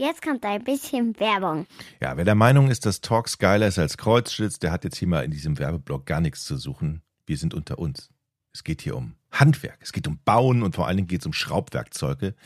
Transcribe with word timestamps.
Jetzt 0.00 0.22
kommt 0.22 0.44
ein 0.44 0.62
bisschen 0.62 1.18
Werbung. 1.18 1.66
Ja, 2.00 2.16
wer 2.16 2.24
der 2.24 2.36
Meinung 2.36 2.70
ist, 2.70 2.86
dass 2.86 3.00
Talks 3.00 3.36
geiler 3.36 3.66
ist 3.66 3.80
als 3.80 3.98
Kreuzschlitz, 3.98 4.60
der 4.60 4.70
hat 4.70 4.84
jetzt 4.84 4.96
hier 4.96 5.08
mal 5.08 5.24
in 5.24 5.32
diesem 5.32 5.58
Werbeblock 5.58 6.06
gar 6.06 6.20
nichts 6.20 6.44
zu 6.44 6.56
suchen. 6.56 7.02
Wir 7.26 7.36
sind 7.36 7.52
unter 7.52 7.80
uns. 7.80 8.08
Es 8.52 8.62
geht 8.62 8.80
hier 8.80 8.96
um 8.96 9.16
Handwerk, 9.32 9.78
es 9.80 9.92
geht 9.92 10.06
um 10.06 10.20
Bauen 10.24 10.62
und 10.62 10.76
vor 10.76 10.86
allen 10.86 10.98
Dingen 10.98 11.08
geht 11.08 11.22
es 11.22 11.26
um 11.26 11.32
Schraubwerkzeuge. 11.32 12.36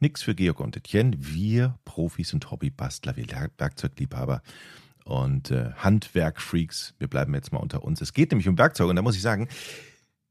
Nix 0.00 0.22
für 0.22 0.34
Georg 0.34 0.60
und 0.60 0.74
Etienne. 0.74 1.14
Wir 1.18 1.78
Profis 1.84 2.32
und 2.32 2.50
Hobbybastler, 2.50 3.14
wir 3.14 3.26
Werkzeugliebhaber 3.58 4.40
und 5.04 5.50
äh, 5.50 5.72
Handwerkfreaks. 5.76 6.94
Wir 6.98 7.08
bleiben 7.08 7.34
jetzt 7.34 7.52
mal 7.52 7.58
unter 7.58 7.84
uns. 7.84 8.00
Es 8.00 8.14
geht 8.14 8.30
nämlich 8.30 8.48
um 8.48 8.56
Werkzeuge 8.56 8.88
und 8.88 8.96
da 8.96 9.02
muss 9.02 9.16
ich 9.16 9.22
sagen, 9.22 9.48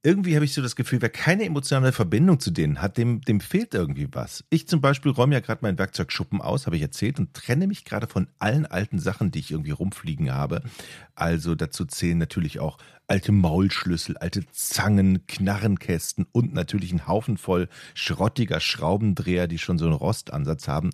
irgendwie 0.03 0.33
habe 0.35 0.45
ich 0.45 0.53
so 0.53 0.63
das 0.63 0.75
Gefühl, 0.75 1.01
wer 1.01 1.09
keine 1.09 1.45
emotionale 1.45 1.91
Verbindung 1.91 2.39
zu 2.39 2.49
denen 2.49 2.81
hat, 2.81 2.97
dem, 2.97 3.21
dem 3.21 3.39
fehlt 3.39 3.75
irgendwie 3.75 4.07
was. 4.11 4.43
Ich 4.49 4.67
zum 4.67 4.81
Beispiel 4.81 5.11
räume 5.11 5.35
ja 5.35 5.41
gerade 5.41 5.61
meinen 5.61 5.77
Werkzeugschuppen 5.77 6.41
aus, 6.41 6.65
habe 6.65 6.75
ich 6.75 6.81
erzählt, 6.81 7.19
und 7.19 7.35
trenne 7.35 7.67
mich 7.67 7.85
gerade 7.85 8.07
von 8.07 8.27
allen 8.39 8.65
alten 8.65 8.97
Sachen, 8.97 9.29
die 9.29 9.39
ich 9.39 9.51
irgendwie 9.51 9.71
rumfliegen 9.71 10.33
habe. 10.33 10.63
Also 11.13 11.53
dazu 11.53 11.85
zählen 11.85 12.17
natürlich 12.17 12.59
auch 12.59 12.79
alte 13.07 13.31
Maulschlüssel, 13.31 14.17
alte 14.17 14.43
Zangen, 14.51 15.27
Knarrenkästen 15.27 16.25
und 16.31 16.51
natürlich 16.53 16.93
ein 16.93 17.07
Haufen 17.07 17.37
voll 17.37 17.69
schrottiger 17.93 18.59
Schraubendreher, 18.59 19.47
die 19.47 19.59
schon 19.59 19.77
so 19.77 19.85
einen 19.85 19.93
Rostansatz 19.93 20.67
haben. 20.67 20.89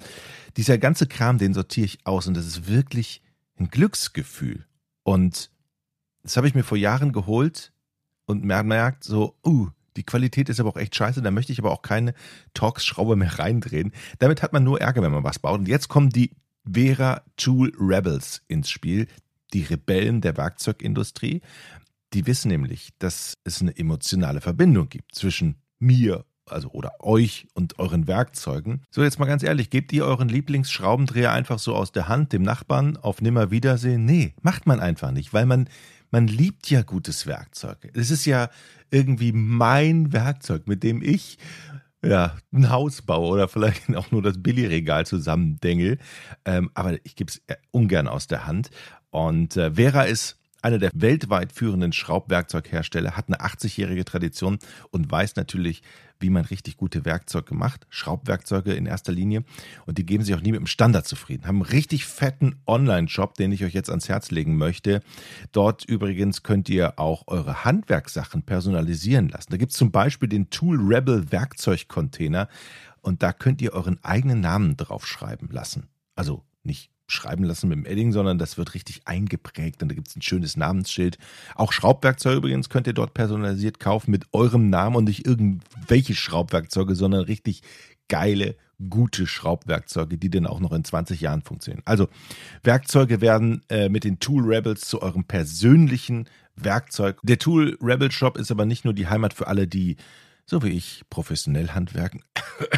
Dieser 0.57 0.77
ganze 0.77 1.07
Kram, 1.07 1.37
den 1.37 1.53
sortiere 1.53 1.85
ich 1.85 2.05
aus 2.05 2.27
und 2.27 2.35
das 2.35 2.45
ist 2.45 2.67
wirklich 2.67 3.21
ein 3.57 3.69
Glücksgefühl. 3.69 4.65
Und 5.03 5.49
das 6.23 6.35
habe 6.35 6.47
ich 6.49 6.55
mir 6.55 6.63
vor 6.63 6.77
Jahren 6.77 7.13
geholt 7.13 7.71
und 8.27 8.43
merkt 8.43 9.03
so, 9.03 9.35
uh, 9.43 9.69
die 9.95 10.03
Qualität 10.03 10.47
ist 10.49 10.59
aber 10.59 10.69
auch 10.69 10.77
echt 10.77 10.95
scheiße, 10.95 11.23
da 11.23 11.31
möchte 11.31 11.51
ich 11.51 11.59
aber 11.59 11.71
auch 11.71 11.81
keine 11.81 12.13
Torx-Schraube 12.53 13.15
mehr 13.15 13.39
reindrehen. 13.39 13.91
Damit 14.19 14.43
hat 14.43 14.53
man 14.53 14.63
nur 14.63 14.79
Ärger, 14.79 15.01
wenn 15.01 15.11
man 15.11 15.23
was 15.23 15.39
baut. 15.39 15.59
Und 15.59 15.67
jetzt 15.67 15.87
kommen 15.87 16.11
die 16.11 16.35
Vera 16.71 17.23
Tool 17.35 17.73
Rebels 17.79 18.43
ins 18.47 18.69
Spiel, 18.69 19.07
die 19.53 19.63
Rebellen 19.63 20.21
der 20.21 20.37
Werkzeugindustrie. 20.37 21.41
Die 22.13 22.27
wissen 22.27 22.49
nämlich, 22.49 22.91
dass 22.99 23.33
es 23.43 23.61
eine 23.61 23.75
emotionale 23.75 24.41
Verbindung 24.41 24.87
gibt 24.87 25.15
zwischen 25.15 25.55
mir 25.79 26.25
also 26.49 26.69
oder 26.69 26.93
euch 26.99 27.47
und 27.53 27.79
euren 27.79 28.07
Werkzeugen. 28.07 28.83
So, 28.89 29.03
jetzt 29.03 29.19
mal 29.19 29.25
ganz 29.25 29.43
ehrlich, 29.43 29.69
gebt 29.69 29.91
ihr 29.93 30.05
euren 30.05 30.29
Lieblingsschraubendreher 30.29 31.31
einfach 31.31 31.59
so 31.59 31.75
aus 31.75 31.91
der 31.91 32.07
Hand 32.07 32.33
dem 32.33 32.43
Nachbarn 32.43 32.97
auf 32.97 33.21
Nimmerwiedersehen? 33.21 34.05
Nee, 34.05 34.33
macht 34.41 34.65
man 34.65 34.79
einfach 34.79 35.11
nicht, 35.11 35.33
weil 35.33 35.45
man 35.45 35.69
man 36.11 36.27
liebt 36.27 36.69
ja 36.69 36.81
gutes 36.81 37.27
Werkzeug. 37.27 37.91
Es 37.93 38.11
ist 38.11 38.25
ja 38.25 38.49
irgendwie 38.91 39.31
mein 39.31 40.13
Werkzeug, 40.13 40.67
mit 40.67 40.83
dem 40.83 41.01
ich 41.01 41.37
ja, 42.03 42.37
ein 42.53 42.69
Haus 42.69 43.01
baue 43.01 43.27
oder 43.27 43.47
vielleicht 43.47 43.83
auch 43.95 44.11
nur 44.11 44.21
das 44.21 44.41
Billigregal 44.41 45.05
zusammendengel. 45.05 45.97
Ähm, 46.45 46.69
aber 46.73 46.93
ich 47.05 47.15
gebe 47.15 47.31
es 47.31 47.41
ungern 47.71 48.07
aus 48.07 48.27
der 48.27 48.45
Hand. 48.45 48.69
Und 49.09 49.57
äh, 49.57 49.73
Vera 49.73 50.03
ist 50.03 50.37
einer 50.67 50.79
der 50.79 50.91
weltweit 50.93 51.53
führenden 51.53 51.93
Schraubwerkzeughersteller, 51.93 53.15
hat 53.15 53.27
eine 53.29 53.39
80-jährige 53.39 54.03
Tradition 54.03 54.59
und 54.91 55.09
weiß 55.09 55.37
natürlich, 55.37 55.81
wie 56.19 56.29
man 56.29 56.43
richtig 56.43 56.75
gute 56.75 57.05
Werkzeuge 57.05 57.55
macht. 57.55 57.87
Schraubwerkzeuge 57.89 58.73
in 58.73 58.85
erster 58.85 59.13
Linie. 59.13 59.45
Und 59.85 59.97
die 59.97 60.05
geben 60.05 60.25
sich 60.25 60.35
auch 60.35 60.41
nie 60.41 60.51
mit 60.51 60.59
dem 60.59 60.67
Standard 60.67 61.07
zufrieden. 61.07 61.47
Haben 61.47 61.63
einen 61.63 61.71
richtig 61.71 62.05
fetten 62.05 62.57
Online-Shop, 62.65 63.35
den 63.35 63.53
ich 63.53 63.63
euch 63.63 63.73
jetzt 63.73 63.89
ans 63.89 64.09
Herz 64.09 64.29
legen 64.29 64.57
möchte. 64.57 65.01
Dort 65.53 65.85
übrigens 65.85 66.43
könnt 66.43 66.67
ihr 66.67 66.99
auch 66.99 67.23
eure 67.27 67.63
Handwerkssachen 67.63 68.43
personalisieren 68.43 69.29
lassen. 69.29 69.51
Da 69.51 69.57
gibt 69.57 69.71
es 69.71 69.77
zum 69.77 69.91
Beispiel 69.91 70.27
den 70.27 70.49
Tool 70.49 70.79
Rebel 70.81 71.31
Werkzeugcontainer. 71.31 72.49
Und 73.01 73.23
da 73.23 73.31
könnt 73.31 73.61
ihr 73.61 73.71
euren 73.71 74.03
eigenen 74.03 74.41
Namen 74.41 74.75
draufschreiben 74.75 75.49
lassen. 75.49 75.87
Also 76.15 76.43
nicht 76.63 76.91
schreiben 77.07 77.43
lassen 77.43 77.69
mit 77.69 77.77
dem 77.77 77.85
Edding, 77.85 78.11
sondern 78.11 78.37
das 78.37 78.57
wird 78.57 78.73
richtig 78.73 79.01
eingeprägt 79.05 79.81
und 79.81 79.89
da 79.89 79.95
gibt 79.95 80.09
es 80.09 80.15
ein 80.15 80.21
schönes 80.21 80.57
Namensschild. 80.57 81.17
Auch 81.55 81.71
Schraubwerkzeuge 81.71 82.37
übrigens 82.37 82.69
könnt 82.69 82.87
ihr 82.87 82.93
dort 82.93 83.13
personalisiert 83.13 83.79
kaufen 83.79 84.11
mit 84.11 84.25
eurem 84.33 84.69
Namen 84.69 84.95
und 84.97 85.05
nicht 85.05 85.25
irgendwelche 85.25 86.15
Schraubwerkzeuge, 86.15 86.95
sondern 86.95 87.21
richtig 87.21 87.61
geile, 88.09 88.55
gute 88.89 89.25
Schraubwerkzeuge, 89.25 90.17
die 90.17 90.29
dann 90.29 90.45
auch 90.45 90.59
noch 90.59 90.73
in 90.73 90.83
20 90.83 91.21
Jahren 91.21 91.41
funktionieren. 91.41 91.81
Also 91.85 92.09
Werkzeuge 92.63 93.21
werden 93.21 93.63
äh, 93.69 93.89
mit 93.89 94.03
den 94.03 94.19
Tool 94.19 94.43
Rebels 94.43 94.81
zu 94.81 95.01
eurem 95.01 95.23
persönlichen 95.23 96.27
Werkzeug. 96.55 97.19
Der 97.23 97.39
Tool 97.39 97.77
Rebel 97.81 98.11
Shop 98.11 98.37
ist 98.37 98.51
aber 98.51 98.65
nicht 98.65 98.85
nur 98.85 98.93
die 98.93 99.07
Heimat 99.07 99.33
für 99.33 99.47
alle, 99.47 99.67
die 99.67 99.95
so 100.49 100.63
wie 100.63 100.69
ich, 100.69 101.03
professionell 101.09 101.69
handwerken, 101.69 102.23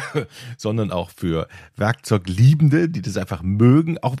sondern 0.58 0.90
auch 0.90 1.10
für 1.10 1.46
Werkzeugliebende, 1.76 2.88
die 2.88 3.00
das 3.00 3.16
einfach 3.16 3.42
mögen. 3.42 3.96
Auch 3.98 4.16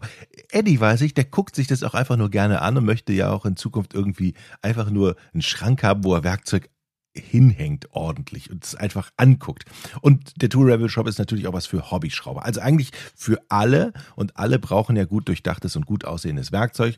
Eddie 0.50 0.80
weiß 0.80 1.00
ich, 1.00 1.14
der 1.14 1.24
guckt 1.24 1.56
sich 1.56 1.66
das 1.66 1.82
auch 1.82 1.94
einfach 1.94 2.16
nur 2.16 2.30
gerne 2.30 2.62
an 2.62 2.76
und 2.78 2.84
möchte 2.84 3.12
ja 3.12 3.30
auch 3.30 3.44
in 3.44 3.56
Zukunft 3.56 3.92
irgendwie 3.92 4.34
einfach 4.62 4.88
nur 4.88 5.16
einen 5.34 5.42
Schrank 5.42 5.82
haben, 5.82 6.04
wo 6.04 6.14
er 6.14 6.22
Werkzeug 6.22 6.70
hinhängt 7.12 7.90
ordentlich 7.90 8.52
und 8.52 8.64
es 8.64 8.76
einfach 8.76 9.10
anguckt. 9.16 9.64
Und 10.00 10.40
der 10.40 10.48
Tool 10.48 10.70
Rebel 10.70 10.88
Shop 10.88 11.08
ist 11.08 11.18
natürlich 11.18 11.48
auch 11.48 11.52
was 11.52 11.66
für 11.66 11.90
Hobbyschrauber. 11.90 12.44
Also 12.44 12.60
eigentlich 12.60 12.92
für 13.16 13.42
alle 13.48 13.92
und 14.14 14.36
alle 14.36 14.60
brauchen 14.60 14.94
ja 14.94 15.06
gut 15.06 15.26
durchdachtes 15.26 15.74
und 15.74 15.86
gut 15.86 16.04
aussehendes 16.04 16.52
Werkzeug. 16.52 16.96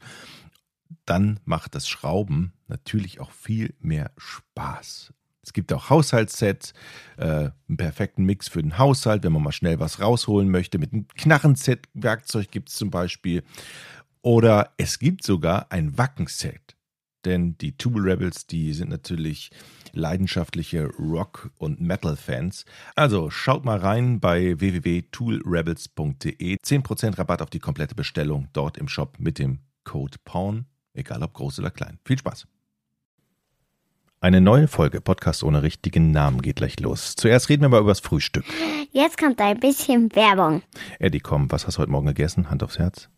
Dann 1.06 1.40
macht 1.46 1.74
das 1.74 1.88
Schrauben 1.88 2.52
natürlich 2.68 3.20
auch 3.20 3.30
viel 3.30 3.74
mehr 3.80 4.10
Spaß. 4.18 5.14
Es 5.44 5.52
gibt 5.52 5.72
auch 5.72 5.90
Haushaltssets, 5.90 6.72
äh, 7.16 7.50
einen 7.68 7.76
perfekten 7.76 8.24
Mix 8.24 8.48
für 8.48 8.62
den 8.62 8.78
Haushalt, 8.78 9.24
wenn 9.24 9.32
man 9.32 9.42
mal 9.42 9.52
schnell 9.52 9.80
was 9.80 10.00
rausholen 10.00 10.48
möchte. 10.50 10.78
Mit 10.78 10.92
einem 10.92 11.08
Knarrenset 11.08 11.88
Werkzeug 11.94 12.50
gibt 12.50 12.68
es 12.68 12.76
zum 12.76 12.90
Beispiel. 12.90 13.42
Oder 14.22 14.72
es 14.76 15.00
gibt 15.00 15.24
sogar 15.24 15.72
ein 15.72 15.98
Wackenset. 15.98 16.76
Denn 17.24 17.56
die 17.58 17.76
Tool 17.76 18.00
Rebels, 18.08 18.46
die 18.46 18.72
sind 18.72 18.90
natürlich 18.90 19.50
leidenschaftliche 19.92 20.86
Rock- 20.86 21.50
und 21.58 21.80
Metal-Fans. 21.80 22.64
Also 22.96 23.30
schaut 23.30 23.64
mal 23.64 23.78
rein 23.78 24.20
bei 24.20 24.58
www.toolrebels.de. 24.58 26.56
10% 26.56 27.18
Rabatt 27.18 27.42
auf 27.42 27.50
die 27.50 27.60
komplette 27.60 27.94
Bestellung 27.94 28.48
dort 28.52 28.76
im 28.78 28.88
Shop 28.88 29.18
mit 29.18 29.38
dem 29.38 29.60
Code 29.84 30.18
PAWN, 30.24 30.66
egal 30.94 31.22
ob 31.22 31.34
groß 31.34 31.60
oder 31.60 31.70
klein. 31.70 31.98
Viel 32.04 32.18
Spaß! 32.18 32.46
Eine 34.22 34.40
neue 34.40 34.68
Folge 34.68 35.00
Podcast 35.00 35.42
ohne 35.42 35.64
richtigen 35.64 36.12
Namen 36.12 36.42
geht 36.42 36.54
gleich 36.54 36.78
los. 36.78 37.16
Zuerst 37.16 37.48
reden 37.48 37.62
wir 37.62 37.68
mal 37.68 37.80
über 37.80 37.90
das 37.90 37.98
Frühstück. 37.98 38.44
Jetzt 38.92 39.18
kommt 39.18 39.40
ein 39.40 39.58
bisschen 39.58 40.14
Werbung. 40.14 40.62
Eddie, 41.00 41.18
komm, 41.18 41.50
was 41.50 41.66
hast 41.66 41.76
du 41.76 41.80
heute 41.80 41.90
Morgen 41.90 42.06
gegessen? 42.06 42.48
Hand 42.48 42.62
aufs 42.62 42.78
Herz. 42.78 43.08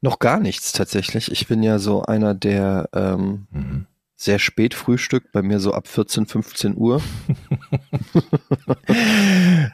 Noch 0.00 0.18
gar 0.18 0.40
nichts 0.40 0.72
tatsächlich. 0.72 1.30
Ich 1.30 1.46
bin 1.46 1.62
ja 1.62 1.78
so 1.78 2.02
einer, 2.02 2.34
der 2.34 2.88
ähm, 2.92 3.46
mhm. 3.52 3.86
sehr 4.16 4.40
spät 4.40 4.74
frühstückt, 4.74 5.30
bei 5.30 5.40
mir 5.40 5.60
so 5.60 5.72
ab 5.72 5.86
14, 5.86 6.26
15 6.26 6.76
Uhr. 6.76 7.00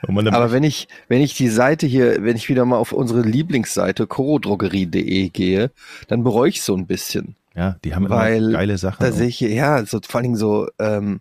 Aber 0.07 0.53
wenn 0.53 0.65
ich, 0.65 0.89
wenn 1.09 1.23
ich 1.23 1.35
die 1.39 1.49
Seite 1.49 1.87
hier, 1.87 2.23
wenn 2.23 2.37
ich 2.37 2.51
wieder 2.51 2.67
mal 2.67 2.77
auf 2.77 2.93
unsere 2.93 3.23
Lieblingsseite 3.23 4.07
chorodrogerie.de 4.07 5.31
gehe, 5.31 5.71
dann 6.09 6.23
bereue 6.23 6.51
ich 6.51 6.61
so 6.61 6.77
ein 6.77 6.87
bisschen. 6.87 7.37
Ja, 7.61 7.77
die 7.85 7.95
haben 7.95 8.09
Weil 8.09 8.43
immer 8.43 8.53
geile 8.53 8.79
Sachen. 8.79 9.05
Da 9.05 9.13
sehe 9.13 9.27
ich, 9.27 9.39
ja, 9.41 9.85
so 9.85 10.01
vor 10.03 10.17
allen 10.17 10.23
Dingen 10.23 10.37
so, 10.37 10.69
ähm, 10.79 11.21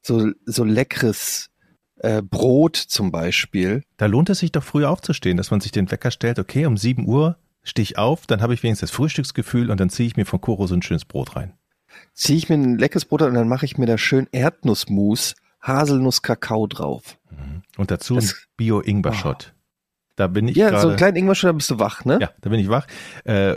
so, 0.00 0.30
so 0.46 0.62
leckeres 0.62 1.50
äh, 1.96 2.22
Brot 2.22 2.76
zum 2.76 3.10
Beispiel. 3.10 3.82
Da 3.96 4.06
lohnt 4.06 4.30
es 4.30 4.38
sich 4.38 4.52
doch 4.52 4.62
früher 4.62 4.90
aufzustehen, 4.90 5.36
dass 5.36 5.50
man 5.50 5.60
sich 5.60 5.72
den 5.72 5.90
Wecker 5.90 6.12
stellt, 6.12 6.38
okay, 6.38 6.66
um 6.66 6.76
7 6.76 7.04
Uhr 7.04 7.36
stehe 7.64 7.82
ich 7.82 7.98
auf, 7.98 8.28
dann 8.28 8.42
habe 8.42 8.54
ich 8.54 8.62
wenigstens 8.62 8.90
das 8.90 8.96
Frühstücksgefühl 8.96 9.72
und 9.72 9.80
dann 9.80 9.90
ziehe 9.90 10.06
ich 10.06 10.16
mir 10.16 10.24
von 10.24 10.40
Koro 10.40 10.68
so 10.68 10.74
ein 10.76 10.82
schönes 10.82 11.04
Brot 11.04 11.34
rein. 11.34 11.54
Ziehe 12.14 12.38
ich 12.38 12.48
mir 12.48 12.54
ein 12.54 12.78
leckeres 12.78 13.04
Brot 13.04 13.22
und 13.22 13.34
dann 13.34 13.48
mache 13.48 13.66
ich 13.66 13.76
mir 13.76 13.86
da 13.86 13.98
schön 13.98 14.28
Erdnussmus, 14.30 15.34
Haselnuss-Kakao 15.62 16.68
drauf. 16.68 17.18
Mhm. 17.28 17.64
Und 17.76 17.90
dazu 17.90 18.14
das, 18.14 18.34
ein 18.34 18.38
Bio-Ingwer-Shot. 18.56 19.52
Oh. 19.52 19.58
Da 20.14 20.28
bin 20.28 20.46
ich 20.46 20.56
Ja, 20.56 20.70
grade, 20.70 20.82
so 20.82 20.88
ein 20.90 20.96
kleinen 20.96 21.16
Ingwer-Shot, 21.16 21.48
da 21.48 21.52
bist 21.52 21.70
du 21.70 21.80
wach, 21.80 22.04
ne? 22.04 22.18
Ja, 22.20 22.30
da 22.40 22.50
bin 22.50 22.60
ich 22.60 22.68
wach. 22.68 22.86
Äh, 23.24 23.56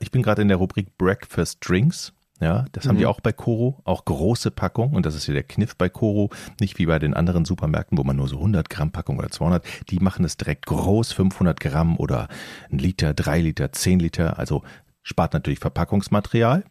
ich 0.00 0.10
bin 0.10 0.22
gerade 0.22 0.42
in 0.42 0.48
der 0.48 0.56
Rubrik 0.56 0.96
Breakfast 0.98 1.58
Drinks. 1.66 2.12
Ja, 2.40 2.64
das 2.72 2.84
mhm. 2.84 2.88
haben 2.88 2.98
die 2.98 3.06
auch 3.06 3.20
bei 3.20 3.32
Koro, 3.32 3.80
auch 3.84 4.04
große 4.04 4.50
Packung. 4.50 4.94
Und 4.94 5.06
das 5.06 5.14
ist 5.14 5.28
ja 5.28 5.34
der 5.34 5.44
Kniff 5.44 5.76
bei 5.76 5.88
Koro. 5.88 6.30
Nicht 6.60 6.78
wie 6.78 6.86
bei 6.86 6.98
den 6.98 7.14
anderen 7.14 7.44
Supermärkten, 7.44 7.96
wo 7.96 8.02
man 8.02 8.16
nur 8.16 8.26
so 8.26 8.36
100 8.36 8.68
Gramm 8.68 8.90
Packung 8.90 9.18
oder 9.18 9.30
200. 9.30 9.64
Die 9.90 10.00
machen 10.00 10.24
es 10.24 10.36
direkt 10.36 10.66
groß, 10.66 11.12
500 11.12 11.60
Gramm 11.60 11.96
oder 11.98 12.26
ein 12.70 12.78
Liter, 12.78 13.14
drei 13.14 13.40
Liter, 13.40 13.70
zehn 13.70 14.00
Liter. 14.00 14.40
Also 14.40 14.62
spart 15.02 15.34
natürlich 15.34 15.60
Verpackungsmaterial. 15.60 16.64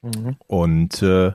Mhm. 0.00 0.36
Und 0.46 1.02
äh, 1.02 1.32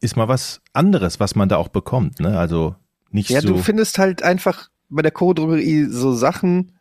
ist 0.00 0.16
mal 0.16 0.28
was 0.28 0.62
anderes, 0.72 1.20
was 1.20 1.34
man 1.34 1.50
da 1.50 1.56
auch 1.56 1.68
bekommt. 1.68 2.20
Ne? 2.20 2.38
Also 2.38 2.74
nicht 3.10 3.28
ja, 3.28 3.42
so. 3.42 3.48
Ja, 3.48 3.54
du 3.54 3.60
findest 3.60 3.98
halt 3.98 4.22
einfach 4.22 4.70
bei 4.88 5.02
der 5.02 5.12
Koro-Drogerie 5.12 5.84
so 5.84 6.12
Sachen, 6.14 6.78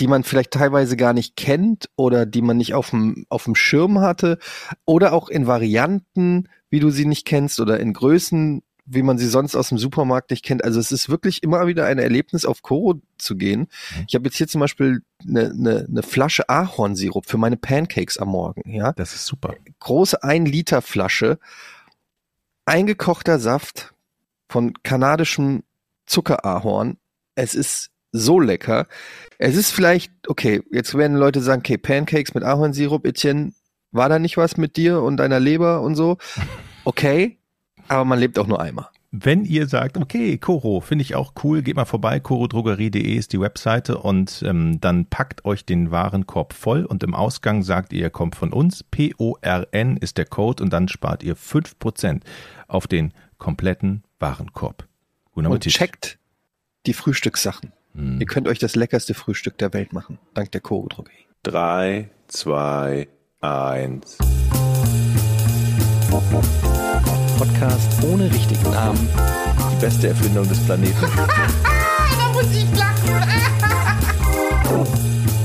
die 0.00 0.06
man 0.06 0.22
vielleicht 0.22 0.52
teilweise 0.52 0.96
gar 0.96 1.12
nicht 1.12 1.36
kennt 1.36 1.88
oder 1.96 2.26
die 2.26 2.42
man 2.42 2.56
nicht 2.56 2.74
auf 2.74 2.90
dem, 2.90 3.26
auf 3.28 3.44
dem 3.44 3.54
Schirm 3.54 4.00
hatte 4.00 4.38
oder 4.84 5.12
auch 5.12 5.28
in 5.28 5.46
Varianten, 5.46 6.48
wie 6.70 6.80
du 6.80 6.90
sie 6.90 7.06
nicht 7.06 7.26
kennst 7.26 7.58
oder 7.58 7.80
in 7.80 7.92
Größen, 7.92 8.62
wie 8.90 9.02
man 9.02 9.18
sie 9.18 9.28
sonst 9.28 9.54
aus 9.54 9.68
dem 9.68 9.78
Supermarkt 9.78 10.30
nicht 10.30 10.44
kennt. 10.44 10.64
Also 10.64 10.80
es 10.80 10.92
ist 10.92 11.08
wirklich 11.08 11.42
immer 11.42 11.66
wieder 11.66 11.86
ein 11.86 11.98
Erlebnis, 11.98 12.46
auf 12.46 12.62
Koro 12.62 13.00
zu 13.18 13.36
gehen. 13.36 13.60
Mhm. 13.60 14.04
Ich 14.08 14.14
habe 14.14 14.24
jetzt 14.24 14.36
hier 14.36 14.48
zum 14.48 14.60
Beispiel 14.60 15.02
eine, 15.26 15.50
eine, 15.50 15.86
eine 15.88 16.02
Flasche 16.02 16.48
Ahornsirup 16.48 17.26
für 17.26 17.38
meine 17.38 17.56
Pancakes 17.56 18.18
am 18.18 18.28
Morgen. 18.28 18.62
Ja, 18.70 18.92
das 18.92 19.14
ist 19.14 19.26
super. 19.26 19.54
Große 19.80 20.22
ein 20.22 20.46
Liter 20.46 20.80
Flasche, 20.80 21.38
eingekochter 22.64 23.38
Saft 23.38 23.94
von 24.48 24.72
kanadischem 24.82 25.64
Zuckerahorn. 26.06 26.96
Es 27.34 27.54
ist 27.54 27.90
so 28.12 28.40
lecker. 28.40 28.86
Es 29.38 29.56
ist 29.56 29.70
vielleicht, 29.70 30.12
okay, 30.28 30.62
jetzt 30.70 30.94
werden 30.96 31.16
Leute 31.16 31.40
sagen, 31.40 31.60
okay, 31.60 31.78
Pancakes 31.78 32.34
mit 32.34 32.44
Ahornsirup, 32.44 33.06
Etienne, 33.06 33.52
war 33.90 34.08
da 34.08 34.18
nicht 34.18 34.36
was 34.36 34.56
mit 34.56 34.76
dir 34.76 35.02
und 35.02 35.16
deiner 35.16 35.40
Leber 35.40 35.80
und 35.82 35.94
so? 35.94 36.18
Okay, 36.84 37.38
aber 37.88 38.04
man 38.04 38.18
lebt 38.18 38.38
auch 38.38 38.46
nur 38.46 38.60
einmal. 38.60 38.88
Wenn 39.10 39.46
ihr 39.46 39.66
sagt, 39.66 39.96
okay, 39.96 40.36
Koro, 40.36 40.80
finde 40.80 41.00
ich 41.00 41.14
auch 41.14 41.32
cool, 41.42 41.62
geht 41.62 41.76
mal 41.76 41.86
vorbei, 41.86 42.20
korodrogerie.de 42.20 43.14
ist 43.14 43.32
die 43.32 43.40
Webseite 43.40 43.96
und 43.96 44.42
ähm, 44.46 44.82
dann 44.82 45.06
packt 45.06 45.46
euch 45.46 45.64
den 45.64 45.90
Warenkorb 45.90 46.52
voll 46.52 46.84
und 46.84 47.02
im 47.02 47.14
Ausgang 47.14 47.62
sagt 47.62 47.94
ihr, 47.94 48.10
kommt 48.10 48.36
von 48.36 48.52
uns, 48.52 48.82
P-O-R-N 48.82 49.96
ist 49.96 50.18
der 50.18 50.26
Code 50.26 50.62
und 50.62 50.74
dann 50.74 50.88
spart 50.88 51.22
ihr 51.22 51.36
5% 51.36 52.20
auf 52.66 52.86
den 52.86 53.14
kompletten 53.38 54.02
Warenkorb. 54.18 54.86
Guten 55.32 55.46
und 55.46 55.66
checkt 55.66 56.18
die 56.84 56.92
Frühstückssachen. 56.92 57.72
Hm. 57.98 58.20
Ihr 58.20 58.26
könnt 58.26 58.46
euch 58.46 58.60
das 58.60 58.76
leckerste 58.76 59.12
Frühstück 59.12 59.58
der 59.58 59.74
Welt 59.74 59.92
machen, 59.92 60.18
dank 60.32 60.52
der 60.52 60.60
Koro 60.60 60.86
Drogerie. 60.88 61.26
Drei, 61.42 62.10
zwei, 62.28 63.08
eins. 63.40 64.18
Podcast 67.38 68.04
ohne 68.04 68.32
richtigen 68.32 68.70
Namen. 68.70 69.08
Die 69.72 69.80
beste 69.80 70.08
Erfindung 70.08 70.48
des 70.48 70.64
Planeten. 70.64 70.96
da 71.02 72.32
muss 72.32 72.46
ich 72.52 72.66
lachen. 72.78 73.08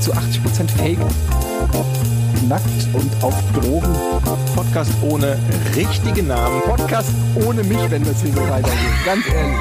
Zu 0.00 0.12
80% 0.12 0.68
Fake. 0.76 0.98
Nackt 2.48 2.88
und 2.92 3.10
auf 3.22 3.34
Drogen. 3.52 3.94
Podcast 4.54 4.92
ohne 5.02 5.38
richtigen 5.74 6.28
Namen. 6.28 6.60
Podcast 6.62 7.10
ohne 7.46 7.64
mich, 7.64 7.90
wenn 7.90 8.04
das 8.04 8.22
hier 8.22 8.32
so 8.32 8.48
weitergeht. 8.48 9.04
Ganz 9.04 9.24
ehrlich. 9.28 9.56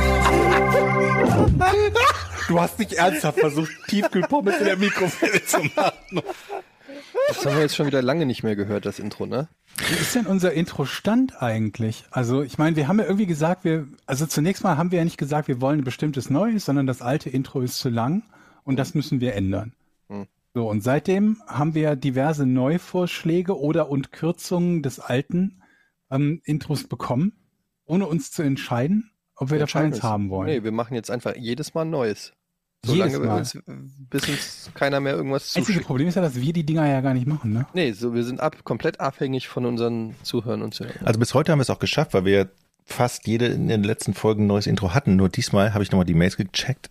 Du 2.47 2.59
hast 2.59 2.79
nicht 2.79 2.93
ernsthaft 2.93 3.39
versucht, 3.39 3.71
Tiefkühlpommes 3.87 4.57
in 4.57 4.65
der 4.65 4.77
Mikrowelle 4.77 5.43
zu 5.45 5.59
machen. 5.75 6.21
Das 7.27 7.45
haben 7.45 7.55
wir 7.55 7.61
jetzt 7.61 7.75
schon 7.75 7.87
wieder 7.87 8.01
lange 8.01 8.25
nicht 8.25 8.43
mehr 8.43 8.55
gehört, 8.55 8.85
das 8.85 8.99
Intro, 8.99 9.25
ne? 9.25 9.47
Wie 9.77 9.95
ist 9.95 10.13
denn 10.13 10.25
unser 10.25 10.53
Intro-Stand 10.53 11.41
eigentlich? 11.41 12.05
Also 12.11 12.43
ich 12.43 12.57
meine, 12.57 12.75
wir 12.75 12.87
haben 12.87 12.99
ja 12.99 13.05
irgendwie 13.05 13.25
gesagt, 13.25 13.63
wir, 13.63 13.87
also 14.05 14.25
zunächst 14.25 14.63
mal 14.63 14.77
haben 14.77 14.91
wir 14.91 14.99
ja 14.99 15.03
nicht 15.03 15.17
gesagt, 15.17 15.47
wir 15.47 15.61
wollen 15.61 15.79
ein 15.79 15.85
bestimmtes 15.85 16.29
Neues, 16.29 16.65
sondern 16.65 16.85
das 16.85 17.01
alte 17.01 17.29
Intro 17.29 17.61
ist 17.61 17.79
zu 17.79 17.89
lang 17.89 18.23
und 18.63 18.77
das 18.77 18.93
müssen 18.93 19.21
wir 19.21 19.35
ändern. 19.35 19.73
Hm. 20.09 20.27
So, 20.53 20.69
und 20.69 20.83
seitdem 20.83 21.41
haben 21.47 21.73
wir 21.73 21.95
diverse 21.95 22.45
Neuvorschläge 22.45 23.57
oder 23.57 23.89
und 23.89 24.11
Kürzungen 24.11 24.83
des 24.83 24.99
alten 24.99 25.63
ähm, 26.11 26.41
Intros 26.43 26.83
bekommen, 26.83 27.33
ohne 27.85 28.05
uns 28.05 28.31
zu 28.31 28.43
entscheiden, 28.43 29.12
ob 29.35 29.51
wir, 29.51 29.59
davon 29.59 29.83
eins 29.83 30.03
haben 30.03 30.29
wollen. 30.29 30.47
Nee, 30.47 30.63
wir 30.63 30.71
machen 30.71 30.95
jetzt 30.95 31.11
einfach 31.11 31.35
jedes 31.35 31.73
Mal 31.73 31.81
ein 31.81 31.89
neues. 31.89 32.33
Solange 32.85 33.21
wir 33.21 33.31
uns, 33.31 33.57
bis 34.09 34.27
uns 34.27 34.71
keiner 34.73 34.99
mehr 34.99 35.13
irgendwas 35.13 35.47
zuschickt. 35.47 35.69
Einzige 35.69 35.85
Problem 35.85 36.07
ist 36.09 36.15
ja, 36.15 36.21
dass 36.21 36.35
wir 36.35 36.51
die 36.51 36.65
Dinger 36.65 36.85
ja 36.85 36.99
gar 36.99 37.13
nicht 37.13 37.27
machen, 37.27 37.53
ne? 37.53 37.65
Nee, 37.73 37.93
so, 37.93 38.13
wir 38.13 38.25
sind 38.25 38.41
ab, 38.41 38.65
komplett 38.65 38.99
abhängig 38.99 39.47
von 39.47 39.65
unseren 39.65 40.15
Zuhörern 40.23 40.61
und 40.61 40.73
Zuhörern. 40.73 41.05
Also 41.05 41.17
bis 41.17 41.33
heute 41.33 41.53
haben 41.53 41.59
wir 41.59 41.63
es 41.63 41.69
auch 41.69 41.79
geschafft, 41.79 42.13
weil 42.13 42.25
wir 42.25 42.49
fast 42.83 43.25
jede 43.25 43.45
in 43.45 43.69
den 43.69 43.83
letzten 43.83 44.13
Folgen 44.13 44.43
ein 44.43 44.47
neues 44.47 44.67
Intro 44.67 44.93
hatten. 44.93 45.15
Nur 45.15 45.29
diesmal 45.29 45.73
habe 45.73 45.83
ich 45.83 45.91
nochmal 45.91 46.05
die 46.05 46.13
Mails 46.13 46.35
gecheckt. 46.35 46.89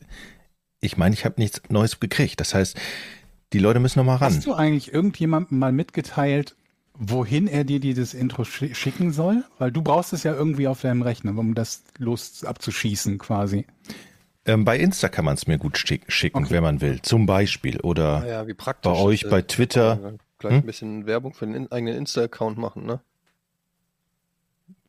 Ich 0.80 0.96
meine, 0.96 1.14
ich 1.14 1.26
habe 1.26 1.34
nichts 1.36 1.60
Neues 1.68 2.00
gekriegt. 2.00 2.40
Das 2.40 2.54
heißt, 2.54 2.80
die 3.52 3.58
Leute 3.58 3.78
müssen 3.78 3.98
nochmal 3.98 4.16
ran. 4.16 4.34
Hast 4.34 4.46
du 4.46 4.54
eigentlich 4.54 4.94
irgendjemandem 4.94 5.58
mal 5.58 5.72
mitgeteilt, 5.72 6.56
wohin 6.94 7.48
er 7.48 7.64
dir 7.64 7.80
dieses 7.80 8.14
Intro 8.14 8.44
schicken 8.44 9.12
soll? 9.12 9.44
Weil 9.58 9.72
du 9.72 9.82
brauchst 9.82 10.12
es 10.12 10.22
ja 10.22 10.34
irgendwie 10.34 10.68
auf 10.68 10.80
deinem 10.80 11.02
Rechner, 11.02 11.36
um 11.36 11.54
das 11.54 11.82
los 11.98 12.44
abzuschießen 12.44 13.18
quasi. 13.18 13.66
Ähm, 14.44 14.64
bei 14.64 14.76
Insta 14.76 15.08
kann 15.08 15.24
man 15.24 15.34
es 15.34 15.46
mir 15.46 15.58
gut 15.58 15.78
schicken, 15.78 16.44
okay. 16.44 16.50
wenn 16.50 16.62
man 16.62 16.80
will. 16.80 17.00
Zum 17.02 17.26
Beispiel. 17.26 17.80
Oder 17.80 18.26
ja, 18.26 18.74
bei 18.82 18.90
euch 18.90 19.28
bei 19.28 19.42
Twitter. 19.42 20.18
Gleich 20.38 20.52
hm? 20.52 20.60
ein 20.60 20.66
bisschen 20.66 21.06
Werbung 21.06 21.32
für 21.34 21.46
den 21.46 21.70
eigenen 21.70 21.96
Insta-Account 21.96 22.58
machen, 22.58 22.84
ne? 22.84 23.00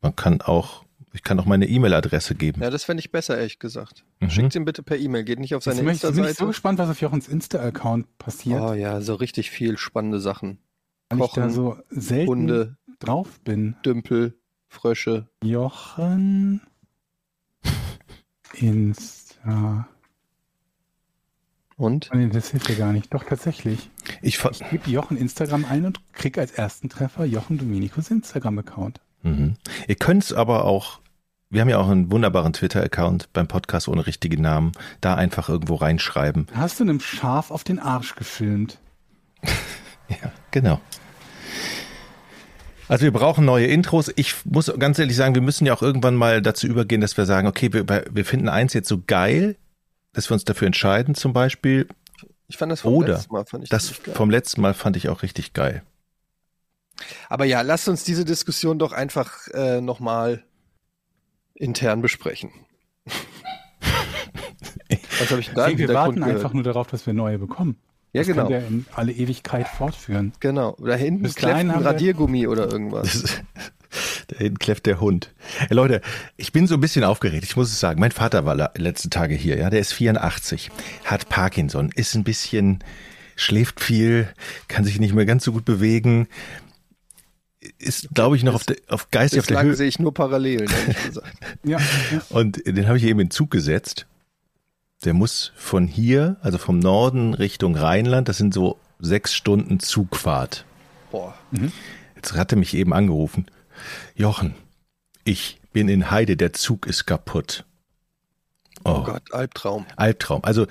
Man 0.01 0.15
kann 0.15 0.41
auch, 0.41 0.83
ich 1.13 1.21
kann 1.21 1.39
auch 1.39 1.45
meine 1.45 1.67
E-Mail-Adresse 1.67 2.33
geben. 2.33 2.61
Ja, 2.61 2.71
das 2.71 2.83
fände 2.83 2.99
ich 2.99 3.11
besser, 3.11 3.37
ehrlich 3.37 3.59
gesagt. 3.59 4.03
Mhm. 4.19 4.29
Schickt 4.31 4.55
ihn 4.55 4.65
bitte 4.65 4.81
per 4.81 4.97
E-Mail, 4.97 5.23
geht 5.23 5.39
nicht 5.39 5.53
auf 5.53 5.63
seine 5.63 5.79
Insta-Seite. 5.81 6.21
Ich 6.21 6.37
bin 6.37 6.45
so 6.45 6.47
gespannt, 6.47 6.79
was 6.79 6.89
auf 6.89 6.99
Jochens 6.99 7.27
Insta-Account 7.27 8.17
passiert. 8.17 8.59
Oh 8.59 8.73
ja, 8.73 8.99
so 9.01 9.13
richtig 9.13 9.51
viel 9.51 9.77
spannende 9.77 10.19
Sachen. 10.19 10.57
Weil 11.19 11.27
Kochen, 11.27 11.43
ich 11.43 11.49
da 11.49 11.53
so 11.53 11.77
selten 11.89 12.29
Hunde, 12.29 12.77
drauf 12.99 13.39
bin. 13.41 13.75
Dümpel, 13.85 14.37
Frösche. 14.67 15.27
Jochen 15.43 16.61
Insta. 18.53 19.87
Und? 21.75 22.09
Nee, 22.13 22.29
das 22.29 22.51
hilft 22.51 22.69
ja 22.69 22.75
gar 22.75 22.93
nicht. 22.93 23.13
Doch, 23.13 23.23
tatsächlich. 23.23 23.89
Ich, 24.21 24.43
ich 24.43 24.69
gebe 24.69 24.89
Jochen 24.89 25.17
Instagram 25.17 25.65
ein 25.65 25.85
und 25.85 25.99
kriege 26.13 26.39
als 26.39 26.51
ersten 26.51 26.89
Treffer 26.89 27.25
Jochen 27.25 27.57
Dominikus 27.57 28.11
Instagram-Account. 28.11 29.01
Mhm. 29.23 29.55
Ihr 29.87 29.95
könnt 29.95 30.23
es 30.23 30.33
aber 30.33 30.65
auch, 30.65 30.99
wir 31.49 31.61
haben 31.61 31.69
ja 31.69 31.79
auch 31.79 31.89
einen 31.89 32.11
wunderbaren 32.11 32.53
Twitter-Account 32.53 33.33
beim 33.33 33.47
Podcast 33.47 33.87
ohne 33.87 34.05
richtige 34.05 34.39
Namen, 34.39 34.73
da 35.01 35.15
einfach 35.15 35.49
irgendwo 35.49 35.75
reinschreiben. 35.75 36.47
Hast 36.53 36.79
du 36.79 36.83
einem 36.83 36.99
Schaf 36.99 37.49
auf 37.51 37.63
den 37.63 37.79
Arsch 37.79 38.15
gefilmt? 38.15 38.79
ja, 40.09 40.31
genau. 40.51 40.79
Also 42.87 43.03
wir 43.03 43.11
brauchen 43.11 43.45
neue 43.45 43.67
Intros. 43.67 44.11
Ich 44.15 44.35
muss 44.45 44.71
ganz 44.77 44.99
ehrlich 44.99 45.15
sagen, 45.15 45.35
wir 45.35 45.41
müssen 45.41 45.65
ja 45.65 45.73
auch 45.73 45.81
irgendwann 45.81 46.15
mal 46.15 46.41
dazu 46.41 46.67
übergehen, 46.67 47.01
dass 47.01 47.15
wir 47.17 47.25
sagen, 47.25 47.47
okay, 47.47 47.71
wir, 47.73 47.87
wir 47.87 48.25
finden 48.25 48.49
eins 48.49 48.73
jetzt 48.73 48.89
so 48.89 49.01
geil, 49.05 49.55
dass 50.13 50.29
wir 50.29 50.33
uns 50.33 50.43
dafür 50.43 50.67
entscheiden 50.67 51.15
zum 51.15 51.33
Beispiel. 51.33 51.87
Ich 52.47 52.57
fand 52.57 52.71
das 52.71 52.81
vom 52.81 52.93
Oder 52.93 53.13
letzten 53.13 53.33
Mal 53.33 53.45
fand 53.45 53.63
ich 53.63 53.69
das 53.69 53.89
vom 53.89 54.29
letzten 54.29 54.61
Mal 54.61 54.73
fand 54.73 54.97
ich 54.97 55.09
auch 55.09 55.23
richtig 55.23 55.53
geil. 55.53 55.81
Aber 57.29 57.45
ja, 57.45 57.61
lasst 57.61 57.87
uns 57.87 58.03
diese 58.03 58.25
Diskussion 58.25 58.77
doch 58.79 58.91
einfach 58.91 59.47
äh, 59.53 59.81
nochmal 59.81 60.43
intern 61.55 62.01
besprechen. 62.01 62.51
Was 65.19 65.31
habe 65.31 65.41
ich 65.41 65.49
da? 65.51 65.75
Wir 65.75 65.89
warten 65.89 66.23
einfach 66.23 66.53
nur 66.53 66.63
darauf, 66.63 66.87
dass 66.87 67.05
wir 67.05 67.13
neue 67.13 67.39
bekommen. 67.39 67.77
Ja, 68.13 68.21
das 68.21 68.27
genau. 68.27 68.47
Können 68.47 68.61
wir 68.61 68.67
in 68.67 68.85
alle 68.93 69.11
Ewigkeit 69.11 69.67
fortführen. 69.67 70.33
Genau. 70.39 70.77
Da 70.79 70.95
hinten 70.95 71.23
Bis 71.23 71.35
kläfft 71.35 71.55
ein 71.55 71.71
Radiergummi 71.71 72.45
oder 72.45 72.71
irgendwas. 72.71 73.41
da 74.27 74.37
hinten 74.37 74.59
kläfft 74.59 74.85
der 74.85 74.99
Hund. 74.99 75.33
Hey, 75.57 75.75
Leute, 75.75 76.01
ich 76.37 76.51
bin 76.51 76.67
so 76.67 76.75
ein 76.75 76.79
bisschen 76.79 77.03
aufgeregt. 77.03 77.43
Ich 77.43 77.55
muss 77.55 77.71
es 77.71 77.79
sagen. 77.79 77.99
Mein 77.99 78.11
Vater 78.11 78.45
war 78.45 78.71
letzte 78.77 79.09
Tage 79.09 79.33
hier. 79.33 79.57
Ja, 79.57 79.71
der 79.71 79.79
ist 79.79 79.93
84, 79.93 80.69
hat 81.05 81.27
Parkinson, 81.27 81.89
ist 81.95 82.13
ein 82.13 82.23
bisschen, 82.23 82.83
schläft 83.35 83.79
viel, 83.79 84.27
kann 84.67 84.83
sich 84.83 84.99
nicht 84.99 85.15
mehr 85.15 85.25
ganz 85.25 85.43
so 85.43 85.51
gut 85.51 85.65
bewegen. 85.65 86.27
Ist, 87.79 88.09
glaube 88.13 88.35
ich, 88.35 88.43
noch 88.43 88.53
auf, 88.53 88.65
der, 88.65 88.75
auf 88.89 89.09
geistig 89.09 89.39
auf 89.39 89.47
der 89.47 89.63
Höhe. 89.63 89.75
sehe 89.75 89.87
ich 89.87 89.97
nur 89.97 90.13
gesagt. 91.07 91.35
ja. 91.63 91.79
Und 92.29 92.61
den 92.67 92.87
habe 92.87 92.97
ich 92.97 93.05
eben 93.05 93.21
in 93.21 93.31
Zug 93.31 93.49
gesetzt 93.49 94.05
der 95.03 95.13
muss 95.13 95.51
von 95.55 95.87
hier, 95.87 96.37
also 96.41 96.57
vom 96.57 96.79
Norden 96.79 97.33
Richtung 97.33 97.75
Rheinland, 97.75 98.29
das 98.29 98.37
sind 98.37 98.53
so 98.53 98.79
sechs 98.99 99.33
Stunden 99.33 99.79
Zugfahrt. 99.79 100.65
Boah. 101.11 101.35
Mhm. 101.51 101.71
Jetzt 102.15 102.33
hatte 102.33 102.55
mich 102.55 102.73
eben 102.73 102.93
angerufen. 102.93 103.45
Jochen, 104.15 104.55
ich 105.23 105.59
bin 105.73 105.89
in 105.89 106.09
Heide, 106.11 106.37
der 106.37 106.53
Zug 106.53 106.87
ist 106.87 107.05
kaputt. 107.05 107.65
Oh, 108.85 108.97
oh 108.97 109.03
Gott, 109.03 109.33
Albtraum. 109.33 109.85
Albtraum. 109.95 110.43
Also 110.43 110.67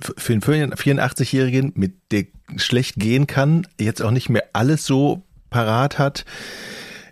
für 0.00 0.32
einen 0.32 0.74
84-Jährigen, 0.74 1.72
mit 1.74 1.94
der 2.10 2.26
schlecht 2.56 2.96
gehen 2.96 3.26
kann, 3.26 3.66
jetzt 3.80 4.02
auch 4.02 4.10
nicht 4.10 4.28
mehr 4.28 4.44
alles 4.52 4.84
so 4.84 5.22
parat 5.50 5.98
hat, 5.98 6.24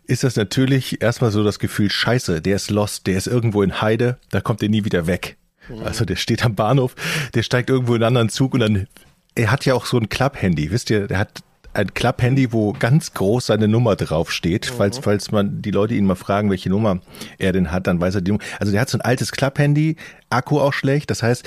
ist 0.06 0.22
das 0.22 0.36
natürlich 0.36 1.00
erstmal 1.00 1.30
so 1.30 1.42
das 1.42 1.58
Gefühl, 1.58 1.90
scheiße, 1.90 2.42
der 2.42 2.56
ist 2.56 2.70
lost, 2.70 3.06
der 3.06 3.16
ist 3.16 3.26
irgendwo 3.26 3.62
in 3.62 3.80
Heide, 3.80 4.18
da 4.30 4.40
kommt 4.40 4.62
er 4.62 4.68
nie 4.68 4.84
wieder 4.84 5.06
weg. 5.06 5.38
Also 5.84 6.04
der 6.04 6.16
steht 6.16 6.44
am 6.44 6.54
Bahnhof, 6.54 6.94
der 7.34 7.42
steigt 7.42 7.70
irgendwo 7.70 7.94
in 7.94 8.02
einen 8.02 8.08
anderen 8.08 8.28
Zug 8.28 8.54
und 8.54 8.60
dann, 8.60 8.86
er 9.34 9.50
hat 9.50 9.64
ja 9.64 9.74
auch 9.74 9.86
so 9.86 9.98
ein 9.98 10.08
Klapp-Handy, 10.08 10.70
wisst 10.70 10.90
ihr, 10.90 11.06
der 11.06 11.18
hat 11.18 11.42
ein 11.72 11.92
Klapp-Handy, 11.92 12.52
wo 12.52 12.72
ganz 12.72 13.14
groß 13.14 13.46
seine 13.46 13.66
Nummer 13.66 13.96
draufsteht, 13.96 14.70
mhm. 14.70 14.76
falls, 14.76 14.98
falls 14.98 15.32
man 15.32 15.60
die 15.60 15.70
Leute 15.72 15.94
ihn 15.94 16.06
mal 16.06 16.14
fragen, 16.14 16.50
welche 16.50 16.70
Nummer 16.70 17.00
er 17.38 17.52
denn 17.52 17.72
hat, 17.72 17.86
dann 17.86 18.00
weiß 18.00 18.16
er 18.16 18.20
die 18.20 18.30
Nummer. 18.30 18.44
Also 18.60 18.72
der 18.72 18.80
hat 18.80 18.88
so 18.88 18.98
ein 18.98 19.02
altes 19.02 19.32
Klapp-Handy, 19.32 19.96
Akku 20.30 20.60
auch 20.60 20.72
schlecht, 20.72 21.10
das 21.10 21.22
heißt, 21.22 21.44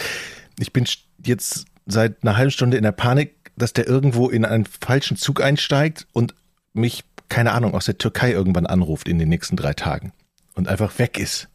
ich 0.60 0.74
bin 0.74 0.86
jetzt 1.24 1.66
seit 1.86 2.24
einer 2.24 2.38
halben 2.38 2.52
Stunde 2.52 2.78
in 2.78 2.84
der 2.84 2.92
Panik, 2.92 3.36
dass 3.56 3.74
der 3.74 3.88
irgendwo 3.88 4.30
in 4.30 4.46
einen 4.46 4.66
falschen 4.66 5.18
Zug 5.18 5.42
einsteigt 5.42 6.08
und 6.12 6.36
mich, 6.74 7.04
keine 7.30 7.54
Ahnung, 7.54 7.74
aus 7.74 7.86
der 7.86 7.98
Türkei 7.98 8.32
irgendwann 8.32 8.66
anruft 8.66 9.08
in 9.08 9.18
den 9.18 9.30
nächsten 9.30 9.56
drei 9.56 9.74
Tagen 9.74 10.14
und 10.54 10.68
einfach 10.68 11.00
weg 11.00 11.18
ist. 11.18 11.48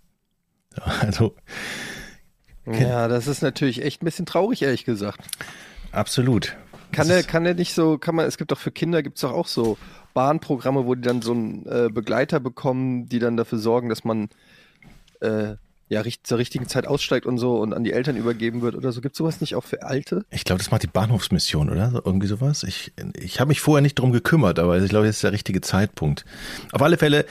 Also 1.00 1.34
Ja, 2.66 3.08
das 3.08 3.26
ist 3.26 3.42
natürlich 3.42 3.82
echt 3.82 4.02
ein 4.02 4.04
bisschen 4.04 4.26
traurig, 4.26 4.62
ehrlich 4.62 4.84
gesagt. 4.84 5.20
absolut. 5.90 6.56
Kann 6.92 7.08
ist- 7.08 7.26
kann 7.28 7.44
der 7.44 7.54
nicht 7.54 7.74
so, 7.74 7.96
kann 7.96 8.14
man, 8.14 8.26
es 8.26 8.36
gibt 8.36 8.52
doch 8.52 8.58
für 8.58 8.70
Kinder, 8.70 9.02
gibt 9.02 9.16
es 9.16 9.22
doch 9.22 9.32
auch 9.32 9.46
so 9.46 9.78
Bahnprogramme, 10.12 10.84
wo 10.86 10.94
die 10.94 11.00
dann 11.00 11.22
so 11.22 11.32
einen 11.32 11.66
äh, 11.66 11.88
Begleiter 11.90 12.38
bekommen, 12.38 13.08
die 13.08 13.18
dann 13.18 13.36
dafür 13.38 13.58
sorgen, 13.58 13.88
dass 13.88 14.04
man 14.04 14.28
äh, 15.20 15.54
ja 15.88 16.00
richt, 16.02 16.26
zur 16.26 16.36
richtigen 16.38 16.68
Zeit 16.68 16.86
aussteigt 16.86 17.24
und 17.26 17.38
so 17.38 17.56
und 17.58 17.72
an 17.72 17.82
die 17.84 17.92
Eltern 17.92 18.16
übergeben 18.16 18.60
wird 18.60 18.74
oder 18.74 18.92
so. 18.92 19.00
Gibt 19.00 19.16
sowas 19.16 19.40
nicht 19.40 19.54
auch 19.54 19.64
für 19.64 19.82
Alte? 19.84 20.24
Ich 20.30 20.44
glaube, 20.44 20.58
das 20.58 20.70
macht 20.70 20.82
die 20.82 20.86
Bahnhofsmission, 20.86 21.70
oder? 21.70 22.02
Irgendwie 22.04 22.26
sowas. 22.26 22.62
Ich, 22.62 22.92
ich 23.14 23.40
habe 23.40 23.48
mich 23.48 23.60
vorher 23.60 23.80
nicht 23.82 23.98
drum 23.98 24.12
gekümmert, 24.12 24.58
aber 24.58 24.78
ich 24.78 24.88
glaube, 24.90 25.06
jetzt 25.06 25.16
ist 25.16 25.24
der 25.24 25.32
richtige 25.32 25.60
Zeitpunkt. 25.62 26.24
Auf 26.72 26.82
alle 26.82 26.98
Fälle, 26.98 27.24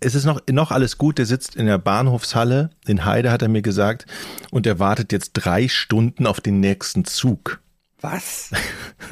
es 0.00 0.14
ist 0.14 0.24
noch, 0.24 0.40
noch 0.50 0.70
alles 0.70 0.98
gut. 0.98 1.18
Der 1.18 1.26
sitzt 1.26 1.56
in 1.56 1.66
der 1.66 1.78
Bahnhofshalle 1.78 2.70
in 2.86 3.04
Heide, 3.04 3.30
hat 3.30 3.42
er 3.42 3.48
mir 3.48 3.62
gesagt, 3.62 4.06
und 4.50 4.66
er 4.66 4.78
wartet 4.78 5.12
jetzt 5.12 5.32
drei 5.32 5.68
Stunden 5.68 6.26
auf 6.26 6.40
den 6.40 6.60
nächsten 6.60 7.04
Zug. 7.04 7.60
Was? 8.00 8.50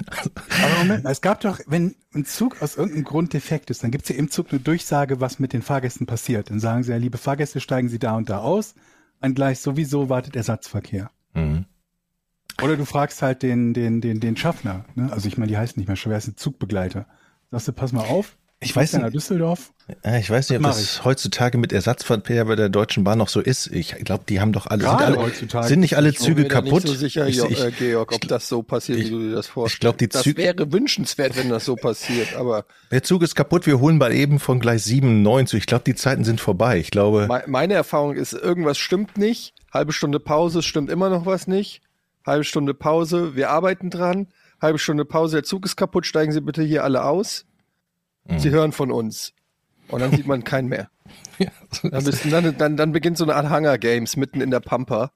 Aber 0.63 0.79
Moment, 0.79 1.05
mal, 1.05 1.11
es 1.11 1.21
gab 1.21 1.41
doch, 1.41 1.59
wenn 1.67 1.97
ein 2.15 2.25
Zug 2.25 2.63
aus 2.63 2.77
irgendeinem 2.77 3.05
Grund 3.05 3.33
defekt 3.33 3.71
ist, 3.71 3.83
dann 3.83 3.91
gibt 3.91 4.05
es 4.05 4.11
ja 4.11 4.17
im 4.17 4.31
Zug 4.31 4.49
eine 4.51 4.61
Durchsage, 4.61 5.21
was 5.21 5.41
mit 5.41 5.53
den 5.53 5.63
Fahrgästen 5.63 6.07
passiert. 6.07 6.51
Dann 6.51 6.61
sagen 6.61 6.85
sie 6.85 6.93
ja, 6.93 6.97
liebe 6.97 7.19
Fahrgäste, 7.19 7.61
steigen 7.61 7.89
Sie 7.89 7.99
da 7.99 8.17
und 8.17 8.31
da 8.31 8.39
aus. 8.39 8.75
Ein 9.21 9.35
Gleis 9.35 9.63
sowieso 9.63 10.09
wartet 10.09 10.37
Ersatzverkehr. 10.37 11.11
Mhm. 11.35 11.65
Oder 12.63 12.77
du 12.77 12.85
fragst 12.85 13.23
halt 13.23 13.43
den, 13.43 13.75
den, 13.75 14.01
den, 14.01 14.21
den 14.21 14.37
Schaffner. 14.37 14.85
Ne? 14.95 15.13
Also 15.13 15.29
ich 15.29 15.37
meine, 15.37 15.51
die 15.51 15.59
heißen 15.59 15.79
nicht 15.79 15.89
mehr 15.89 16.17
ein 16.17 16.37
Zugbegleiter. 16.37 17.07
Sagst 17.51 17.69
du, 17.69 17.73
pass 17.73 17.93
mal 17.93 18.05
auf. 18.07 18.37
Ich 18.61 18.75
weiß 18.75 18.95
nicht. 18.95 19.13
Düsseldorf. 19.15 19.73
Ich 20.19 20.31
weiß 20.31 20.49
nicht, 20.49 20.59
ob 20.59 20.65
das 20.65 21.05
heutzutage 21.05 21.59
mit 21.59 21.73
Ersatzverkehr 21.75 22.47
bei 22.47 22.57
der 22.57 22.71
Deutschen 22.71 23.05
Bahn 23.05 23.19
noch 23.19 23.29
so 23.29 23.41
ist. 23.41 23.67
Ich 23.69 23.95
glaube, 23.97 24.25
die 24.29 24.41
haben 24.41 24.53
doch 24.53 24.67
alle, 24.67 24.83
sind, 24.83 24.91
alle 24.95 25.17
heutzutage. 25.19 25.69
sind 25.69 25.81
nicht 25.81 25.97
alle 25.97 26.09
Ich 26.09 26.17
bin 26.17 26.25
Züge 26.25 26.43
mir 26.43 26.49
da 26.49 26.55
kaputt. 26.55 26.85
Nicht 26.85 26.87
so 26.89 26.95
sicher, 26.95 27.27
ich, 27.29 27.39
ich, 27.39 27.61
äh, 27.63 27.71
Georg, 27.71 28.13
ob 28.13 28.23
ich- 28.25 28.29
das 28.29 28.49
so 28.49 28.63
passiert, 28.63 28.99
ich- 28.99 29.07
wie 29.07 29.11
du 29.11 29.19
dir 29.29 29.35
das 29.35 29.47
vorstellst. 29.47 29.81
glaub, 29.83 29.99
die 29.99 30.09
das 30.09 30.23
Züge- 30.23 30.39
wäre 30.39 30.73
wünschenswert, 30.73 31.37
wenn 31.37 31.51
das 31.51 31.67
so 31.67 31.77
passiert, 31.77 32.35
aber 32.35 32.65
der 32.91 33.03
Zug 33.03 33.23
ist 33.23 33.35
kaputt, 33.37 33.67
wir 33.67 33.79
holen 33.79 33.99
mal 33.99 34.13
eben 34.13 34.41
von 34.41 34.59
Gleis 34.59 34.85
7 34.85 35.23
9 35.23 35.47
zu. 35.47 35.57
Ich 35.59 35.67
glaube, 35.67 35.85
die 35.85 35.95
Zeiten 35.95 36.25
sind 36.25 36.41
vorbei. 36.41 36.79
Ich 36.79 36.91
glaube, 36.91 37.27
Me- 37.29 37.45
Meine 37.47 37.75
Erfahrung 37.75 38.15
ist, 38.17 38.33
irgendwas 38.33 38.79
stimmt 38.79 39.19
nicht. 39.19 39.53
Halbe 39.73 39.93
Stunde 39.93 40.19
Pause, 40.19 40.63
stimmt 40.63 40.91
immer 40.91 41.11
noch 41.11 41.27
was 41.27 41.47
nicht. 41.47 41.83
Halbe 42.25 42.43
Stunde 42.45 42.73
Pause, 42.75 43.37
wir 43.37 43.51
arbeiten 43.51 43.91
dran. 43.91 44.29
Halbe 44.61 44.79
Stunde 44.79 45.05
Pause, 45.05 45.37
der 45.37 45.45
Zug 45.45 45.65
ist 45.67 45.77
kaputt, 45.77 46.07
steigen 46.07 46.33
Sie 46.33 46.41
bitte 46.41 46.63
hier 46.63 46.83
alle 46.83 47.05
aus. 47.05 47.45
Mhm. 48.29 48.39
Sie 48.39 48.51
hören 48.51 48.73
von 48.73 48.91
uns. 48.91 49.33
Und 49.89 50.01
dann 50.01 50.11
sieht 50.11 50.27
man 50.27 50.45
keinen 50.45 50.69
mehr. 50.69 50.89
Dann, 51.83 52.03
bist, 52.05 52.25
dann, 52.33 52.57
dann, 52.57 52.77
dann 52.77 52.93
beginnt 52.93 53.19
so 53.19 53.25
eine 53.25 53.37
Art 53.37 53.51
Hunger 53.51 53.77
Games 53.79 54.17
mitten 54.17 54.41
in 54.41 54.51
der 54.51 54.61
Pampa, 54.61 55.13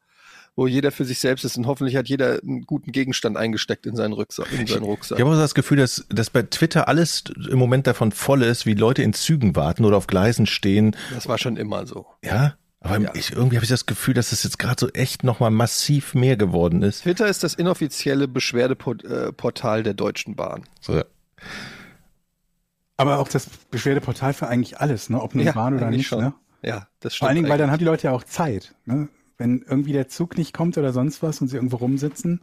wo 0.55 0.67
jeder 0.67 0.93
für 0.93 1.05
sich 1.05 1.19
selbst 1.19 1.45
ist 1.45 1.57
und 1.57 1.67
hoffentlich 1.67 1.97
hat 1.97 2.09
jeder 2.09 2.41
einen 2.43 2.63
guten 2.67 2.93
Gegenstand 2.93 3.39
eingesteckt 3.39 3.87
in 3.87 3.97
seinen 3.97 4.13
Rucksack. 4.13 4.47
In 4.53 4.67
seinen 4.67 4.83
Rucksack. 4.83 5.19
Ich 5.19 5.23
habe 5.23 5.31
auch 5.31 5.35
so 5.35 5.41
das 5.41 5.55
Gefühl, 5.55 5.79
dass, 5.79 6.05
dass 6.11 6.29
bei 6.29 6.43
Twitter 6.43 6.89
alles 6.89 7.25
im 7.51 7.59
Moment 7.59 7.87
davon 7.87 8.13
voll 8.13 8.43
ist, 8.43 8.67
wie 8.67 8.75
Leute 8.75 9.03
in 9.03 9.15
Zügen 9.15 9.57
warten 9.57 9.85
oder 9.85 9.97
auf 9.97 10.07
Gleisen 10.07 10.47
stehen. 10.47 10.95
Das 11.15 11.27
war 11.27 11.39
schon 11.39 11.57
immer 11.57 11.87
so. 11.87 12.07
Ja, 12.23 12.55
aber 12.81 12.99
Ja. 12.99 13.15
Ich, 13.15 13.33
irgendwie 13.33 13.57
habe 13.57 13.65
ich 13.65 13.71
das 13.71 13.87
Gefühl, 13.87 14.15
dass 14.15 14.33
es 14.33 14.43
jetzt 14.43 14.59
gerade 14.59 14.79
so 14.79 14.89
echt 14.91 15.25
nochmal 15.25 15.51
massiv 15.51 16.15
mehr 16.15 16.37
geworden 16.37 16.83
ist. 16.83 17.03
Twitter 17.03 17.29
ist 17.29 17.43
das 17.43 17.55
inoffizielle 17.55 18.29
Beschwerdeportal 18.29 19.83
der 19.83 19.95
Deutschen 19.95 20.37
Bahn. 20.37 20.65
So. 20.81 21.03
Aber 23.01 23.19
auch 23.19 23.29
das 23.29 23.49
Beschwerdeportal 23.71 24.35
für 24.35 24.47
eigentlich 24.47 24.79
alles, 24.79 25.09
ne? 25.09 25.21
ob 25.23 25.35
nun 25.35 25.47
Ja, 25.47 25.53
Bahn 25.53 25.75
oder 25.75 25.87
eigentlich 25.87 25.99
nicht. 25.99 26.09
schon. 26.09 26.23
Ne? 26.23 26.35
Ja, 26.63 26.87
das 27.01 27.15
stimmt. 27.15 27.19
Vor 27.21 27.29
allen 27.29 27.37
Dingen, 27.37 27.49
weil 27.49 27.57
dann 27.57 27.71
eigentlich. 27.71 27.73
haben 27.73 27.79
die 27.79 27.85
Leute 27.87 28.07
ja 28.09 28.13
auch 28.13 28.25
Zeit. 28.25 28.75
Ne? 28.85 29.09
Wenn 29.39 29.65
irgendwie 29.67 29.95
der 29.95 30.09
Zug 30.09 30.37
nicht 30.37 30.53
kommt 30.53 30.77
oder 30.77 30.93
sonst 30.93 31.23
was 31.23 31.41
und 31.41 31.49
sie 31.49 31.57
irgendwo 31.57 31.77
rumsitzen, 31.77 32.43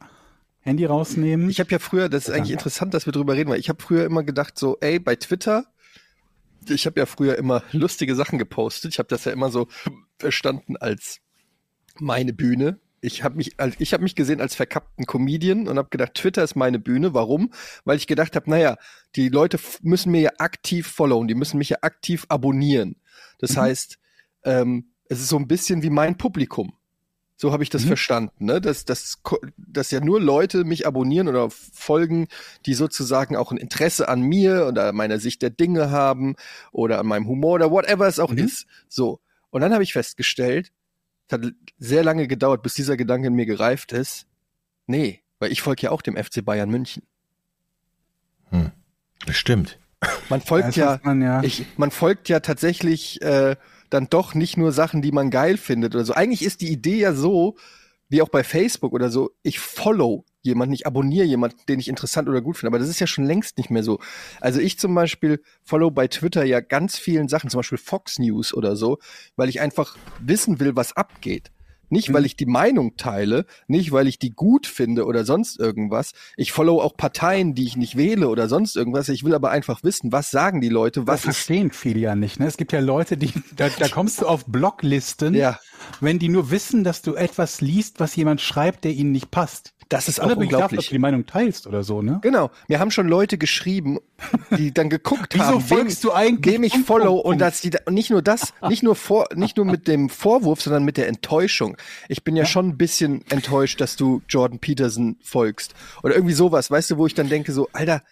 Handy 0.61 0.85
rausnehmen. 0.85 1.49
Ich 1.51 1.59
habe 1.59 1.69
ja 1.69 1.77
früher, 1.77 2.09
das 2.09 2.27
ist 2.27 2.33
eigentlich 2.33 2.53
interessant, 2.53 2.95
dass 2.95 3.05
wir 3.05 3.13
drüber 3.13 3.35
reden, 3.35 3.51
weil 3.51 3.59
ich 3.59 3.69
habe 3.69 3.81
früher 3.81 4.03
immer 4.03 4.23
gedacht, 4.23 4.57
so, 4.57 4.77
ey, 4.81 4.97
bei 4.97 5.15
Twitter, 5.15 5.65
ich 6.67 6.87
habe 6.87 6.99
ja 6.99 7.05
früher 7.05 7.37
immer 7.37 7.61
lustige 7.71 8.15
Sachen 8.15 8.39
gepostet. 8.39 8.93
Ich 8.93 8.99
habe 8.99 9.09
das 9.09 9.25
ja 9.25 9.31
immer 9.31 9.51
so 9.51 9.67
verstanden 10.17 10.75
als 10.75 11.19
meine 11.99 12.33
Bühne. 12.33 12.79
Ich 12.99 13.23
habe 13.23 13.35
mich, 13.35 13.55
ich 13.79 13.93
habe 13.93 14.03
mich 14.03 14.15
gesehen 14.15 14.41
als 14.41 14.55
verkappten 14.55 15.05
Comedian 15.05 15.67
und 15.67 15.77
habe 15.77 15.89
gedacht, 15.89 16.15
Twitter 16.15 16.43
ist 16.43 16.55
meine 16.55 16.79
Bühne. 16.79 17.13
Warum? 17.13 17.51
Weil 17.85 17.97
ich 17.97 18.07
gedacht 18.07 18.35
habe, 18.35 18.49
naja, 18.49 18.77
die 19.15 19.29
Leute 19.29 19.59
müssen 19.81 20.11
mir 20.11 20.21
ja 20.21 20.31
aktiv 20.39 20.87
followen, 20.87 21.27
die 21.27 21.35
müssen 21.35 21.57
mich 21.57 21.69
ja 21.69 21.77
aktiv 21.81 22.25
abonnieren. 22.29 22.95
Das 23.39 23.55
heißt, 23.55 23.99
ähm, 24.43 24.93
es 25.09 25.19
ist 25.19 25.29
so 25.29 25.37
ein 25.37 25.47
bisschen 25.47 25.83
wie 25.83 25.89
mein 25.89 26.17
Publikum. 26.17 26.73
So 27.39 27.51
habe 27.51 27.61
ich 27.61 27.69
das 27.69 27.83
verstanden, 27.85 28.45
ne? 28.45 28.59
Dass, 28.59 28.83
dass, 28.83 29.21
dass 29.57 29.91
ja 29.91 29.99
nur 29.99 30.19
Leute 30.19 30.63
mich 30.63 30.87
abonnieren 30.87 31.27
oder 31.27 31.51
folgen, 31.51 32.27
die 32.65 32.73
sozusagen 32.73 33.35
auch 33.35 33.51
ein 33.51 33.57
Interesse 33.57 34.09
an 34.09 34.21
mir 34.21 34.65
oder 34.67 34.89
an 34.89 34.95
meiner 34.95 35.19
Sicht 35.19 35.43
der 35.43 35.51
Dinge 35.51 35.91
haben 35.91 36.35
oder 36.71 36.99
an 36.99 37.05
meinem 37.05 37.27
Humor 37.27 37.53
oder 37.53 37.69
whatever 37.69 38.07
es 38.07 38.17
auch 38.17 38.31
ist. 38.33 38.65
So. 38.89 39.19
Und 39.51 39.61
dann 39.61 39.71
habe 39.71 39.83
ich 39.83 39.93
festgestellt, 39.93 40.71
es 41.27 41.33
hat 41.33 41.41
sehr 41.77 42.03
lange 42.03 42.27
gedauert, 42.27 42.63
bis 42.63 42.73
dieser 42.73 42.97
Gedanke 42.97 43.27
in 43.27 43.33
mir 43.33 43.45
gereift 43.45 43.91
ist. 43.91 44.27
Nee, 44.85 45.21
weil 45.39 45.51
ich 45.51 45.61
folge 45.61 45.83
ja 45.83 45.91
auch 45.91 46.01
dem 46.01 46.15
FC 46.15 46.43
Bayern 46.43 46.69
München. 46.69 47.03
Stimmt. 49.29 49.79
Man 50.29 50.41
folgt 50.41 50.67
Das 50.67 50.75
ja, 50.75 50.99
man 51.03 51.21
ja. 51.21 51.43
ich, 51.43 51.65
man 51.77 51.91
folgt 51.91 52.29
ja 52.29 52.39
tatsächlich 52.39 53.21
äh, 53.21 53.55
dann 53.89 54.07
doch 54.09 54.33
nicht 54.33 54.57
nur 54.57 54.71
Sachen, 54.71 55.01
die 55.01 55.11
man 55.11 55.29
geil 55.29 55.57
findet 55.57 55.95
oder 55.95 56.05
so. 56.05 56.13
Eigentlich 56.13 56.43
ist 56.43 56.61
die 56.61 56.71
Idee 56.71 56.99
ja 56.99 57.13
so, 57.13 57.55
wie 58.09 58.21
auch 58.21 58.29
bei 58.29 58.43
Facebook 58.43 58.93
oder 58.93 59.09
so, 59.09 59.31
ich 59.43 59.59
follow 59.59 60.25
jemanden, 60.47 60.73
ich 60.73 60.87
abonniere 60.87 61.25
jemanden, 61.25 61.57
den 61.69 61.79
ich 61.79 61.87
interessant 61.87 62.27
oder 62.27 62.41
gut 62.41 62.57
finde. 62.57 62.69
Aber 62.69 62.79
das 62.79 62.89
ist 62.89 62.99
ja 62.99 63.07
schon 63.07 63.25
längst 63.25 63.57
nicht 63.57 63.69
mehr 63.69 63.83
so. 63.83 63.99
Also 64.41 64.59
ich 64.59 64.79
zum 64.79 64.95
Beispiel 64.95 65.41
follow 65.63 65.91
bei 65.91 66.07
Twitter 66.07 66.43
ja 66.43 66.59
ganz 66.59 66.97
vielen 66.97 67.27
Sachen, 67.27 67.49
zum 67.49 67.59
Beispiel 67.59 67.77
Fox 67.77 68.19
News 68.19 68.53
oder 68.53 68.75
so, 68.75 68.97
weil 69.35 69.49
ich 69.49 69.61
einfach 69.61 69.95
wissen 70.19 70.59
will, 70.59 70.75
was 70.75 70.95
abgeht. 70.97 71.51
Nicht, 71.89 72.11
weil 72.11 72.25
ich 72.25 72.35
die 72.35 72.45
Meinung 72.45 72.97
teile, 72.97 73.45
nicht, 73.67 73.93
weil 73.93 74.07
ich 74.09 74.19
die 74.19 74.31
gut 74.31 74.67
finde 74.67 75.05
oder 75.05 75.23
sonst 75.23 75.57
irgendwas. 75.57 76.11
Ich 76.35 76.51
follow 76.51 76.81
auch 76.81 76.97
Parteien, 76.97 77.55
die 77.55 77.63
ich 77.63 77.77
nicht 77.77 77.95
wähle 77.95 78.27
oder 78.27 78.49
sonst 78.49 78.75
irgendwas. 78.75 79.07
Ich 79.07 79.23
will 79.23 79.33
aber 79.33 79.51
einfach 79.51 79.83
wissen, 79.83 80.11
was 80.11 80.29
sagen 80.29 80.59
die 80.59 80.67
Leute, 80.67 80.99
das 81.01 81.07
was 81.07 81.19
ist 81.19 81.23
verstehen 81.23 81.71
viele 81.71 82.01
ja 82.01 82.13
nicht. 82.13 82.41
Ne? 82.41 82.47
Es 82.47 82.57
gibt 82.57 82.73
ja 82.73 82.81
Leute, 82.81 83.15
die, 83.15 83.31
da, 83.55 83.69
da 83.69 83.87
kommst 83.87 84.19
du 84.21 84.25
auf 84.25 84.45
Blocklisten, 84.47 85.33
Ja. 85.33 85.59
wenn 86.01 86.19
die 86.19 86.27
nur 86.27 86.51
wissen, 86.51 86.83
dass 86.83 87.01
du 87.03 87.15
etwas 87.15 87.61
liest, 87.61 88.01
was 88.01 88.17
jemand 88.17 88.41
schreibt, 88.41 88.83
der 88.83 88.91
ihnen 88.91 89.13
nicht 89.13 89.31
passt. 89.31 89.73
Das 89.89 90.07
ist 90.09 90.19
auch 90.19 90.25
Unabhängig 90.25 90.53
ob 90.53 90.61
unglaublich. 90.63 90.87
du 90.87 90.95
die 90.95 90.99
Meinung 90.99 91.25
teilst 91.25 91.65
oder 91.65 91.83
so, 91.83 92.01
ne? 92.01 92.19
Genau. 92.21 92.51
Mir 92.67 92.79
haben 92.79 92.91
schon 92.91 93.07
Leute 93.07 93.37
geschrieben, 93.37 93.99
die 94.57 94.73
dann 94.73 94.89
geguckt 94.89 95.33
Wieso 95.33 95.43
haben, 95.43 95.61
folgst 95.61 96.03
du 96.03 96.11
eigentlich 96.11 96.55
wem 96.55 96.63
ich 96.63 96.77
follow 96.79 97.15
und 97.15 97.23
Punkt? 97.23 97.41
dass 97.41 97.61
die 97.61 97.69
da, 97.69 97.79
und 97.85 97.93
nicht 97.93 98.09
nur 98.09 98.21
das, 98.21 98.53
nicht 98.67 98.83
nur 98.83 98.95
vor, 98.95 99.27
nicht 99.35 99.55
nur 99.55 99.65
mit 99.65 99.87
dem 99.87 100.09
Vorwurf, 100.09 100.61
sondern 100.61 100.83
mit 100.83 100.97
der 100.97 101.07
Enttäuschung. 101.07 101.77
Ich 102.09 102.23
bin 102.23 102.35
ja, 102.35 102.45
schon 102.45 102.69
ein 102.69 102.77
bisschen 102.77 103.23
enttäuscht, 103.29 103.79
dass 103.79 103.95
du 103.95 104.21
Jordan 104.27 104.59
Peterson 104.59 105.17
folgst 105.21 105.73
oder 106.03 106.15
irgendwie 106.15 106.33
sowas, 106.33 106.69
weißt 106.69 106.91
du, 106.91 106.97
wo 106.97 107.07
ich 107.07 107.13
dann 107.13 107.29
denke 107.29 107.53
so, 107.53 107.69
Alter, 107.71 108.03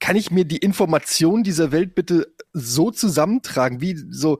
kann 0.00 0.14
ich 0.14 0.30
mir 0.30 0.44
die 0.44 0.58
Informationen 0.58 1.42
dieser 1.42 1.72
Welt 1.72 1.96
bitte 1.96 2.32
so 2.52 2.92
zusammentragen, 2.92 3.80
wie 3.80 3.96
so 4.10 4.38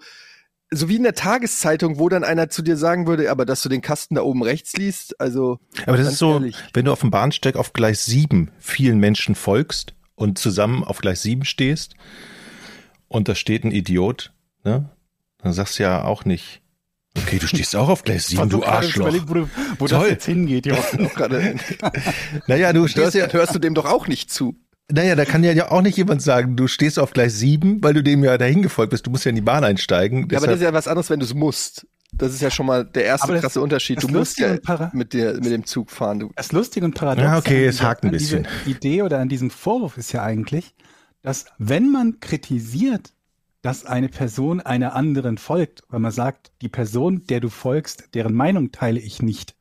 so 0.70 0.88
wie 0.88 0.96
in 0.96 1.02
der 1.02 1.14
Tageszeitung, 1.14 1.98
wo 1.98 2.08
dann 2.08 2.24
einer 2.24 2.50
zu 2.50 2.62
dir 2.62 2.76
sagen 2.76 3.06
würde, 3.06 3.30
aber 3.30 3.46
dass 3.46 3.62
du 3.62 3.68
den 3.68 3.80
Kasten 3.80 4.14
da 4.16 4.22
oben 4.22 4.42
rechts 4.42 4.76
liest, 4.76 5.18
also 5.20 5.58
Aber 5.86 5.96
das 5.96 6.12
ist 6.12 6.18
so, 6.18 6.34
ehrlich. 6.34 6.56
wenn 6.74 6.84
du 6.84 6.92
auf 6.92 7.00
dem 7.00 7.10
Bahnsteig 7.10 7.56
auf 7.56 7.72
Gleis 7.72 8.04
7 8.04 8.50
vielen 8.58 8.98
Menschen 8.98 9.34
folgst 9.34 9.94
und 10.14 10.38
zusammen 10.38 10.84
auf 10.84 10.98
Gleis 10.98 11.22
7 11.22 11.44
stehst 11.44 11.94
und 13.08 13.28
da 13.28 13.34
steht 13.34 13.64
ein 13.64 13.70
Idiot, 13.70 14.32
ne? 14.64 14.90
Dann 15.40 15.52
sagst 15.52 15.78
du 15.78 15.84
ja 15.84 16.02
auch 16.04 16.24
nicht, 16.24 16.60
okay, 17.16 17.38
du 17.38 17.46
stehst 17.46 17.74
auch 17.76 17.88
auf 17.88 18.02
Gleis 18.02 18.26
7, 18.28 18.48
du 18.50 18.64
Arschloch. 18.64 19.06
überlegen, 19.06 19.28
Wo, 19.28 19.34
du, 19.34 19.50
wo 19.78 19.86
das 19.86 20.06
jetzt 20.08 20.26
hingeht, 20.26 20.66
ja. 20.66 20.76
Naja, 22.46 22.72
du 22.72 22.80
hörst, 22.80 22.92
stehst 22.92 23.14
ja, 23.14 23.32
hörst 23.32 23.54
du 23.54 23.58
dem 23.58 23.74
doch 23.74 23.84
auch 23.86 24.06
nicht 24.08 24.30
zu. 24.30 24.56
Naja, 24.90 25.14
da 25.16 25.24
kann 25.24 25.44
ja 25.44 25.70
auch 25.70 25.82
nicht 25.82 25.96
jemand 25.96 26.22
sagen, 26.22 26.56
du 26.56 26.66
stehst 26.66 26.98
auf 26.98 27.12
Gleis 27.12 27.38
7, 27.38 27.82
weil 27.82 27.94
du 27.94 28.02
dem 28.02 28.24
ja 28.24 28.38
dahin 28.38 28.62
gefolgt 28.62 28.90
bist. 28.90 29.06
Du 29.06 29.10
musst 29.10 29.24
ja 29.24 29.30
in 29.30 29.34
die 29.36 29.42
Bahn 29.42 29.64
einsteigen. 29.64 30.28
Ja, 30.30 30.38
aber 30.38 30.46
das 30.46 30.56
ist 30.56 30.62
ja 30.62 30.72
was 30.72 30.88
anderes, 30.88 31.10
wenn 31.10 31.20
du 31.20 31.26
es 31.26 31.34
musst. 31.34 31.86
Das 32.12 32.32
ist 32.32 32.40
ja 32.40 32.50
schon 32.50 32.64
mal 32.64 32.86
der 32.86 33.04
erste 33.04 33.32
das- 33.32 33.42
krasse 33.42 33.60
Unterschied. 33.60 34.02
Du 34.02 34.08
musst 34.08 34.38
ja 34.38 34.56
mit, 34.94 35.12
der, 35.12 35.34
mit 35.34 35.52
dem 35.52 35.66
Zug 35.66 35.90
fahren. 35.90 36.20
Du. 36.20 36.30
Das 36.36 36.52
Lustige 36.52 36.86
und 36.86 36.94
Paradoxe 36.94 37.22
Ja, 37.30 37.36
okay, 37.38 37.64
an 37.64 37.68
es 37.68 37.76
dieser- 37.76 37.88
hakt 37.88 38.04
ein 38.04 38.10
bisschen. 38.12 38.48
Idee 38.64 39.02
oder 39.02 39.18
an 39.18 39.28
diesem 39.28 39.50
Vorwurf 39.50 39.98
ist 39.98 40.12
ja 40.12 40.22
eigentlich, 40.22 40.74
dass 41.20 41.44
wenn 41.58 41.92
man 41.92 42.18
kritisiert, 42.20 43.12
dass 43.60 43.84
eine 43.84 44.08
Person 44.08 44.60
einer 44.60 44.94
anderen 44.94 45.36
folgt, 45.36 45.82
weil 45.90 46.00
man 46.00 46.12
sagt, 46.12 46.50
die 46.62 46.68
Person, 46.70 47.24
der 47.28 47.40
du 47.40 47.50
folgst, 47.50 48.14
deren 48.14 48.32
Meinung 48.34 48.72
teile 48.72 49.00
ich 49.00 49.20
nicht, 49.20 49.54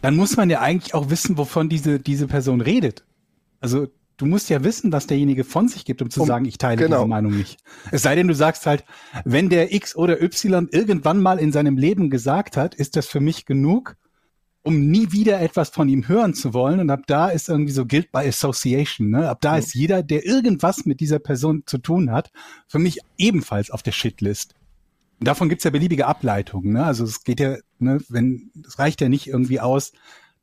dann 0.00 0.16
muss 0.16 0.36
man 0.36 0.48
ja 0.48 0.60
eigentlich 0.60 0.94
auch 0.94 1.10
wissen, 1.10 1.36
wovon 1.36 1.68
diese, 1.68 1.98
diese 1.98 2.26
Person 2.26 2.60
redet. 2.62 3.04
Also 3.60 3.88
du 4.16 4.26
musst 4.26 4.50
ja 4.50 4.62
wissen, 4.64 4.92
was 4.92 5.06
derjenige 5.06 5.44
von 5.44 5.68
sich 5.68 5.84
gibt, 5.84 6.02
um 6.02 6.10
zu 6.10 6.22
Um- 6.22 6.26
sagen, 6.26 6.44
ich 6.44 6.58
teile 6.58 6.76
genau. 6.76 6.98
diese 6.98 7.08
Meinung 7.08 7.36
nicht. 7.36 7.58
Es 7.90 8.02
sei 8.02 8.14
denn, 8.14 8.28
du 8.28 8.34
sagst 8.34 8.66
halt, 8.66 8.84
wenn 9.24 9.48
der 9.48 9.72
X 9.72 9.96
oder 9.96 10.22
Y 10.22 10.68
irgendwann 10.70 11.20
mal 11.20 11.38
in 11.38 11.52
seinem 11.52 11.76
Leben 11.76 12.10
gesagt 12.10 12.56
hat, 12.56 12.74
ist 12.74 12.96
das 12.96 13.06
für 13.06 13.20
mich 13.20 13.46
genug, 13.46 13.96
um 14.62 14.90
nie 14.90 15.12
wieder 15.12 15.40
etwas 15.40 15.68
von 15.68 15.88
ihm 15.88 16.08
hören 16.08 16.34
zu 16.34 16.54
wollen. 16.54 16.80
Und 16.80 16.90
ab 16.90 17.02
da 17.06 17.28
ist 17.28 17.48
irgendwie 17.48 17.72
so 17.72 17.86
Guilt 17.86 18.10
by 18.12 18.20
Association. 18.20 19.10
Ne? 19.10 19.28
Ab 19.28 19.40
da 19.42 19.58
ist 19.58 19.74
jeder, 19.74 20.02
der 20.02 20.24
irgendwas 20.24 20.86
mit 20.86 21.00
dieser 21.00 21.18
Person 21.18 21.64
zu 21.66 21.78
tun 21.78 22.10
hat, 22.10 22.30
für 22.66 22.78
mich 22.78 22.98
ebenfalls 23.18 23.70
auf 23.70 23.82
der 23.82 23.92
Shitlist. 23.92 24.54
Und 25.20 25.28
davon 25.28 25.48
gibt's 25.48 25.64
ja 25.64 25.70
beliebige 25.70 26.06
Ableitungen. 26.06 26.72
Ne? 26.72 26.84
Also 26.84 27.04
es 27.04 27.24
geht 27.24 27.40
ja, 27.40 27.56
ne, 27.78 28.00
wenn, 28.08 28.50
es 28.66 28.78
reicht 28.78 29.00
ja 29.00 29.08
nicht 29.08 29.26
irgendwie 29.26 29.60
aus, 29.60 29.92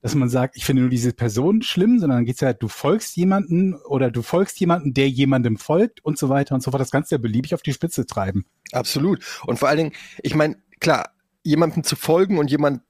dass 0.01 0.15
man 0.15 0.29
sagt, 0.29 0.58
ich 0.58 0.65
finde 0.65 0.81
nur 0.81 0.89
diese 0.89 1.13
Person 1.13 1.62
schlimm, 1.62 2.00
sondern 2.00 2.20
dann 2.20 2.25
geht's 2.25 2.41
ja, 2.41 2.53
du 2.53 2.67
folgst 2.67 3.15
jemanden 3.15 3.75
oder 3.75 4.10
du 4.10 4.22
folgst 4.22 4.60
jemanden, 4.60 4.93
der 4.93 5.10
jemandem 5.10 5.58
folgt 5.58 6.03
und 6.03 6.17
so 6.17 6.29
weiter 6.29 6.55
und 6.55 6.62
so 6.62 6.72
fort. 6.72 6.81
Das 6.81 6.91
du 7.12 7.15
ja 7.15 7.17
beliebig 7.17 7.53
auf 7.53 7.62
die 7.62 7.74
Spitze 7.74 8.05
treiben. 8.05 8.46
Absolut. 8.72 9.24
Und 9.46 9.60
vor 9.60 9.70
allen 9.70 9.77
Dingen, 9.77 9.91
ich 10.24 10.34
meine, 10.34 10.58
klar, 10.79 11.12
jemandem 11.43 11.84
zu 11.84 11.96
folgen 11.96 12.39
und 12.39 12.50
jemand 12.50 12.81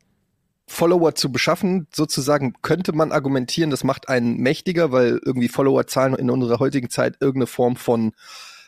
Follower 0.67 1.13
zu 1.15 1.31
beschaffen, 1.31 1.87
sozusagen, 1.93 2.53
könnte 2.61 2.93
man 2.93 3.11
argumentieren, 3.11 3.71
das 3.71 3.83
macht 3.83 4.07
einen 4.07 4.37
mächtiger, 4.37 4.93
weil 4.93 5.19
irgendwie 5.25 5.49
Followerzahlen 5.49 6.15
in 6.15 6.29
unserer 6.29 6.59
heutigen 6.59 6.89
Zeit 6.89 7.17
irgendeine 7.19 7.47
Form 7.47 7.75
von 7.75 8.13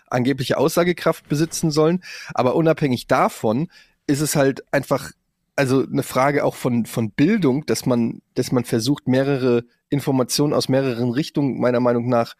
angeblicher 0.07 0.57
Aussagekraft 0.57 1.29
besitzen 1.29 1.71
sollen. 1.71 2.03
Aber 2.33 2.55
unabhängig 2.55 3.07
davon 3.07 3.69
ist 4.05 4.19
es 4.19 4.35
halt 4.35 4.63
einfach, 4.73 5.11
also 5.55 5.83
eine 5.83 6.03
Frage 6.03 6.43
auch 6.43 6.55
von, 6.55 6.85
von 6.85 7.11
Bildung, 7.11 7.65
dass 7.65 7.85
man, 7.85 8.21
dass 8.33 8.51
man 8.51 8.65
versucht, 8.65 9.07
mehrere 9.07 9.65
Informationen 9.89 10.53
aus 10.53 10.69
mehreren 10.69 11.11
Richtungen, 11.11 11.59
meiner 11.59 11.79
Meinung 11.79 12.09
nach, 12.09 12.35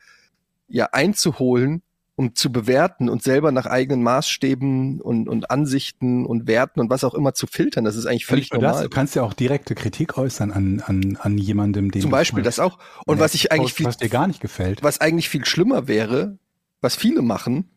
ja, 0.67 0.89
einzuholen 0.91 1.83
um 2.15 2.35
zu 2.35 2.51
bewerten 2.51 3.09
und 3.09 3.23
selber 3.23 3.51
nach 3.51 3.65
eigenen 3.65 4.03
Maßstäben 4.03 5.01
und, 5.01 5.27
und 5.27 5.49
Ansichten 5.49 6.25
und 6.25 6.47
Werten 6.47 6.79
und 6.79 6.89
was 6.89 7.03
auch 7.03 7.15
immer 7.15 7.33
zu 7.33 7.47
filtern. 7.47 7.85
Das 7.85 7.95
ist 7.95 8.05
eigentlich 8.05 8.27
völlig 8.27 8.51
nur 8.51 8.61
das, 8.61 8.71
normal. 8.71 8.83
du 8.83 8.89
kannst 8.89 9.15
ja 9.15 9.23
auch 9.23 9.33
direkte 9.33 9.73
Kritik 9.73 10.17
äußern 10.17 10.51
an, 10.51 10.83
an, 10.85 11.17
an 11.19 11.37
jemandem, 11.37 11.89
dem 11.89 12.01
Zum 12.01 12.11
Beispiel 12.11 12.43
das 12.43 12.59
auch. 12.59 12.77
Und 13.05 13.19
was 13.19 13.33
ich 13.33 13.51
eigentlich 13.51 13.73
viel, 13.73 13.87
was 13.87 13.97
dir 13.97 14.09
gar 14.09 14.27
nicht 14.27 14.41
gefällt. 14.41 14.83
was 14.83 15.01
eigentlich 15.01 15.29
viel 15.29 15.45
schlimmer 15.45 15.87
wäre, 15.87 16.37
was 16.81 16.95
viele 16.95 17.23
machen, 17.23 17.71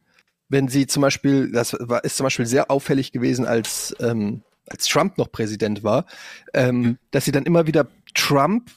wenn 0.48 0.68
sie 0.68 0.86
zum 0.86 1.00
Beispiel, 1.00 1.50
das 1.50 1.74
war, 1.80 2.04
ist 2.04 2.16
zum 2.16 2.24
Beispiel 2.24 2.46
sehr 2.46 2.70
auffällig 2.70 3.12
gewesen, 3.12 3.46
als, 3.46 3.96
ähm, 4.00 4.42
als 4.68 4.86
Trump 4.86 5.18
noch 5.18 5.30
Präsident 5.30 5.82
war, 5.84 6.06
ähm, 6.54 6.98
dass 7.10 7.24
sie 7.24 7.32
dann 7.32 7.44
immer 7.44 7.66
wieder 7.66 7.88
Trump 8.14 8.70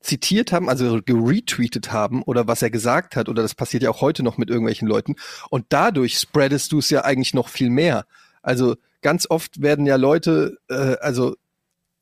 zitiert 0.00 0.50
haben, 0.50 0.68
also 0.68 1.00
geretweetet 1.04 1.92
haben 1.92 2.22
oder 2.22 2.48
was 2.48 2.60
er 2.62 2.70
gesagt 2.70 3.14
hat, 3.14 3.28
oder 3.28 3.42
das 3.42 3.54
passiert 3.54 3.84
ja 3.84 3.90
auch 3.90 4.00
heute 4.00 4.22
noch 4.24 4.36
mit 4.36 4.50
irgendwelchen 4.50 4.88
Leuten. 4.88 5.14
Und 5.48 5.66
dadurch 5.68 6.18
spreadest 6.18 6.72
du 6.72 6.78
es 6.78 6.90
ja 6.90 7.04
eigentlich 7.04 7.34
noch 7.34 7.48
viel 7.48 7.70
mehr. 7.70 8.04
Also 8.42 8.76
ganz 9.00 9.28
oft 9.30 9.62
werden 9.62 9.86
ja 9.86 9.94
Leute, 9.96 10.58
äh, 10.68 10.96
also 11.00 11.36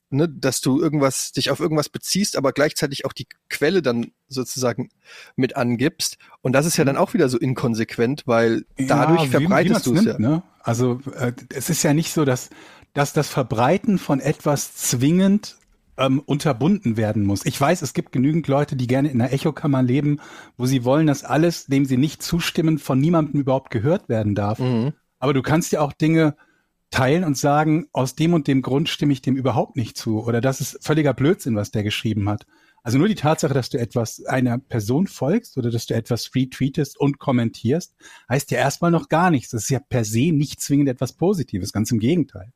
ne, 0.08 0.28
dass 0.28 0.62
du 0.62 0.80
irgendwas, 0.80 1.32
dich 1.32 1.50
auf 1.50 1.60
irgendwas 1.60 1.90
beziehst, 1.90 2.36
aber 2.36 2.52
gleichzeitig 2.52 3.04
auch 3.04 3.12
die 3.12 3.26
Quelle 3.50 3.82
dann 3.82 4.12
sozusagen 4.28 4.88
mit 5.36 5.56
angibst. 5.56 6.16
Und 6.40 6.52
das 6.52 6.64
ist 6.64 6.78
ja 6.78 6.84
dann 6.84 6.96
auch 6.96 7.12
wieder 7.12 7.28
so 7.28 7.38
inkonsequent, 7.38 8.22
weil 8.26 8.64
dadurch 8.78 9.20
Ja, 9.24 9.26
wie- 9.26 9.30
verbreitest 9.30 9.86
du 9.86 9.94
es 9.94 10.04
ja. 10.06 10.18
Ne? 10.18 10.42
Also 10.62 11.00
äh, 11.14 11.32
es 11.54 11.68
ist 11.70 11.82
ja 11.82 11.92
nicht 11.94 12.12
so, 12.12 12.24
dass, 12.24 12.50
dass 12.94 13.12
das 13.12 13.28
Verbreiten 13.28 13.98
von 13.98 14.20
etwas 14.20 14.74
zwingend 14.74 15.56
ähm, 15.96 16.20
unterbunden 16.20 16.96
werden 16.96 17.24
muss. 17.24 17.44
Ich 17.44 17.60
weiß, 17.60 17.82
es 17.82 17.92
gibt 17.92 18.12
genügend 18.12 18.48
Leute, 18.48 18.74
die 18.74 18.86
gerne 18.86 19.10
in 19.10 19.20
einer 19.20 19.32
Echokammer 19.32 19.82
leben, 19.82 20.20
wo 20.56 20.66
sie 20.66 20.84
wollen, 20.84 21.06
dass 21.06 21.24
alles, 21.24 21.66
dem 21.66 21.84
sie 21.84 21.98
nicht 21.98 22.22
zustimmen, 22.22 22.78
von 22.78 22.98
niemandem 22.98 23.40
überhaupt 23.40 23.70
gehört 23.70 24.08
werden 24.08 24.34
darf. 24.34 24.58
Mhm. 24.58 24.92
Aber 25.18 25.34
du 25.34 25.42
kannst 25.42 25.72
ja 25.72 25.80
auch 25.80 25.92
Dinge 25.92 26.36
teilen 26.90 27.22
und 27.22 27.36
sagen, 27.36 27.86
aus 27.92 28.16
dem 28.16 28.34
und 28.34 28.48
dem 28.48 28.62
Grund 28.62 28.88
stimme 28.88 29.12
ich 29.12 29.22
dem 29.22 29.36
überhaupt 29.36 29.76
nicht 29.76 29.96
zu. 29.96 30.24
Oder 30.24 30.40
das 30.40 30.60
ist 30.60 30.78
völliger 30.84 31.14
Blödsinn, 31.14 31.54
was 31.54 31.70
der 31.70 31.84
geschrieben 31.84 32.28
hat. 32.28 32.46
Also 32.82 32.98
nur 32.98 33.08
die 33.08 33.14
Tatsache, 33.14 33.52
dass 33.52 33.68
du 33.68 33.78
etwas 33.78 34.24
einer 34.24 34.58
Person 34.58 35.06
folgst 35.06 35.58
oder 35.58 35.70
dass 35.70 35.86
du 35.86 35.94
etwas 35.94 36.34
retweetest 36.34 36.98
und 36.98 37.18
kommentierst, 37.18 37.94
heißt 38.28 38.50
ja 38.50 38.58
erstmal 38.58 38.90
noch 38.90 39.08
gar 39.08 39.30
nichts. 39.30 39.50
Das 39.50 39.64
ist 39.64 39.70
ja 39.70 39.80
per 39.80 40.04
se 40.04 40.32
nicht 40.32 40.60
zwingend 40.60 40.88
etwas 40.88 41.12
Positives, 41.12 41.72
ganz 41.72 41.92
im 41.92 41.98
Gegenteil. 41.98 42.52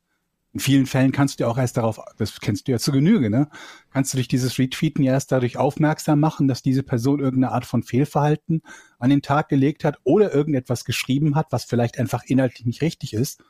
In 0.55 0.61
vielen 0.61 0.87
Fällen 0.87 1.11
kannst 1.11 1.39
du 1.41 1.45
ja 1.45 1.51
auch 1.51 1.59
erst 1.59 1.77
darauf, 1.77 1.99
das 2.17 2.41
kennst 2.41 2.69
du 2.69 2.73
ja 2.73 2.79
zu 2.79 2.93
Genüge, 2.93 3.29
ne? 3.29 3.49
Kannst 3.93 4.13
du 4.13 4.17
durch 4.19 4.29
dieses 4.29 4.57
Retweeten 4.57 5.03
ja 5.03 5.13
erst 5.13 5.33
dadurch 5.33 5.57
aufmerksam 5.57 6.21
machen, 6.21 6.47
dass 6.47 6.63
diese 6.63 6.85
Person 6.85 7.19
irgendeine 7.19 7.53
Art 7.53 7.67
von 7.67 7.83
Fehlverhalten 7.83 8.63
an 9.01 9.11
den 9.11 9.21
Tag 9.21 9.49
gelegt 9.49 9.83
hat 9.83 9.99
oder 10.05 10.33
irgendetwas 10.33 10.85
geschrieben 10.85 11.35
hat, 11.35 11.49
was 11.51 11.65
vielleicht 11.65 11.99
einfach 11.99 12.23
inhaltlich 12.25 12.67
nicht 12.67 12.83
richtig 12.83 13.15
ist 13.15 13.43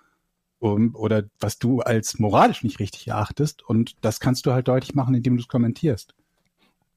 um, 0.60 0.94
oder 0.94 1.24
was 1.40 1.58
du 1.58 1.80
als 1.82 2.18
moralisch 2.18 2.64
nicht 2.64 2.78
richtig 2.80 3.06
erachtest. 3.08 3.62
Und 3.62 3.96
das 4.02 4.18
kannst 4.18 4.46
du 4.46 4.52
halt 4.52 4.66
deutlich 4.66 4.94
machen, 4.94 5.14
indem 5.14 5.36
du 5.36 5.42
es 5.42 5.48
kommentierst. 5.48 6.14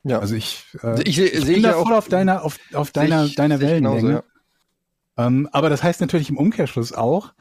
Ja. 0.04 0.20
Also 0.20 0.36
ich, 0.36 0.64
äh, 0.84 1.02
Ich 1.04 1.18
seh- 1.18 1.26
ich 1.26 1.44
sehe 1.44 1.56
bin 1.56 1.64
ja 1.66 1.72
da 1.74 1.84
voll 1.84 1.94
auf 1.94 2.08
deiner, 2.08 2.44
auf, 2.46 2.58
auf 2.72 2.92
deiner, 2.92 3.26
ich- 3.26 3.36
deiner 3.36 3.56
ich 3.56 3.68
genauso, 3.76 3.96
Wellenlänge. 3.98 4.24
Ähm, 5.18 5.50
aber 5.52 5.70
das 5.70 5.84
heißt 5.84 6.00
natürlich 6.00 6.30
im 6.30 6.38
Umkehrschluss 6.38 6.94
auch, 6.94 7.34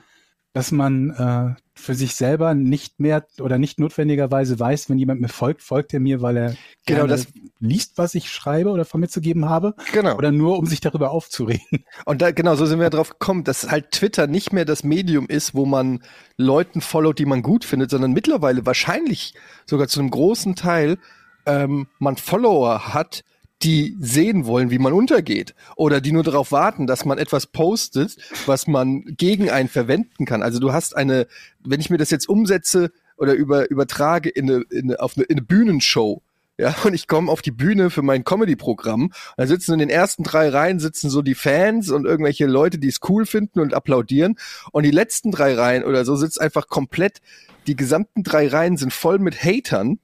dass 0.57 0.73
man 0.73 1.11
äh, 1.11 1.55
für 1.75 1.95
sich 1.95 2.15
selber 2.15 2.55
nicht 2.55 2.99
mehr 2.99 3.27
oder 3.41 3.59
nicht 3.59 3.79
notwendigerweise 3.79 4.59
weiß, 4.59 4.89
wenn 4.89 4.99
jemand 4.99 5.21
mir 5.21 5.29
folgt, 5.29 5.61
folgt 5.63 5.93
er 5.93 6.01
mir, 6.01 6.23
weil 6.23 6.37
er 6.39 6.55
Genau, 6.87 7.07
das- 7.07 7.27
liest, 7.61 7.99
was 7.99 8.15
ich 8.15 8.31
schreibe 8.31 8.71
oder 8.71 8.87
von 8.87 9.01
mir 9.03 9.09
zu 9.09 9.21
geben 9.21 9.49
habe, 9.51 9.75
Genau. 9.93 10.17
oder 10.17 10.33
nur 10.33 10.59
um 10.59 10.65
sich 10.65 10.81
darüber 10.81 11.11
aufzuregen. 11.11 11.85
Und 12.07 12.23
da, 12.23 12.31
genau, 12.31 12.55
so 12.55 12.65
sind 12.65 12.81
wir 12.81 12.89
drauf 12.89 13.11
gekommen, 13.11 13.45
dass 13.45 13.71
halt 13.71 13.91
Twitter 13.91 14.27
nicht 14.27 14.55
mehr 14.55 14.65
das 14.65 14.83
Medium 14.83 15.27
ist, 15.27 15.55
wo 15.55 15.67
man 15.67 16.03
Leuten 16.39 16.81
followt, 16.81 17.19
die 17.19 17.27
man 17.27 17.43
gut 17.43 17.65
findet, 17.67 17.91
sondern 17.91 18.13
mittlerweile 18.13 18.65
wahrscheinlich 18.65 19.35
sogar 19.67 19.89
zu 19.89 20.01
einem 20.01 20.09
großen 20.11 20.55
Teil 20.57 20.97
ähm, 21.45 21.87
man 21.99 22.17
Follower 22.17 22.95
hat, 22.95 23.25
die 23.63 23.97
sehen 23.99 24.47
wollen, 24.47 24.71
wie 24.71 24.79
man 24.79 24.93
untergeht. 24.93 25.55
Oder 25.77 26.01
die 26.01 26.13
nur 26.13 26.23
darauf 26.23 26.53
warten, 26.53 26.87
dass 26.87 27.05
man 27.05 27.19
etwas 27.19 27.47
postet, 27.47 28.17
was 28.45 28.67
man 28.67 29.03
gegen 29.05 29.51
einen 29.51 29.69
verwenden 29.69 30.27
kann. 30.27 30.43
Also 30.43 30.59
du 30.59 30.73
hast 30.73 30.97
eine, 30.97 31.27
wenn 31.65 31.81
ich 31.81 31.91
mir 31.91 31.99
das 31.99 32.11
jetzt 32.11 32.29
umsetze 32.29 32.91
oder 33.17 33.35
über, 33.35 33.71
übertrage 33.71 34.29
in 34.29 34.51
eine, 34.51 34.65
in 34.71 34.95
auf 34.97 35.17
eine, 35.17 35.25
in 35.25 35.39
eine 35.39 35.47
Bühnenshow, 35.47 36.23
ja, 36.59 36.75
und 36.85 36.95
ich 36.95 37.07
komme 37.07 37.31
auf 37.31 37.43
die 37.43 37.51
Bühne 37.51 37.91
für 37.91 38.01
mein 38.01 38.25
Comedy-Programm. 38.25 39.13
Da 39.37 39.47
sitzen 39.47 39.75
in 39.75 39.79
den 39.79 39.91
ersten 39.91 40.23
drei 40.23 40.49
Reihen 40.49 40.81
sitzen 40.81 41.11
so 41.11 41.21
die 41.21 41.35
Fans 41.35 41.91
und 41.91 42.07
irgendwelche 42.07 42.47
Leute, 42.47 42.79
die 42.79 42.89
es 42.89 43.01
cool 43.09 43.27
finden 43.27 43.61
und 43.61 43.75
applaudieren. 43.75 44.37
Und 44.73 44.85
die 44.85 44.91
letzten 44.91 45.31
drei 45.31 45.55
Reihen 45.55 45.85
oder 45.85 46.07
so 46.07 46.17
sitzt 46.17 46.41
einfach 46.41 46.69
komplett, 46.69 47.21
die 47.67 47.77
gesamten 47.77 48.23
drei 48.23 48.49
Reihen 48.49 48.79
sind 48.79 48.93
voll 48.93 49.19
mit 49.19 49.45
Hatern 49.45 49.99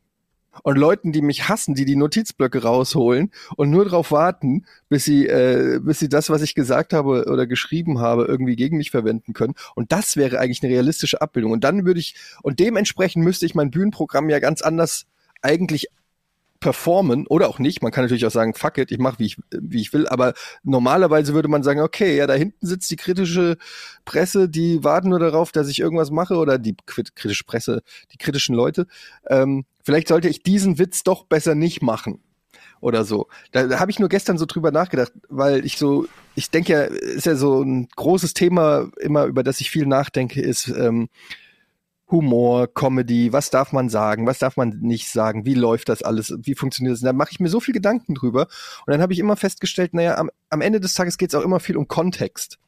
und 0.62 0.77
Leuten, 0.77 1.12
die 1.12 1.23
mich 1.23 1.49
hassen, 1.49 1.75
die 1.75 1.85
die 1.85 1.97
Notizblöcke 1.97 2.62
rausholen 2.62 3.31
und 3.57 3.71
nur 3.71 3.85
darauf 3.85 4.11
warten, 4.12 4.67
bis 4.88 5.05
sie, 5.05 5.27
äh, 5.27 5.81
bis 5.83 5.99
sie 5.99 6.09
das, 6.09 6.31
was 6.31 6.43
ich 6.43 6.55
gesagt 6.55 6.93
habe 6.93 7.25
oder 7.27 7.47
geschrieben 7.47 8.01
habe, 8.01 8.25
irgendwie 8.25 8.57
gegen 8.57 8.77
mich 8.77 8.91
verwenden 8.91 9.33
können. 9.33 9.55
Und 9.75 9.93
das 9.93 10.17
wäre 10.17 10.38
eigentlich 10.38 10.62
eine 10.62 10.73
realistische 10.73 11.21
Abbildung. 11.23 11.53
Und 11.53 11.65
dann 11.65 11.87
würde 11.87 12.01
ich, 12.01 12.15
und 12.43 12.61
dementsprechend 12.61 13.25
müsste 13.25 13.47
ich 13.47 13.55
mein 13.55 13.71
Bühnenprogramm 13.71 14.29
ja 14.29 14.38
ganz 14.38 14.62
anders 14.62 15.07
eigentlich 15.41 15.88
performen 16.61 17.27
oder 17.27 17.49
auch 17.49 17.59
nicht. 17.59 17.83
Man 17.83 17.91
kann 17.91 18.05
natürlich 18.05 18.25
auch 18.25 18.31
sagen, 18.31 18.55
fuck 18.55 18.79
it, 18.79 18.93
ich 18.93 18.99
mache 18.99 19.19
wie 19.19 19.27
ich 19.27 19.37
wie 19.51 19.81
ich 19.81 19.93
will, 19.93 20.07
aber 20.07 20.33
normalerweise 20.62 21.35
würde 21.35 21.49
man 21.49 21.65
sagen, 21.65 21.81
okay, 21.81 22.17
ja, 22.17 22.29
da 22.29 22.35
hinten 22.35 22.65
sitzt 22.65 22.88
die 22.91 22.97
kritische 22.97 23.57
Presse, 24.05 24.49
die 24.49 24.85
warten 24.85 25.09
nur 25.09 25.19
darauf, 25.19 25.51
dass 25.51 25.69
ich 25.69 25.81
irgendwas 25.81 26.12
mache 26.12 26.37
oder 26.37 26.59
die 26.59 26.75
krit- 26.87 27.17
kritische 27.17 27.43
Presse, 27.45 27.83
die 28.12 28.17
kritischen 28.17 28.55
Leute. 28.55 28.87
Ähm, 29.29 29.65
vielleicht 29.83 30.09
sollte 30.09 30.29
ich 30.29 30.42
diesen 30.42 30.79
Witz 30.79 31.03
doch 31.03 31.25
besser 31.25 31.55
nicht 31.55 31.83
machen 31.83 32.21
oder 32.81 33.05
so. 33.05 33.29
Da, 33.53 33.66
da 33.66 33.79
habe 33.81 33.90
ich 33.90 33.99
nur 33.99 34.09
gestern 34.09 34.38
so 34.38 34.45
drüber 34.45 34.73
nachgedacht, 34.73 35.12
weil 35.29 35.64
ich 35.64 35.79
so, 35.79 36.07
ich 36.35 36.51
denke 36.51 36.73
ja, 36.73 36.83
ist 36.83 37.27
ja 37.27 37.37
so 37.37 37.62
ein 37.62 37.88
großes 37.95 38.35
Thema 38.35 38.88
immer, 39.01 39.25
über 39.25 39.42
das 39.42 39.61
ich 39.61 39.71
viel 39.71 39.87
nachdenke, 39.87 40.42
ist 40.42 40.68
ähm, 40.68 41.09
Humor, 42.11 42.73
Comedy, 42.73 43.33
was 43.33 43.51
darf 43.51 43.73
man 43.73 43.88
sagen, 43.88 44.27
was 44.27 44.38
darf 44.38 44.57
man 44.57 44.81
nicht 44.81 45.09
sagen, 45.09 45.47
wie 45.47 45.55
läuft 45.55 45.88
das 45.88 46.03
alles, 46.03 46.35
wie 46.42 46.55
funktioniert 46.55 46.95
das? 46.95 47.01
Da 47.01 47.12
mache 47.12 47.31
ich 47.33 47.40
mir 47.40 47.49
so 47.49 47.59
viel 47.59 47.73
Gedanken 47.73 48.14
drüber. 48.14 48.49
Und 48.87 48.92
dann 48.92 49.01
habe 49.01 49.14
ich 49.14 49.18
immer 49.18 49.37
festgestellt, 49.37 49.95
naja, 49.95 50.18
am, 50.18 50.31
am 50.51 50.61
Ende 50.61 50.79
des 50.79 50.95
Tages 50.95 51.16
geht 51.16 51.31
es 51.31 51.35
auch 51.35 51.45
immer 51.45 51.59
viel 51.59 51.77
um 51.77 51.88
Kontext. 51.88 52.59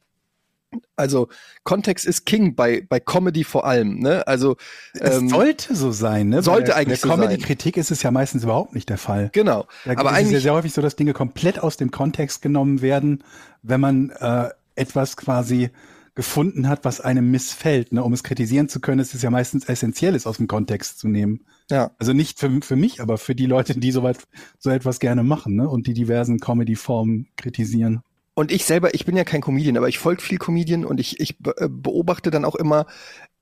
Also 0.97 1.29
Kontext 1.63 2.07
ist 2.07 2.25
King 2.27 2.55
bei, 2.55 2.87
bei 2.89 3.01
Comedy 3.01 3.45
vor 3.45 3.67
allem. 3.67 3.99
Ne? 3.99 4.27
Also 4.27 4.57
Es 4.93 5.17
ähm, 5.19 5.29
sollte 5.29 5.75
so 5.75 5.93
sein, 5.93 6.29
ne? 6.29 6.43
sollte 6.43 6.73
Bei 6.73 6.79
eigentlich 6.79 7.01
der 7.01 7.11
so 7.11 7.17
sein. 7.17 7.27
Comedy-Kritik 7.27 7.77
ist 7.77 7.91
es 7.91 8.03
ja 8.03 8.11
meistens 8.11 8.45
überhaupt 8.45 8.75
nicht 8.75 8.89
der 8.89 8.99
Fall. 8.99 9.31
genau. 9.33 9.67
Da 9.85 9.93
Aber 9.93 10.03
ist 10.03 10.05
es 10.05 10.05
ja 10.05 10.19
eigentlich 10.19 10.43
sehr 10.43 10.55
häufig 10.55 10.73
so, 10.73 10.83
dass 10.83 10.97
Dinge 10.97 11.13
komplett 11.13 11.59
aus 11.59 11.77
dem 11.77 11.91
Kontext 11.91 12.43
genommen 12.43 12.83
werden, 12.83 13.25
wenn 13.63 13.81
man 13.81 14.11
äh, 14.11 14.49
etwas 14.75 15.17
quasi 15.17 15.71
gefunden 16.15 16.69
hat, 16.69 16.85
was 16.85 17.01
einem 17.01 17.31
missfällt. 17.31 17.93
Ne? 17.93 18.03
Um 18.05 18.13
es 18.13 18.23
kritisieren 18.23 18.69
zu 18.69 18.81
können, 18.81 19.01
ist 19.01 19.15
es 19.15 19.23
ja 19.23 19.31
meistens 19.31 19.65
essentiell, 19.65 20.15
es 20.15 20.27
aus 20.27 20.37
dem 20.37 20.47
Kontext 20.47 21.01
zu 21.01 21.09
nehmen. 21.09 21.45
Ja. 21.71 21.91
Also 21.99 22.13
nicht 22.13 22.39
für, 22.39 22.61
für 22.63 22.77
mich, 22.77 23.01
aber 23.01 23.19
für 23.19 23.35
die 23.35 23.47
Leute, 23.47 23.79
die 23.79 23.91
soweit 23.91 24.19
so 24.59 24.71
etwas 24.71 25.01
gerne 25.01 25.25
machen 25.25 25.57
ne? 25.57 25.69
und 25.69 25.87
die 25.87 25.95
diversen 25.95 26.39
Comedy-Formen 26.39 27.29
kritisieren. 27.37 28.03
Und 28.35 28.51
ich 28.51 28.65
selber, 28.65 28.95
ich 28.95 29.05
bin 29.05 29.17
ja 29.17 29.25
kein 29.25 29.41
Comedian, 29.41 29.77
aber 29.77 29.89
ich 29.89 29.99
folge 29.99 30.21
viel 30.21 30.39
Comedian 30.39 30.85
und 30.85 30.99
ich, 30.99 31.21
ich 31.21 31.37
äh, 31.57 31.69
beobachte 31.69 32.31
dann 32.31 32.45
auch 32.45 32.57
immer, 32.57 32.87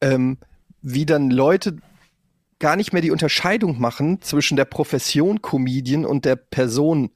ähm, 0.01 0.39
wie 0.83 1.07
dann 1.07 1.31
Leute 1.31 1.79
gar 2.59 2.77
nicht 2.77 2.93
mehr 2.93 3.03
die 3.03 3.11
Unterscheidung 3.11 3.81
machen 3.81 4.21
zwischen 4.21 4.57
der 4.57 4.67
Profession 4.67 5.41
Comedian 5.43 6.05
und 6.05 6.25
der 6.25 6.37
Person. 6.37 7.11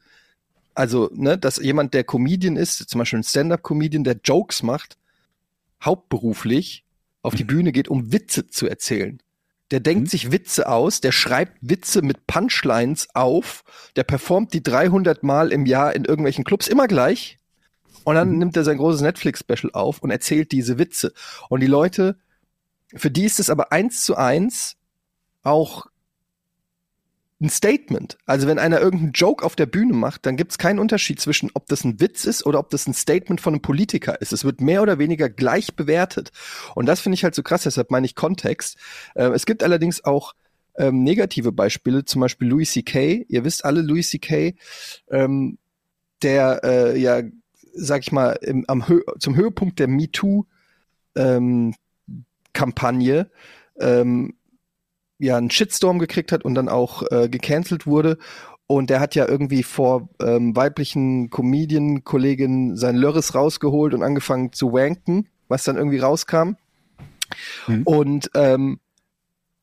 Also, 0.75 1.11
ne, 1.15 1.39
dass 1.39 1.57
jemand, 1.57 1.95
der 1.95 2.05
Comedian 2.05 2.57
ist, 2.57 2.89
zum 2.89 2.99
Beispiel 2.99 3.21
ein 3.21 3.25
Stand-up-Comedian, 3.25 4.05
der 4.05 4.19
Jokes 4.25 4.63
macht, 4.63 4.97
hauptberuflich 5.85 6.85
auf 7.23 7.35
die 7.35 7.45
Bühne 7.45 7.73
geht, 7.73 7.89
um 7.89 8.13
Witze 8.13 8.49
zu 8.49 8.67
erzählen. 8.67 9.21
Der 9.71 9.81
denkt 9.81 10.11
sich 10.11 10.31
Witze 10.31 10.69
aus, 10.69 11.01
der 11.01 11.13
schreibt 11.13 11.59
Witze 11.61 12.03
mit 12.03 12.27
Punchlines 12.27 13.09
auf, 13.15 13.65
der 13.97 14.05
performt 14.05 14.53
die 14.53 14.63
300 14.63 15.23
Mal 15.23 15.51
im 15.51 15.67
Jahr 15.67 15.95
in 15.95 16.05
irgendwelchen 16.05 16.45
Clubs 16.45 16.69
immer 16.69 16.87
gleich. 16.87 17.39
Und 18.07 18.15
dann 18.15 18.39
nimmt 18.39 18.57
er 18.57 18.63
sein 18.63 18.77
großes 18.77 19.01
Netflix-Special 19.01 19.73
auf 19.73 20.01
und 20.01 20.13
erzählt 20.13 20.53
diese 20.53 20.79
Witze. 20.79 21.13
Und 21.49 21.59
die 21.59 21.67
Leute, 21.67 22.17
für 22.95 23.11
die 23.11 23.25
ist 23.25 23.41
es 23.41 23.51
aber 23.51 23.73
eins 23.73 24.05
zu 24.05 24.15
eins 24.15 24.77
auch 25.43 25.87
ein 27.41 27.51
Statement. 27.51 28.17
Also 28.25 28.47
wenn 28.47 28.61
einer 28.61 28.81
irgendeinen 28.81 29.11
Joke 29.11 29.45
auf 29.45 29.57
der 29.57 29.67
Bühne 29.67 29.93
macht, 29.93 30.25
dann 30.25 30.37
gibt 30.37 30.53
es 30.53 30.59
keinen 30.59 30.79
Unterschied 30.79 31.21
zwischen, 31.21 31.51
ob 31.55 31.67
das 31.67 31.83
ein 31.83 31.99
Witz 31.99 32.27
ist 32.27 32.47
oder 32.47 32.61
ob 32.61 32.71
das 32.71 32.87
ein 32.87 32.95
Statement 32.95 33.41
von 33.41 33.55
einem 33.55 33.63
Politiker 33.63 34.21
ist. 34.21 34.33
Es 34.33 34.45
wird 34.45 34.61
mehr 34.61 34.83
oder 34.83 35.01
weniger 35.01 35.29
gleich 35.29 35.75
bewertet. 35.75 36.31
Und 36.77 36.87
das 36.87 37.01
finde 37.01 37.15
ich 37.15 37.25
halt 37.25 37.35
so 37.35 37.43
krass, 37.43 37.65
deshalb 37.65 37.91
meine 37.91 38.07
ich 38.07 38.15
Kontext. 38.15 38.79
Äh, 39.17 39.31
es 39.31 39.47
gibt 39.47 39.65
allerdings 39.65 40.05
auch 40.05 40.37
ähm, 40.77 41.03
negative 41.03 41.51
Beispiele, 41.51 42.05
zum 42.05 42.21
Beispiel 42.21 42.47
Louis 42.47 42.71
C.K. 42.71 43.27
Ihr 43.29 43.43
wisst 43.43 43.65
alle, 43.65 43.81
Louis 43.81 44.09
C.K., 44.11 44.55
ähm, 45.11 45.59
der 46.23 46.61
äh, 46.63 46.99
ja, 46.99 47.23
sag 47.77 48.03
ich 48.03 48.13
mal, 48.13 48.33
im, 48.43 48.65
am 48.69 48.89
Hö 48.89 49.01
zum 49.19 49.37
Höhepunkt 49.37 49.79
der 49.79 49.89
MeToo 49.89 50.45
ähm, 51.15 51.75
Kampagne 52.53 53.31
ähm, 53.79 54.35
ja 55.19 55.37
einen 55.37 55.51
Shitstorm 55.51 55.99
gekriegt 55.99 56.33
hat 56.33 56.45
und 56.45 56.55
dann 56.55 56.69
auch 56.69 57.03
äh, 57.11 57.29
gecancelt 57.29 57.87
wurde. 57.87 58.19
Und 58.67 58.91
der 58.91 58.99
hat 58.99 59.15
ja 59.15 59.29
irgendwie 59.29 59.63
vor 59.63 60.09
ähm, 60.21 60.57
weiblichen 60.57 61.31
Comedian-Kolleginnen 61.31 62.77
sein 62.77 62.97
Lörres 62.97 63.35
rausgeholt 63.35 63.95
und 63.95 64.03
angefangen 64.03 64.53
zu 64.53 64.73
wanken, 64.73 65.29
was 65.47 65.63
dann 65.63 65.77
irgendwie 65.77 65.99
rauskam. 65.99 66.57
Mhm. 67.69 67.83
Und 67.85 68.31
ähm, 68.35 68.81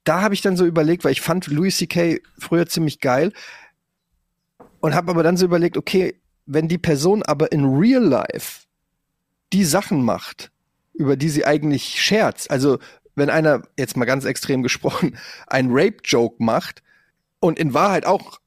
da 0.05 0.21
habe 0.21 0.33
ich 0.33 0.41
dann 0.41 0.57
so 0.57 0.65
überlegt, 0.65 1.03
weil 1.03 1.11
ich 1.11 1.21
fand 1.21 1.47
Louis 1.47 1.77
C.K. 1.77 2.19
früher 2.37 2.67
ziemlich 2.67 2.99
geil 2.99 3.33
und 4.79 4.95
habe 4.95 5.11
aber 5.11 5.23
dann 5.23 5.37
so 5.37 5.45
überlegt, 5.45 5.77
okay, 5.77 6.15
wenn 6.45 6.67
die 6.67 6.77
Person 6.77 7.23
aber 7.23 7.51
in 7.51 7.65
real 7.65 8.03
life 8.03 8.65
die 9.51 9.65
Sachen 9.65 10.03
macht, 10.03 10.51
über 10.93 11.15
die 11.15 11.29
sie 11.29 11.45
eigentlich 11.45 12.01
scherzt, 12.01 12.51
also 12.51 12.79
wenn 13.15 13.29
einer, 13.29 13.61
jetzt 13.77 13.95
mal 13.95 14.05
ganz 14.05 14.25
extrem 14.25 14.63
gesprochen, 14.63 15.17
ein 15.47 15.67
Rape-Joke 15.69 16.43
macht 16.43 16.81
und 17.39 17.59
in 17.59 17.73
Wahrheit 17.73 18.05
auch 18.05 18.39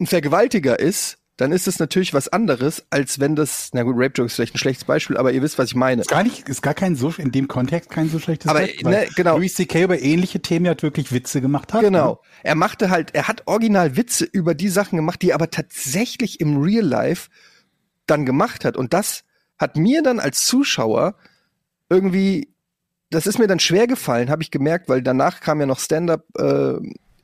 ein 0.00 0.06
Vergewaltiger 0.06 0.78
ist, 0.78 1.18
dann 1.42 1.50
ist 1.50 1.66
es 1.66 1.80
natürlich 1.80 2.14
was 2.14 2.28
anderes, 2.28 2.84
als 2.90 3.18
wenn 3.18 3.34
das, 3.34 3.70
na 3.72 3.82
gut, 3.82 3.96
Rape-Joke 3.96 4.26
ist 4.26 4.36
vielleicht 4.36 4.54
ein 4.54 4.58
schlechtes 4.58 4.84
Beispiel, 4.84 5.16
aber 5.16 5.32
ihr 5.32 5.42
wisst, 5.42 5.58
was 5.58 5.70
ich 5.70 5.74
meine. 5.74 6.02
Ist 6.02 6.08
gar 6.08 6.22
nicht, 6.22 6.48
ist 6.48 6.62
gar 6.62 6.72
kein 6.72 6.94
so, 6.94 7.12
in 7.18 7.32
dem 7.32 7.48
Kontext 7.48 7.90
kein 7.90 8.08
so 8.08 8.20
schlechtes 8.20 8.48
Aber, 8.48 8.60
Beispiel, 8.60 8.88
ne, 8.88 9.08
genau. 9.16 9.38
Louis 9.38 9.52
C.K. 9.52 9.82
über 9.82 10.00
ähnliche 10.00 10.40
Themen 10.40 10.66
ja 10.66 10.80
wirklich 10.80 11.10
Witze 11.12 11.40
gemacht 11.40 11.72
hat. 11.74 11.80
Genau. 11.80 12.12
Ne? 12.12 12.18
Er 12.44 12.54
machte 12.54 12.90
halt, 12.90 13.12
er 13.16 13.26
hat 13.26 13.42
original 13.46 13.96
Witze 13.96 14.24
über 14.24 14.54
die 14.54 14.68
Sachen 14.68 14.94
gemacht, 14.94 15.20
die 15.20 15.30
er 15.30 15.34
aber 15.34 15.50
tatsächlich 15.50 16.38
im 16.38 16.62
Real 16.62 16.84
Life 16.84 17.28
dann 18.06 18.24
gemacht 18.24 18.64
hat. 18.64 18.76
Und 18.76 18.92
das 18.92 19.24
hat 19.58 19.76
mir 19.76 20.04
dann 20.04 20.20
als 20.20 20.46
Zuschauer 20.46 21.16
irgendwie, 21.90 22.54
das 23.10 23.26
ist 23.26 23.40
mir 23.40 23.48
dann 23.48 23.58
schwer 23.58 23.88
gefallen, 23.88 24.30
habe 24.30 24.44
ich 24.44 24.52
gemerkt, 24.52 24.88
weil 24.88 25.02
danach 25.02 25.40
kam 25.40 25.58
ja 25.58 25.66
noch 25.66 25.80
Stand-up 25.80 26.24
äh, 26.38 26.74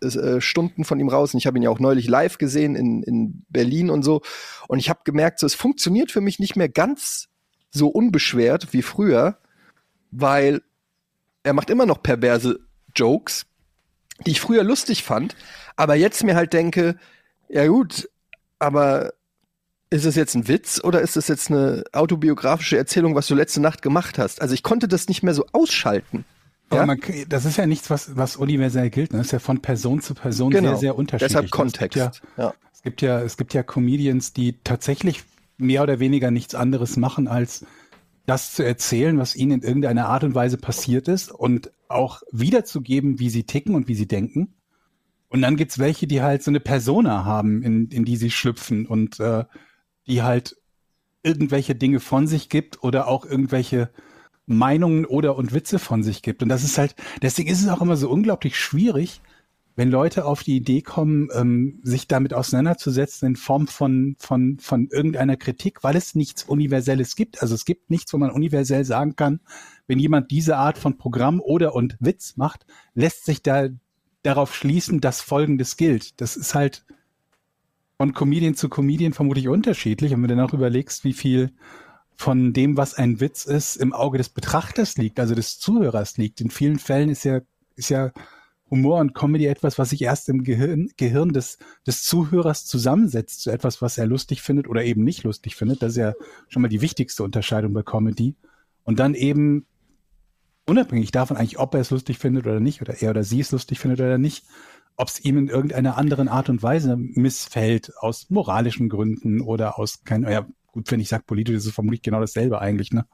äh, 0.02 0.40
Stunden 0.40 0.84
von 0.84 1.00
ihm 1.00 1.08
raus 1.08 1.34
und 1.34 1.38
ich 1.38 1.46
habe 1.46 1.58
ihn 1.58 1.62
ja 1.62 1.70
auch 1.70 1.80
neulich 1.80 2.08
live 2.08 2.38
gesehen 2.38 2.74
in, 2.74 3.02
in 3.02 3.44
Berlin 3.48 3.90
und 3.90 4.02
so. 4.02 4.22
Und 4.68 4.78
ich 4.78 4.88
habe 4.88 5.00
gemerkt, 5.04 5.38
so, 5.38 5.46
es 5.46 5.54
funktioniert 5.54 6.10
für 6.10 6.20
mich 6.20 6.38
nicht 6.38 6.56
mehr 6.56 6.68
ganz 6.68 7.28
so 7.70 7.88
unbeschwert 7.88 8.72
wie 8.72 8.82
früher, 8.82 9.38
weil 10.10 10.62
er 11.42 11.52
macht 11.52 11.70
immer 11.70 11.86
noch 11.86 12.02
perverse 12.02 12.60
Jokes, 12.94 13.46
die 14.26 14.32
ich 14.32 14.40
früher 14.40 14.64
lustig 14.64 15.02
fand, 15.02 15.36
aber 15.76 15.94
jetzt 15.94 16.24
mir 16.24 16.34
halt 16.34 16.52
denke, 16.52 16.96
ja 17.48 17.66
gut, 17.66 18.08
aber 18.58 19.12
ist 19.90 20.04
es 20.04 20.16
jetzt 20.16 20.34
ein 20.34 20.48
Witz 20.48 20.80
oder 20.82 21.00
ist 21.00 21.16
es 21.16 21.28
jetzt 21.28 21.50
eine 21.50 21.84
autobiografische 21.92 22.76
Erzählung, 22.76 23.14
was 23.14 23.26
du 23.26 23.34
letzte 23.34 23.60
Nacht 23.60 23.80
gemacht 23.80 24.18
hast? 24.18 24.42
Also 24.42 24.54
ich 24.54 24.62
konnte 24.62 24.88
das 24.88 25.08
nicht 25.08 25.22
mehr 25.22 25.34
so 25.34 25.46
ausschalten. 25.52 26.24
Ja? 26.76 26.86
man, 26.86 27.00
das 27.28 27.44
ist 27.44 27.56
ja 27.56 27.66
nichts, 27.66 27.88
was, 27.90 28.16
was 28.16 28.36
universell 28.36 28.90
gilt. 28.90 29.12
Ne? 29.12 29.18
Das 29.18 29.28
ist 29.28 29.32
ja 29.32 29.38
von 29.38 29.60
Person 29.60 30.00
zu 30.00 30.14
Person 30.14 30.50
Genau. 30.50 30.70
sehr, 30.70 30.76
sehr 30.78 30.98
unterschiedlich. 30.98 31.28
Deshalb 31.28 31.44
Es 31.46 31.50
Kontext. 31.50 31.94
gibt 31.94 32.22
Ja, 32.36 32.44
Ja. 32.44 32.54
es 32.72 32.82
gibt 32.82 33.02
ja, 33.02 33.20
es 33.20 33.36
gibt 33.36 33.54
ja 33.54 33.62
Comedians, 33.62 34.32
die 34.32 34.56
tatsächlich 34.64 35.24
mehr 35.56 35.82
oder 35.82 35.98
weniger 35.98 36.30
nichts 36.30 36.54
anderes 36.54 36.96
machen, 36.96 37.26
als 37.28 37.64
das 38.26 38.52
zu 38.54 38.62
erzählen, 38.62 39.18
was 39.18 39.34
ihnen 39.34 39.52
in 39.52 39.62
irgendeiner 39.62 40.08
Art 40.08 40.22
und 40.24 40.34
Weise 40.34 40.58
passiert 40.58 41.08
ist 41.08 41.32
und 41.32 41.70
auch 41.88 42.22
wiederzugeben, 42.30 43.18
wie 43.18 43.30
sie 43.30 43.44
ticken 43.44 43.74
und 43.74 43.88
wie 43.88 43.94
sie 43.94 44.06
denken. 44.06 44.54
Und 45.30 45.40
dann 45.42 45.56
gibt's 45.56 45.78
welche, 45.78 46.06
die 46.06 46.20
halt 46.22 46.42
so 46.42 46.50
eine 46.50 46.60
Persona 46.60 47.24
haben, 47.24 47.62
in, 47.62 47.88
in 47.88 48.04
die 48.04 48.16
sie 48.16 48.30
schlüpfen 48.30 48.86
und 48.86 49.18
äh, 49.20 49.44
die 50.06 50.22
halt 50.22 50.56
irgendwelche 51.22 51.74
Dinge 51.74 52.00
von 52.00 52.26
sich 52.26 52.48
gibt 52.50 52.82
oder 52.82 53.08
auch 53.08 53.24
irgendwelche 53.24 53.90
Meinungen 54.48 55.04
oder 55.04 55.36
und 55.36 55.52
Witze 55.52 55.78
von 55.78 56.02
sich 56.02 56.22
gibt. 56.22 56.42
Und 56.42 56.48
das 56.48 56.64
ist 56.64 56.78
halt, 56.78 56.96
deswegen 57.22 57.50
ist 57.50 57.62
es 57.62 57.68
auch 57.68 57.82
immer 57.82 57.96
so 57.96 58.10
unglaublich 58.10 58.58
schwierig, 58.58 59.20
wenn 59.76 59.90
Leute 59.92 60.24
auf 60.24 60.42
die 60.42 60.56
Idee 60.56 60.82
kommen, 60.82 61.28
ähm, 61.32 61.78
sich 61.84 62.08
damit 62.08 62.34
auseinanderzusetzen 62.34 63.28
in 63.28 63.36
Form 63.36 63.68
von, 63.68 64.16
von, 64.18 64.58
von 64.58 64.88
irgendeiner 64.90 65.36
Kritik, 65.36 65.84
weil 65.84 65.94
es 65.94 66.16
nichts 66.16 66.42
Universelles 66.42 67.14
gibt. 67.14 67.42
Also 67.42 67.54
es 67.54 67.64
gibt 67.64 67.88
nichts, 67.88 68.12
wo 68.12 68.18
man 68.18 68.32
universell 68.32 68.84
sagen 68.84 69.14
kann, 69.14 69.38
wenn 69.86 70.00
jemand 70.00 70.32
diese 70.32 70.56
Art 70.56 70.78
von 70.78 70.98
Programm 70.98 71.40
oder 71.40 71.76
und 71.76 71.96
Witz 72.00 72.36
macht, 72.36 72.66
lässt 72.94 73.24
sich 73.24 73.42
da 73.42 73.68
darauf 74.24 74.52
schließen, 74.54 75.00
dass 75.00 75.20
Folgendes 75.20 75.76
gilt. 75.76 76.20
Das 76.20 76.36
ist 76.36 76.56
halt 76.56 76.84
von 77.98 78.14
Comedian 78.14 78.54
zu 78.54 78.68
Comedian 78.68 79.12
vermutlich 79.12 79.46
unterschiedlich. 79.46 80.12
Und 80.12 80.22
wenn 80.22 80.28
du 80.28 80.36
dann 80.36 80.44
auch 80.44 80.54
überlegst, 80.54 81.04
wie 81.04 81.12
viel 81.12 81.52
von 82.18 82.52
dem, 82.52 82.76
was 82.76 82.94
ein 82.94 83.20
Witz 83.20 83.44
ist, 83.44 83.76
im 83.76 83.92
Auge 83.92 84.18
des 84.18 84.28
Betrachters 84.28 84.96
liegt, 84.96 85.20
also 85.20 85.36
des 85.36 85.60
Zuhörers 85.60 86.18
liegt. 86.18 86.40
In 86.40 86.50
vielen 86.50 86.80
Fällen 86.80 87.10
ist 87.10 87.24
ja, 87.24 87.40
ist 87.76 87.90
ja 87.90 88.10
Humor 88.70 88.98
und 88.98 89.14
Comedy 89.14 89.46
etwas, 89.46 89.78
was 89.78 89.90
sich 89.90 90.02
erst 90.02 90.28
im 90.28 90.42
Gehirn, 90.42 90.90
Gehirn 90.96 91.32
des, 91.32 91.58
des 91.86 92.02
Zuhörers 92.02 92.66
zusammensetzt 92.66 93.40
zu 93.40 93.50
etwas, 93.50 93.80
was 93.80 93.98
er 93.98 94.06
lustig 94.06 94.42
findet 94.42 94.68
oder 94.68 94.84
eben 94.84 95.04
nicht 95.04 95.22
lustig 95.22 95.54
findet. 95.54 95.80
Das 95.80 95.92
ist 95.92 95.98
ja 95.98 96.12
schon 96.48 96.60
mal 96.60 96.68
die 96.68 96.80
wichtigste 96.80 97.22
Unterscheidung 97.22 97.72
bei 97.72 97.82
Comedy. 97.82 98.34
Und 98.82 98.98
dann 98.98 99.14
eben 99.14 99.66
unabhängig 100.66 101.12
davon 101.12 101.36
eigentlich, 101.36 101.60
ob 101.60 101.72
er 101.74 101.80
es 101.80 101.90
lustig 101.90 102.18
findet 102.18 102.46
oder 102.46 102.58
nicht, 102.58 102.82
oder 102.82 103.00
er 103.00 103.10
oder 103.10 103.22
sie 103.22 103.40
es 103.40 103.52
lustig 103.52 103.78
findet 103.78 104.00
oder 104.00 104.18
nicht, 104.18 104.44
ob 104.96 105.06
es 105.06 105.24
ihm 105.24 105.38
in 105.38 105.48
irgendeiner 105.48 105.96
anderen 105.96 106.26
Art 106.26 106.48
und 106.48 106.64
Weise 106.64 106.96
missfällt, 106.96 107.92
aus 107.98 108.28
moralischen 108.28 108.88
Gründen 108.88 109.40
oder 109.40 109.78
aus 109.78 110.02
kein, 110.04 110.24
ja, 110.24 110.46
gut, 110.72 110.90
wenn 110.90 111.00
ich 111.00 111.08
sage 111.08 111.24
politisch, 111.26 111.56
ist 111.56 111.66
es 111.66 111.72
vermutlich 111.72 112.02
genau 112.02 112.20
dasselbe 112.20 112.60
eigentlich, 112.60 112.92
ne? 112.92 113.06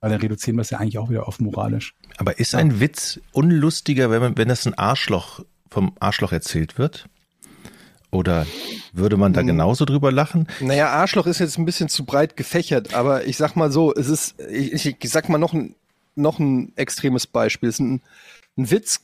Weil 0.00 0.10
dann 0.10 0.20
reduzieren 0.20 0.56
wir 0.56 0.62
es 0.62 0.70
ja 0.70 0.78
eigentlich 0.78 0.98
auch 0.98 1.10
wieder 1.10 1.26
auf 1.26 1.40
moralisch. 1.40 1.94
Aber 2.18 2.38
ist 2.38 2.54
ein 2.54 2.78
Witz 2.78 3.20
unlustiger, 3.32 4.10
wenn, 4.10 4.20
man, 4.20 4.38
wenn 4.38 4.48
das 4.48 4.64
ein 4.66 4.74
Arschloch 4.74 5.44
vom 5.70 5.92
Arschloch 5.98 6.32
erzählt 6.32 6.78
wird? 6.78 7.08
Oder 8.10 8.46
würde 8.92 9.16
man 9.16 9.32
da 9.32 9.42
genauso 9.42 9.84
drüber 9.84 10.10
lachen? 10.12 10.46
Naja, 10.60 10.88
Arschloch 10.88 11.26
ist 11.26 11.40
jetzt 11.40 11.58
ein 11.58 11.66
bisschen 11.66 11.88
zu 11.88 12.04
breit 12.04 12.36
gefächert, 12.36 12.94
aber 12.94 13.26
ich 13.26 13.36
sag 13.36 13.54
mal 13.54 13.70
so, 13.70 13.92
es 13.92 14.08
ist, 14.08 14.40
ich, 14.50 14.86
ich 14.86 15.10
sag 15.10 15.28
mal 15.28 15.38
noch 15.38 15.52
ein, 15.52 15.74
noch 16.14 16.38
ein 16.38 16.72
extremes 16.76 17.26
Beispiel. 17.26 17.68
Es 17.68 17.76
ist 17.76 17.80
ein, 17.80 18.00
ein 18.56 18.70
Witz, 18.70 19.00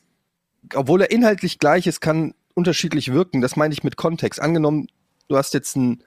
obwohl 0.75 1.03
er 1.03 1.11
inhaltlich 1.11 1.59
gleich 1.59 1.87
ist, 1.87 2.01
kann 2.01 2.35
unterschiedlich 2.55 3.13
wirken. 3.13 3.43
Das 3.43 3.57
meine 3.57 3.75
ich 3.75 3.85
mit 3.85 3.97
Kontext. 3.97 4.41
Angenommen, 4.41 4.89
du 5.29 5.37
hast 5.37 5.53
jetzt 5.53 5.77
einen, 5.77 6.03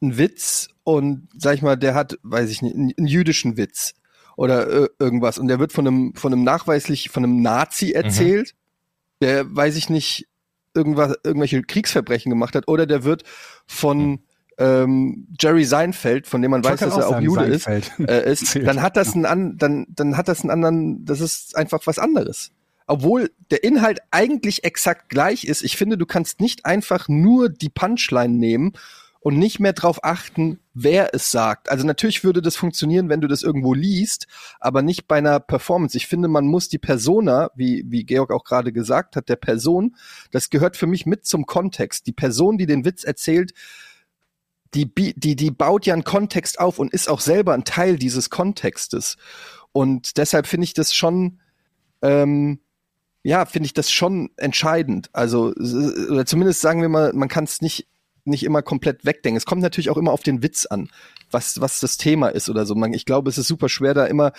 einen 0.00 0.18
Witz 0.18 0.68
und 0.84 1.28
sag 1.36 1.54
ich 1.54 1.62
mal, 1.62 1.76
der 1.76 1.94
hat, 1.94 2.18
weiß 2.22 2.50
ich 2.50 2.62
nicht, 2.62 2.76
einen, 2.76 3.06
jüdischen 3.06 3.56
Witz 3.56 3.94
oder 4.36 4.68
äh, 4.68 4.88
irgendwas 4.98 5.38
und 5.38 5.48
der 5.48 5.58
wird 5.58 5.72
von 5.72 5.86
einem, 5.86 6.14
von 6.14 6.32
einem 6.32 6.44
nachweislich, 6.44 7.10
von 7.10 7.24
einem 7.24 7.42
Nazi 7.42 7.92
erzählt, 7.92 8.54
der, 9.20 9.44
weiß 9.54 9.76
ich 9.76 9.88
nicht, 9.88 10.28
irgendwas, 10.74 11.16
irgendwelche 11.22 11.62
Kriegsverbrechen 11.62 12.30
gemacht 12.30 12.54
hat 12.54 12.68
oder 12.68 12.86
der 12.86 13.04
wird 13.04 13.22
von 13.66 14.20
ähm, 14.58 15.26
Jerry 15.38 15.64
Seinfeld, 15.64 16.26
von 16.26 16.42
dem 16.42 16.50
man 16.50 16.62
Ich 16.62 16.68
weiß, 16.68 16.80
dass 16.80 16.96
er 16.96 17.08
auch 17.08 17.20
Jude 17.20 17.44
ist, 17.44 17.64
Seinfeld. 17.64 18.08
äh, 18.08 18.30
ist, 18.30 18.54
dann 18.64 18.82
hat 18.82 18.96
das 18.96 19.14
einen 19.14 19.26
an, 19.26 19.56
dann, 19.56 19.86
dann 19.88 20.16
hat 20.16 20.28
das 20.28 20.42
einen 20.42 20.50
anderen, 20.50 21.04
das 21.04 21.20
ist 21.20 21.56
einfach 21.56 21.80
was 21.86 21.98
anderes. 21.98 22.52
Obwohl 22.86 23.30
der 23.50 23.64
Inhalt 23.64 24.00
eigentlich 24.10 24.64
exakt 24.64 25.08
gleich 25.08 25.44
ist. 25.44 25.62
Ich 25.62 25.78
finde, 25.78 25.96
du 25.96 26.04
kannst 26.04 26.40
nicht 26.40 26.66
einfach 26.66 27.08
nur 27.08 27.48
die 27.48 27.70
Punchline 27.70 28.34
nehmen 28.34 28.72
und 29.24 29.38
nicht 29.38 29.58
mehr 29.58 29.72
drauf 29.72 30.04
achten, 30.04 30.60
wer 30.74 31.14
es 31.14 31.30
sagt. 31.30 31.70
Also 31.70 31.86
natürlich 31.86 32.24
würde 32.24 32.42
das 32.42 32.56
funktionieren, 32.56 33.08
wenn 33.08 33.22
du 33.22 33.26
das 33.26 33.42
irgendwo 33.42 33.72
liest, 33.72 34.26
aber 34.60 34.82
nicht 34.82 35.08
bei 35.08 35.16
einer 35.16 35.40
Performance. 35.40 35.96
Ich 35.96 36.06
finde, 36.06 36.28
man 36.28 36.44
muss 36.44 36.68
die 36.68 36.78
Persona, 36.78 37.50
wie, 37.54 37.86
wie 37.88 38.04
Georg 38.04 38.30
auch 38.30 38.44
gerade 38.44 38.70
gesagt 38.70 39.16
hat, 39.16 39.30
der 39.30 39.36
Person, 39.36 39.96
das 40.30 40.50
gehört 40.50 40.76
für 40.76 40.86
mich 40.86 41.06
mit 41.06 41.24
zum 41.24 41.46
Kontext. 41.46 42.06
Die 42.06 42.12
Person, 42.12 42.58
die 42.58 42.66
den 42.66 42.84
Witz 42.84 43.02
erzählt, 43.02 43.54
die, 44.74 44.92
die, 44.94 45.36
die 45.36 45.50
baut 45.50 45.86
ja 45.86 45.94
einen 45.94 46.04
Kontext 46.04 46.60
auf 46.60 46.78
und 46.78 46.92
ist 46.92 47.08
auch 47.08 47.20
selber 47.20 47.54
ein 47.54 47.64
Teil 47.64 47.96
dieses 47.96 48.28
Kontextes. 48.28 49.16
Und 49.72 50.18
deshalb 50.18 50.46
finde 50.46 50.66
ich 50.66 50.74
das 50.74 50.94
schon, 50.94 51.40
ähm, 52.02 52.60
ja, 53.22 53.46
finde 53.46 53.68
ich 53.68 53.72
das 53.72 53.90
schon 53.90 54.32
entscheidend. 54.36 55.08
Also, 55.14 55.54
oder 55.54 56.26
zumindest 56.26 56.60
sagen 56.60 56.82
wir 56.82 56.90
mal, 56.90 57.14
man 57.14 57.30
kann 57.30 57.44
es 57.44 57.62
nicht, 57.62 57.88
nicht 58.24 58.44
immer 58.44 58.62
komplett 58.62 59.04
wegdenken. 59.04 59.36
Es 59.36 59.46
kommt 59.46 59.62
natürlich 59.62 59.90
auch 59.90 59.96
immer 59.96 60.12
auf 60.12 60.22
den 60.22 60.42
Witz 60.42 60.66
an, 60.66 60.88
was, 61.30 61.60
was 61.60 61.80
das 61.80 61.96
Thema 61.96 62.28
ist 62.28 62.48
oder 62.48 62.66
so. 62.66 62.74
Man, 62.74 62.92
ich 62.92 63.04
glaube, 63.04 63.30
es 63.30 63.38
ist 63.38 63.48
super 63.48 63.68
schwer, 63.68 63.94
da 63.94 64.06
immer 64.06 64.32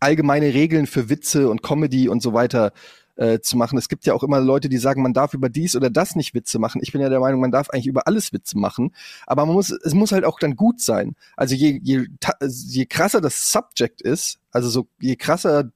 allgemeine 0.00 0.52
Regeln 0.52 0.86
für 0.86 1.08
Witze 1.08 1.48
und 1.48 1.62
Comedy 1.62 2.08
und 2.08 2.22
so 2.22 2.32
weiter 2.32 2.72
äh, 3.16 3.40
zu 3.40 3.56
machen. 3.56 3.78
Es 3.78 3.88
gibt 3.88 4.04
ja 4.04 4.14
auch 4.14 4.22
immer 4.22 4.40
Leute, 4.40 4.68
die 4.68 4.76
sagen, 4.76 5.02
man 5.02 5.14
darf 5.14 5.34
über 5.34 5.48
dies 5.48 5.74
oder 5.74 5.90
das 5.90 6.16
nicht 6.16 6.34
Witze 6.34 6.58
machen. 6.58 6.80
Ich 6.82 6.92
bin 6.92 7.00
ja 7.00 7.08
der 7.08 7.20
Meinung, 7.20 7.40
man 7.40 7.50
darf 7.50 7.70
eigentlich 7.70 7.86
über 7.86 8.06
alles 8.06 8.32
Witze 8.32 8.58
machen, 8.58 8.94
aber 9.26 9.46
man 9.46 9.54
muss, 9.54 9.70
es 9.70 9.94
muss 9.94 10.12
halt 10.12 10.24
auch 10.24 10.38
dann 10.38 10.56
gut 10.56 10.80
sein. 10.80 11.16
Also 11.36 11.54
je, 11.54 11.80
je, 11.82 12.06
je 12.42 12.86
krasser 12.86 13.20
das 13.20 13.50
Subject 13.50 14.02
ist, 14.02 14.38
also 14.50 14.68
so 14.68 14.86
je 15.00 15.16
krasser 15.16 15.70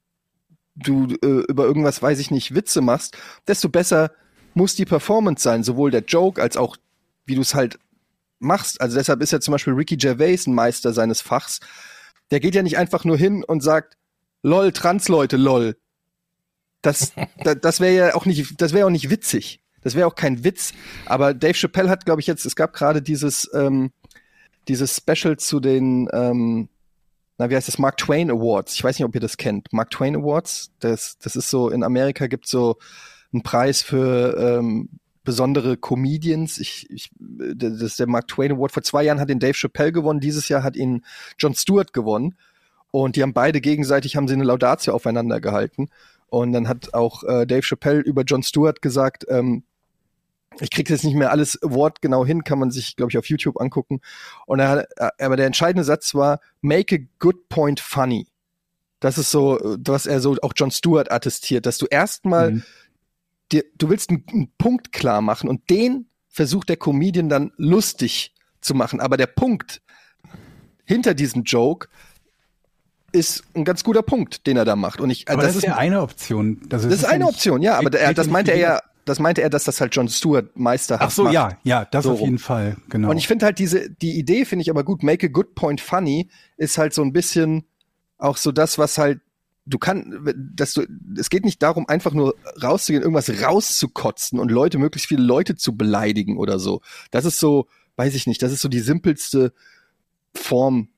du 0.76 1.09
äh, 1.22 1.44
über 1.48 1.64
irgendwas, 1.64 2.03
weiß 2.03 2.18
ich 2.18 2.31
nicht, 2.31 2.55
Witze 2.55 2.81
machst, 2.81 3.16
desto 3.46 3.68
besser 3.68 4.12
muss 4.55 4.74
die 4.74 4.85
Performance 4.85 5.42
sein, 5.42 5.62
sowohl 5.62 5.90
der 5.90 6.05
Joke 6.05 6.40
als 6.40 6.57
auch, 6.57 6.76
wie 7.27 7.35
du 7.35 7.41
es 7.41 7.55
halt 7.55 7.79
machst. 8.39 8.81
Also 8.81 8.97
deshalb 8.97 9.23
ist 9.23 9.33
ja 9.33 9.41
zum 9.41 9.53
Beispiel 9.53 9.75
Ricky 9.75 9.97
Gervais 9.97 10.47
ein 10.47 10.55
Meister 10.55 10.93
seines 10.93 11.21
Fachs. 11.21 11.61
Der 12.31 12.41
geht 12.41 12.55
ja 12.55 12.63
nicht 12.63 12.79
einfach 12.79 13.05
nur 13.05 13.17
hin 13.17 13.45
und 13.45 13.63
sagt, 13.63 13.97
lol, 14.43 14.73
Transleute, 14.73 15.37
lol. 15.37 15.77
Das, 16.83 17.13
da, 17.45 17.55
das 17.55 17.81
wäre 17.81 17.95
ja 17.95 18.15
auch 18.15 18.27
nicht, 18.27 18.61
das 18.61 18.73
wäre 18.73 18.87
auch 18.87 18.91
nicht 18.91 19.11
witzig. 19.11 19.61
Das 19.83 19.95
wäre 19.95 20.07
auch 20.07 20.15
kein 20.15 20.45
Witz. 20.45 20.73
Aber 21.07 21.35
Dave 21.35 21.55
Chappelle 21.55 21.89
hat, 21.89 22.05
glaube 22.05 22.21
ich, 22.21 22.27
jetzt, 22.27 22.45
es 22.45 22.57
gab 22.57 22.73
gerade 22.73 23.01
dieses, 23.01 23.51
ähm, 23.55 23.93
dieses 24.69 24.97
Special 24.97 25.37
zu 25.39 25.61
den, 25.61 26.09
ähm, 26.13 26.69
na, 27.39 27.49
wie 27.49 27.57
heißt 27.57 27.69
das, 27.69 27.79
Mark 27.79 27.97
Twain 27.97 28.31
Awards. 28.31 28.75
Ich 28.75 28.85
weiß 28.85 28.99
nicht, 28.99 29.07
ob 29.07 29.15
ihr 29.15 29.21
das 29.21 29.39
kennt. 29.39 29.73
Mark 29.73 29.91
Twain 29.91 30.17
Awards, 30.17 30.73
das, 30.81 31.19
das 31.19 31.37
ist 31.37 31.49
so, 31.49 31.71
in 31.71 31.83
Amerika 31.83 32.27
gibt 32.27 32.47
so 32.47 32.77
einen 33.33 33.43
Preis 33.43 33.81
für 33.81 34.37
ähm, 34.39 35.01
besondere 35.25 35.77
Comedians. 35.77 36.59
Ich, 36.59 36.89
ich, 36.91 37.11
das 37.19 37.81
ist 37.81 37.99
der 37.99 38.07
Mark 38.07 38.29
Twain 38.29 38.53
Award. 38.53 38.73
Vor 38.73 38.83
zwei 38.83 39.03
Jahren 39.03 39.21
hat 39.21 39.31
ihn 39.31 39.39
Dave 39.39 39.55
Chappelle 39.55 39.93
gewonnen, 39.93 40.21
dieses 40.21 40.49
Jahr 40.49 40.63
hat 40.63 40.77
ihn 40.77 41.05
Jon 41.39 41.55
Stewart 41.55 41.93
gewonnen. 41.93 42.37
Und 42.91 43.17
die 43.17 43.23
haben 43.23 43.33
beide 43.33 43.61
gegenseitig, 43.61 44.17
haben 44.17 44.27
sie 44.27 44.35
eine 44.35 44.45
Laudatio 44.45 44.95
aufeinander 44.95 45.41
gehalten. 45.41 45.89
Und 46.29 46.53
dann 46.53 46.69
hat 46.69 46.95
auch 46.95 47.23
äh, 47.25 47.47
Dave 47.47 47.63
Chappelle 47.63 48.01
über 48.01 48.23
Jon 48.23 48.43
Stewart 48.43 48.83
gesagt, 48.83 49.27
ähm, 49.29 49.65
ich 50.59 50.71
krieg 50.71 50.91
jetzt 50.91 51.05
nicht 51.05 51.15
mehr 51.15 51.31
alles 51.31 51.59
wortgenau 51.63 52.27
hin, 52.27 52.43
kann 52.43 52.59
man 52.59 52.71
sich, 52.71 52.97
glaube 52.97 53.11
ich, 53.13 53.19
auf 53.19 53.27
YouTube 53.27 53.61
angucken. 53.61 54.01
Und 54.47 54.59
er 54.59 54.89
äh, 54.97 55.11
aber 55.19 55.37
der 55.37 55.47
entscheidende 55.47 55.85
Satz 55.85 56.15
war, 56.15 56.41
make 56.61 56.95
a 56.97 56.99
good 57.19 57.49
point 57.49 57.79
funny. 57.79 58.27
Das 58.99 59.17
ist 59.19 59.31
so, 59.31 59.59
äh, 59.59 59.79
was 59.87 60.07
er 60.07 60.21
so 60.21 60.37
auch 60.43 60.53
Jon 60.57 60.71
Stewart 60.71 61.13
attestiert, 61.13 61.67
dass 61.67 61.79
du 61.79 61.87
erstmal 61.87 62.53
Mhm. 62.53 62.63
Dir, 63.53 63.65
du 63.77 63.89
willst 63.89 64.11
einen, 64.11 64.25
einen 64.33 64.53
Punkt 64.59 64.93
klar 64.93 65.21
machen 65.23 65.49
und 65.49 65.69
den 65.71 66.07
versucht 66.29 66.69
der 66.69 66.77
Comedian 66.77 67.29
dann 67.29 67.53
lustig 67.57 68.35
zu 68.61 68.75
machen. 68.75 69.01
Aber 69.01 69.17
der 69.17 69.27
Punkt 69.27 69.83
hinter 70.85 71.15
diesem 71.15 71.43
Joke 71.45 71.89
ist 73.13 73.43
ein 73.55 73.65
ganz 73.65 73.83
guter 73.83 74.03
Punkt, 74.03 74.47
den 74.47 74.57
er 74.57 74.65
da 74.65 74.77
macht. 74.77 75.01
Und 75.01 75.11
ich, 75.11 75.29
äh, 75.29 75.33
Aber 75.33 75.43
das, 75.43 75.57
ist 75.57 75.65
ja 75.65 75.77
eine 75.77 76.01
Option. 76.01 76.61
Das 76.69 76.85
ist 76.85 77.03
ja 77.03 77.09
eine 77.09 77.25
nicht- 77.25 77.35
Option, 77.35 77.63
ja, 77.63 77.77
aber 77.79 77.93
er, 77.99 78.15
das 78.15 78.29
meinte 78.29 78.53
er 78.53 78.59
ja, 78.59 78.81
das 79.05 79.19
meinte 79.19 79.41
er, 79.43 79.51
dass 79.51 79.65
das 79.65 79.81
halt 79.81 79.97
Jon 79.97 80.09
Stewart 80.09 80.57
meisterhaft 80.57 81.05
Ach 81.07 81.11
so, 81.11 81.25
macht. 81.25 81.35
ja, 81.35 81.59
ja, 81.65 81.85
das 81.87 82.05
So 82.05 82.13
auf 82.13 82.21
jeden 82.21 82.39
Fall, 82.39 82.77
genau. 82.89 83.11
Und 83.11 83.17
ich 83.17 83.27
finde 83.27 83.47
halt 83.47 83.59
diese, 83.59 83.91
die 83.91 84.17
Idee 84.19 84.45
finde 84.45 84.63
ich 84.63 84.71
aber 84.71 84.85
gut. 84.85 85.03
Make 85.03 85.27
a 85.27 85.29
good 85.29 85.55
point 85.57 85.81
funny 85.81 86.29
ist 86.57 86.79
halt 86.79 86.95
so 86.95 87.03
ein 87.03 87.13
bisschen 87.13 87.65
auch 88.19 88.37
so 88.37 88.53
das, 88.53 88.79
was 88.79 88.99
halt, 88.99 89.21
du 89.66 89.79
kannst, 89.79 90.09
dass 90.37 90.75
du, 90.75 90.83
es 91.18 91.31
geht 91.31 91.44
nicht 91.44 91.62
darum, 91.62 91.88
einfach 91.88 92.12
nur 92.12 92.35
rauszugehen, 92.62 93.03
irgendwas 93.03 93.42
rauszukotzen 93.42 94.38
und 94.38 94.51
Leute, 94.51 94.79
möglichst 94.79 95.09
viele 95.09 95.23
Leute 95.23 95.57
zu 95.57 95.77
beleidigen 95.77 96.38
oder 96.38 96.59
so. 96.59 96.81
Das 97.11 97.25
ist 97.25 97.38
so, 97.38 97.66
weiß 97.96 98.14
ich 98.14 98.27
nicht, 98.27 98.42
das 98.42 98.53
ist 98.53 98.61
so 98.61 98.68
die 98.68 98.81
simpelste 98.81 99.53
Form 100.35 100.88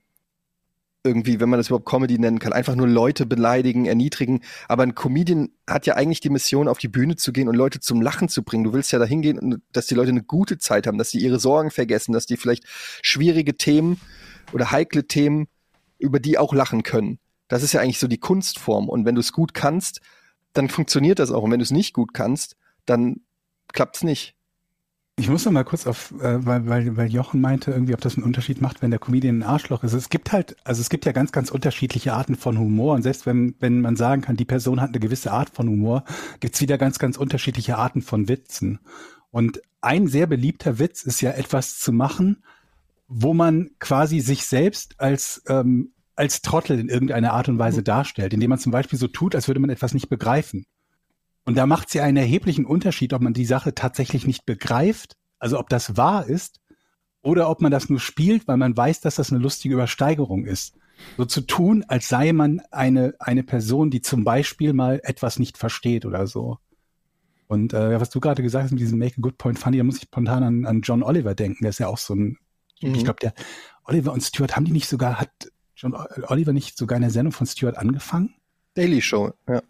irgendwie, 1.05 1.41
wenn 1.41 1.49
man 1.49 1.59
das 1.59 1.67
überhaupt 1.67 1.89
Comedy 1.89 2.19
nennen 2.19 2.39
kann, 2.39 2.53
einfach 2.53 2.77
nur 2.77 2.87
Leute 2.87 3.27
beleidigen, 3.27 3.87
erniedrigen. 3.87 4.41
Aber 4.69 4.85
ein 4.85 4.95
Comedian 4.95 5.51
hat 5.69 5.87
ja 5.87 5.95
eigentlich 5.95 6.21
die 6.21 6.31
Mission, 6.31 6.69
auf 6.69 6.79
die 6.79 6.89
Bühne 6.89 7.17
zu 7.17 7.33
gehen 7.33 7.49
und 7.49 7.57
Leute 7.57 7.81
zum 7.81 8.01
Lachen 8.01 8.29
zu 8.29 8.45
bringen. 8.45 8.65
Du 8.65 8.73
willst 8.73 8.93
ja 8.93 9.01
dahin 9.01 9.21
gehen, 9.21 9.63
dass 9.73 9.87
die 9.87 9.95
Leute 9.95 10.11
eine 10.11 10.23
gute 10.23 10.59
Zeit 10.59 10.87
haben, 10.87 10.99
dass 10.99 11.11
die 11.11 11.19
ihre 11.19 11.41
Sorgen 11.41 11.71
vergessen, 11.71 12.13
dass 12.13 12.27
die 12.27 12.37
vielleicht 12.37 12.65
schwierige 13.03 13.57
Themen 13.57 14.01
oder 14.53 14.71
heikle 14.71 15.07
Themen, 15.07 15.49
über 15.99 16.21
die 16.21 16.37
auch 16.37 16.53
lachen 16.53 16.83
können. 16.83 17.19
Das 17.53 17.63
ist 17.63 17.75
ja 17.75 17.83
eigentlich 17.83 17.99
so 17.99 18.09
die 18.09 18.17
Kunstform. 18.17 18.89
Und 18.89 19.05
wenn 19.05 19.15
du 19.15 19.21
es 19.21 19.33
gut 19.33 19.53
kannst, 19.53 20.01
dann 20.55 20.71
funktioniert 20.71 21.19
das 21.19 21.31
auch. 21.31 21.43
Und 21.43 21.51
wenn 21.51 21.59
du 21.59 21.65
es 21.65 21.71
nicht 21.71 21.93
gut 21.93 22.15
kannst, 22.15 22.57
dann 22.87 23.21
klappt's 23.75 24.03
nicht. 24.03 24.35
Ich 25.17 25.29
muss 25.29 25.45
noch 25.45 25.53
mal 25.53 25.63
kurz 25.63 25.87
auf, 25.87 26.13
äh, 26.23 26.47
weil, 26.47 26.67
weil, 26.67 26.97
weil 26.97 27.13
Jochen 27.13 27.43
meinte, 27.43 27.71
irgendwie, 27.71 27.93
ob 27.93 28.01
das 28.01 28.17
einen 28.17 28.25
Unterschied 28.25 28.63
macht, 28.63 28.81
wenn 28.81 28.91
der 28.91 28.99
Comedian 28.99 29.41
ein 29.41 29.43
Arschloch 29.43 29.85
ist. 29.85 29.93
Es 29.93 30.09
gibt 30.09 30.33
halt, 30.33 30.57
also 30.65 30.81
es 30.81 30.89
gibt 30.89 31.05
ja 31.05 31.13
ganz, 31.13 31.31
ganz 31.31 31.51
unterschiedliche 31.51 32.15
Arten 32.15 32.37
von 32.37 32.59
Humor. 32.59 32.95
Und 32.95 33.03
selbst 33.03 33.27
wenn, 33.27 33.55
wenn 33.61 33.83
man 33.83 33.97
sagen 33.97 34.23
kann, 34.23 34.39
die 34.39 34.47
Person 34.47 34.81
hat 34.81 34.89
eine 34.89 35.01
gewisse 35.01 35.31
Art 35.31 35.51
von 35.51 35.69
Humor, 35.69 36.05
gibt's 36.41 36.63
wieder 36.63 36.79
ganz, 36.79 36.99
ganz 36.99 37.19
unterschiedliche 37.19 37.77
Arten 37.77 38.01
von 38.01 38.29
Witzen. 38.29 38.81
Und 39.31 39.61
ein 39.83 40.07
sehr 40.07 40.27
beliebter 40.27 40.79
Witz 40.79 41.03
ist 41.03 41.21
ja 41.21 41.33
etwas 41.33 41.79
zu 41.79 41.93
machen, 41.93 42.43
wo 43.09 43.35
man 43.35 43.73
quasi 43.79 44.21
sich 44.21 44.47
selbst 44.47 44.95
als, 44.99 45.43
ähm, 45.49 45.93
als 46.17 46.43
Trottel 46.43 46.79
in 46.79 46.89
irgendeiner 46.89 47.33
Art 47.33 47.49
und 47.49 47.59
Weise 47.59 47.83
darstellt, 47.83 48.35
indem 48.35 48.51
man 48.51 48.59
zum 48.59 48.73
Beispiel 48.73 48.99
so 48.99 49.09
tut, 49.09 49.35
als 49.35 49.49
würde 49.49 49.61
man 49.61 49.71
etwas 49.71 49.95
nicht 49.95 50.09
begreifen. 50.09 50.65
Und 51.45 51.57
da 51.57 51.67
macht 51.67 51.89
es 51.89 51.95
ja 51.95 52.05
einen 52.05 52.19
erheblichen 52.19 52.65
Unterschied, 52.65 53.13
ob 53.13 53.23
man 53.23 53.33
die 53.33 53.45
Sache 53.45 53.75
tatsächlich 53.75 54.27
nicht 54.27 54.47
begreift, 54.47 55.17
also 55.39 55.59
ob 55.59 55.69
das 55.69 55.97
wahr 55.97 56.27
ist, 56.27 56.61
oder 57.23 57.49
ob 57.49 57.61
man 57.61 57.73
das 57.73 57.89
nur 57.89 58.01
spielt, 58.01 58.49
weil 58.49 58.57
man 58.57 58.77
weiß, 58.77 59.01
dass 59.01 59.17
das 59.17 59.33
eine 59.33 59.41
lustige 59.43 59.75
Übersteigerung 59.75 60.45
ist. 60.45 60.75
So 61.17 61.25
zu 61.25 61.41
tun, 61.41 61.85
als 61.89 62.09
sei 62.09 62.33
man 62.33 62.61
eine, 62.71 63.15
eine 63.19 63.43
Person, 63.43 63.91
die 63.91 64.03
zum 64.03 64.25
Beispiel 64.25 64.73
mal 64.73 65.01
etwas 65.03 65.39
nicht 65.39 65.59
versteht 65.59 66.05
oder 66.05 66.27
so. 66.27 66.59
Und 67.49 67.75
äh, 67.75 68.01
was 68.01 68.11
du 68.11 68.21
gerade 68.21 68.43
gesagt 68.43 68.65
hast 68.65 68.71
mit 68.71 68.81
diesem 68.81 68.99
Make 68.99 69.17
a 69.19 69.21
Good 69.21 69.39
Point 69.39 69.59
Funny, 69.59 69.79
da 69.79 69.85
muss 69.85 69.97
ich 69.97 70.03
spontan 70.03 70.43
an, 70.43 70.67
an 70.67 70.81
John 70.83 71.03
Oliver 71.03 71.35
denken. 71.35 71.65
Der 71.65 71.71
ist 71.71 71.81
ja 71.81 71.89
auch 71.89 71.99
so 71.99 72.15
ein, 72.15 72.39
Mhm. 72.83 72.95
ich 72.95 73.05
glaube, 73.05 73.21
der 73.21 73.35
Oliver 73.85 74.13
und 74.13 74.23
Stuart 74.23 74.57
haben 74.57 74.65
die 74.65 74.73
nicht 74.73 74.89
sogar, 74.89 75.21
hat 75.21 75.31
John 75.83 75.97
Oliver 76.29 76.53
nicht 76.53 76.79
sogar 76.79 76.97
eine 76.97 77.11
Sendung 77.11 77.33
von 77.33 77.47
Stuart 77.47 77.77
angefangen? 77.77 78.35
Daily 78.75 79.03
Show, 79.03 79.33
ja. 79.49 79.63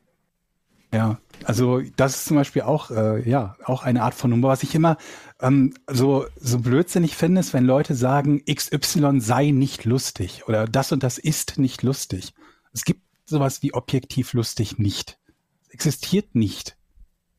Ja, 0.94 1.18
also 1.44 1.80
das 1.96 2.16
ist 2.16 2.26
zum 2.26 2.36
Beispiel 2.36 2.62
auch, 2.62 2.90
äh, 2.90 3.26
ja, 3.26 3.56
auch 3.64 3.82
eine 3.82 4.02
Art 4.02 4.12
von 4.12 4.30
Humor. 4.30 4.50
Was 4.50 4.62
ich 4.62 4.74
immer 4.74 4.98
ähm, 5.40 5.72
so, 5.90 6.26
so 6.38 6.58
blödsinnig 6.58 7.16
finde, 7.16 7.40
ist, 7.40 7.54
wenn 7.54 7.64
Leute 7.64 7.94
sagen, 7.94 8.44
XY 8.44 9.20
sei 9.20 9.52
nicht 9.52 9.86
lustig 9.86 10.46
oder 10.48 10.66
das 10.66 10.92
und 10.92 11.02
das 11.02 11.16
ist 11.16 11.58
nicht 11.58 11.82
lustig. 11.82 12.34
Es 12.74 12.84
gibt 12.84 13.00
sowas 13.24 13.62
wie 13.62 13.72
objektiv 13.72 14.34
lustig 14.34 14.78
nicht. 14.78 15.18
Es 15.62 15.70
existiert 15.70 16.34
nicht. 16.34 16.76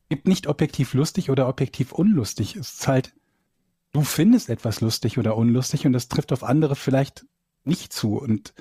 Es 0.02 0.08
gibt 0.08 0.26
nicht 0.26 0.48
objektiv 0.48 0.92
lustig 0.92 1.30
oder 1.30 1.46
objektiv 1.46 1.92
unlustig. 1.92 2.56
Es 2.56 2.72
ist 2.74 2.88
halt, 2.88 3.14
du 3.92 4.02
findest 4.02 4.50
etwas 4.50 4.80
lustig 4.80 5.16
oder 5.16 5.36
unlustig 5.36 5.86
und 5.86 5.92
das 5.92 6.08
trifft 6.08 6.32
auf 6.32 6.42
andere 6.42 6.74
vielleicht 6.74 7.24
nicht 7.64 7.92
zu. 7.92 8.18
Und 8.18 8.54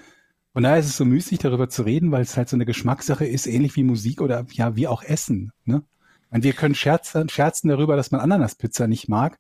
von 0.54 0.64
daher 0.64 0.80
ist 0.80 0.88
es 0.88 0.98
so 0.98 1.06
müßig, 1.06 1.40
darüber 1.40 1.70
zu 1.70 1.84
reden, 1.84 2.12
weil 2.12 2.22
es 2.22 2.38
halt 2.38 2.50
so 2.50 2.56
eine 2.56 2.66
Geschmackssache 2.66 3.26
ist, 3.26 3.48
ähnlich 3.48 3.76
wie 3.76 3.84
Musik 3.84 4.22
oder 4.22 4.46
ja, 4.52 4.76
wie 4.76 4.88
auch 4.88 5.04
Essen. 5.04 5.52
Ne? 5.66 5.84
Und 6.30 6.44
wir 6.44 6.54
können 6.54 6.76
scherzen, 6.76 7.30
scherzen 7.30 7.70
darüber, 7.70 7.96
dass 7.96 8.12
man 8.12 8.22
Ananaspizza 8.22 8.88
nicht 8.88 9.08
mag, 9.08 9.40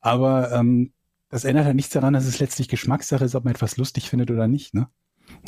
aber 0.00 0.52
ähm, 0.52 0.92
das 1.28 1.44
ändert 1.44 1.64
halt 1.64 1.76
nichts 1.76 1.92
daran, 1.92 2.14
dass 2.14 2.26
es 2.26 2.38
letztlich 2.38 2.68
Geschmackssache 2.68 3.24
ist, 3.24 3.34
ob 3.34 3.44
man 3.44 3.54
etwas 3.54 3.76
lustig 3.76 4.10
findet 4.10 4.30
oder 4.30 4.46
nicht. 4.46 4.74
Ne? 4.74 4.88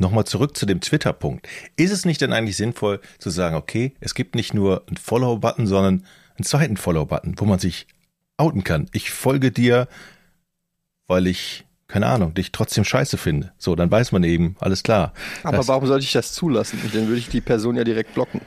Nochmal 0.01 0.25
zurück 0.25 0.57
zu 0.57 0.67
dem 0.67 0.81
Twitter-Punkt. 0.81 1.47
Ist 1.77 1.93
es 1.93 2.05
nicht 2.05 2.21
denn 2.21 2.33
eigentlich 2.33 2.57
sinnvoll 2.57 3.01
zu 3.19 3.31
sagen, 3.31 3.57
okay, 3.57 3.95
es 4.01 4.15
gibt 4.15 4.35
nicht 4.35 4.55
nur 4.55 4.87
einen 4.89 4.97
Follow-Button, 4.97 5.67
sondern 5.67 6.07
einen 6.37 6.45
zweiten 6.45 6.77
Follow-Button, 6.77 7.35
wo 7.39 7.45
man 7.45 7.59
sich 7.59 7.87
outen 8.37 8.65
kann? 8.65 8.89
Ich 8.93 9.11
folge 9.11 9.53
dir 9.53 9.89
weil 11.07 11.27
ich, 11.27 11.66
keine 11.89 12.07
Ahnung, 12.07 12.35
dich 12.35 12.53
trotzdem 12.53 12.85
scheiße 12.85 13.17
finde. 13.17 13.53
So, 13.59 13.77
dann 13.77 13.91
weiß 13.91 14.13
man 14.13 14.25
eben, 14.25 14.57
alles 14.59 14.83
klar. 14.83 15.13
Aber 15.43 15.59
das, 15.59 15.69
warum 15.69 15.87
sollte 15.87 16.05
ich 16.05 16.13
das 16.13 16.33
zulassen? 16.33 16.81
Dann 16.93 17.07
würde 17.07 17.19
ich 17.19 17.29
die 17.29 17.41
Person 17.41 17.77
ja 17.77 17.85
direkt 17.85 18.15
blocken. 18.15 18.41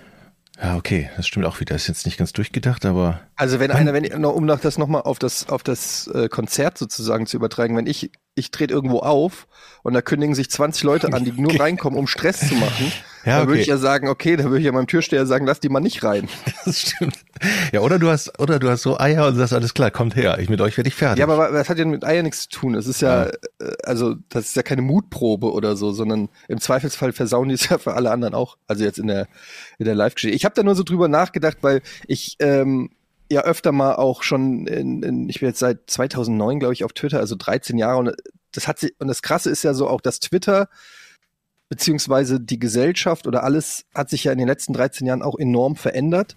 Ja, 0.61 0.75
okay, 0.75 1.09
das 1.15 1.25
stimmt 1.25 1.45
auch 1.45 1.61
wieder. 1.61 1.73
Ist 1.75 1.87
jetzt 1.87 2.05
nicht 2.05 2.17
ganz 2.17 2.33
durchgedacht, 2.33 2.85
aber. 2.85 3.21
Also 3.37 3.61
wenn 3.61 3.71
einer, 3.71 3.93
wenn 3.93 4.03
ich, 4.03 4.13
um 4.13 4.45
noch 4.45 4.59
das 4.59 4.77
nochmal 4.77 5.03
auf 5.03 5.17
das 5.17 5.47
auf 5.47 5.63
das 5.63 6.07
äh, 6.07 6.27
Konzert 6.27 6.77
sozusagen 6.77 7.27
zu 7.27 7.37
übertragen, 7.37 7.77
wenn 7.77 7.87
ich 7.87 8.11
ich 8.35 8.51
trete 8.51 8.73
irgendwo 8.73 8.99
auf 8.99 9.47
und 9.83 9.93
da 9.93 10.01
kündigen 10.01 10.35
sich 10.35 10.49
20 10.49 10.83
Leute 10.83 11.13
an, 11.13 11.23
die 11.23 11.31
nur 11.31 11.57
reinkommen, 11.57 11.97
um 11.97 12.07
Stress 12.07 12.39
zu 12.45 12.55
machen, 12.55 12.91
Ja, 13.25 13.39
dann 13.39 13.47
würde 13.47 13.53
okay. 13.53 13.61
ich 13.61 13.67
ja 13.67 13.77
sagen, 13.77 14.07
okay, 14.07 14.35
dann 14.35 14.47
würde 14.47 14.59
ich 14.59 14.65
ja 14.65 14.71
meinem 14.71 14.87
Türsteher 14.87 15.25
sagen, 15.25 15.45
lass 15.45 15.59
die 15.59 15.69
mal 15.69 15.79
nicht 15.79 16.03
rein. 16.03 16.27
Das 16.65 16.81
stimmt. 16.81 17.15
Ja, 17.71 17.79
oder 17.79 17.97
du 17.99 18.09
hast, 18.09 18.37
oder 18.39 18.59
du 18.59 18.69
hast 18.69 18.83
so 18.83 18.99
Eier 18.99 19.27
und 19.27 19.35
sagst, 19.35 19.53
alles 19.53 19.73
klar, 19.73 19.91
kommt 19.91 20.15
her. 20.15 20.37
Ich 20.39 20.49
mit 20.49 20.61
euch 20.61 20.77
werde 20.77 20.89
ich 20.89 20.95
fertig. 20.95 21.19
Ja, 21.19 21.27
aber 21.27 21.51
das 21.51 21.69
hat 21.69 21.77
ja 21.77 21.85
mit 21.85 22.03
Eier 22.03 22.21
nichts 22.21 22.43
zu 22.43 22.59
tun. 22.59 22.75
Es 22.75 22.85
ist 22.85 23.01
ja, 23.01 23.25
äh, 23.25 23.31
also 23.83 24.15
das 24.29 24.47
ist 24.47 24.55
ja 24.55 24.61
keine 24.61 24.81
Mutprobe 24.81 25.51
oder 25.51 25.75
so, 25.75 25.91
sondern 25.91 26.29
im 26.47 26.59
Zweifelsfall 26.59 27.13
versauen 27.13 27.49
die 27.49 27.55
es 27.55 27.69
ja 27.69 27.77
für 27.77 27.93
alle 27.93 28.11
anderen 28.11 28.33
auch. 28.33 28.57
Also 28.67 28.83
jetzt 28.83 28.99
in 28.99 29.07
der 29.07 29.27
in 29.77 29.85
der 29.85 29.95
Live-Geschichte. 29.95 30.35
Ich 30.35 30.45
habe 30.45 30.55
da 30.55 30.63
nur 30.63 30.75
so 30.75 30.83
drüber 30.83 31.07
nachgedacht, 31.07 31.57
weil 31.61 31.81
ich 32.07 32.35
ähm, 32.39 32.89
ja 33.31 33.41
öfter 33.41 33.71
mal 33.71 33.95
auch 33.95 34.23
schon 34.23 34.67
in, 34.67 35.03
in 35.03 35.29
ich 35.29 35.39
bin 35.39 35.49
jetzt 35.49 35.59
seit 35.59 35.89
2009 35.89 36.59
glaube 36.59 36.73
ich 36.73 36.83
auf 36.83 36.93
Twitter, 36.93 37.19
also 37.19 37.35
13 37.35 37.77
Jahre 37.77 37.97
und 37.97 38.15
das 38.51 38.67
hat 38.67 38.79
sich 38.79 38.93
und 38.99 39.07
das 39.07 39.21
Krasse 39.21 39.49
ist 39.49 39.63
ja 39.63 39.73
so 39.73 39.87
auch, 39.87 40.01
dass 40.01 40.19
Twitter 40.19 40.67
beziehungsweise 41.69 42.39
die 42.39 42.59
Gesellschaft 42.59 43.27
oder 43.27 43.43
alles 43.43 43.85
hat 43.93 44.09
sich 44.09 44.23
ja 44.25 44.31
in 44.31 44.39
den 44.39 44.47
letzten 44.47 44.73
13 44.73 45.05
Jahren 45.07 45.21
auch 45.21 45.37
enorm 45.37 45.75
verändert 45.75 46.35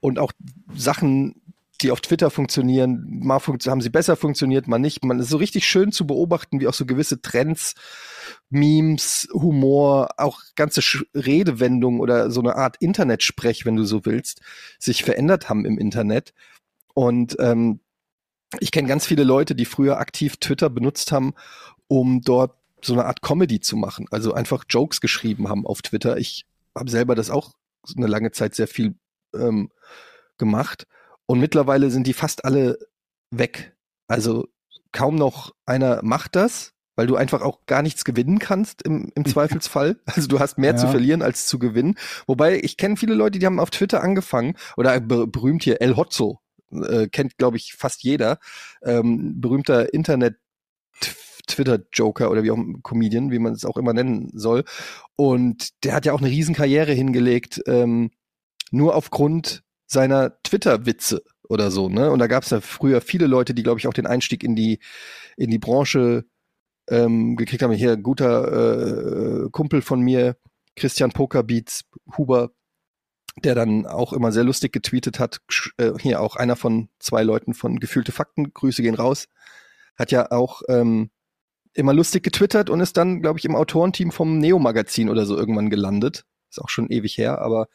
und 0.00 0.18
auch 0.18 0.32
Sachen, 0.74 1.42
die 1.82 1.90
auf 1.90 2.00
Twitter 2.00 2.30
funktionieren, 2.30 3.04
mal 3.08 3.40
funkt 3.40 3.66
haben 3.66 3.80
sie 3.80 3.90
besser 3.90 4.14
funktioniert, 4.14 4.68
mal 4.68 4.78
nicht. 4.78 5.04
Man 5.04 5.18
ist 5.18 5.30
so 5.30 5.36
richtig 5.36 5.66
schön 5.66 5.90
zu 5.90 6.06
beobachten, 6.06 6.60
wie 6.60 6.68
auch 6.68 6.74
so 6.74 6.86
gewisse 6.86 7.20
Trends, 7.20 7.74
Memes, 8.50 9.28
Humor, 9.32 10.10
auch 10.16 10.40
ganze 10.54 10.80
Sch 10.80 11.04
Redewendungen 11.14 12.00
oder 12.00 12.30
so 12.30 12.40
eine 12.40 12.54
Art 12.54 12.76
Internetsprech, 12.78 13.66
wenn 13.66 13.76
du 13.76 13.84
so 13.84 14.04
willst, 14.04 14.40
sich 14.78 15.02
verändert 15.02 15.48
haben 15.48 15.64
im 15.64 15.76
Internet. 15.76 16.34
Und 16.94 17.36
ähm, 17.40 17.80
ich 18.60 18.70
kenne 18.70 18.86
ganz 18.86 19.06
viele 19.06 19.24
Leute, 19.24 19.54
die 19.54 19.64
früher 19.64 19.98
aktiv 19.98 20.36
Twitter 20.36 20.70
benutzt 20.70 21.10
haben, 21.10 21.34
um 21.88 22.20
dort 22.20 22.61
so 22.84 22.92
eine 22.94 23.04
Art 23.04 23.22
Comedy 23.22 23.60
zu 23.60 23.76
machen. 23.76 24.06
Also 24.10 24.34
einfach 24.34 24.64
Jokes 24.68 25.00
geschrieben 25.00 25.48
haben 25.48 25.66
auf 25.66 25.82
Twitter. 25.82 26.16
Ich 26.18 26.44
habe 26.76 26.90
selber 26.90 27.14
das 27.14 27.30
auch 27.30 27.52
eine 27.96 28.06
lange 28.06 28.30
Zeit 28.32 28.54
sehr 28.54 28.68
viel 28.68 28.94
ähm, 29.34 29.70
gemacht. 30.38 30.86
Und 31.26 31.40
mittlerweile 31.40 31.90
sind 31.90 32.06
die 32.06 32.12
fast 32.12 32.44
alle 32.44 32.78
weg. 33.30 33.74
Also 34.08 34.48
kaum 34.92 35.14
noch 35.16 35.54
einer 35.64 36.02
macht 36.02 36.36
das, 36.36 36.72
weil 36.96 37.06
du 37.06 37.16
einfach 37.16 37.40
auch 37.40 37.64
gar 37.66 37.82
nichts 37.82 38.04
gewinnen 38.04 38.38
kannst 38.38 38.82
im, 38.82 39.10
im 39.14 39.24
Zweifelsfall. 39.24 39.98
Also 40.06 40.28
du 40.28 40.40
hast 40.40 40.58
mehr 40.58 40.72
Ja. 40.72 40.76
zu 40.76 40.88
verlieren 40.88 41.22
als 41.22 41.46
zu 41.46 41.58
gewinnen. 41.58 41.96
Wobei 42.26 42.58
ich 42.60 42.76
kenne 42.76 42.96
viele 42.96 43.14
Leute, 43.14 43.38
die 43.38 43.46
haben 43.46 43.60
auf 43.60 43.70
Twitter 43.70 44.02
angefangen 44.02 44.56
oder 44.76 45.00
ber 45.00 45.26
berühmt 45.26 45.62
hier 45.64 45.80
El 45.80 45.96
Hotzo, 45.96 46.40
äh, 46.70 47.06
kennt 47.08 47.38
glaube 47.38 47.56
ich 47.56 47.74
fast 47.74 48.02
jeder, 48.02 48.38
ähm, 48.82 49.40
berühmter 49.40 49.94
Internet 49.94 50.36
Twitter-Joker 51.52 52.30
oder 52.30 52.42
wie 52.42 52.50
auch 52.50 52.58
Comedian, 52.82 53.30
wie 53.30 53.38
man 53.38 53.52
es 53.52 53.64
auch 53.64 53.76
immer 53.76 53.92
nennen 53.92 54.30
soll. 54.34 54.64
Und 55.16 55.84
der 55.84 55.94
hat 55.94 56.06
ja 56.06 56.12
auch 56.12 56.20
eine 56.20 56.30
Riesenkarriere 56.30 56.92
hingelegt, 56.92 57.62
ähm, 57.66 58.10
nur 58.70 58.94
aufgrund 58.94 59.62
seiner 59.86 60.42
Twitter-Witze 60.42 61.22
oder 61.48 61.70
so, 61.70 61.88
ne? 61.88 62.10
Und 62.10 62.18
da 62.18 62.26
gab 62.26 62.44
es 62.44 62.50
ja 62.50 62.60
früher 62.60 63.00
viele 63.00 63.26
Leute, 63.26 63.52
die, 63.54 63.62
glaube 63.62 63.78
ich, 63.78 63.86
auch 63.86 63.92
den 63.92 64.06
Einstieg 64.06 64.42
in 64.42 64.56
die, 64.56 64.78
in 65.36 65.50
die 65.50 65.58
Branche 65.58 66.24
ähm, 66.88 67.36
gekriegt 67.36 67.62
haben. 67.62 67.72
Hier, 67.72 67.96
guter 67.96 69.44
äh, 69.44 69.50
Kumpel 69.50 69.82
von 69.82 70.00
mir, 70.00 70.36
Christian 70.76 71.12
Pokerbeats, 71.12 71.84
Huber, 72.16 72.52
der 73.44 73.54
dann 73.54 73.86
auch 73.86 74.12
immer 74.12 74.32
sehr 74.32 74.44
lustig 74.44 74.72
getweetet 74.72 75.18
hat. 75.18 75.40
Äh, 75.76 75.92
hier 76.00 76.20
auch 76.20 76.36
einer 76.36 76.56
von 76.56 76.88
zwei 76.98 77.22
Leuten 77.22 77.54
von 77.54 77.78
Gefühlte 77.78 78.12
Fakten, 78.12 78.52
Grüße 78.52 78.82
gehen 78.82 78.94
raus, 78.94 79.28
hat 79.96 80.10
ja 80.10 80.30
auch 80.30 80.62
ähm, 80.68 81.10
immer 81.74 81.92
lustig 81.94 82.22
getwittert 82.22 82.70
und 82.70 82.80
ist 82.80 82.96
dann, 82.96 83.22
glaube 83.22 83.38
ich, 83.38 83.44
im 83.44 83.56
Autorenteam 83.56 84.12
vom 84.12 84.38
Neo-Magazin 84.38 85.08
oder 85.08 85.26
so 85.26 85.36
irgendwann 85.36 85.70
gelandet. 85.70 86.24
Ist 86.50 86.60
auch 86.60 86.68
schon 86.68 86.90
ewig 86.90 87.16
her, 87.16 87.40
aber 87.40 87.68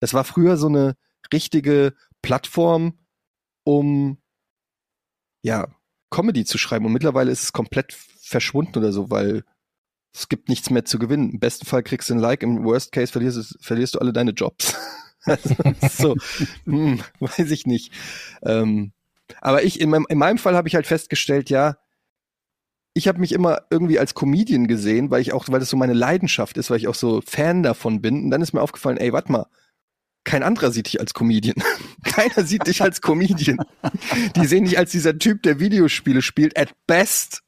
das 0.00 0.12
war 0.14 0.24
früher 0.24 0.56
so 0.56 0.66
eine 0.66 0.96
richtige 1.32 1.94
Plattform, 2.22 2.98
um 3.64 4.18
ja, 5.42 5.68
Comedy 6.10 6.44
zu 6.44 6.58
schreiben. 6.58 6.86
Und 6.86 6.92
mittlerweile 6.92 7.30
ist 7.30 7.42
es 7.42 7.52
komplett 7.52 7.92
verschwunden 7.92 8.78
oder 8.78 8.92
so, 8.92 9.10
weil 9.10 9.44
es 10.14 10.28
gibt 10.28 10.48
nichts 10.48 10.70
mehr 10.70 10.84
zu 10.84 10.98
gewinnen. 10.98 11.30
Im 11.32 11.40
besten 11.40 11.66
Fall 11.66 11.82
kriegst 11.82 12.08
du 12.10 12.14
ein 12.14 12.20
Like, 12.20 12.42
im 12.42 12.64
Worst 12.64 12.92
Case 12.92 13.12
verlierst, 13.12 13.36
du- 13.38 13.58
verlierst 13.60 13.94
du 13.94 13.98
alle 13.98 14.12
deine 14.12 14.30
Jobs. 14.32 14.74
also, 15.24 15.54
so, 15.90 16.16
hm, 16.64 17.00
weiß 17.20 17.50
ich 17.50 17.66
nicht. 17.66 17.92
Ähm, 18.42 18.92
aber 19.40 19.62
ich, 19.64 19.80
in 19.80 19.90
meinem, 19.90 20.06
in 20.08 20.18
meinem 20.18 20.38
Fall 20.38 20.54
habe 20.56 20.68
ich 20.68 20.74
halt 20.74 20.86
festgestellt, 20.86 21.50
ja, 21.50 21.76
ich 22.94 23.08
habe 23.08 23.18
mich 23.18 23.32
immer 23.32 23.62
irgendwie 23.70 23.98
als 23.98 24.14
Comedian 24.14 24.68
gesehen, 24.68 25.10
weil 25.10 25.20
ich 25.20 25.32
auch, 25.32 25.46
weil 25.48 25.60
das 25.60 25.68
so 25.68 25.76
meine 25.76 25.92
Leidenschaft 25.92 26.56
ist, 26.56 26.70
weil 26.70 26.78
ich 26.78 26.88
auch 26.88 26.94
so 26.94 27.20
Fan 27.26 27.64
davon 27.64 28.00
bin. 28.00 28.24
Und 28.24 28.30
dann 28.30 28.40
ist 28.40 28.52
mir 28.52 28.62
aufgefallen, 28.62 28.98
ey, 28.98 29.12
warte 29.12 29.32
mal, 29.32 29.46
kein 30.22 30.42
anderer 30.42 30.70
sieht 30.70 30.86
dich 30.86 31.00
als 31.00 31.12
Comedian. 31.12 31.56
Keiner 32.04 32.46
sieht 32.46 32.66
dich 32.66 32.82
als 32.82 33.00
Comedian. 33.02 33.58
Die 34.36 34.46
sehen 34.46 34.64
dich 34.64 34.78
als 34.78 34.92
dieser 34.92 35.18
Typ, 35.18 35.42
der 35.42 35.60
Videospiele 35.60 36.22
spielt, 36.22 36.56
at 36.56 36.70
best. 36.86 37.42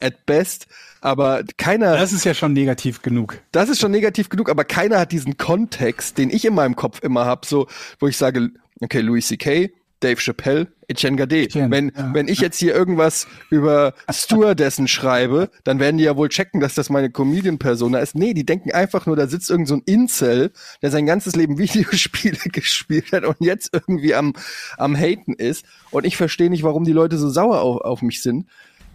At 0.00 0.26
best. 0.26 0.66
Aber 1.00 1.44
keiner, 1.56 1.96
Das 1.96 2.12
ist 2.12 2.24
ja 2.24 2.34
schon 2.34 2.52
negativ 2.52 3.00
genug. 3.00 3.40
das 3.52 3.68
ist 3.68 3.80
schon 3.80 3.92
negativ 3.92 4.28
genug, 4.28 4.50
aber 4.50 4.64
keiner 4.64 4.98
hat 4.98 5.12
diesen 5.12 5.36
Kontext, 5.38 6.18
den 6.18 6.30
ich 6.30 6.44
in 6.44 6.54
meinem 6.54 6.76
Kopf 6.76 7.00
immer 7.02 7.24
hab, 7.26 7.46
so, 7.46 7.68
wo 8.00 8.08
ich 8.08 8.16
sage, 8.16 8.50
okay, 8.80 9.00
Louis 9.00 9.26
C.K., 9.26 9.70
Dave 10.00 10.20
Chappelle, 10.20 10.66
Etienne 10.88 11.16
Gade. 11.16 11.48
Wenn, 11.52 11.92
ja. 11.96 12.10
wenn 12.12 12.28
ich 12.28 12.40
jetzt 12.40 12.58
hier 12.58 12.74
irgendwas 12.74 13.26
über 13.50 13.94
Stewardessen 14.10 14.88
schreibe, 14.88 15.50
dann 15.64 15.78
werden 15.78 15.98
die 15.98 16.04
ja 16.04 16.16
wohl 16.16 16.28
checken, 16.28 16.60
dass 16.60 16.74
das 16.74 16.90
meine 16.90 17.10
Comedian-Persona 17.10 17.98
ist. 17.98 18.14
Nee, 18.14 18.34
die 18.34 18.46
denken 18.46 18.72
einfach 18.72 19.06
nur, 19.06 19.16
da 19.16 19.26
sitzt 19.26 19.50
irgend 19.50 19.68
so 19.68 19.76
ein 19.76 19.82
Incel, 19.86 20.52
der 20.82 20.90
sein 20.90 21.06
ganzes 21.06 21.36
Leben 21.36 21.58
Videospiele 21.58 22.38
gespielt 22.52 23.12
hat 23.12 23.24
und 23.24 23.36
jetzt 23.40 23.70
irgendwie 23.72 24.14
am, 24.14 24.34
am 24.76 24.96
Haten 24.96 25.34
ist. 25.34 25.64
Und 25.90 26.04
ich 26.04 26.16
verstehe 26.16 26.50
nicht, 26.50 26.62
warum 26.62 26.84
die 26.84 26.92
Leute 26.92 27.18
so 27.18 27.28
sauer 27.28 27.60
auf, 27.60 27.80
auf 27.80 28.02
mich 28.02 28.22
sind. 28.22 28.46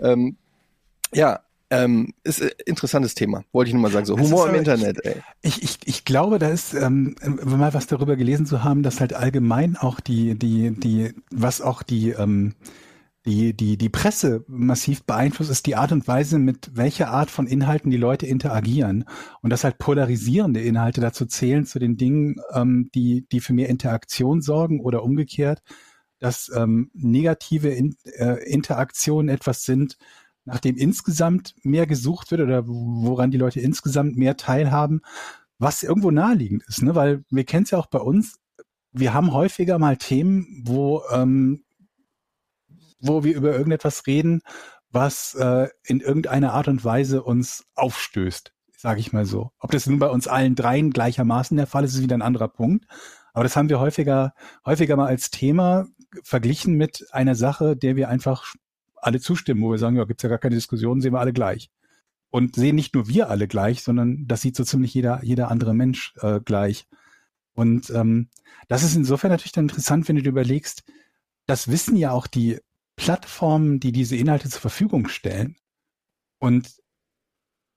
Ähm, 0.02 0.38
ja, 1.14 1.42
ähm, 1.72 2.14
ist 2.24 2.42
ein 2.42 2.50
interessantes 2.66 3.14
Thema. 3.16 3.44
Wollte 3.52 3.70
ich 3.70 3.74
nur 3.74 3.84
mal 3.84 3.92
sagen. 3.92 4.06
So 4.06 4.16
Das 4.16 4.26
Humor 4.26 4.40
ist 4.40 4.46
im 4.46 4.50
aber- 4.50 4.58
Internet, 4.60 5.06
ey. 5.06 5.16
Ich, 5.42 5.62
ich, 5.64 5.78
ich 5.86 6.06
glaube, 6.06 6.40
da 6.40 6.50
ist, 6.50 6.74
ähm, 6.74 7.16
mal 7.46 7.74
was 7.74 7.88
darüber 7.88 8.16
gelesen 8.16 8.46
zu 8.46 8.64
haben, 8.64 8.84
dass 8.84 9.00
halt 9.00 9.14
allgemein 9.14 9.78
auch 9.78 10.00
die, 10.00 10.38
die, 10.38 10.72
die, 10.72 11.14
was 11.32 11.62
auch 11.62 11.84
die, 11.84 12.10
ähm, 12.12 12.56
die, 13.26 13.54
die, 13.54 13.78
die 13.78 13.90
Presse 13.90 14.44
massiv 14.48 15.04
beeinflusst, 15.04 15.52
ist 15.52 15.66
die 15.66 15.76
Art 15.76 15.92
und 15.92 16.08
Weise, 16.08 16.40
mit 16.40 16.72
welcher 16.74 17.12
Art 17.12 17.30
von 17.30 17.46
Inhalten 17.48 17.92
die 17.92 17.98
Leute 17.98 18.26
interagieren. 18.26 19.06
Und 19.42 19.52
dass 19.52 19.64
halt 19.64 19.78
polarisierende 19.78 20.62
Inhalte 20.62 21.02
dazu 21.02 21.26
zählen, 21.26 21.66
zu 21.66 21.78
den 21.80 21.98
Dingen, 21.98 22.38
ähm, 22.54 22.90
die, 22.96 23.28
die 23.32 23.42
für 23.42 23.54
mehr 23.54 23.70
Interaktion 23.70 24.42
sorgen 24.42 24.80
oder 24.80 25.04
umgekehrt, 25.04 25.62
dass 26.20 26.50
ähm, 26.56 26.90
negative 26.94 27.70
In 27.70 27.96
äh, 28.18 28.44
Interaktionen 28.50 29.30
etwas 29.30 29.64
sind, 29.64 29.98
nachdem 30.50 30.76
insgesamt 30.76 31.56
mehr 31.64 31.88
gesucht 31.88 32.32
wird 32.32 32.42
oder 32.42 32.64
woran 32.68 33.32
die 33.32 33.38
Leute 33.38 33.60
insgesamt 33.60 34.18
mehr 34.18 34.38
teilhaben, 34.38 35.02
was 35.58 35.84
irgendwo 35.84 36.12
naheliegend 36.12 36.64
ist, 36.68 36.82
ne? 36.82 36.96
Weil 36.96 37.24
wir 37.30 37.44
kennen 37.44 37.64
es 37.64 37.72
ja 37.72 37.78
auch 37.78 37.88
bei 37.88 38.00
uns, 38.00 38.40
wir 38.92 39.14
haben 39.14 39.34
häufiger 39.34 39.78
mal 39.78 39.98
Themen, 39.98 40.64
wo, 40.66 41.04
ähm, 41.12 41.64
wo 43.00 43.24
wir 43.24 43.36
über 43.36 43.52
irgendetwas 43.52 44.08
reden, 44.08 44.42
was 44.92 45.36
äh, 45.36 45.68
in 45.84 46.00
irgendeiner 46.00 46.54
Art 46.54 46.68
und 46.68 46.84
Weise 46.84 47.24
uns 47.24 47.66
aufstößt, 47.76 48.54
sage 48.76 49.00
ich 49.00 49.14
mal 49.14 49.26
so. 49.26 49.52
Ob 49.60 49.72
das 49.72 49.86
nun 49.86 50.00
bei 50.00 50.10
uns 50.10 50.28
allen 50.28 50.56
dreien 50.56 50.92
gleichermaßen 50.92 51.56
der 51.58 51.68
Fall 51.68 51.84
ist, 51.84 51.94
ist 51.94 52.02
wieder 52.02 52.18
ein 52.18 52.24
anderer 52.24 52.48
Punkt. 52.48 52.86
Aber 53.34 53.44
das 53.44 53.56
haben 53.56 53.70
wir 53.70 53.80
häufiger, 53.80 54.34
häufiger 54.66 54.96
mal 54.96 55.08
als 55.08 55.30
Thema 55.30 55.86
verglichen 56.24 56.76
mit 56.76 57.06
einer 57.12 57.36
Sache, 57.36 57.78
der 57.78 57.96
wir 57.96 58.10
einfach 58.10 58.56
alle 59.02 59.20
zustimmen, 59.20 59.62
wo 59.62 59.72
wir 59.72 59.78
sagen, 59.78 59.96
ja, 59.96 60.06
gibt's 60.06 60.24
ja 60.24 60.30
gar 60.30 60.38
keine 60.38 60.56
Diskussion, 60.56 61.02
sehen 61.02 61.14
wir 61.14 61.20
alle 61.20 61.34
gleich. 61.34 61.70
Und 62.32 62.56
sehen 62.56 62.76
nicht 62.76 62.94
nur 62.94 63.08
wir 63.08 63.30
alle 63.30 63.48
gleich, 63.48 63.82
sondern 63.84 64.28
das 64.28 64.42
sieht 64.42 64.56
so 64.56 64.64
ziemlich 64.64 64.94
jeder, 64.94 65.24
jeder 65.24 65.50
andere 65.50 65.74
Mensch 65.74 66.14
äh, 66.22 66.40
gleich. 66.40 66.88
Und 67.54 67.90
ähm, 67.90 68.30
das 68.68 68.84
ist 68.84 68.96
insofern 68.96 69.32
natürlich 69.32 69.52
dann 69.52 69.66
interessant, 69.66 70.08
wenn 70.08 70.16
du 70.16 70.22
dir 70.22 70.30
überlegst, 70.30 70.84
das 71.48 71.68
wissen 71.68 71.96
ja 71.96 72.12
auch 72.12 72.28
die 72.28 72.60
Plattformen, 72.96 73.80
die 73.80 73.92
diese 73.92 74.16
Inhalte 74.16 74.50
zur 74.50 74.62
Verfügung 74.62 75.08
stellen. 75.08 75.56
Und 76.38 76.80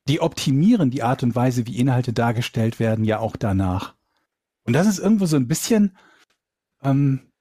die 0.08 0.20
optimieren 0.20 0.90
die 0.90 1.02
Art 1.02 1.22
und 1.22 1.34
Weise, 1.34 1.66
wie 1.66 1.78
Inhalte 1.78 2.12
dargestellt 2.12 2.78
werden, 2.78 3.04
ja 3.04 3.18
auch 3.18 3.36
danach. 3.36 3.94
Und 4.64 4.74
das 4.74 4.86
ist 4.86 4.98
irgendwo 4.98 5.26
so 5.26 5.36
ein 5.36 5.48
bisschen, 5.48 5.96
ähm, 6.82 7.31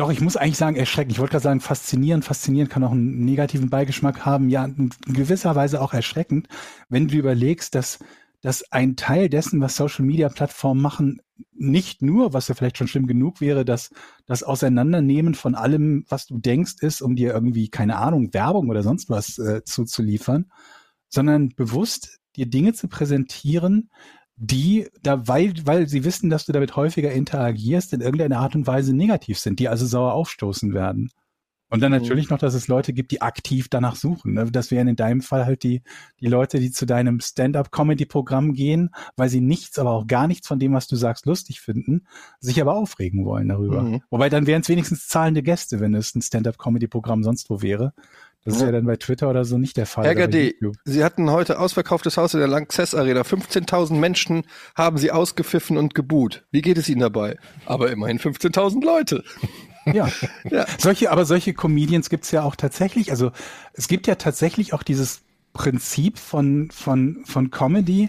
Doch, 0.00 0.12
ich 0.12 0.20
muss 0.20 0.36
eigentlich 0.36 0.56
sagen, 0.56 0.76
erschreckend. 0.76 1.10
Ich 1.10 1.18
wollte 1.18 1.32
gerade 1.32 1.42
sagen, 1.42 1.60
faszinierend. 1.60 2.24
Faszinierend 2.24 2.70
kann 2.70 2.84
auch 2.84 2.92
einen 2.92 3.24
negativen 3.24 3.68
Beigeschmack 3.68 4.24
haben. 4.24 4.48
Ja, 4.48 4.64
in 4.64 4.90
gewisser 5.08 5.56
Weise 5.56 5.80
auch 5.80 5.92
erschreckend, 5.92 6.46
wenn 6.88 7.08
du 7.08 7.16
überlegst, 7.16 7.74
dass, 7.74 7.98
dass 8.40 8.70
ein 8.70 8.94
Teil 8.94 9.28
dessen, 9.28 9.60
was 9.60 9.74
Social 9.74 10.04
Media 10.04 10.28
Plattformen 10.28 10.80
machen, 10.80 11.20
nicht 11.52 12.00
nur, 12.00 12.32
was 12.32 12.46
ja 12.46 12.54
vielleicht 12.54 12.78
schon 12.78 12.86
schlimm 12.86 13.08
genug 13.08 13.40
wäre, 13.40 13.64
dass 13.64 13.90
das 14.24 14.44
Auseinandernehmen 14.44 15.34
von 15.34 15.56
allem, 15.56 16.04
was 16.08 16.26
du 16.26 16.38
denkst, 16.38 16.76
ist, 16.80 17.02
um 17.02 17.16
dir 17.16 17.32
irgendwie, 17.32 17.68
keine 17.68 17.96
Ahnung, 17.96 18.32
Werbung 18.32 18.68
oder 18.68 18.84
sonst 18.84 19.10
was 19.10 19.36
äh, 19.38 19.64
zuzuliefern, 19.64 20.52
sondern 21.08 21.48
bewusst 21.56 22.20
dir 22.36 22.46
Dinge 22.46 22.72
zu 22.72 22.86
präsentieren, 22.86 23.90
die 24.40 24.88
da, 25.02 25.26
weil, 25.26 25.54
weil 25.64 25.88
sie 25.88 26.04
wissen, 26.04 26.30
dass 26.30 26.46
du 26.46 26.52
damit 26.52 26.76
häufiger 26.76 27.12
interagierst, 27.12 27.92
in 27.92 28.00
irgendeiner 28.00 28.38
Art 28.38 28.54
und 28.54 28.66
Weise 28.66 28.94
negativ 28.94 29.38
sind, 29.38 29.58
die 29.58 29.68
also 29.68 29.84
sauer 29.86 30.12
aufstoßen 30.14 30.72
werden. 30.74 31.10
Und 31.70 31.80
dann 31.82 31.92
Mhm. 31.92 31.98
natürlich 31.98 32.30
noch, 32.30 32.38
dass 32.38 32.54
es 32.54 32.66
Leute 32.66 32.94
gibt, 32.94 33.10
die 33.10 33.20
aktiv 33.20 33.68
danach 33.68 33.94
suchen. 33.94 34.32
ne? 34.32 34.50
Das 34.50 34.70
wären 34.70 34.88
in 34.88 34.96
deinem 34.96 35.20
Fall 35.20 35.44
halt 35.44 35.62
die, 35.64 35.82
die 36.18 36.26
Leute, 36.26 36.60
die 36.60 36.70
zu 36.70 36.86
deinem 36.86 37.20
Stand-up-Comedy-Programm 37.20 38.54
gehen, 38.54 38.90
weil 39.16 39.28
sie 39.28 39.42
nichts, 39.42 39.78
aber 39.78 39.90
auch 39.90 40.06
gar 40.06 40.28
nichts 40.28 40.48
von 40.48 40.58
dem, 40.58 40.72
was 40.72 40.86
du 40.86 40.96
sagst, 40.96 41.26
lustig 41.26 41.60
finden, 41.60 42.06
sich 42.40 42.60
aber 42.62 42.74
aufregen 42.74 43.26
wollen 43.26 43.48
darüber. 43.48 43.82
Mhm. 43.82 44.02
Wobei 44.08 44.30
dann 44.30 44.46
wären 44.46 44.62
es 44.62 44.68
wenigstens 44.70 45.08
zahlende 45.08 45.42
Gäste, 45.42 45.78
wenn 45.80 45.94
es 45.94 46.14
ein 46.14 46.22
Stand-up-Comedy-Programm 46.22 47.22
sonst 47.22 47.50
wo 47.50 47.60
wäre. 47.60 47.92
Das 48.48 48.56
ist 48.56 48.62
Ja. 48.62 48.72
dann 48.72 48.86
bei 48.86 48.96
Twitter 48.96 49.28
oder 49.28 49.44
so 49.44 49.58
nicht 49.58 49.76
der 49.76 49.84
Fall. 49.84 50.06
YouTube. 50.62 50.76
Sie 50.86 51.04
hatten 51.04 51.30
heute 51.30 51.58
ausverkauftes 51.58 52.16
Haus 52.16 52.32
in 52.32 52.40
der 52.40 52.48
Lanxess 52.48 52.94
Arena. 52.94 53.20
15.000 53.20 53.92
Menschen 53.98 54.44
haben 54.74 54.96
Sie 54.96 55.10
ausgepfiffen 55.10 55.76
und 55.76 55.94
gebuht. 55.94 56.46
Wie 56.50 56.62
geht 56.62 56.78
es 56.78 56.88
Ihnen 56.88 57.00
dabei? 57.00 57.36
Aber 57.66 57.90
immerhin 57.90 58.18
15.000 58.18 58.82
Leute. 58.84 59.22
Ja. 59.84 60.08
Ja. 60.50 60.64
Solche, 60.78 61.10
aber 61.10 61.26
solche 61.26 61.52
Comedians 61.52 62.08
gibt's 62.08 62.30
ja 62.30 62.42
auch 62.42 62.56
tatsächlich. 62.56 63.10
Also 63.10 63.32
es 63.74 63.86
gibt 63.86 64.06
ja 64.06 64.14
tatsächlich 64.14 64.72
auch 64.72 64.82
dieses 64.82 65.20
Prinzip 65.52 66.18
von, 66.18 66.70
von, 66.70 67.22
von 67.26 67.50
Comedy, 67.50 68.08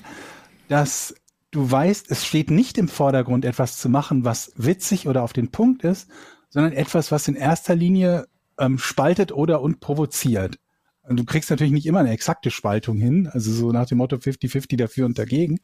dass 0.70 1.16
du 1.52 1.70
weißt, 1.70 2.10
es 2.12 2.26
steht 2.26 2.50
nicht 2.50 2.78
im 2.78 2.88
Vordergrund, 2.88 3.44
etwas 3.44 3.78
zu 3.78 3.90
machen, 3.90 4.24
was 4.24 4.54
witzig 4.56 5.06
oder 5.08 5.24
auf 5.24 5.34
den 5.34 5.52
Punkt 5.52 5.84
ist, 5.84 6.08
sondern 6.50 6.72
etwas, 6.72 7.12
was 7.12 7.28
in 7.28 7.36
erster 7.36 7.76
Linie 7.76 8.26
ähm, 8.60 8.78
spaltet 8.78 9.32
oder 9.32 9.62
und 9.62 9.80
provoziert. 9.80 10.60
Und 11.03 11.20
du 11.20 11.26
kriegst 11.26 11.49
natürlich 11.49 11.74
nicht 11.74 11.88
immer 11.88 11.99
eine 11.99 12.12
exakte 12.12 12.51
Spaltung 12.51 12.97
hin, 12.97 13.28
also 13.28 13.51
so 13.51 13.72
nach 13.72 13.88
dem 13.88 13.97
Motto 13.97 14.18
50-50 14.18 14.78
dafür 14.78 15.05
und 15.05 15.18
dagegen. 15.18 15.60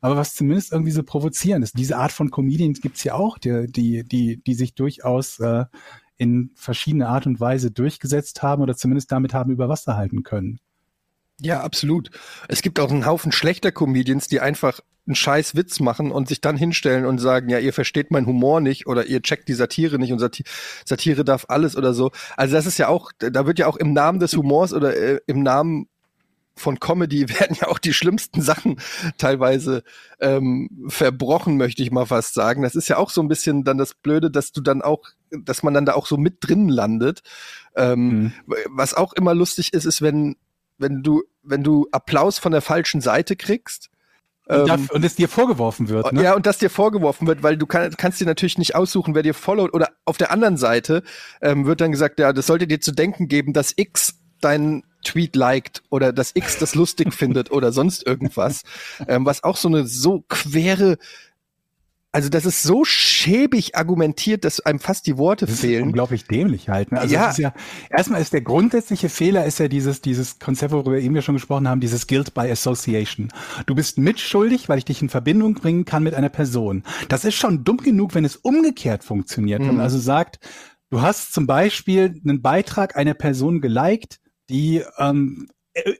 Aber 0.00 0.16
was 0.16 0.34
zumindest 0.34 0.70
irgendwie 0.70 0.92
so 0.92 1.02
provozierend 1.02 1.64
ist. 1.64 1.78
Diese 1.78 1.96
Art 1.96 2.12
von 2.12 2.30
Comedians 2.30 2.80
gibt's 2.80 3.02
ja 3.04 3.14
auch, 3.14 3.38
die, 3.38 3.66
die, 3.66 4.04
die, 4.04 4.42
die 4.44 4.54
sich 4.54 4.74
durchaus 4.74 5.40
äh, 5.40 5.64
in 6.16 6.50
verschiedene 6.54 7.08
Art 7.08 7.26
und 7.26 7.40
Weise 7.40 7.70
durchgesetzt 7.70 8.42
haben 8.42 8.62
oder 8.62 8.76
zumindest 8.76 9.10
damit 9.10 9.34
haben 9.34 9.50
über 9.50 9.68
Wasser 9.68 9.96
halten 9.96 10.22
können. 10.22 10.60
Ja, 11.40 11.60
absolut. 11.62 12.10
Es 12.48 12.62
gibt 12.62 12.78
auch 12.78 12.90
einen 12.90 13.06
Haufen 13.06 13.32
schlechter 13.32 13.72
Comedians, 13.72 14.28
die 14.28 14.40
einfach 14.40 14.80
einen 15.06 15.14
scheiß 15.16 15.54
Witz 15.54 15.80
machen 15.80 16.10
und 16.10 16.28
sich 16.28 16.40
dann 16.40 16.56
hinstellen 16.56 17.04
und 17.04 17.18
sagen, 17.18 17.50
ja, 17.50 17.58
ihr 17.58 17.72
versteht 17.72 18.10
meinen 18.10 18.26
Humor 18.26 18.60
nicht 18.60 18.86
oder 18.86 19.06
ihr 19.06 19.20
checkt 19.20 19.48
die 19.48 19.54
Satire 19.54 19.98
nicht 19.98 20.12
und 20.12 20.18
Sati 20.18 20.44
Satire 20.84 21.24
darf 21.24 21.46
alles 21.48 21.76
oder 21.76 21.92
so. 21.92 22.10
Also 22.36 22.54
das 22.54 22.66
ist 22.66 22.78
ja 22.78 22.88
auch, 22.88 23.12
da 23.18 23.46
wird 23.46 23.58
ja 23.58 23.66
auch 23.66 23.76
im 23.76 23.92
Namen 23.92 24.18
des 24.18 24.34
Humors 24.34 24.72
oder 24.72 24.96
äh, 24.96 25.20
im 25.26 25.42
Namen 25.42 25.88
von 26.56 26.80
Comedy 26.80 27.28
werden 27.40 27.56
ja 27.60 27.68
auch 27.68 27.78
die 27.78 27.92
schlimmsten 27.92 28.40
Sachen 28.40 28.80
teilweise 29.18 29.82
ähm, 30.20 30.86
verbrochen, 30.88 31.56
möchte 31.56 31.82
ich 31.82 31.90
mal 31.90 32.06
fast 32.06 32.34
sagen. 32.34 32.62
Das 32.62 32.74
ist 32.74 32.88
ja 32.88 32.96
auch 32.96 33.10
so 33.10 33.20
ein 33.20 33.28
bisschen 33.28 33.64
dann 33.64 33.76
das 33.76 33.94
Blöde, 33.94 34.30
dass 34.30 34.52
du 34.52 34.60
dann 34.60 34.80
auch, 34.80 35.02
dass 35.30 35.62
man 35.62 35.74
dann 35.74 35.84
da 35.84 35.94
auch 35.94 36.06
so 36.06 36.16
mit 36.16 36.36
drin 36.40 36.68
landet. 36.68 37.22
Ähm, 37.76 38.32
Was 38.68 38.94
auch 38.94 39.12
immer 39.12 39.34
lustig 39.34 39.72
ist, 39.72 39.84
ist, 39.84 40.00
wenn, 40.00 40.36
wenn 40.78 41.02
du, 41.02 41.22
wenn 41.42 41.62
du 41.62 41.88
Applaus 41.92 42.38
von 42.38 42.52
der 42.52 42.60
falschen 42.60 43.00
Seite 43.00 43.36
kriegst. 43.36 43.90
Und, 44.46 44.68
Ähm, 44.68 44.88
und 44.92 45.04
es 45.04 45.16
dir 45.16 45.28
vorgeworfen 45.28 45.88
wird, 45.88 46.12
ne? 46.12 46.22
ja, 46.22 46.34
und 46.34 46.44
das 46.44 46.58
dir 46.58 46.68
vorgeworfen 46.68 47.26
wird, 47.26 47.42
weil 47.42 47.56
du 47.56 47.66
kann, 47.66 47.90
kannst 47.96 48.20
dir 48.20 48.26
natürlich 48.26 48.58
nicht 48.58 48.74
aussuchen, 48.74 49.14
wer 49.14 49.22
dir 49.22 49.32
followt. 49.32 49.72
Oder 49.72 49.88
auf 50.04 50.18
der 50.18 50.30
anderen 50.30 50.58
Seite 50.58 51.02
ähm, 51.40 51.64
wird 51.64 51.80
dann 51.80 51.92
gesagt, 51.92 52.18
ja, 52.18 52.32
das 52.32 52.46
sollte 52.46 52.66
dir 52.66 52.80
zu 52.80 52.92
denken 52.92 53.28
geben, 53.28 53.54
dass 53.54 53.72
X 53.76 54.18
deinen 54.40 54.84
Tweet 55.02 55.36
liked 55.36 55.82
oder 55.90 56.12
dass 56.12 56.32
X 56.34 56.58
das 56.58 56.74
lustig 56.74 57.14
findet 57.14 57.50
oder 57.50 57.72
sonst 57.72 58.06
irgendwas. 58.06 58.62
Ähm, 59.08 59.24
was 59.24 59.44
auch 59.44 59.56
so 59.56 59.68
eine 59.68 59.86
so 59.86 60.24
quere, 60.28 60.98
also 62.14 62.28
das 62.28 62.46
ist 62.46 62.62
so 62.62 62.84
schäbig 62.84 63.76
argumentiert, 63.76 64.44
dass 64.44 64.60
einem 64.60 64.78
fast 64.78 65.06
die 65.08 65.18
Worte 65.18 65.46
Das 65.46 65.56
ist 65.56 65.60
fehlen. 65.62 65.82
unglaublich 65.82 66.24
dämlich 66.26 66.68
halt. 66.68 66.92
Ne? 66.92 67.00
Also 67.00 67.12
Ja. 67.14 67.24
es 67.26 67.32
ist 67.32 67.38
ja, 67.38 67.52
erstmal 67.90 68.22
ist 68.22 68.32
der 68.32 68.42
grundsätzliche 68.42 69.08
Fehler 69.08 69.44
ist 69.44 69.58
ja 69.58 69.66
dieses, 69.68 70.00
dieses 70.00 70.38
Konzept, 70.38 70.72
worüber 70.72 70.92
wir 70.92 71.00
eben 71.00 71.16
ja 71.16 71.22
schon 71.22 71.34
gesprochen 71.34 71.68
haben, 71.68 71.80
dieses 71.80 72.06
Guilt 72.06 72.32
by 72.32 72.42
Association. 72.50 73.32
Du 73.66 73.74
bist 73.74 73.98
mitschuldig, 73.98 74.68
weil 74.68 74.78
ich 74.78 74.84
dich 74.84 75.02
in 75.02 75.08
Verbindung 75.08 75.54
bringen 75.54 75.84
kann 75.84 76.04
mit 76.04 76.14
einer 76.14 76.28
Person. 76.28 76.84
Das 77.08 77.24
ist 77.24 77.34
schon 77.34 77.64
dumm 77.64 77.78
genug, 77.78 78.14
wenn 78.14 78.24
es 78.24 78.36
umgekehrt 78.36 79.02
funktioniert. 79.02 79.60
Wenn 79.60 79.66
man 79.68 79.76
Mhm. 79.76 79.80
also 79.82 79.98
sagt, 79.98 80.38
du 80.90 81.02
hast 81.02 81.32
zum 81.34 81.46
Beispiel 81.48 82.20
einen 82.24 82.40
Beitrag 82.42 82.96
einer 82.96 83.14
Person 83.14 83.60
geliked, 83.60 84.20
die 84.48 84.82
ähm, 84.98 85.48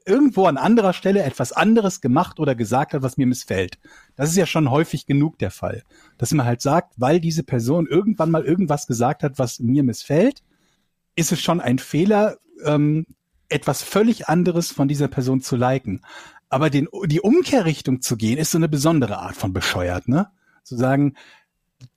irgendwo 0.05 0.47
an 0.47 0.57
anderer 0.57 0.93
Stelle 0.93 1.23
etwas 1.23 1.53
anderes 1.53 2.01
gemacht 2.01 2.39
oder 2.39 2.55
gesagt 2.55 2.95
hat, 2.95 3.03
was 3.03 3.17
mir 3.17 3.27
missfällt. 3.27 3.79
Das 4.17 4.31
ist 4.31 4.37
ja 4.37 4.47
schon 4.47 4.71
häufig 4.71 5.07
genug 5.07 5.39
der 5.39 5.51
Fall. 5.51 5.83
Dass 6.17 6.33
man 6.33 6.47
halt 6.47 6.63
sagt, 6.63 6.95
weil 6.97 7.21
diese 7.21 7.43
Person 7.43 7.87
irgendwann 7.87 8.31
mal 8.31 8.45
irgendwas 8.45 8.87
gesagt 8.87 9.23
hat, 9.23 9.39
was 9.39 9.59
mir 9.59 9.83
missfällt, 9.83 10.43
ist 11.17 11.33
es 11.33 11.41
schon 11.41 11.61
ein 11.61 11.79
Fehler, 11.79 12.39
ähm, 12.65 13.07
etwas 13.49 13.83
völlig 13.83 14.29
anderes 14.29 14.71
von 14.71 14.89
dieser 14.89 15.09
Person 15.09 15.41
zu 15.41 15.57
liken. 15.57 16.03
Aber 16.49 16.71
den, 16.71 16.89
die 17.07 17.21
Umkehrrichtung 17.21 18.01
zu 18.01 18.17
gehen, 18.17 18.39
ist 18.39 18.53
so 18.53 18.59
eine 18.59 18.69
besondere 18.69 19.19
Art 19.19 19.37
von 19.37 19.53
bescheuert, 19.53 20.09
ne? 20.09 20.29
Zu 20.63 20.77
sagen, 20.77 21.15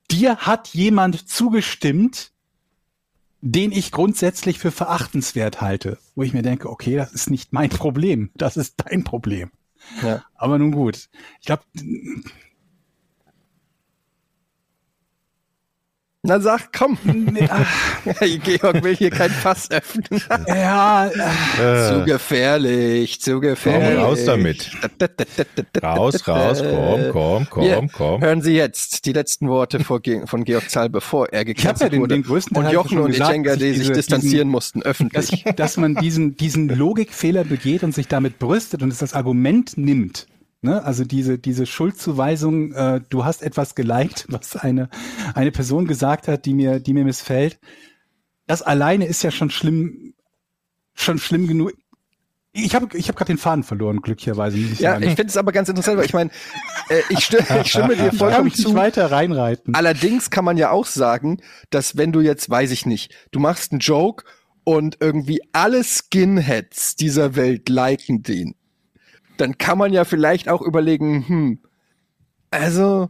dir 0.10 0.38
hat 0.38 0.70
jemand 0.70 1.30
zugestimmt, 1.30 2.32
den 3.42 3.72
ich 3.72 3.92
grundsätzlich 3.92 4.60
für 4.60 4.72
verachtenswert 4.72 5.62
halte. 5.62 5.98
Wo 6.16 6.24
ich 6.24 6.34
mir 6.34 6.42
denke, 6.42 6.70
okay, 6.70 6.96
das 6.96 7.14
ist 7.14 7.30
nicht 7.30 7.54
mein 7.54 7.70
Problem, 7.72 8.32
das 8.36 8.58
ist 8.58 8.76
dein 8.86 9.04
Problem. 9.04 9.52
Ja. 10.04 10.24
Aber 10.36 10.58
nun 10.58 10.72
gut. 10.72 11.10
Ich 11.40 11.46
glaube, 11.46 11.64
Na 16.28 16.42
sag, 16.42 16.74
komm. 16.78 16.98
nee, 17.06 17.48
ach, 17.50 18.20
Georg 18.44 18.84
will 18.84 18.96
hier 18.98 19.10
kein 19.12 19.30
Fass 19.30 19.72
öffnen. 19.72 20.22
ja, 20.48 21.10
zu 21.56 22.02
Äh, 22.02 22.06
gefährlich, 22.06 23.22
zu 23.22 23.40
gefährlich. 23.40 23.96
Komm, 23.96 24.04
raus 24.04 24.26
damit. 24.26 24.70
raus, 25.82 26.28
raus, 26.28 26.62
komm, 26.64 27.12
komm, 27.12 27.48
komm, 27.50 27.64
Ja, 27.64 27.82
komm. 27.94 28.22
Hören 28.22 28.42
Sie 28.42 28.54
jetzt 28.56 29.06
die 29.06 29.14
letzten 29.14 29.48
Worte 29.48 29.80
vor 29.84 30.02
Ge 30.02 30.28
von 30.28 30.44
Georg 30.44 30.70
Zahl, 30.70 30.90
bevor 30.90 31.30
er 31.30 31.40
ja 31.40 31.44
gecancelt 31.46 31.94
den- 31.94 32.02
wurde. 32.02 32.16
den 32.16 32.24
größten 32.24 32.56
Teil 32.56 32.66
und 32.66 32.72
Jochen 32.74 33.00
und 33.00 33.18
dass 33.18 33.32
ich 33.32 33.58
die 33.60 33.74
sich 33.74 33.92
distanzieren 33.92 34.50
mussten, 34.50 34.82
dass, 34.82 34.88
öffentlich. 34.90 35.46
dass 35.56 35.78
man 35.78 35.96
diesen, 35.96 36.36
diesen 36.36 36.68
Logikfehler 36.68 37.46
begeht 37.46 37.84
und 37.84 37.94
sich 37.96 38.08
damit 38.10 38.38
brüstet 38.38 38.84
und 38.84 38.92
es 38.92 38.98
das 38.98 39.14
Argument 39.14 39.78
nimmt. 39.78 40.28
Ne? 40.62 40.84
Also 40.84 41.04
diese, 41.06 41.38
diese 41.38 41.66
Schuldzuweisung, 41.66 42.74
äh, 42.74 43.02
du 43.10 43.26
hast 43.26 43.44
etwas 43.44 43.76
geliked, 43.76 44.26
was 44.30 44.56
eine, 44.56 44.90
eine 45.36 45.52
Person 45.52 45.86
gesagt 45.88 46.28
hat, 46.28 46.46
die 46.46 46.54
mir, 46.54 46.80
die 46.80 46.94
mir 46.94 47.06
missfällt. 47.06 47.60
Das 48.48 48.62
alleine 48.62 49.06
ist 49.06 49.24
ja 49.24 49.32
schon 49.32 49.50
schlimm, 49.50 50.14
schon 50.94 51.20
schlimm 51.20 51.48
genug. 51.48 51.74
Ich 52.54 52.74
habe 52.74 52.98
ich 52.98 53.08
hab 53.08 53.16
gerade 53.16 53.34
den 53.34 53.38
Faden 53.38 53.64
verloren, 53.64 54.02
glücklicherweise. 54.02 54.58
Muss 54.58 54.72
ich 54.72 54.80
Ja, 54.80 54.94
sagen. 54.94 55.04
ich 55.04 55.16
finde 55.16 55.28
es 55.30 55.38
aber 55.38 55.52
ganz 55.52 55.70
interessant, 55.70 55.98
weil 55.98 56.06
ich 56.06 56.14
meine, 56.14 56.32
äh, 56.90 57.02
ich, 57.10 57.20
stimme, 57.26 57.46
ich 57.62 57.70
stimme 57.70 57.96
dir 57.96 58.12
vollkommen 58.12 58.46
mich 58.46 58.58
nicht 58.58 58.68
zu. 58.68 58.74
weiter 58.74 59.12
reinreiten. 59.12 59.76
Allerdings 59.76 60.32
kann 60.32 60.44
man 60.44 60.58
ja 60.58 60.72
auch 60.72 60.88
sagen, 60.88 61.38
dass 61.70 61.98
wenn 61.98 62.12
du 62.12 62.20
jetzt, 62.22 62.50
weiß 62.50 62.72
ich 62.72 62.88
nicht, 62.88 63.14
du 63.32 63.40
machst 63.40 63.74
einen 63.74 63.80
Joke 63.80 64.24
und 64.64 64.98
irgendwie 65.02 65.42
alle 65.54 65.84
Skinheads 65.84 66.96
dieser 66.96 67.36
Welt 67.36 67.70
liken 67.70 68.24
den, 68.24 68.56
dann 69.38 69.58
kann 69.58 69.78
man 69.78 69.94
ja 69.94 70.04
vielleicht 70.06 70.50
auch 70.50 70.62
überlegen, 70.62 71.28
hm, 71.28 71.60
also 72.52 73.10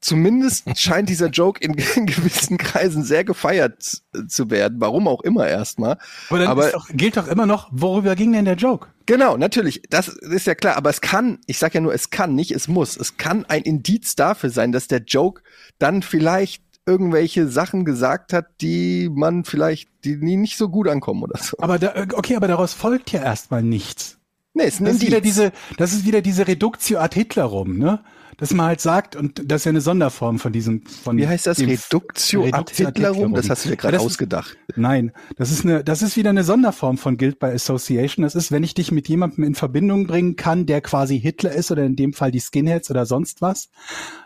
zumindest 0.00 0.66
scheint 0.78 1.08
dieser 1.08 1.28
Joke 1.28 1.62
in, 1.62 1.74
in 1.96 2.06
gewissen 2.06 2.58
Kreisen 2.58 3.02
sehr 3.04 3.24
gefeiert 3.24 4.02
zu 4.28 4.50
werden, 4.50 4.80
warum 4.80 5.08
auch 5.08 5.20
immer 5.22 5.46
erstmal. 5.48 5.98
Aber 6.28 6.38
dann 6.38 6.48
aber- 6.48 6.70
doch, 6.70 6.88
gilt 6.92 7.16
doch 7.16 7.28
immer 7.28 7.46
noch, 7.46 7.68
worüber 7.72 8.16
ging 8.16 8.32
denn 8.32 8.44
der 8.44 8.56
Joke? 8.56 8.88
Genau, 9.06 9.36
natürlich, 9.36 9.82
das 9.90 10.08
ist 10.08 10.46
ja 10.46 10.54
klar, 10.54 10.76
aber 10.76 10.90
es 10.90 11.00
kann, 11.00 11.38
ich 11.46 11.58
sag 11.58 11.74
ja 11.74 11.80
nur, 11.80 11.92
es 11.92 12.10
kann, 12.10 12.34
nicht 12.34 12.52
es 12.52 12.68
muss, 12.68 12.96
es 12.96 13.16
kann 13.16 13.44
ein 13.46 13.62
Indiz 13.62 14.14
dafür 14.14 14.50
sein, 14.50 14.72
dass 14.72 14.86
der 14.88 15.00
Joke 15.00 15.42
dann 15.78 16.02
vielleicht 16.02 16.62
irgendwelche 16.86 17.48
Sachen 17.48 17.84
gesagt 17.84 18.32
hat, 18.32 18.46
die 18.60 19.10
man 19.12 19.44
vielleicht, 19.44 19.88
die 20.04 20.16
nie 20.16 20.36
nicht 20.36 20.56
so 20.56 20.68
gut 20.68 20.88
ankommen 20.88 21.22
oder 21.22 21.38
so. 21.38 21.56
Aber 21.60 21.78
da, 21.78 21.92
okay, 22.14 22.36
aber 22.36 22.48
daraus 22.48 22.72
folgt 22.72 23.12
ja 23.12 23.22
erstmal 23.22 23.62
nichts. 23.62 24.19
Nee, 24.54 24.64
ist 24.64 24.80
Das 24.80 24.94
ist 24.96 25.06
wieder 25.06 25.20
diese, 25.20 25.52
das 25.76 25.92
ist 25.92 26.04
wieder 26.04 26.22
diese 26.22 26.46
Reductio 26.48 26.98
ad 26.98 27.14
Hitlerum, 27.14 27.78
ne? 27.78 28.00
Dass 28.36 28.54
man 28.54 28.66
halt 28.66 28.80
sagt, 28.80 29.16
und 29.16 29.42
das 29.50 29.60
ist 29.60 29.64
ja 29.66 29.68
eine 29.70 29.82
Sonderform 29.82 30.38
von 30.38 30.50
diesem, 30.50 30.82
von 30.86 31.18
Wie 31.18 31.28
heißt 31.28 31.46
das? 31.46 31.58
Reductio 31.60 32.40
ad 32.44 32.56
Reductio 32.56 32.86
Hitlerum? 32.86 33.34
Das 33.34 33.50
hast 33.50 33.66
du 33.66 33.68
dir 33.68 33.76
gerade 33.76 33.96
Ja, 33.96 34.00
ist- 34.00 34.06
ausgedacht. 34.06 34.56
Nein, 34.76 35.12
das 35.36 35.50
ist 35.50 35.64
eine, 35.66 35.84
das 35.84 36.00
ist 36.00 36.16
wieder 36.16 36.30
eine 36.30 36.42
Sonderform 36.42 36.96
von 36.96 37.18
Guild 37.18 37.38
by 37.38 37.48
Association. 37.48 38.22
Das 38.22 38.34
ist, 38.34 38.50
wenn 38.50 38.62
ich 38.64 38.72
dich 38.72 38.92
mit 38.92 39.08
jemandem 39.08 39.44
in 39.44 39.54
Verbindung 39.54 40.06
bringen 40.06 40.36
kann, 40.36 40.64
der 40.64 40.80
quasi 40.80 41.20
Hitler 41.20 41.52
ist 41.52 41.70
oder 41.70 41.84
in 41.84 41.96
dem 41.96 42.14
Fall 42.14 42.30
die 42.30 42.40
Skinheads 42.40 42.90
oder 42.90 43.04
sonst 43.04 43.42
was, 43.42 43.68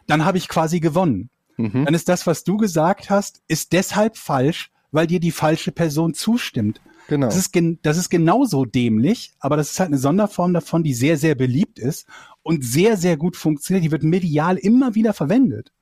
dann 0.07 0.25
habe 0.25 0.39
ich 0.39 0.49
quasi 0.49 0.79
gewonnen. 0.79 1.29
Mhm. 1.57 1.85
Dann 1.85 1.95
ist 1.95 2.09
das, 2.09 2.25
was 2.27 2.45
du 2.45 2.57
gesagt 2.57 3.11
hast, 3.11 3.43
ist 3.49 3.73
deshalb 3.73 4.17
falsch, 4.17 4.71
weil 4.93 5.09
dir 5.09 5.19
die 5.19 5.33
falsche 5.33 5.73
Person 5.73 6.15
zustimmt. 6.15 6.81
Genau. 7.09 7.27
Das 7.27 7.37
ist, 7.37 7.51
das 7.83 7.97
ist 7.97 8.11
genauso 8.11 8.65
dämlich, 8.65 9.33
aber 9.39 9.57
das 9.57 9.73
ist 9.73 9.81
halt 9.81 9.89
eine 9.89 9.99
Sonderform 9.99 10.55
davon, 10.55 10.83
die 10.83 10.95
sehr, 10.95 11.17
sehr 11.17 11.35
beliebt 11.35 11.79
ist 11.79 12.07
und 12.43 12.65
sehr, 12.65 12.97
sehr 12.97 13.17
gut 13.17 13.37
funktioniert. 13.37 13.85
Die 13.85 13.91
wird 13.91 14.03
medial 14.03 14.57
immer 14.57 14.95
wieder 14.95 15.13
verwendet. 15.13 15.73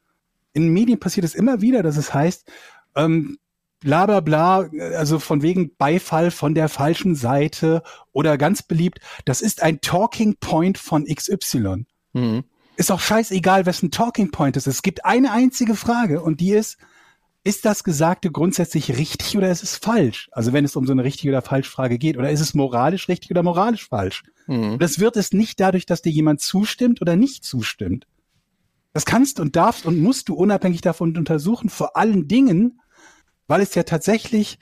In 0.53 0.69
Medien 0.69 0.99
passiert 0.99 1.25
es 1.25 1.35
immer 1.35 1.61
wieder, 1.61 1.83
dass 1.83 1.97
es 1.97 2.13
heißt, 2.13 2.51
ähm, 2.97 3.39
bla 3.81 4.07
bla 4.07 4.21
bla, 4.21 4.69
also 4.97 5.19
von 5.19 5.43
wegen 5.43 5.75
Beifall 5.77 6.31
von 6.31 6.55
der 6.55 6.69
falschen 6.69 7.15
Seite 7.15 7.83
oder 8.13 8.39
ganz 8.39 8.63
beliebt, 8.63 9.01
das 9.25 9.41
ist 9.41 9.63
ein 9.63 9.81
Talking 9.81 10.37
Point 10.41 10.79
von 10.79 11.05
XY. 11.05 11.87
Mhm. 12.13 12.45
Ist 12.77 12.91
auch 12.91 13.01
scheißegal, 13.01 13.67
wessen 13.67 13.91
Talking 13.91 14.31
Point 14.31 14.57
es 14.57 14.67
ist. 14.67 14.77
Es 14.77 14.83
gibt 14.83 15.05
eine 15.05 15.33
einzige 15.33 15.75
Frage 15.75 16.23
und 16.23 16.41
die 16.41 16.53
ist, 16.53 16.79
ist 17.45 17.65
das 17.65 17.83
Gesagte 17.83 18.31
grundsätzlich 18.31 18.97
richtig 18.97 19.37
oder 19.37 19.51
ist 19.51 19.63
es 19.63 19.77
falsch? 19.77 20.29
Also 20.33 20.53
wenn 20.53 20.65
es 20.65 20.77
um 20.77 20.87
so 20.87 20.93
eine 20.93 21.03
richtige 21.03 21.33
oder 21.33 21.43
falsche 21.43 21.71
Frage 21.71 21.99
geht, 21.99 22.17
oder 22.17 22.31
ist 22.31 22.41
es 22.41 22.55
moralisch 22.55 23.09
richtig 23.09 23.31
oder 23.31 23.43
moralisch 23.43 23.89
falsch? 23.89 24.23
Mhm. 24.47 24.73
Und 24.73 24.83
das 24.83 25.01
wird 25.01 25.17
es 25.17 25.33
nicht 25.33 25.59
dadurch, 25.59 25.87
dass 25.87 26.03
dir 26.03 26.13
jemand 26.13 26.41
zustimmt 26.41 27.01
oder 27.01 27.17
nicht 27.17 27.45
zustimmt. 27.45 28.07
Das 28.93 29.05
kannst 29.05 29.41
und 29.41 29.57
darfst 29.57 29.87
und 29.87 30.01
musst 30.01 30.29
du 30.29 30.35
unabhängig 30.35 30.83
davon 30.83 31.17
untersuchen, 31.17 31.69
vor 31.69 31.97
allen 31.97 32.29
Dingen, 32.29 32.81
weil 33.49 33.61
es 33.61 33.75
ja 33.75 33.83
tatsächlich 33.83 34.59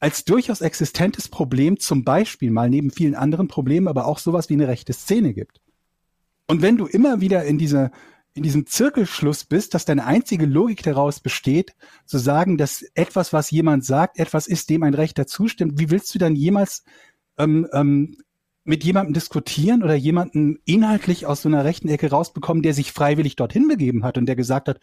als 0.00 0.24
durchaus 0.24 0.60
existentes 0.60 1.28
Problem 1.28 1.78
zum 1.78 2.04
Beispiel 2.04 2.50
mal 2.50 2.70
neben 2.70 2.90
vielen 2.90 3.14
anderen 3.14 3.48
Problemen 3.48 3.88
aber 3.88 4.06
auch 4.06 4.18
sowas 4.18 4.48
wie 4.48 4.54
eine 4.54 4.68
rechte 4.68 4.92
Szene 4.92 5.34
gibt. 5.34 5.60
Und 6.46 6.62
wenn 6.62 6.76
du 6.76 6.86
immer 6.86 7.20
wieder 7.20 7.44
in 7.44 7.58
dieser 7.58 7.90
in 8.34 8.42
diesem 8.42 8.66
Zirkelschluss 8.66 9.44
bist, 9.44 9.74
dass 9.74 9.84
deine 9.84 10.04
einzige 10.06 10.46
Logik 10.46 10.82
daraus 10.82 11.20
besteht, 11.20 11.74
zu 12.04 12.18
sagen, 12.18 12.58
dass 12.58 12.82
etwas, 12.94 13.32
was 13.32 13.50
jemand 13.50 13.84
sagt, 13.84 14.18
etwas 14.18 14.46
ist, 14.46 14.70
dem 14.70 14.82
ein 14.82 14.94
Rechter 14.94 15.26
zustimmt, 15.26 15.78
wie 15.78 15.90
willst 15.90 16.14
du 16.14 16.18
dann 16.18 16.34
jemals 16.34 16.84
ähm, 17.38 17.68
ähm, 17.72 18.16
mit 18.64 18.82
jemandem 18.82 19.14
diskutieren 19.14 19.82
oder 19.82 19.94
jemanden 19.94 20.58
inhaltlich 20.64 21.26
aus 21.26 21.42
so 21.42 21.48
einer 21.48 21.64
rechten 21.64 21.88
Ecke 21.88 22.10
rausbekommen, 22.10 22.62
der 22.62 22.74
sich 22.74 22.92
freiwillig 22.92 23.36
dorthin 23.36 23.68
begeben 23.68 24.04
hat 24.04 24.18
und 24.18 24.26
der 24.26 24.36
gesagt 24.36 24.68
hat, 24.68 24.80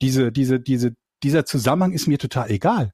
diese, 0.00 0.30
diese, 0.30 0.60
diese, 0.60 0.94
dieser 1.22 1.44
Zusammenhang 1.44 1.92
ist 1.92 2.06
mir 2.06 2.18
total 2.18 2.50
egal. 2.50 2.92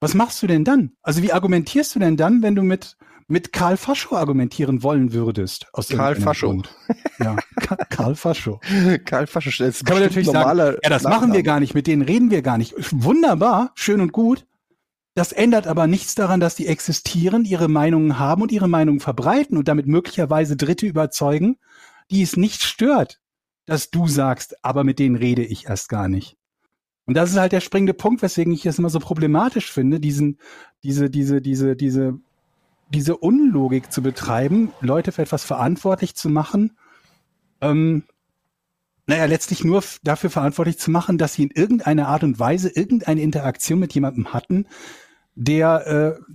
Was 0.00 0.14
machst 0.14 0.42
du 0.42 0.46
denn 0.46 0.64
dann? 0.64 0.92
Also 1.02 1.22
wie 1.22 1.32
argumentierst 1.32 1.94
du 1.94 1.98
denn 1.98 2.16
dann, 2.16 2.42
wenn 2.42 2.54
du 2.54 2.62
mit, 2.62 2.96
mit 3.28 3.52
Karl 3.52 3.76
Fascho 3.76 4.16
argumentieren 4.16 4.82
wollen 4.82 5.12
würdest? 5.12 5.66
Aus 5.72 5.88
Karl 5.88 6.16
Fascho. 6.16 6.48
Grund? 6.48 6.74
Ja, 7.18 7.36
Ka- 7.60 7.76
Karl 7.90 8.16
Fascho. 8.16 8.60
Karl 9.04 9.26
Fasche 9.26 9.50
das 9.50 9.76
ist 9.76 9.84
Kann 9.84 9.98
man 9.98 10.04
natürlich 10.04 10.28
sagen, 10.28 10.58
ja, 10.82 10.90
das 10.90 11.04
machen 11.04 11.32
wir 11.32 11.42
gar 11.42 11.60
nicht, 11.60 11.74
mit 11.74 11.86
denen 11.86 12.02
reden 12.02 12.30
wir 12.30 12.42
gar 12.42 12.58
nicht. 12.58 12.74
Wunderbar, 12.90 13.72
schön 13.74 14.00
und 14.00 14.12
gut. 14.12 14.46
Das 15.14 15.32
ändert 15.32 15.66
aber 15.66 15.86
nichts 15.86 16.14
daran, 16.14 16.40
dass 16.40 16.54
die 16.54 16.66
existieren, 16.68 17.44
ihre 17.44 17.68
Meinungen 17.68 18.18
haben 18.18 18.40
und 18.42 18.52
ihre 18.52 18.68
Meinungen 18.68 19.00
verbreiten 19.00 19.58
und 19.58 19.68
damit 19.68 19.86
möglicherweise 19.86 20.56
Dritte 20.56 20.86
überzeugen, 20.86 21.58
die 22.10 22.22
es 22.22 22.36
nicht 22.36 22.62
stört, 22.62 23.20
dass 23.66 23.90
du 23.90 24.06
sagst, 24.08 24.64
aber 24.64 24.84
mit 24.84 24.98
denen 24.98 25.16
rede 25.16 25.44
ich 25.44 25.66
erst 25.66 25.88
gar 25.88 26.08
nicht. 26.08 26.36
Und 27.04 27.14
das 27.14 27.30
ist 27.30 27.38
halt 27.38 27.52
der 27.52 27.60
springende 27.60 27.94
Punkt, 27.94 28.22
weswegen 28.22 28.52
ich 28.52 28.64
es 28.64 28.78
immer 28.78 28.90
so 28.90 29.00
problematisch 29.00 29.72
finde, 29.72 29.98
diesen, 29.98 30.38
diese, 30.82 31.10
diese, 31.10 31.40
diese, 31.42 31.74
diese, 31.74 32.18
diese 32.90 33.16
Unlogik 33.16 33.92
zu 33.92 34.02
betreiben, 34.02 34.72
Leute 34.80 35.12
für 35.12 35.22
etwas 35.22 35.44
verantwortlich 35.44 36.14
zu 36.14 36.28
machen, 36.28 36.76
ähm, 37.60 38.04
naja, 39.06 39.24
letztlich 39.24 39.64
nur 39.64 39.82
dafür 40.02 40.28
verantwortlich 40.28 40.78
zu 40.78 40.90
machen, 40.90 41.16
dass 41.16 41.34
sie 41.34 41.44
in 41.44 41.50
irgendeiner 41.50 42.08
Art 42.08 42.24
und 42.24 42.38
Weise 42.38 42.68
irgendeine 42.68 43.22
Interaktion 43.22 43.78
mit 43.78 43.94
jemandem 43.94 44.34
hatten, 44.34 44.66
der 45.34 45.86
äh, 45.86 46.34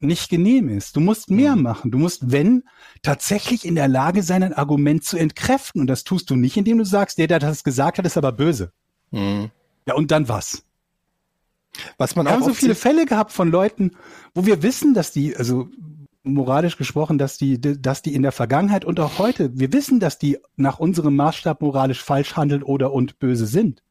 nicht 0.00 0.28
genehm 0.28 0.68
ist. 0.68 0.96
Du 0.96 1.00
musst 1.00 1.30
mehr 1.30 1.56
machen. 1.56 1.90
Du 1.90 1.98
musst, 1.98 2.30
wenn, 2.30 2.64
tatsächlich 3.02 3.64
in 3.64 3.74
der 3.74 3.88
Lage 3.88 4.22
sein, 4.22 4.42
ein 4.42 4.52
Argument 4.52 5.02
zu 5.02 5.16
entkräften. 5.16 5.80
Und 5.80 5.86
das 5.86 6.04
tust 6.04 6.28
du 6.28 6.36
nicht, 6.36 6.58
indem 6.58 6.78
du 6.78 6.84
sagst, 6.84 7.16
der, 7.16 7.26
der 7.26 7.38
das 7.38 7.64
gesagt 7.64 7.96
hat, 7.96 8.04
ist 8.04 8.18
aber 8.18 8.32
böse. 8.32 8.72
Mhm. 9.10 9.50
Ja, 9.86 9.94
und 9.94 10.10
dann 10.10 10.28
was? 10.28 10.64
Was 11.98 12.16
man 12.16 12.26
Wir 12.26 12.30
auch 12.30 12.36
haben 12.36 12.44
so 12.44 12.54
viele 12.54 12.74
Fälle 12.74 13.06
gehabt 13.06 13.32
von 13.32 13.50
Leuten, 13.50 13.92
wo 14.34 14.46
wir 14.46 14.62
wissen, 14.62 14.94
dass 14.94 15.12
die, 15.12 15.36
also 15.36 15.68
moralisch 16.22 16.76
gesprochen, 16.76 17.18
dass 17.18 17.38
die, 17.38 17.60
dass 17.60 18.02
die 18.02 18.14
in 18.14 18.22
der 18.22 18.32
Vergangenheit 18.32 18.84
und 18.84 19.00
auch 19.00 19.18
heute, 19.18 19.58
wir 19.58 19.72
wissen, 19.72 20.00
dass 20.00 20.18
die 20.18 20.38
nach 20.56 20.78
unserem 20.78 21.16
Maßstab 21.16 21.62
moralisch 21.62 22.02
falsch 22.02 22.36
handeln 22.36 22.62
oder 22.62 22.92
und 22.92 23.18
böse 23.18 23.46
sind. 23.46 23.82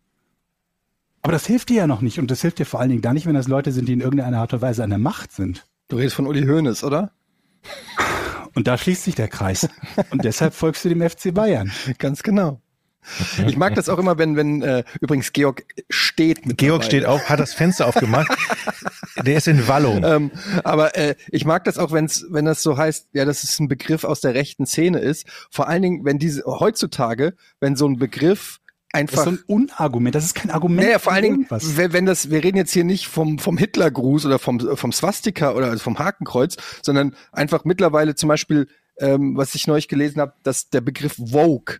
Aber 1.22 1.32
das 1.34 1.46
hilft 1.46 1.70
dir 1.70 1.78
ja 1.78 1.88
noch 1.88 2.02
nicht 2.02 2.20
und 2.20 2.32
das 2.32 2.42
hilft 2.42 2.60
dir 2.60 2.66
vor 2.66 2.80
allen 2.80 2.90
Dingen 2.90 3.02
gar 3.02 3.14
nicht, 3.14 3.26
wenn 3.26 3.34
das 3.34 3.48
Leute 3.48 3.72
sind, 3.72 3.88
die 3.88 3.94
in 3.94 4.02
irgendeiner 4.02 4.40
Art 4.40 4.54
und 4.54 4.62
Weise 4.62 4.84
an 4.84 4.90
der 4.90 5.00
Macht 5.00 5.32
sind. 5.32 5.66
Du 5.90 5.98
redest 5.98 6.16
von 6.16 6.28
Uli 6.28 6.46
Hoeneß, 6.46 6.84
oder? 6.84 7.12
Und 8.56 8.68
da 8.68 8.78
schließt 8.78 9.04
sich 9.04 9.16
der 9.16 9.28
Kreis. 9.28 9.68
Und 10.12 10.24
deshalb 10.24 10.54
folgst 10.54 10.86
du 10.86 10.90
dem 10.90 11.08
FC 11.08 11.34
Bayern. 11.34 11.72
Ganz 11.98 12.24
genau. 12.24 12.62
Ich 13.48 13.58
mag 13.58 13.76
das 13.76 13.90
auch 13.90 13.98
immer, 13.98 14.18
wenn, 14.18 14.36
wenn 14.36 14.62
äh, 14.62 14.84
übrigens 15.02 15.34
Georg 15.34 15.66
steht 15.90 16.46
mit 16.46 16.58
Georg 16.58 16.82
dabei. 16.82 16.86
steht 16.86 17.06
auf, 17.06 17.30
hat 17.30 17.40
das 17.40 17.54
Fenster 17.54 17.88
aufgemacht. 17.88 18.30
Der 19.26 19.38
ist 19.38 19.48
in 19.48 19.68
Wallung. 19.68 20.04
Ähm, 20.04 20.32
aber 20.64 20.96
äh, 20.96 21.16
ich 21.30 21.46
mag 21.46 21.64
das 21.64 21.78
auch, 21.78 21.92
wenn's, 21.92 22.26
wenn 22.30 22.46
das 22.46 22.62
so 22.64 22.78
heißt, 22.78 23.10
ja, 23.14 23.26
dass 23.26 23.44
es 23.44 23.60
ein 23.60 23.68
Begriff 23.68 24.04
aus 24.04 24.22
der 24.22 24.34
rechten 24.34 24.66
Szene 24.66 25.00
ist. 25.00 25.26
Vor 25.50 25.68
allen 25.68 25.82
Dingen, 25.82 26.06
wenn 26.06 26.20
diese 26.20 26.44
heutzutage, 26.46 27.34
wenn 27.60 27.76
so 27.76 27.88
ein 27.88 27.98
Begriff 27.98 28.60
Das 28.92 29.02
einfach 29.02 29.18
ist 29.18 29.24
so 29.24 29.30
ein 29.32 29.40
Unargument. 29.48 30.16
Das 30.16 30.26
ist 30.26 30.36
kein 30.36 30.52
Argument. 30.52 30.88
Naja, 30.88 31.00
vor 31.00 31.14
allen 31.14 31.24
Dingen, 31.24 31.48
wenn, 31.50 31.94
wenn 31.94 32.06
das, 32.06 32.30
wir 32.30 32.44
reden 32.44 32.58
jetzt 32.58 32.72
hier 32.72 32.84
nicht 32.84 33.08
vom, 33.08 33.40
vom 33.40 33.58
Hitlergruß 33.58 34.26
oder 34.26 34.40
vom, 34.40 34.78
vom 34.78 34.92
Swastika 34.92 35.54
oder 35.54 35.68
also 35.68 35.84
vom 35.84 36.00
Hakenkreuz, 36.00 36.58
sondern 36.82 37.16
einfach 37.32 37.66
mittlerweile 37.66 38.16
zum 38.16 38.30
Beispiel, 38.30 38.68
ähm, 39.00 39.36
was 39.36 39.56
ich 39.56 39.68
neulich 39.68 39.88
gelesen 39.88 40.22
habe, 40.22 40.34
dass 40.44 40.70
der 40.70 40.82
Begriff 40.82 41.16
Vogue, 41.16 41.78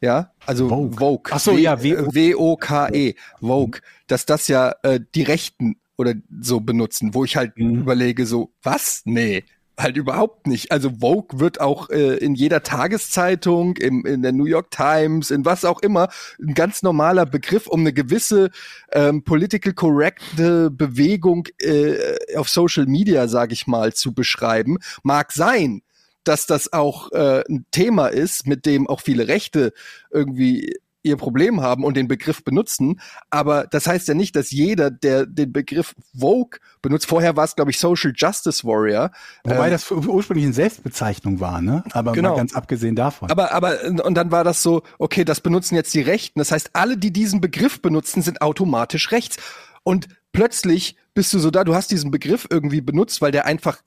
ja, 0.00 0.32
also 0.46 0.68
Vogue. 0.68 0.96
Vogue, 0.98 1.32
Ach 1.34 1.40
so, 1.40 1.56
W- 1.56 1.60
ja, 1.60 1.82
W- 1.82 1.92
äh, 1.92 2.14
W-O-K-E, 2.14 3.14
Vogue, 3.40 3.80
dass 4.06 4.26
das 4.26 4.48
ja 4.48 4.74
äh, 4.82 5.00
die 5.14 5.22
Rechten 5.22 5.76
oder 5.96 6.14
so 6.40 6.60
benutzen, 6.60 7.14
wo 7.14 7.24
ich 7.24 7.36
halt 7.36 7.56
Mhm. 7.58 7.80
überlege, 7.80 8.24
so, 8.26 8.52
was? 8.62 9.02
Nee. 9.04 9.44
Halt 9.80 9.96
überhaupt 9.96 10.48
nicht. 10.48 10.72
Also 10.72 10.90
Vogue 11.00 11.38
wird 11.38 11.60
auch 11.60 11.88
äh, 11.90 12.16
in 12.16 12.34
jeder 12.34 12.64
Tageszeitung, 12.64 13.76
im, 13.76 14.04
in 14.06 14.22
der 14.22 14.32
New 14.32 14.46
York 14.46 14.72
Times, 14.72 15.30
in 15.30 15.44
was 15.44 15.64
auch 15.64 15.80
immer, 15.82 16.08
ein 16.42 16.54
ganz 16.54 16.82
normaler 16.82 17.26
Begriff, 17.26 17.68
um 17.68 17.80
eine 17.80 17.92
gewisse 17.92 18.50
ähm, 18.90 19.22
political 19.22 19.72
correcte 19.74 20.70
Bewegung 20.72 21.46
äh, 21.60 21.94
auf 22.36 22.48
Social 22.48 22.86
Media, 22.86 23.28
sage 23.28 23.52
ich 23.52 23.68
mal, 23.68 23.92
zu 23.92 24.12
beschreiben. 24.12 24.78
Mag 25.04 25.30
sein, 25.30 25.82
dass 26.28 26.46
das 26.46 26.72
auch 26.72 27.10
äh, 27.12 27.42
ein 27.48 27.66
Thema 27.70 28.08
ist, 28.08 28.46
mit 28.46 28.66
dem 28.66 28.86
auch 28.86 29.00
viele 29.00 29.28
Rechte 29.28 29.72
irgendwie 30.10 30.76
ihr 31.02 31.16
Problem 31.16 31.60
haben 31.60 31.84
und 31.84 31.96
den 31.96 32.08
Begriff 32.08 32.44
benutzen. 32.44 33.00
Aber 33.30 33.66
das 33.66 33.86
heißt 33.86 34.08
ja 34.08 34.14
nicht, 34.14 34.36
dass 34.36 34.50
jeder, 34.50 34.90
der 34.90 35.26
den 35.26 35.52
Begriff 35.52 35.94
Vogue 36.18 36.58
benutzt, 36.82 37.06
vorher 37.06 37.36
war 37.36 37.44
es, 37.44 37.56
glaube 37.56 37.70
ich, 37.70 37.78
Social 37.78 38.12
Justice 38.14 38.64
Warrior. 38.64 39.10
Wobei 39.44 39.66
ähm, 39.66 39.72
das 39.72 39.90
ursprünglich 39.90 40.44
eine 40.44 40.54
Selbstbezeichnung 40.54 41.40
war, 41.40 41.60
ne? 41.60 41.84
Aber 41.92 42.12
Genau. 42.12 42.36
ganz 42.36 42.54
abgesehen 42.54 42.96
davon. 42.96 43.30
Aber, 43.30 43.52
aber, 43.52 43.84
und 44.04 44.14
dann 44.14 44.30
war 44.30 44.44
das 44.44 44.62
so, 44.62 44.82
okay, 44.98 45.24
das 45.24 45.40
benutzen 45.40 45.74
jetzt 45.76 45.94
die 45.94 46.00
Rechten. 46.00 46.38
Das 46.38 46.52
heißt, 46.52 46.70
alle, 46.74 46.96
die 46.96 47.12
diesen 47.12 47.40
Begriff 47.40 47.80
benutzen, 47.80 48.22
sind 48.22 48.42
automatisch 48.42 49.10
rechts. 49.12 49.36
Und 49.84 50.08
plötzlich 50.32 50.96
bist 51.14 51.32
du 51.32 51.38
so 51.38 51.50
da, 51.50 51.64
du 51.64 51.74
hast 51.74 51.90
diesen 51.90 52.10
Begriff 52.10 52.46
irgendwie 52.50 52.80
benutzt, 52.80 53.22
weil 53.22 53.32
der 53.32 53.46
einfach 53.46 53.78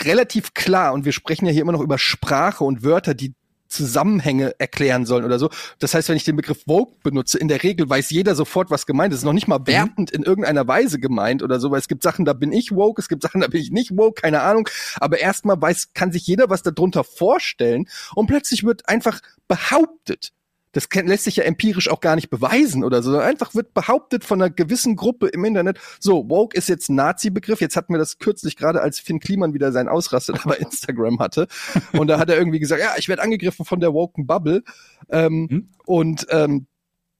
relativ 0.00 0.54
klar, 0.54 0.92
und 0.92 1.04
wir 1.04 1.12
sprechen 1.12 1.46
ja 1.46 1.52
hier 1.52 1.62
immer 1.62 1.72
noch 1.72 1.80
über 1.80 1.98
Sprache 1.98 2.64
und 2.64 2.82
Wörter, 2.82 3.14
die 3.14 3.34
Zusammenhänge 3.70 4.58
erklären 4.58 5.06
sollen 5.06 5.24
oder 5.24 5.38
so. 5.38 5.48
Das 5.78 5.94
heißt, 5.94 6.08
wenn 6.08 6.16
ich 6.16 6.24
den 6.24 6.34
Begriff 6.34 6.64
Vogue 6.66 6.96
benutze, 7.04 7.38
in 7.38 7.46
der 7.46 7.62
Regel 7.62 7.88
weiß 7.88 8.10
jeder 8.10 8.34
sofort, 8.34 8.68
was 8.70 8.84
gemeint 8.84 9.12
ist. 9.12 9.18
Es 9.18 9.22
ist 9.22 9.26
noch 9.26 9.32
nicht 9.32 9.46
mal 9.46 9.64
wertend 9.64 10.10
in 10.10 10.24
irgendeiner 10.24 10.66
Weise 10.66 10.98
gemeint 10.98 11.42
oder 11.42 11.60
so, 11.60 11.70
weil 11.70 11.78
es 11.78 11.86
gibt 11.86 12.02
Sachen, 12.02 12.24
da 12.24 12.32
bin 12.32 12.52
ich 12.52 12.72
woke, 12.72 13.00
es 13.00 13.08
gibt 13.08 13.22
Sachen, 13.22 13.42
da 13.42 13.46
bin 13.46 13.60
ich 13.60 13.70
nicht 13.70 13.96
woke, 13.96 14.20
keine 14.20 14.42
Ahnung. 14.42 14.68
Aber 14.96 15.20
erstmal 15.20 15.60
weiß, 15.62 15.94
kann 15.94 16.10
sich 16.10 16.26
jeder 16.26 16.50
was 16.50 16.62
darunter 16.62 17.04
vorstellen 17.04 17.86
und 18.16 18.26
plötzlich 18.26 18.64
wird 18.64 18.88
einfach 18.88 19.20
behauptet, 19.46 20.32
Das 20.72 20.88
kann, 20.88 21.06
lässt 21.06 21.24
sich 21.24 21.36
ja 21.36 21.44
empirisch 21.44 21.88
auch 21.88 22.00
gar 22.00 22.14
nicht 22.14 22.30
beweisen 22.30 22.84
oder 22.84 23.02
so. 23.02 23.18
Einfach 23.18 23.54
wird 23.54 23.74
behauptet 23.74 24.24
von 24.24 24.40
einer 24.40 24.50
gewissen 24.50 24.96
Gruppe 24.96 25.28
im 25.28 25.44
Internet, 25.44 25.78
so, 25.98 26.28
woke 26.28 26.56
ist 26.56 26.68
jetzt 26.68 26.88
ein 26.88 26.94
Nazi-Begriff. 26.94 27.60
Jetzt 27.60 27.76
hatten 27.76 27.92
wir 27.92 27.98
das 27.98 28.18
kürzlich 28.18 28.56
gerade, 28.56 28.80
als 28.80 29.00
Finn 29.00 29.20
Kliman 29.20 29.52
wieder 29.52 29.72
seinen 29.72 29.88
Ausraster 29.88 30.32
bei 30.44 30.56
Instagram 30.56 31.18
hatte. 31.18 31.48
Und 31.92 32.06
da 32.06 32.18
hat 32.18 32.30
er 32.30 32.38
irgendwie 32.38 32.60
gesagt, 32.60 32.80
ja, 32.80 32.94
ich 32.96 33.08
werde 33.08 33.22
angegriffen 33.22 33.64
von 33.64 33.80
der 33.80 33.92
woken 33.92 34.26
Bubble. 34.26 34.62
Ähm, 35.10 35.48
Hm? 35.50 35.68
Und 35.84 36.26
ähm, 36.30 36.66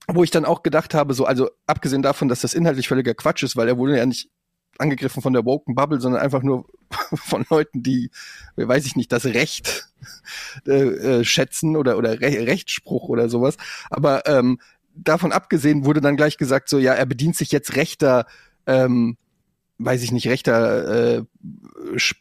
wo 0.06 0.24
ich 0.24 0.30
dann 0.30 0.44
auch 0.44 0.62
gedacht 0.62 0.94
habe, 0.94 1.14
so, 1.14 1.24
also 1.24 1.50
abgesehen 1.66 2.02
davon, 2.02 2.28
dass 2.28 2.40
das 2.40 2.54
inhaltlich 2.54 2.88
völliger 2.88 3.14
Quatsch 3.14 3.42
ist, 3.42 3.56
weil 3.56 3.68
er 3.68 3.78
wurde 3.78 3.96
ja 3.96 4.06
nicht 4.06 4.30
angegriffen 4.80 5.22
von 5.22 5.32
der 5.32 5.44
woken 5.44 5.74
Bubble, 5.74 6.00
sondern 6.00 6.22
einfach 6.22 6.42
nur 6.42 6.66
von 7.14 7.44
Leuten, 7.50 7.82
die, 7.82 8.10
weiß 8.56 8.86
ich 8.86 8.96
nicht, 8.96 9.12
das 9.12 9.26
Recht 9.26 9.88
äh, 10.66 10.72
äh, 10.72 11.24
schätzen 11.24 11.76
oder 11.76 11.98
oder 11.98 12.20
Re 12.20 12.46
Rechtsspruch 12.46 13.08
oder 13.08 13.28
sowas. 13.28 13.56
Aber 13.90 14.26
ähm, 14.26 14.58
davon 14.94 15.32
abgesehen 15.32 15.84
wurde 15.84 16.00
dann 16.00 16.16
gleich 16.16 16.36
gesagt, 16.36 16.68
so 16.68 16.78
ja, 16.78 16.94
er 16.94 17.06
bedient 17.06 17.36
sich 17.36 17.52
jetzt 17.52 17.76
rechter, 17.76 18.26
ähm, 18.66 19.16
weiß 19.82 20.02
ich 20.02 20.12
nicht, 20.12 20.28
rechter 20.28 21.16
äh, 21.18 21.22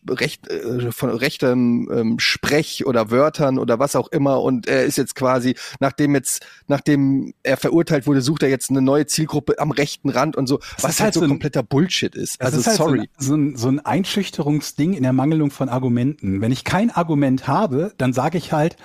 recht, 0.10 0.48
äh, 0.48 0.92
von 0.92 1.10
rechtem 1.10 1.90
ähm, 1.94 2.20
Sprech 2.20 2.86
oder 2.86 3.12
Wörtern 3.12 3.60
oder 3.60 3.80
was 3.80 3.96
auch 3.96 4.08
immer 4.10 4.42
und 4.42 4.68
er 4.68 4.86
ist 4.86 4.98
jetzt 4.98 5.16
quasi, 5.16 5.56
nachdem 5.80 6.16
jetzt, 6.16 6.46
nachdem 6.68 7.34
er 7.44 7.58
verurteilt 7.58 8.08
wurde, 8.08 8.22
sucht 8.22 8.44
er 8.44 8.50
jetzt 8.50 8.70
eine 8.70 8.82
neue 8.82 9.06
Zielgruppe 9.06 9.60
am 9.60 9.72
rechten 9.72 10.10
Rand 10.10 10.36
und 10.38 10.48
so, 10.48 10.60
was 10.80 10.92
ist 10.94 11.00
halt 11.00 11.00
halt 11.00 11.14
so 11.16 11.22
ein- 11.22 11.30
kompletter 11.30 11.64
Bullshit 11.64 12.16
ist. 12.16 12.40
Das 12.42 12.48
Also 12.54 12.60
ist 12.60 12.68
halt 12.68 12.78
sorry. 12.78 13.10
So, 13.18 13.34
ein, 13.36 13.36
so, 13.36 13.36
ein, 13.36 13.58
so 13.58 13.68
ein 13.68 13.80
Einschüchterungsding 13.86 14.94
in 14.94 15.04
der 15.04 15.14
Mangelung 15.14 15.52
von 15.52 15.70
Argumenten. 15.70 16.42
Wenn 16.42 16.52
ich 16.52 16.64
kein 16.64 16.92
Argument 16.92 17.48
habe, 17.48 17.94
dann 17.98 18.14
sage 18.14 18.38
ich 18.38 18.54
halt, 18.54 18.78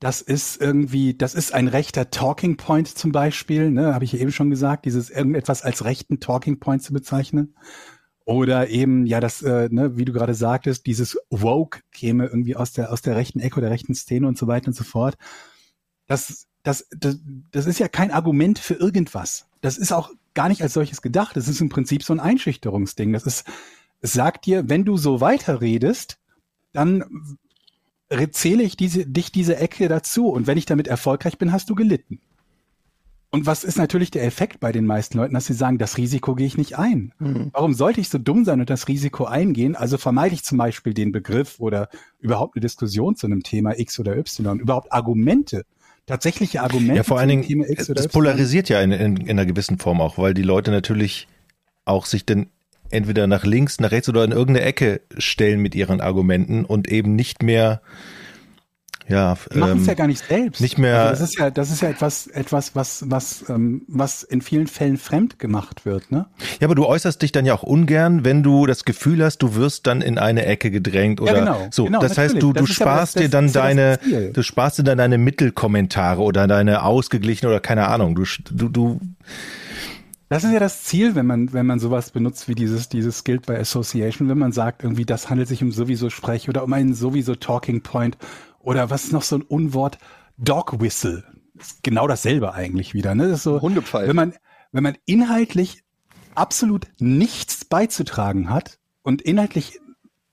das 0.00 0.20
ist 0.20 0.60
irgendwie, 0.60 1.14
das 1.14 1.34
ist 1.34 1.52
ein 1.54 1.66
rechter 1.66 2.10
Talking 2.10 2.56
Point 2.56 2.86
zum 2.86 3.10
Beispiel, 3.10 3.70
ne, 3.70 3.94
habe 3.94 4.04
ich 4.04 4.14
eben 4.14 4.30
schon 4.30 4.48
gesagt, 4.50 4.84
dieses 4.84 5.10
irgendetwas 5.10 5.62
als 5.62 5.84
rechten 5.84 6.20
Talking 6.20 6.60
Point 6.60 6.82
zu 6.84 6.92
bezeichnen. 6.92 7.54
Oder 8.28 8.68
eben, 8.68 9.06
ja, 9.06 9.20
das, 9.20 9.40
äh, 9.40 9.70
ne, 9.72 9.96
wie 9.96 10.04
du 10.04 10.12
gerade 10.12 10.34
sagtest, 10.34 10.84
dieses 10.84 11.16
Woke 11.30 11.80
käme 11.92 12.26
irgendwie 12.26 12.56
aus 12.56 12.74
der, 12.74 12.92
aus 12.92 13.00
der 13.00 13.16
rechten 13.16 13.40
Ecke 13.40 13.56
oder 13.56 13.70
rechten 13.70 13.94
Szene 13.94 14.28
und 14.28 14.36
so 14.36 14.46
weiter 14.46 14.66
und 14.66 14.74
so 14.74 14.84
fort. 14.84 15.16
Das, 16.06 16.46
das, 16.62 16.86
das, 16.90 17.20
das 17.50 17.64
ist 17.64 17.78
ja 17.78 17.88
kein 17.88 18.10
Argument 18.10 18.58
für 18.58 18.74
irgendwas. 18.74 19.46
Das 19.62 19.78
ist 19.78 19.92
auch 19.92 20.10
gar 20.34 20.50
nicht 20.50 20.60
als 20.60 20.74
solches 20.74 21.00
gedacht. 21.00 21.38
Das 21.38 21.48
ist 21.48 21.62
im 21.62 21.70
Prinzip 21.70 22.02
so 22.02 22.12
ein 22.12 22.20
Einschüchterungsding. 22.20 23.14
Das 23.14 23.24
ist, 23.24 23.46
es 24.02 24.12
sagt 24.12 24.44
dir, 24.44 24.68
wenn 24.68 24.84
du 24.84 24.98
so 24.98 25.22
weiterredest, 25.22 26.18
dann 26.74 27.04
zähle 28.32 28.62
ich 28.62 28.76
diese, 28.76 29.06
dich 29.06 29.32
diese 29.32 29.56
Ecke 29.56 29.88
dazu. 29.88 30.28
Und 30.28 30.46
wenn 30.46 30.58
ich 30.58 30.66
damit 30.66 30.86
erfolgreich 30.86 31.38
bin, 31.38 31.50
hast 31.50 31.70
du 31.70 31.74
gelitten. 31.74 32.20
Und 33.30 33.44
was 33.44 33.62
ist 33.62 33.76
natürlich 33.76 34.10
der 34.10 34.24
Effekt 34.24 34.58
bei 34.58 34.72
den 34.72 34.86
meisten 34.86 35.18
Leuten, 35.18 35.34
dass 35.34 35.46
sie 35.46 35.52
sagen, 35.52 35.76
das 35.76 35.98
Risiko 35.98 36.34
gehe 36.34 36.46
ich 36.46 36.56
nicht 36.56 36.78
ein. 36.78 37.12
Mhm. 37.18 37.50
Warum 37.52 37.74
sollte 37.74 38.00
ich 38.00 38.08
so 38.08 38.16
dumm 38.16 38.44
sein 38.46 38.60
und 38.60 38.70
das 38.70 38.88
Risiko 38.88 39.26
eingehen? 39.26 39.76
Also 39.76 39.98
vermeide 39.98 40.34
ich 40.34 40.44
zum 40.44 40.56
Beispiel 40.56 40.94
den 40.94 41.12
Begriff 41.12 41.60
oder 41.60 41.90
überhaupt 42.20 42.56
eine 42.56 42.62
Diskussion 42.62 43.16
zu 43.16 43.26
einem 43.26 43.42
Thema 43.42 43.78
X 43.78 44.00
oder 44.00 44.16
Y, 44.16 44.58
überhaupt 44.58 44.92
Argumente, 44.92 45.66
tatsächliche 46.06 46.62
Argumente 46.62 46.96
Ja, 46.96 47.02
vor 47.02 47.18
allen 47.18 47.28
Dingen, 47.28 47.44
Y. 47.44 48.08
polarisiert 48.10 48.70
ja 48.70 48.80
in, 48.80 48.92
in, 48.92 49.16
in 49.18 49.30
einer 49.30 49.44
gewissen 49.44 49.78
Form 49.78 50.00
auch, 50.00 50.16
weil 50.16 50.32
die 50.32 50.42
Leute 50.42 50.70
natürlich 50.70 51.28
auch 51.84 52.06
sich 52.06 52.24
dann 52.24 52.46
entweder 52.90 53.26
nach 53.26 53.44
links, 53.44 53.78
nach 53.78 53.90
rechts 53.90 54.08
oder 54.08 54.24
in 54.24 54.32
irgendeine 54.32 54.62
Ecke 54.62 55.02
stellen 55.18 55.60
mit 55.60 55.74
ihren 55.74 56.00
Argumenten 56.00 56.64
und 56.64 56.88
eben 56.90 57.14
nicht 57.14 57.42
mehr, 57.42 57.82
ja, 59.08 59.36
Die 59.52 59.58
machen 59.58 59.80
es 59.80 59.86
ja 59.86 59.92
ähm, 59.92 59.96
gar 59.98 60.06
nicht 60.06 60.24
selbst. 60.28 60.60
nicht 60.60 60.78
mehr- 60.78 61.00
Also 61.00 61.20
das 61.22 61.30
ist 61.30 61.38
ja, 61.38 61.50
das 61.50 61.70
ist 61.70 61.80
ja 61.82 61.88
etwas, 61.88 62.26
etwas, 62.28 62.74
was, 62.76 63.04
was, 63.08 63.44
ähm, 63.48 63.82
was 63.88 64.22
in 64.22 64.42
vielen 64.42 64.66
Fällen 64.66 64.96
fremd 64.98 65.38
gemacht 65.38 65.86
wird, 65.86 66.10
ne? 66.12 66.26
ja, 66.60 66.66
aber 66.66 66.74
du 66.74 66.86
äußerst 66.86 67.20
dich 67.22 67.32
dann 67.32 67.46
ja 67.46 67.54
auch 67.54 67.62
ungern, 67.62 68.24
wenn 68.24 68.42
du 68.42 68.66
das 68.66 68.84
Gefühl 68.84 69.24
hast, 69.24 69.38
du 69.38 69.54
wirst 69.54 69.86
dann 69.86 70.02
in 70.02 70.18
eine 70.18 70.44
Ecke 70.46 70.70
gedrängt 70.70 71.20
oder 71.20 71.32
genau, 71.40 71.68
so. 71.70 71.84
genau, 71.86 72.00
das 72.00 72.18
heißt, 72.18 72.40
du, 72.42 72.52
Das 72.52 72.64
du 72.66 72.72
sparst 72.72 73.16
das- 73.16 73.22
dir 73.22 73.28
dann 73.30 73.46
ja 73.46 73.52
deine, 73.52 73.98
Ziel. 74.02 74.30
du 74.32 74.42
sparst 74.42 74.78
dir 74.78 74.84
dann 74.84 74.98
deine 74.98 75.18
Mittelkommentare 75.18 76.20
oder 76.22 76.46
deine 76.46 76.82
ausgeglichene 76.82 77.50
oder 77.50 77.60
keine 77.60 77.88
Ahnung. 77.88 78.14
Du, 78.14 78.24
du, 78.50 78.68
du, 78.68 79.00
Das 80.30 80.44
ist 80.44 80.52
ja 80.52 80.60
das 80.60 80.84
Ziel, 80.84 81.14
wenn 81.14 81.24
man, 81.24 81.54
wenn 81.54 81.64
man 81.64 81.78
sowas 81.78 82.10
benutzt 82.10 82.48
wie 82.48 82.54
dieses, 82.54 82.90
dieses 82.90 83.24
Guild 83.24 83.46
by 83.46 83.54
Association, 83.54 84.28
wenn 84.28 84.36
man 84.36 84.52
sagt, 84.52 84.82
irgendwie, 84.84 85.06
das 85.06 85.30
handelt 85.30 85.48
sich 85.48 85.62
um 85.62 85.72
sowieso 85.72 86.10
Sprech 86.10 86.50
oder 86.50 86.64
um 86.64 86.72
einen 86.74 86.92
sowieso 86.92 87.34
Talking 87.34 87.80
Point 87.80 88.18
oder 88.58 88.90
was 88.90 89.04
ist 89.04 89.12
noch 89.12 89.22
so 89.22 89.36
ein 89.36 89.42
Unwort? 89.42 89.98
Dog 90.36 90.80
Whistle. 90.80 91.24
Ist 91.58 91.82
genau 91.82 92.06
dasselbe 92.06 92.54
eigentlich 92.54 92.94
wieder, 92.94 93.14
ne? 93.14 93.28
Das 93.28 93.38
ist 93.38 93.42
so, 93.42 93.60
Hundepfeife. 93.60 94.08
wenn 94.08 94.16
man, 94.16 94.34
wenn 94.72 94.82
man 94.82 94.96
inhaltlich 95.06 95.82
absolut 96.34 96.86
nichts 96.98 97.64
beizutragen 97.64 98.50
hat 98.50 98.78
und 99.02 99.22
inhaltlich 99.22 99.80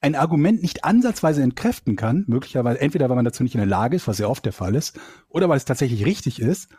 ein 0.01 0.15
Argument 0.15 0.61
nicht 0.61 0.85
ansatzweise 0.85 1.41
entkräften 1.41 1.95
kann, 1.95 2.25
möglicherweise 2.27 2.79
entweder 2.79 3.09
weil 3.09 3.15
man 3.15 3.25
dazu 3.25 3.41
nicht 3.41 3.55
in 3.55 3.59
der 3.59 3.67
Lage 3.67 3.95
ist, 3.95 4.07
was 4.07 4.19
ja 4.19 4.27
oft 4.27 4.45
der 4.45 4.53
Fall 4.53 4.75
ist, 4.75 4.99
oder 5.29 5.49
weil 5.49 5.57
es 5.57 5.65
tatsächlich 5.65 6.05
richtig 6.05 6.39
ist, 6.39 6.69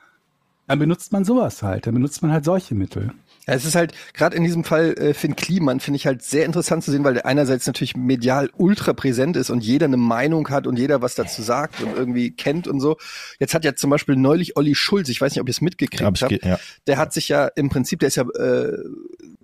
dann 0.66 0.78
benutzt 0.78 1.12
man 1.12 1.24
sowas 1.24 1.62
halt, 1.62 1.86
dann 1.86 1.94
benutzt 1.94 2.22
man 2.22 2.32
halt 2.32 2.44
solche 2.44 2.74
Mittel. 2.74 3.12
Ja, 3.46 3.54
es 3.54 3.64
ist 3.64 3.76
halt, 3.76 3.92
gerade 4.12 4.36
in 4.36 4.42
diesem 4.42 4.64
Fall 4.64 4.94
äh, 4.98 5.14
Finn 5.14 5.36
Kliman, 5.36 5.78
finde 5.78 5.96
ich 5.96 6.06
halt 6.06 6.22
sehr 6.22 6.44
interessant 6.44 6.82
zu 6.82 6.90
sehen, 6.90 7.04
weil 7.04 7.14
der 7.14 7.26
einerseits 7.26 7.66
natürlich 7.66 7.96
medial 7.96 8.50
ultra 8.56 8.92
präsent 8.92 9.36
ist 9.36 9.50
und 9.50 9.62
jeder 9.62 9.86
eine 9.86 9.96
Meinung 9.96 10.48
hat 10.50 10.66
und 10.66 10.76
jeder 10.78 11.00
was 11.00 11.14
dazu 11.14 11.42
sagt 11.42 11.80
und 11.80 11.94
irgendwie 11.96 12.32
kennt 12.32 12.66
und 12.66 12.80
so. 12.80 12.96
Jetzt 13.38 13.54
hat 13.54 13.64
ja 13.64 13.76
zum 13.76 13.90
Beispiel 13.90 14.16
neulich 14.16 14.56
Olli 14.56 14.74
Schulz, 14.74 15.08
ich 15.08 15.20
weiß 15.20 15.32
nicht, 15.32 15.40
ob 15.40 15.48
ihr 15.48 15.52
es 15.52 15.60
mitgekriegt 15.60 16.02
habt, 16.02 16.44
ja. 16.44 16.58
der 16.88 16.98
hat 16.98 17.12
sich 17.12 17.28
ja 17.28 17.46
im 17.46 17.68
Prinzip, 17.68 18.00
der 18.00 18.08
ist 18.08 18.16
ja 18.16 18.24
äh, 18.24 18.76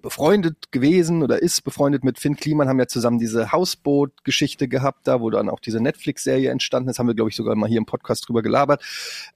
befreundet 0.03 0.73
gewesen 0.73 1.23
oder 1.23 1.41
ist 1.41 1.63
befreundet 1.63 2.03
mit 2.03 2.19
Finn 2.19 2.37
Kliman, 2.37 2.69
haben 2.69 2.81
ja 2.81 2.89
zusammen 2.89 3.19
diese 3.19 3.53
Hausboot-Geschichte 3.53 4.67
gehabt, 4.67 5.07
da 5.07 5.21
wo 5.21 5.31
dann 5.31 5.49
auch 5.49 5.61
diese 5.61 5.81
Netflix-Serie 5.81 6.51
entstanden 6.51 6.91
ist, 6.91 6.99
haben 6.99 7.07
wir, 7.07 7.15
glaube 7.15 7.31
ich, 7.31 7.37
sogar 7.37 7.55
mal 7.55 7.69
hier 7.69 7.79
im 7.79 7.87
Podcast 7.87 8.29
drüber 8.29 8.43
gelabert, 8.43 8.83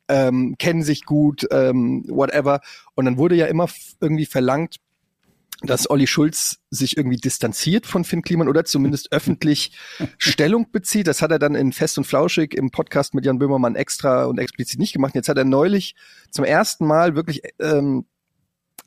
ähm, 0.08 0.56
kennen 0.58 0.82
sich 0.82 1.04
gut, 1.04 1.46
ähm, 1.52 1.75
whatever. 2.08 2.60
Und 2.94 3.04
dann 3.04 3.18
wurde 3.18 3.34
ja 3.34 3.46
immer 3.46 3.68
irgendwie 4.00 4.26
verlangt, 4.26 4.76
dass 5.62 5.88
Olli 5.88 6.06
Schulz 6.06 6.58
sich 6.70 6.96
irgendwie 6.96 7.16
distanziert 7.16 7.86
von 7.86 8.04
Finn 8.04 8.22
Kliman 8.22 8.48
oder 8.48 8.64
zumindest 8.64 9.10
öffentlich 9.12 9.72
Stellung 10.18 10.70
bezieht. 10.70 11.06
Das 11.06 11.22
hat 11.22 11.30
er 11.30 11.38
dann 11.38 11.54
in 11.54 11.72
Fest 11.72 11.96
und 11.98 12.04
Flauschig 12.04 12.54
im 12.54 12.70
Podcast 12.70 13.14
mit 13.14 13.24
Jan 13.24 13.38
Böhmermann 13.38 13.74
extra 13.74 14.26
und 14.26 14.38
explizit 14.38 14.78
nicht 14.78 14.92
gemacht. 14.92 15.14
Jetzt 15.14 15.28
hat 15.28 15.38
er 15.38 15.44
neulich 15.44 15.94
zum 16.30 16.44
ersten 16.44 16.86
Mal 16.86 17.16
wirklich 17.16 17.42
ähm, 17.58 18.04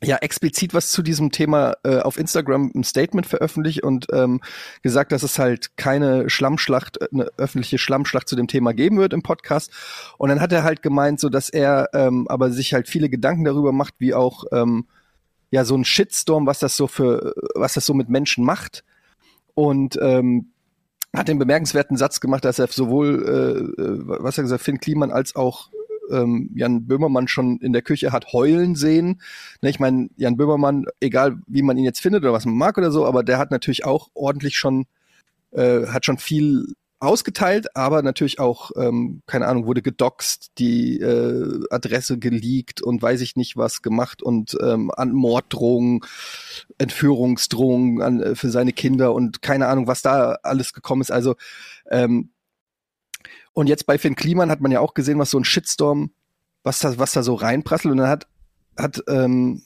ja 0.02 0.16
explizit 0.16 0.74
was 0.74 0.90
zu 0.90 1.02
diesem 1.02 1.30
Thema 1.30 1.74
äh, 1.84 1.98
auf 1.98 2.16
Instagram 2.16 2.70
ein 2.74 2.84
Statement 2.84 3.26
veröffentlicht 3.26 3.82
und 3.82 4.06
ähm, 4.12 4.40
gesagt, 4.82 5.12
dass 5.12 5.22
es 5.22 5.38
halt 5.38 5.76
keine 5.76 6.30
Schlammschlacht, 6.30 7.00
äh, 7.00 7.08
eine 7.12 7.28
öffentliche 7.36 7.78
Schlammschlacht 7.78 8.28
zu 8.28 8.36
dem 8.36 8.48
Thema 8.48 8.72
geben 8.72 8.98
wird 8.98 9.12
im 9.12 9.22
Podcast. 9.22 9.72
Und 10.18 10.30
dann 10.30 10.40
hat 10.40 10.52
er 10.52 10.62
halt 10.62 10.82
gemeint, 10.82 11.20
so 11.20 11.28
dass 11.28 11.50
er 11.50 11.90
ähm, 11.92 12.26
aber 12.28 12.50
sich 12.50 12.72
halt 12.72 12.88
viele 12.88 13.10
Gedanken 13.10 13.44
darüber 13.44 13.72
macht, 13.72 13.94
wie 13.98 14.14
auch 14.14 14.44
ähm, 14.52 14.86
ja 15.50 15.64
so 15.64 15.76
ein 15.76 15.84
Shitstorm, 15.84 16.46
was 16.46 16.60
das 16.60 16.76
so 16.76 16.86
für, 16.86 17.34
was 17.54 17.74
das 17.74 17.84
so 17.84 17.94
mit 17.94 18.08
Menschen 18.08 18.44
macht. 18.44 18.84
Und 19.54 19.98
ähm, 20.00 20.52
hat 21.14 21.28
den 21.28 21.38
bemerkenswerten 21.38 21.96
Satz 21.96 22.20
gemacht, 22.20 22.44
dass 22.44 22.58
er 22.58 22.68
sowohl, 22.68 23.72
äh, 23.78 23.82
äh, 23.82 23.98
was 24.22 24.38
er 24.38 24.44
gesagt, 24.44 24.62
Finn 24.62 24.78
Kliman 24.78 25.10
als 25.10 25.34
auch 25.34 25.70
ähm, 26.10 26.50
Jan 26.54 26.86
Böhmermann 26.86 27.28
schon 27.28 27.58
in 27.58 27.72
der 27.72 27.82
Küche 27.82 28.12
hat 28.12 28.32
heulen 28.32 28.74
sehen. 28.74 29.20
Ne, 29.62 29.70
ich 29.70 29.80
meine, 29.80 30.08
Jan 30.16 30.36
Böhmermann, 30.36 30.86
egal 31.00 31.38
wie 31.46 31.62
man 31.62 31.78
ihn 31.78 31.84
jetzt 31.84 32.00
findet 32.00 32.22
oder 32.22 32.32
was 32.32 32.46
man 32.46 32.56
mag 32.56 32.78
oder 32.78 32.90
so, 32.90 33.06
aber 33.06 33.22
der 33.22 33.38
hat 33.38 33.50
natürlich 33.50 33.84
auch 33.84 34.08
ordentlich 34.14 34.56
schon, 34.56 34.86
äh, 35.52 35.86
hat 35.86 36.04
schon 36.04 36.18
viel 36.18 36.74
ausgeteilt, 37.00 37.74
aber 37.74 38.02
natürlich 38.02 38.38
auch, 38.38 38.72
ähm, 38.76 39.22
keine 39.26 39.46
Ahnung, 39.46 39.64
wurde 39.64 39.80
gedoxt, 39.80 40.52
die 40.58 41.00
äh, 41.00 41.64
Adresse 41.70 42.18
geleakt 42.18 42.82
und 42.82 43.00
weiß 43.00 43.22
ich 43.22 43.36
nicht 43.36 43.56
was 43.56 43.80
gemacht 43.80 44.22
und 44.22 44.56
ähm, 44.62 44.90
an 44.94 45.12
Morddrohungen, 45.12 46.00
Entführungsdrohungen 46.76 48.02
an, 48.02 48.20
äh, 48.20 48.34
für 48.34 48.50
seine 48.50 48.74
Kinder 48.74 49.14
und 49.14 49.40
keine 49.40 49.68
Ahnung, 49.68 49.86
was 49.86 50.02
da 50.02 50.38
alles 50.42 50.74
gekommen 50.74 51.00
ist. 51.00 51.10
Also 51.10 51.36
ähm, 51.90 52.30
und 53.60 53.66
jetzt 53.66 53.84
bei 53.84 53.98
Finn 53.98 54.16
Kliman 54.16 54.50
hat 54.50 54.62
man 54.62 54.72
ja 54.72 54.80
auch 54.80 54.94
gesehen, 54.94 55.18
was 55.18 55.32
so 55.32 55.38
ein 55.38 55.44
Shitstorm, 55.44 56.12
was 56.62 56.78
da, 56.78 56.96
was 56.96 57.12
da 57.12 57.22
so 57.22 57.34
reinprasselt. 57.34 57.92
Und 57.92 57.98
dann 57.98 58.08
hat, 58.08 58.26
hat 58.74 59.02
ähm, 59.06 59.64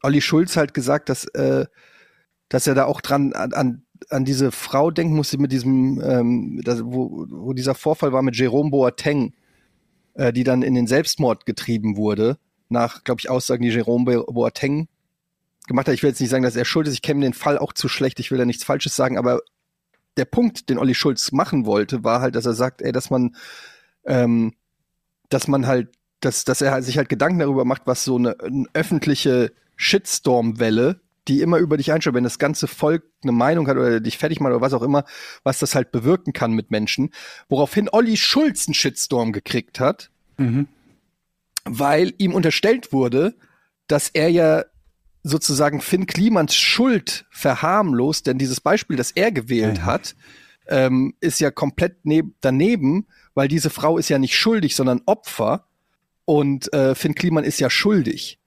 Olli 0.00 0.20
Schulz 0.20 0.56
halt 0.56 0.74
gesagt, 0.74 1.08
dass, 1.08 1.24
äh, 1.24 1.66
dass 2.48 2.68
er 2.68 2.76
da 2.76 2.84
auch 2.84 3.00
dran 3.00 3.32
an, 3.32 3.82
an, 4.10 4.24
diese 4.24 4.52
Frau 4.52 4.92
denken 4.92 5.16
musste 5.16 5.38
mit 5.38 5.50
diesem, 5.50 6.00
ähm, 6.04 6.60
das, 6.62 6.84
wo, 6.84 7.26
wo 7.28 7.52
dieser 7.52 7.74
Vorfall 7.74 8.12
war 8.12 8.22
mit 8.22 8.36
Jerome 8.36 8.70
Boateng, 8.70 9.34
äh, 10.14 10.32
die 10.32 10.44
dann 10.44 10.62
in 10.62 10.74
den 10.74 10.86
Selbstmord 10.86 11.46
getrieben 11.46 11.96
wurde, 11.96 12.38
nach, 12.68 13.02
glaube 13.02 13.18
ich, 13.18 13.28
Aussagen, 13.28 13.64
die 13.64 13.70
Jerome 13.70 14.22
Boateng 14.28 14.86
gemacht 15.66 15.88
hat. 15.88 15.94
Ich 15.94 16.04
will 16.04 16.10
jetzt 16.10 16.20
nicht 16.20 16.30
sagen, 16.30 16.44
dass 16.44 16.54
er 16.54 16.64
schuld 16.64 16.86
ist. 16.86 16.94
Ich 16.94 17.02
kenne 17.02 17.22
den 17.22 17.34
Fall 17.34 17.58
auch 17.58 17.72
zu 17.72 17.88
schlecht. 17.88 18.20
Ich 18.20 18.30
will 18.30 18.38
da 18.38 18.44
nichts 18.44 18.62
Falsches 18.62 18.94
sagen, 18.94 19.18
aber 19.18 19.40
der 20.16 20.24
Punkt, 20.24 20.68
den 20.68 20.78
Olli 20.78 20.94
Schulz 20.94 21.32
machen 21.32 21.66
wollte, 21.66 22.04
war 22.04 22.20
halt, 22.20 22.34
dass 22.36 22.46
er 22.46 22.54
sagt, 22.54 22.82
ey, 22.82 22.92
dass 22.92 23.10
man, 23.10 23.34
ähm, 24.04 24.54
dass 25.28 25.48
man 25.48 25.66
halt 25.66 25.88
dass, 26.20 26.44
dass 26.44 26.62
er 26.62 26.82
sich 26.82 26.96
halt 26.96 27.08
Gedanken 27.10 27.40
darüber 27.40 27.64
macht, 27.66 27.82
was 27.84 28.04
so 28.04 28.16
eine, 28.16 28.40
eine 28.40 28.64
öffentliche 28.72 29.52
Shitstorm-Welle, 29.76 31.00
die 31.28 31.40
immer 31.40 31.58
über 31.58 31.76
dich 31.76 31.92
einschaut, 31.92 32.14
wenn 32.14 32.24
das 32.24 32.38
ganze 32.38 32.66
Volk 32.66 33.04
eine 33.22 33.32
Meinung 33.32 33.68
hat 33.68 33.76
oder 33.76 34.00
dich 34.00 34.18
fertig 34.18 34.40
macht 34.40 34.52
oder 34.52 34.60
was 34.60 34.72
auch 34.72 34.82
immer, 34.82 35.04
was 35.42 35.58
das 35.58 35.74
halt 35.74 35.92
bewirken 35.92 36.32
kann 36.32 36.52
mit 36.52 36.70
Menschen. 36.70 37.10
Woraufhin 37.48 37.88
Olli 37.90 38.16
Schulz 38.16 38.66
einen 38.66 38.74
Shitstorm 38.74 39.32
gekriegt 39.32 39.80
hat, 39.80 40.10
Mhm. 40.36 40.66
weil 41.64 42.12
ihm 42.18 42.34
unterstellt 42.34 42.92
wurde, 42.92 43.36
dass 43.86 44.08
er 44.08 44.28
ja 44.28 44.64
sozusagen 45.24 45.80
Finn 45.80 46.06
Klimans 46.06 46.54
Schuld 46.54 47.24
verharmlost, 47.30 48.26
denn 48.26 48.38
dieses 48.38 48.60
Beispiel, 48.60 48.96
das 48.96 49.10
er 49.10 49.32
gewählt 49.32 49.78
Ja. 49.78 49.84
hat, 49.86 50.14
ähm, 50.68 51.14
ist 51.20 51.40
ja 51.40 51.50
komplett 51.50 52.04
neb 52.06 52.26
daneben, 52.40 53.06
weil 53.34 53.48
diese 53.48 53.70
Frau 53.70 53.98
ist 53.98 54.08
ja 54.10 54.18
nicht 54.18 54.36
schuldig, 54.36 54.76
sondern 54.76 55.00
Opfer 55.06 55.66
und 56.26 56.72
äh, 56.72 56.94
Finn 56.94 57.14
Kliman 57.14 57.44
ist 57.44 57.58
ja 57.58 57.68
schuldig. 57.70 58.38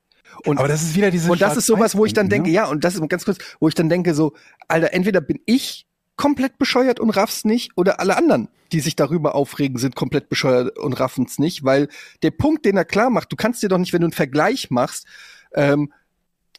Und, 0.46 0.60
Aber 0.60 0.68
das 0.68 0.84
ist 0.84 0.96
wieder 0.96 1.10
diese 1.10 1.32
und 1.32 1.42
das 1.42 1.58
ist 1.58 1.66
sowas, 1.66 1.96
wo 1.96 2.06
ich 2.06 2.14
dann 2.14 2.30
denke, 2.30 2.50
ne? 2.50 2.56
ja, 2.56 2.66
und 2.66 2.84
das 2.84 2.96
ist 2.96 3.10
ganz 3.10 3.26
kurz, 3.26 3.38
wo 3.60 3.68
ich 3.68 3.74
dann 3.76 3.90
denke 3.90 4.14
so, 4.14 4.34
Alter, 4.68 4.94
entweder 4.94 5.20
bin 5.20 5.40
ich 5.46 5.88
komplett 6.16 6.58
bescheuert 6.60 7.00
und 7.00 7.10
raff's 7.12 7.44
nicht 7.44 7.72
oder 7.76 8.00
alle 8.00 8.18
anderen, 8.18 8.50
die 8.72 8.80
sich 8.80 8.96
darüber 8.96 9.36
aufregen, 9.36 9.78
sind 9.78 9.96
komplett 9.96 10.30
bescheuert 10.30 10.78
und 10.78 10.94
raffen's 10.94 11.40
nicht, 11.40 11.64
weil 11.64 11.88
der 12.24 12.32
Punkt, 12.32 12.66
den 12.66 12.78
er 12.78 12.86
klar 12.86 13.10
macht, 13.10 13.32
du 13.32 13.36
kannst 13.36 13.64
dir 13.64 13.70
doch 13.70 13.78
nicht, 13.78 13.94
wenn 13.94 14.02
du 14.02 14.08
einen 14.08 14.14
Vergleich 14.14 14.70
machst, 14.70 15.08
ähm, 15.54 15.92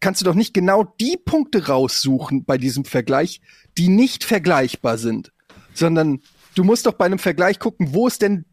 kannst 0.01 0.21
du 0.21 0.25
doch 0.25 0.35
nicht 0.35 0.55
genau 0.55 0.85
die 1.01 1.17
Punkte 1.17 1.67
raussuchen 1.67 2.45
bei 2.45 2.59
diesem 2.59 2.85
Vergleich, 2.85 3.41
die 3.77 3.89
nicht 3.89 4.25
vergleichbar 4.25 4.99
sind, 4.99 5.33
sondern 5.75 6.21
du 6.55 6.65
musst 6.65 6.87
doch 6.87 6.95
bei 6.95 7.07
einem 7.07 7.19
Vergleich 7.19 7.59
gucken, 7.59 7.95
wo 7.95 8.07
ist 8.07 8.23
denn 8.23 8.45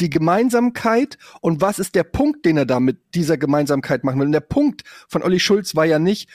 die 0.00 0.10
Gemeinsamkeit 0.10 1.18
und 1.40 1.60
was 1.60 1.78
ist 1.78 1.94
der 1.94 2.04
Punkt, 2.04 2.44
den 2.44 2.56
er 2.56 2.66
da 2.66 2.80
mit 2.80 2.98
dieser 3.14 3.36
Gemeinsamkeit 3.36 4.04
machen 4.04 4.18
will. 4.18 4.26
Und 4.26 4.32
der 4.32 4.40
Punkt 4.40 4.82
von 5.08 5.22
Olli 5.22 5.38
Schulz 5.38 5.76
war 5.76 5.84
ja 5.84 5.98
nicht, 5.98 6.28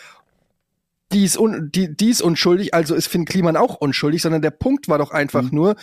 die 1.11 1.26
ist, 1.26 1.38
un, 1.38 1.72
die, 1.72 1.95
die 1.95 2.09
ist 2.09 2.22
unschuldig, 2.22 2.74
also 2.74 2.95
ist 2.95 3.07
Finn 3.07 3.26
Kliman 3.26 3.57
auch 3.57 3.76
unschuldig, 3.76 4.22
sondern 4.22 4.41
der 4.41 4.51
Punkt 4.51 4.88
war 4.88 4.97
doch 4.97 5.11
einfach 5.11 5.51
nur, 5.51 5.76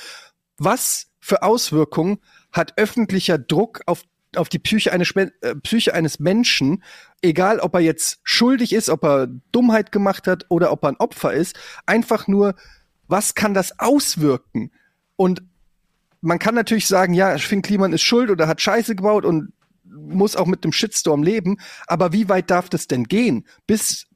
was 0.56 1.08
für 1.20 1.42
Auswirkungen 1.42 2.18
hat 2.52 2.74
öffentlicher 2.76 3.36
Druck 3.36 3.82
auf, 3.86 4.04
auf 4.36 4.48
die 4.48 4.58
Psyche 4.58 4.92
eines, 4.92 5.10
äh, 5.12 5.30
Psyche 5.62 5.94
eines 5.94 6.18
Menschen, 6.18 6.82
egal 7.22 7.60
ob 7.60 7.74
er 7.74 7.80
jetzt 7.80 8.20
schuldig 8.22 8.72
ist, 8.72 8.88
ob 8.88 9.04
er 9.04 9.28
Dummheit 9.52 9.92
gemacht 9.92 10.26
hat 10.26 10.46
oder 10.48 10.72
ob 10.72 10.84
er 10.84 10.90
ein 10.90 10.96
Opfer 10.96 11.32
ist, 11.32 11.58
einfach 11.86 12.26
nur, 12.28 12.54
was 13.08 13.34
kann 13.34 13.54
das 13.54 13.78
auswirken? 13.78 14.70
Und 15.16 15.42
man 16.20 16.38
kann 16.38 16.54
natürlich 16.54 16.86
sagen, 16.86 17.14
ja, 17.14 17.38
Finn 17.38 17.62
Kliman 17.62 17.92
ist 17.92 18.02
schuld 18.02 18.30
oder 18.30 18.48
hat 18.48 18.60
Scheiße 18.60 18.96
gebaut 18.96 19.24
und 19.24 19.52
muss 19.84 20.36
auch 20.36 20.46
mit 20.46 20.64
dem 20.64 20.72
Shitstorm 20.72 21.22
leben, 21.22 21.56
aber 21.86 22.12
wie 22.12 22.28
weit 22.28 22.50
darf 22.50 22.68
das 22.68 22.86
denn 22.86 23.04
gehen? 23.04 23.46
Bis 23.66 24.06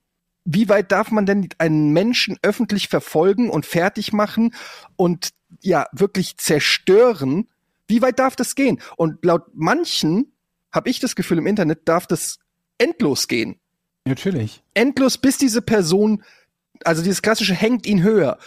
wie 0.44 0.68
weit 0.68 0.90
darf 0.90 1.10
man 1.10 1.26
denn 1.26 1.48
einen 1.58 1.92
Menschen 1.92 2.38
öffentlich 2.42 2.88
verfolgen 2.88 3.50
und 3.50 3.66
fertig 3.66 4.12
machen 4.12 4.54
und 4.96 5.30
ja 5.60 5.86
wirklich 5.92 6.38
zerstören? 6.38 7.48
Wie 7.90 8.02
weit 8.02 8.18
darf 8.18 8.36
das 8.36 8.54
gehen? 8.54 8.80
Und 8.96 9.24
laut 9.24 9.46
manchen 9.52 10.32
habe 10.72 10.88
ich 10.88 11.00
das 11.00 11.16
Gefühl 11.16 11.38
im 11.38 11.46
Internet 11.46 11.88
darf 11.88 12.06
das 12.06 12.38
endlos 12.78 13.28
gehen. 13.28 13.60
Natürlich. 14.06 14.62
Endlos 14.74 15.18
bis 15.18 15.36
diese 15.36 15.60
Person, 15.60 16.22
also 16.84 17.02
dieses 17.02 17.20
klassische 17.20 17.54
hängt 17.54 17.86
ihn 17.86 18.02
höher. 18.02 18.38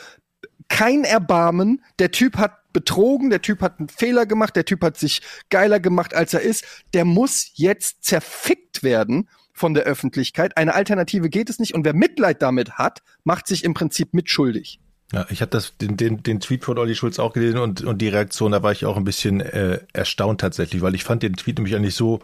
Kein 0.70 1.04
Erbarmen, 1.04 1.84
der 2.00 2.12
Typ 2.12 2.38
hat 2.38 2.72
betrogen, 2.72 3.30
der 3.30 3.42
Typ 3.42 3.62
hat 3.62 3.80
einen 3.80 3.90
Fehler 3.90 4.26
gemacht, 4.26 4.56
der 4.56 4.66
Typ 4.66 4.82
hat 4.82 4.98
sich 4.98 5.22
geiler 5.50 5.80
gemacht, 5.80 6.16
als 6.16 6.34
er 6.34 6.42
ist. 6.42 6.66
Der 6.94 7.06
muss 7.06 7.52
jetzt 7.54 8.04
zerfickt 8.04 8.82
werden 8.82 9.30
von 9.52 9.74
der 9.74 9.84
Öffentlichkeit. 9.84 10.58
Eine 10.58 10.74
Alternative 10.74 11.30
geht 11.30 11.50
es 11.50 11.60
nicht. 11.60 11.76
Und 11.76 11.86
wer 11.86 11.94
Mitleid 11.94 12.42
damit 12.42 12.78
hat, 12.78 13.04
macht 13.24 13.48
sich 13.48 13.64
im 13.64 13.74
Prinzip 13.74 14.14
mitschuldig. 14.14 14.80
Ja, 15.12 15.26
ich 15.30 15.42
habe 15.42 15.52
das 15.52 15.78
den, 15.78 15.98
den, 15.98 16.24
den 16.24 16.40
Tweet 16.40 16.64
von 16.64 16.78
Olli 16.78 16.96
Schulz 16.96 17.20
auch 17.20 17.34
gelesen 17.34 17.60
und, 17.60 17.84
und 17.84 18.00
die 18.02 18.08
Reaktion, 18.08 18.52
da 18.52 18.64
war 18.64 18.72
ich 18.72 18.86
auch 18.86 18.98
ein 18.98 19.04
bisschen 19.04 19.42
äh, 19.42 19.80
erstaunt 19.94 20.42
tatsächlich, 20.42 20.82
weil 20.82 20.96
ich 20.96 21.04
fand 21.04 21.22
den 21.22 21.34
Tweet 21.34 21.58
nämlich 21.58 21.76
eigentlich 21.76 21.96
so, 21.96 22.22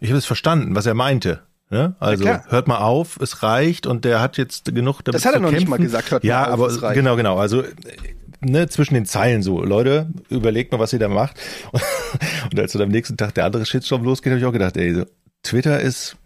ich 0.00 0.10
habe 0.10 0.18
es 0.18 0.26
verstanden, 0.26 0.74
was 0.74 0.86
er 0.86 0.94
meinte. 0.94 1.42
Ne? 1.70 1.94
Also 1.98 2.24
klar. 2.24 2.44
hört 2.48 2.68
mal 2.68 2.78
auf, 2.78 3.18
es 3.20 3.42
reicht 3.42 3.86
und 3.86 4.04
der 4.04 4.20
hat 4.20 4.38
jetzt 4.38 4.66
genug 4.66 5.02
damit 5.02 5.16
Das 5.16 5.24
hat 5.24 5.34
er 5.34 5.40
noch 5.40 5.50
nicht 5.50 5.58
kämpfen. 5.58 5.70
mal 5.70 5.78
gesagt, 5.78 6.10
hört 6.10 6.24
mal 6.24 6.28
ja, 6.28 6.46
auf, 6.46 6.52
aber 6.52 6.66
es 6.68 6.82
reicht. 6.82 6.94
genau, 6.94 7.16
genau. 7.16 7.38
Also 7.38 7.64
ne, 8.40 8.68
zwischen 8.68 8.94
den 8.94 9.06
Zeilen 9.06 9.42
so, 9.42 9.62
Leute, 9.62 10.08
überlegt 10.28 10.72
mal, 10.72 10.78
was 10.78 10.92
ihr 10.92 10.98
da 10.98 11.08
macht. 11.08 11.36
Und 12.50 12.58
als 12.58 12.72
dann 12.72 12.82
am 12.82 12.88
nächsten 12.88 13.16
Tag 13.16 13.34
der 13.34 13.44
andere 13.44 13.66
Shitstorm 13.66 14.04
losgeht, 14.04 14.32
habe 14.32 14.40
ich 14.40 14.46
auch 14.46 14.52
gedacht, 14.52 14.76
ey, 14.76 14.94
so, 14.94 15.06
Twitter 15.42 15.80
ist 15.80 16.16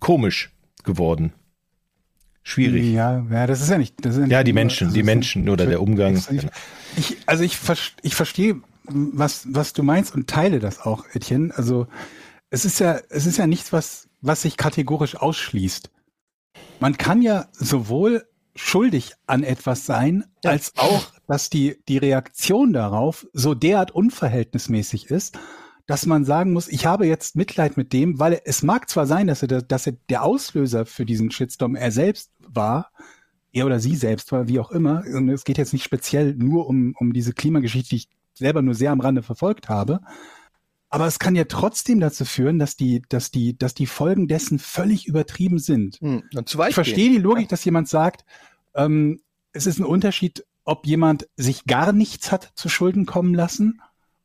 komisch 0.00 0.50
geworden. 0.84 1.32
Schwierig. 2.42 2.92
Ja, 2.92 3.24
ja, 3.30 3.46
das 3.46 3.60
ist 3.62 3.70
ja 3.70 3.78
nicht. 3.78 3.94
Das 4.04 4.14
ist 4.14 4.20
ja, 4.20 4.22
nicht 4.26 4.32
Ja, 4.32 4.42
die 4.42 4.52
nur- 4.52 4.60
Menschen, 4.60 4.86
also 4.88 4.94
die 4.94 5.02
Menschen 5.02 5.48
oder 5.48 5.66
der 5.66 5.80
Umgang. 5.80 6.16
Ich, 6.16 6.48
ich, 6.96 7.16
also 7.26 7.44
ich, 7.44 7.58
ich 8.02 8.14
verstehe, 8.14 8.60
was, 8.84 9.46
was 9.48 9.72
du 9.72 9.82
meinst 9.82 10.14
und 10.14 10.28
teile 10.28 10.58
das 10.58 10.80
auch, 10.80 11.04
Etienne. 11.12 11.52
Also 11.56 11.86
es 12.50 12.64
ist 12.64 12.80
ja, 12.80 12.98
es 13.10 13.26
ist 13.26 13.38
ja 13.38 13.46
nichts, 13.46 13.72
was, 13.72 14.08
was 14.20 14.42
sich 14.42 14.56
kategorisch 14.56 15.16
ausschließt. 15.16 15.90
Man 16.80 16.98
kann 16.98 17.22
ja 17.22 17.46
sowohl 17.52 18.24
schuldig 18.56 19.12
an 19.26 19.44
etwas 19.44 19.86
sein, 19.86 20.24
als 20.44 20.72
auch, 20.76 21.06
dass 21.28 21.48
die, 21.48 21.76
die 21.88 21.96
Reaktion 21.98 22.72
darauf 22.72 23.26
so 23.32 23.54
derart 23.54 23.92
unverhältnismäßig 23.92 25.06
ist, 25.10 25.38
dass 25.86 26.06
man 26.06 26.24
sagen 26.24 26.52
muss, 26.52 26.68
ich 26.68 26.86
habe 26.86 27.06
jetzt 27.06 27.36
Mitleid 27.36 27.76
mit 27.76 27.92
dem, 27.92 28.18
weil 28.18 28.40
es 28.44 28.62
mag 28.62 28.88
zwar 28.88 29.06
sein, 29.06 29.26
dass 29.26 29.42
er, 29.42 29.48
da- 29.48 29.60
dass 29.60 29.86
er 29.86 29.94
der 30.08 30.22
Auslöser 30.22 30.86
für 30.86 31.04
diesen 31.04 31.30
Shitstorm 31.30 31.74
er 31.74 31.90
selbst 31.92 32.30
war, 32.38 32.90
er 33.52 33.66
oder 33.66 33.80
sie 33.80 33.96
selbst 33.96 34.32
war, 34.32 34.48
wie 34.48 34.60
auch 34.60 34.70
immer. 34.70 35.02
Und 35.12 35.28
es 35.28 35.44
geht 35.44 35.58
jetzt 35.58 35.72
nicht 35.72 35.84
speziell 35.84 36.34
nur 36.34 36.66
um, 36.66 36.94
um 36.98 37.12
diese 37.12 37.32
Klimageschichte, 37.32 37.90
die 37.90 37.96
ich 37.96 38.08
selber 38.34 38.62
nur 38.62 38.74
sehr 38.74 38.92
am 38.92 39.00
Rande 39.00 39.22
verfolgt 39.22 39.68
habe. 39.68 40.00
Aber 40.88 41.06
es 41.06 41.18
kann 41.18 41.34
ja 41.34 41.44
trotzdem 41.44 42.00
dazu 42.00 42.24
führen, 42.24 42.58
dass 42.58 42.76
die, 42.76 43.02
dass 43.08 43.30
die, 43.30 43.56
dass 43.58 43.74
die 43.74 43.86
Folgen 43.86 44.28
dessen 44.28 44.58
völlig 44.58 45.06
übertrieben 45.06 45.58
sind. 45.58 45.96
Hm, 46.00 46.22
Ich 46.70 46.74
verstehe 46.74 47.10
die 47.10 47.18
Logik, 47.18 47.48
dass 47.48 47.64
jemand 47.64 47.88
sagt, 47.88 48.24
ähm, 48.74 49.20
es 49.52 49.66
ist 49.66 49.78
ein 49.78 49.84
Unterschied, 49.86 50.44
ob 50.64 50.86
jemand 50.86 51.28
sich 51.36 51.64
gar 51.64 51.92
nichts 51.92 52.30
hat 52.30 52.52
zu 52.54 52.68
Schulden 52.68 53.04
kommen 53.06 53.34
lassen 53.34 53.80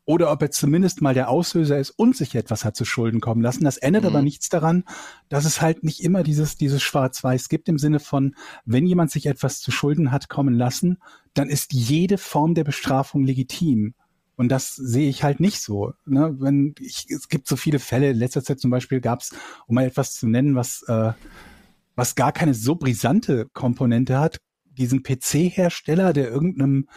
oder 0.08 0.32
ob 0.32 0.42
er 0.42 0.50
zumindest 0.50 1.02
mal 1.02 1.14
der 1.14 1.30
Auslöser 1.30 1.78
ist 1.78 1.92
und 1.92 2.16
sich 2.16 2.34
etwas 2.34 2.66
hat 2.66 2.76
zu 2.76 2.86
Schulden 2.86 3.20
kommen 3.20 3.42
lassen. 3.42 3.66
Das 3.66 3.78
ändert 3.78 4.04
Mhm. 4.04 4.10
aber 4.10 4.22
nichts 4.24 4.50
daran, 4.50 4.86
dass 5.30 5.46
es 5.46 5.62
halt 5.62 5.84
nicht 5.84 6.02
immer 6.02 6.24
dieses, 6.24 6.56
dieses 6.56 6.82
Schwarz-Weiß 6.82 7.50
gibt 7.50 7.68
im 7.70 7.78
Sinne 7.78 8.00
von, 8.00 8.34
wenn 8.66 8.88
jemand 8.88 9.12
sich 9.12 9.26
etwas 9.26 9.60
zu 9.60 9.70
Schulden 9.70 10.12
hat 10.12 10.30
kommen 10.30 10.56
lassen, 10.56 10.98
dann 11.34 11.50
ist 11.50 11.74
jede 11.74 12.18
Form 12.18 12.56
der 12.56 12.64
Bestrafung 12.64 13.26
legitim. 13.26 13.94
Und 14.38 14.50
das 14.50 14.76
sehe 14.76 15.10
ich 15.10 15.24
halt 15.24 15.40
nicht 15.40 15.62
so. 15.62 15.94
Ne? 16.06 16.36
Wenn 16.40 16.74
ich, 16.80 17.08
es 17.10 17.28
gibt 17.28 17.48
so 17.48 17.58
viele 17.58 17.80
Fälle. 17.80 18.12
In 18.12 18.18
letzter 18.18 18.44
Zeit 18.44 18.60
zum 18.60 18.72
Beispiel 18.72 19.02
gab 19.02 19.22
es, 19.22 19.36
um 19.68 19.76
mal 19.76 19.86
etwas 19.86 20.14
zu 20.14 20.28
nennen, 20.28 20.56
was 20.56 20.84
äh, 20.88 21.12
was 21.98 22.16
gar 22.16 22.32
keine 22.32 22.54
so 22.54 22.76
brisante 22.76 23.48
Komponente 23.54 24.20
hat, 24.20 24.40
diesen 24.78 25.04
PC-Hersteller, 25.04 26.14
der 26.14 26.30
irgendeinem 26.30 26.88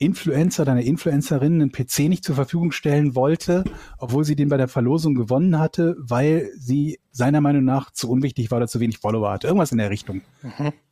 Influencer 0.00 0.62
oder 0.62 0.72
einer 0.72 0.82
Influencerin 0.82 1.60
einen 1.60 1.72
PC 1.72 2.08
nicht 2.08 2.24
zur 2.24 2.34
Verfügung 2.34 2.72
stellen 2.72 3.14
wollte, 3.14 3.64
obwohl 3.98 4.24
sie 4.24 4.34
den 4.34 4.48
bei 4.48 4.56
der 4.56 4.66
Verlosung 4.66 5.14
gewonnen 5.14 5.58
hatte, 5.58 5.94
weil 5.98 6.50
sie 6.56 6.98
seiner 7.12 7.42
Meinung 7.42 7.64
nach 7.64 7.90
zu 7.92 8.10
unwichtig 8.10 8.50
war 8.50 8.56
oder 8.56 8.66
zu 8.66 8.80
wenig 8.80 8.98
Follower 8.98 9.30
hatte. 9.30 9.46
Irgendwas 9.46 9.72
in 9.72 9.78
der 9.78 9.90
Richtung. 9.90 10.22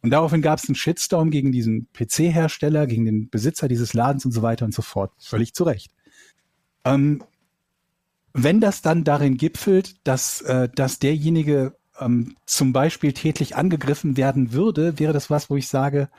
Und 0.03 0.11
daraufhin 0.11 0.43
gab 0.43 0.59
es 0.59 0.69
einen 0.69 0.75
Shitstorm 0.75 1.31
gegen 1.31 1.53
diesen 1.53 1.89
PC-Hersteller, 1.95 2.87
gegen 2.87 3.07
den 3.07 3.31
Besitzer 3.31 3.67
dieses 3.67 3.95
Ladens 3.95 4.27
und 4.27 4.33
so 4.33 4.43
weiter 4.43 4.67
und 4.67 4.75
so 4.75 4.83
fort. 4.83 5.11
Völlig 5.19 5.55
zu 5.55 5.65
Recht. 5.65 5.91
Ähm, 6.85 7.25
wenn 8.35 8.61
das 8.61 8.83
dann 8.83 9.05
darin 9.05 9.39
gipfelt, 9.39 10.07
dass, 10.07 10.43
äh, 10.43 10.69
dass 10.75 10.99
derjenige 10.99 11.75
ähm, 11.99 12.37
zum 12.45 12.75
Beispiel 12.75 13.15
tätlich 13.15 13.57
angegriffen 13.57 14.19
werden 14.19 14.53
würde, 14.53 14.99
wäre 14.99 15.15
das 15.15 15.31
was, 15.31 15.49
wo 15.49 15.57
ich 15.57 15.67
sage, 15.67 16.11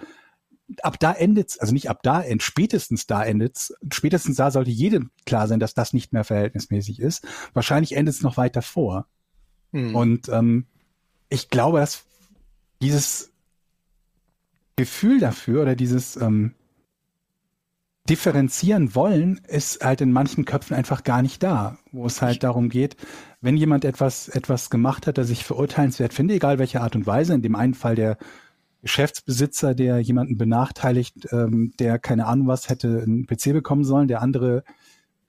ab 0.84 1.00
da 1.00 1.14
endet's, 1.14 1.58
also 1.58 1.74
nicht 1.74 1.90
ab 1.90 2.04
da 2.04 2.22
end, 2.22 2.44
spätestens 2.44 3.08
da 3.08 3.24
endet's, 3.24 3.74
spätestens 3.92 4.38
da 4.38 4.52
sollte 4.52 4.72
jedem 4.72 5.12
klar 5.26 5.48
sein, 5.48 5.60
dass 5.60 5.74
das 5.74 5.94
nicht 5.94 6.14
mehr 6.14 6.24
verhältnismäßig 6.24 7.00
ist. 7.00 7.26
Wahrscheinlich 7.54 7.96
endet's 7.96 8.22
noch 8.22 8.38
weiter 8.38 8.62
vor. 8.62 9.08
Hm. 9.72 9.96
Und 9.96 10.30
ähm, 10.30 10.66
ich 11.30 11.50
glaube, 11.50 11.80
dass 11.80 12.06
dieses 12.82 13.32
Gefühl 14.76 15.20
dafür 15.20 15.62
oder 15.62 15.76
dieses 15.76 16.16
ähm, 16.16 16.54
differenzieren 18.10 18.96
wollen, 18.96 19.40
ist 19.48 19.84
halt 19.84 20.02
in 20.02 20.12
manchen 20.12 20.46
Köpfen 20.46 20.76
einfach 20.76 21.04
gar 21.04 21.22
nicht 21.22 21.44
da, 21.44 21.78
wo 21.92 22.06
es 22.06 22.22
halt 22.22 22.44
darum 22.44 22.70
geht, 22.70 22.96
wenn 23.42 23.56
jemand 23.56 23.86
etwas, 23.86 24.30
etwas 24.30 24.70
gemacht 24.70 25.06
hat, 25.06 25.18
das 25.18 25.30
ich 25.30 25.44
verurteilenswert 25.44 26.14
finde, 26.14 26.34
egal 26.34 26.58
welche 26.58 26.82
Art 26.82 26.96
und 26.96 27.06
Weise, 27.06 27.34
in 27.34 27.42
dem 27.42 27.56
einen 27.56 27.76
Fall 27.76 27.96
der 27.96 28.18
Geschäftsbesitzer, 28.82 29.76
der 29.76 30.00
jemanden 30.00 30.38
benachteiligt, 30.38 31.28
ähm, 31.32 31.74
der 31.80 32.00
keine 32.00 32.28
Ahnung 32.28 32.48
was 32.48 32.70
hätte 32.70 33.02
einen 33.04 33.26
PC 33.26 33.54
bekommen 33.54 33.84
sollen, 33.84 34.08
der 34.08 34.22
andere 34.22 34.64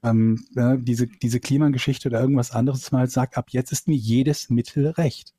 ähm, 0.03 0.47
äh, 0.57 0.77
diese, 0.79 1.07
diese 1.07 1.41
Klimageschichte 1.41 2.09
oder 2.09 2.21
irgendwas 2.21 2.53
anderes 2.53 2.91
mal 2.93 3.09
sagt, 3.09 3.37
ab 3.37 3.49
jetzt 3.51 3.73
ist 3.73 3.89
mir 3.89 3.97
jedes 3.97 4.51
Mittel 4.51 4.89
recht. 4.89 5.35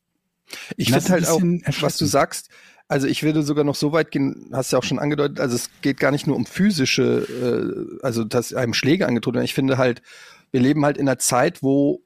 Ich 0.77 0.91
finde 0.91 1.09
halt 1.09 1.27
auch, 1.27 1.41
was 1.79 1.97
du 1.97 2.05
sagst, 2.05 2.49
also 2.87 3.07
ich 3.07 3.23
würde 3.23 3.41
sogar 3.41 3.63
noch 3.63 3.75
so 3.75 3.93
weit 3.93 4.11
gehen, 4.11 4.49
hast 4.51 4.71
du 4.71 4.75
ja 4.75 4.79
auch 4.79 4.83
schon 4.83 4.99
angedeutet, 4.99 5.39
also 5.39 5.55
es 5.55 5.69
geht 5.81 5.97
gar 5.97 6.11
nicht 6.11 6.27
nur 6.27 6.35
um 6.35 6.45
physische, 6.45 7.99
äh, 8.01 8.05
also 8.05 8.25
dass 8.25 8.53
einem 8.53 8.73
Schläge 8.73 9.07
angedroht 9.07 9.35
werden. 9.35 9.45
Ich 9.45 9.53
finde 9.53 9.77
halt, 9.77 10.01
wir 10.51 10.59
leben 10.59 10.83
halt 10.83 10.97
in 10.97 11.07
einer 11.07 11.17
Zeit, 11.17 11.63
wo 11.63 12.01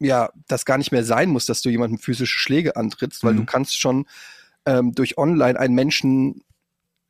ja 0.00 0.30
das 0.46 0.64
gar 0.64 0.78
nicht 0.78 0.92
mehr 0.92 1.04
sein 1.04 1.28
muss, 1.28 1.44
dass 1.44 1.60
du 1.60 1.68
jemandem 1.68 1.98
physische 1.98 2.38
Schläge 2.38 2.76
antrittst, 2.76 3.22
weil 3.24 3.34
Mhm. 3.34 3.38
du 3.38 3.44
kannst 3.44 3.78
schon 3.78 4.06
ähm, 4.66 4.92
durch 4.92 5.18
online 5.18 5.58
einen 5.58 5.74
Menschen 5.74 6.42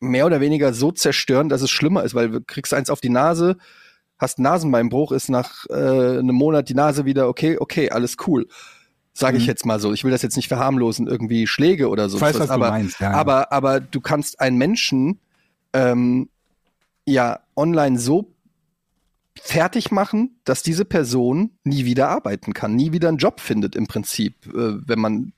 mehr 0.00 0.26
oder 0.26 0.40
weniger 0.40 0.72
so 0.72 0.92
zerstören, 0.92 1.48
dass 1.48 1.62
es 1.62 1.70
schlimmer 1.70 2.04
ist, 2.04 2.14
weil 2.14 2.30
du 2.30 2.40
kriegst 2.40 2.72
eins 2.72 2.90
auf 2.90 3.00
die 3.00 3.08
Nase, 3.08 3.56
hast 4.18 4.38
einen 4.38 4.44
Nasenbeinbruch, 4.44 5.12
ist 5.12 5.28
nach 5.28 5.66
äh, 5.70 5.74
einem 6.18 6.34
Monat 6.34 6.68
die 6.68 6.74
Nase 6.74 7.04
wieder 7.04 7.28
okay, 7.28 7.56
okay, 7.58 7.90
alles 7.90 8.16
cool. 8.26 8.46
Sage 9.12 9.36
ich 9.36 9.44
Mhm. 9.44 9.48
jetzt 9.48 9.66
mal 9.66 9.80
so. 9.80 9.92
Ich 9.92 10.04
will 10.04 10.12
das 10.12 10.22
jetzt 10.22 10.36
nicht 10.36 10.46
verharmlosen, 10.48 11.08
irgendwie 11.08 11.46
Schläge 11.48 11.88
oder 11.88 12.08
so. 12.08 12.18
Ich 12.18 12.22
weiß, 12.22 12.38
was 12.38 12.50
aber, 12.50 12.66
du 12.66 12.72
meinst. 12.72 13.00
Ja, 13.00 13.10
ja. 13.10 13.16
aber, 13.16 13.52
aber 13.52 13.80
du 13.80 14.00
kannst 14.00 14.40
einen 14.40 14.58
Menschen 14.58 15.18
ähm, 15.72 16.28
ja 17.04 17.40
online 17.56 17.98
so 17.98 18.32
fertig 19.40 19.90
machen, 19.90 20.40
dass 20.44 20.62
diese 20.62 20.84
Person 20.84 21.50
nie 21.64 21.84
wieder 21.84 22.08
arbeiten 22.08 22.54
kann, 22.54 22.76
nie 22.76 22.92
wieder 22.92 23.08
einen 23.08 23.18
Job 23.18 23.40
findet 23.40 23.74
im 23.76 23.86
Prinzip, 23.86 24.34
äh, 24.46 24.74
wenn 24.86 24.98
man 24.98 25.32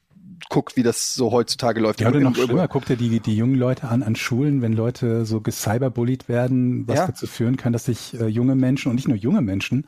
guckt, 0.49 0.77
wie 0.77 0.83
das 0.83 1.15
so 1.15 1.31
heutzutage 1.33 1.81
läuft. 1.81 2.01
Ja, 2.01 2.09
oder 2.09 2.21
noch 2.21 2.37
im- 2.37 2.45
schlimmer, 2.45 2.69
guck 2.69 2.87
dir 2.87 2.97
die, 2.97 3.21
die 3.21 3.37
jungen 3.37 3.57
Leute 3.57 3.89
an, 3.89 4.03
an 4.03 4.17
Schulen, 4.17 4.63
wenn 4.63 4.73
Leute 4.73 5.25
so 5.25 5.41
gecyberbullied 5.41 6.29
werden, 6.29 6.87
was 6.89 6.97
Ja. 6.99 7.07
dazu 7.07 7.27
führen 7.27 7.57
kann, 7.57 7.73
dass 7.73 7.85
sich 7.85 8.19
äh, 8.21 8.27
junge 8.27 8.55
Menschen 8.55 8.89
und 8.89 8.95
nicht 8.97 9.09
nur 9.09 9.17
junge 9.17 9.43
Menschen 9.43 9.87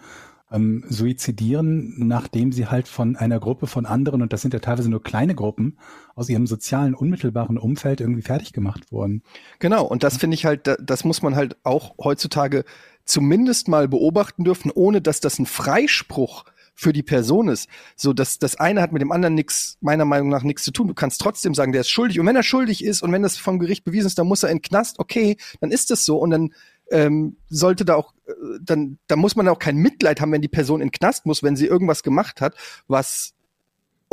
ähm, 0.50 0.84
suizidieren, 0.86 1.94
nachdem 1.96 2.52
sie 2.52 2.66
halt 2.66 2.86
von 2.86 3.16
einer 3.16 3.40
Gruppe 3.40 3.66
von 3.66 3.86
anderen, 3.86 4.20
und 4.20 4.34
das 4.34 4.42
sind 4.42 4.52
ja 4.52 4.60
teilweise 4.60 4.90
nur 4.90 5.02
kleine 5.02 5.34
Gruppen, 5.34 5.78
aus 6.14 6.28
ihrem 6.28 6.46
sozialen, 6.46 6.94
unmittelbaren 6.94 7.56
Umfeld 7.56 8.02
irgendwie 8.02 8.20
fertig 8.20 8.52
gemacht 8.52 8.92
wurden. 8.92 9.22
Genau, 9.60 9.86
und 9.86 10.02
das 10.02 10.18
finde 10.18 10.34
ich 10.34 10.44
halt, 10.44 10.66
da- 10.66 10.76
das 10.76 11.04
muss 11.04 11.22
man 11.22 11.36
halt 11.36 11.56
auch 11.64 11.94
heutzutage 12.02 12.64
zumindest 13.06 13.68
mal 13.68 13.88
beobachten 13.88 14.44
dürfen, 14.44 14.70
ohne 14.70 15.00
dass 15.00 15.20
das 15.20 15.38
ein 15.38 15.46
Freispruch 15.46 16.44
für 16.74 16.92
die 16.92 17.02
Person 17.02 17.48
ist. 17.48 17.68
So, 17.96 18.12
dass 18.12 18.38
das 18.38 18.56
eine 18.56 18.82
hat 18.82 18.92
mit 18.92 19.02
dem 19.02 19.12
anderen 19.12 19.34
nichts, 19.34 19.78
meiner 19.80 20.04
Meinung 20.04 20.28
nach 20.28 20.42
nichts 20.42 20.64
zu 20.64 20.70
tun. 20.70 20.88
Du 20.88 20.94
kannst 20.94 21.20
trotzdem 21.20 21.54
sagen, 21.54 21.72
der 21.72 21.82
ist 21.82 21.90
schuldig. 21.90 22.18
Und 22.18 22.26
wenn 22.26 22.36
er 22.36 22.42
schuldig 22.42 22.84
ist 22.84 23.02
und 23.02 23.12
wenn 23.12 23.22
das 23.22 23.36
vom 23.36 23.58
Gericht 23.58 23.84
bewiesen 23.84 24.06
ist, 24.06 24.18
dann 24.18 24.26
muss 24.26 24.42
er 24.42 24.50
in 24.50 24.58
den 24.58 24.62
Knast. 24.62 24.98
Okay, 24.98 25.36
dann 25.60 25.70
ist 25.70 25.90
das 25.90 26.04
so. 26.04 26.18
Und 26.18 26.30
dann 26.30 26.54
ähm, 26.90 27.36
sollte 27.48 27.84
da 27.84 27.94
auch, 27.94 28.14
äh, 28.26 28.32
dann, 28.60 28.98
dann 29.06 29.18
muss 29.18 29.36
man 29.36 29.48
auch 29.48 29.58
kein 29.58 29.76
Mitleid 29.76 30.20
haben, 30.20 30.32
wenn 30.32 30.42
die 30.42 30.48
Person 30.48 30.80
in 30.80 30.88
den 30.88 30.92
Knast 30.92 31.26
muss, 31.26 31.42
wenn 31.42 31.56
sie 31.56 31.66
irgendwas 31.66 32.02
gemacht 32.02 32.40
hat, 32.40 32.54
was 32.88 33.34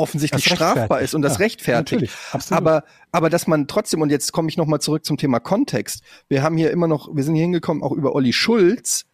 offensichtlich 0.00 0.46
strafbar 0.46 1.02
ist 1.02 1.14
und 1.14 1.20
das 1.22 1.34
Ja, 1.34 1.40
rechtfertigt. 1.40 2.12
Aber, 2.48 2.84
aber 3.12 3.28
dass 3.28 3.46
man 3.46 3.68
trotzdem, 3.68 4.00
und 4.00 4.10
jetzt 4.10 4.32
komme 4.32 4.48
ich 4.48 4.56
nochmal 4.56 4.80
zurück 4.80 5.04
zum 5.04 5.18
Thema 5.18 5.40
Kontext. 5.40 6.02
Wir 6.28 6.42
haben 6.42 6.56
hier 6.56 6.70
immer 6.70 6.88
noch, 6.88 7.14
wir 7.14 7.22
sind 7.22 7.34
hier 7.34 7.42
hingekommen, 7.42 7.82
auch 7.82 7.92
über 7.92 8.14
Olli 8.14 8.32
Schulz, 8.32 9.04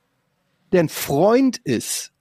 der 0.73 0.81
ein 0.81 0.89
Freund 0.89 1.59
ist. 1.59 2.13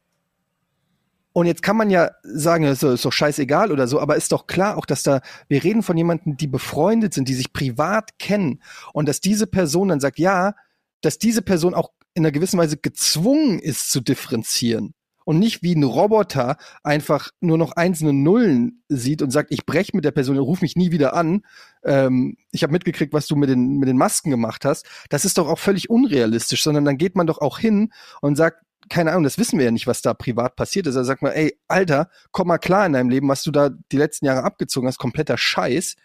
Und 1.36 1.48
jetzt 1.48 1.64
kann 1.64 1.76
man 1.76 1.90
ja 1.90 2.12
sagen, 2.24 2.64
das 2.64 2.82
ist 2.82 3.04
doch 3.04 3.12
scheißegal 3.12 3.74
oder 3.74 3.90
so, 3.90 4.00
aber 4.00 4.16
ist 4.16 4.32
doch 4.32 4.48
klar 4.48 4.78
auch, 4.78 4.86
dass 4.86 5.04
da, 5.04 5.20
wir 5.50 5.66
reden 5.66 5.84
von 5.84 5.98
jemanden, 5.98 6.38
die 6.38 6.48
befreundet 6.48 7.14
sind, 7.14 7.28
die 7.28 7.34
sich 7.34 7.52
privat 7.52 8.18
kennen. 8.20 8.62
Und 8.94 9.10
dass 9.10 9.20
diese 9.20 9.46
Person 9.46 9.90
dann 9.90 10.00
sagt, 10.00 10.18
ja, 10.18 10.54
dass 11.02 11.20
diese 11.20 11.42
Person 11.42 11.74
auch 11.74 11.90
in 12.14 12.24
einer 12.24 12.32
gewissen 12.32 12.58
Weise 12.58 12.78
gezwungen 12.78 13.60
ist 13.60 13.92
zu 13.92 14.00
differenzieren. 14.00 14.94
Und 15.26 15.40
nicht 15.40 15.62
wie 15.62 15.76
ein 15.76 15.84
Roboter 15.84 16.56
einfach 16.84 17.32
nur 17.42 17.58
noch 17.58 17.74
einzelne 17.74 18.14
Nullen 18.14 18.84
sieht 18.88 19.22
und 19.22 19.32
sagt, 19.32 19.52
ich 19.52 19.66
brech 19.66 19.94
mit 19.94 20.06
der 20.06 20.12
Person, 20.12 20.38
ruf 20.38 20.62
mich 20.62 20.78
nie 20.78 20.92
wieder 20.92 21.16
an. 21.16 21.42
Ähm, 21.84 22.38
ich 22.52 22.64
habe 22.64 22.72
mitgekriegt, 22.72 23.12
was 23.12 23.28
du 23.28 23.36
mit 23.36 23.50
den, 23.50 23.78
mit 23.78 23.90
den 23.90 23.98
Masken 23.98 24.30
gemacht 24.30 24.64
hast. 24.64 24.86
Das 25.10 25.26
ist 25.26 25.38
doch 25.38 25.50
auch 25.50 25.60
völlig 25.60 25.90
unrealistisch, 25.90 26.64
sondern 26.64 26.86
dann 26.86 26.98
geht 26.98 27.18
man 27.18 27.28
doch 27.28 27.40
auch 27.40 27.60
hin 27.60 27.92
und 28.22 28.38
sagt, 28.38 28.65
keine 28.90 29.12
Ahnung, 29.12 29.24
das 29.24 29.38
wissen 29.38 29.58
wir 29.58 29.66
ja 29.66 29.72
nicht, 29.72 29.88
was 29.88 30.02
da 30.02 30.14
privat 30.14 30.56
passiert 30.56 30.88
ist. 30.88 30.96
Er 30.96 31.06
sagt 31.06 31.22
mal, 31.22 31.32
ey, 31.32 31.58
Alter, 31.68 32.10
komm 32.32 32.48
mal 32.48 32.58
klar 32.58 32.86
in 32.86 32.94
deinem 32.94 33.10
Leben, 33.10 33.28
was 33.28 33.44
du 33.44 33.52
da 33.52 33.70
die 33.92 33.98
letzten 33.98 34.26
Jahre 34.26 34.44
abgezogen 34.44 34.88
hast, 34.88 35.00
kompletter 35.00 35.38
Scheiß. 35.38 35.96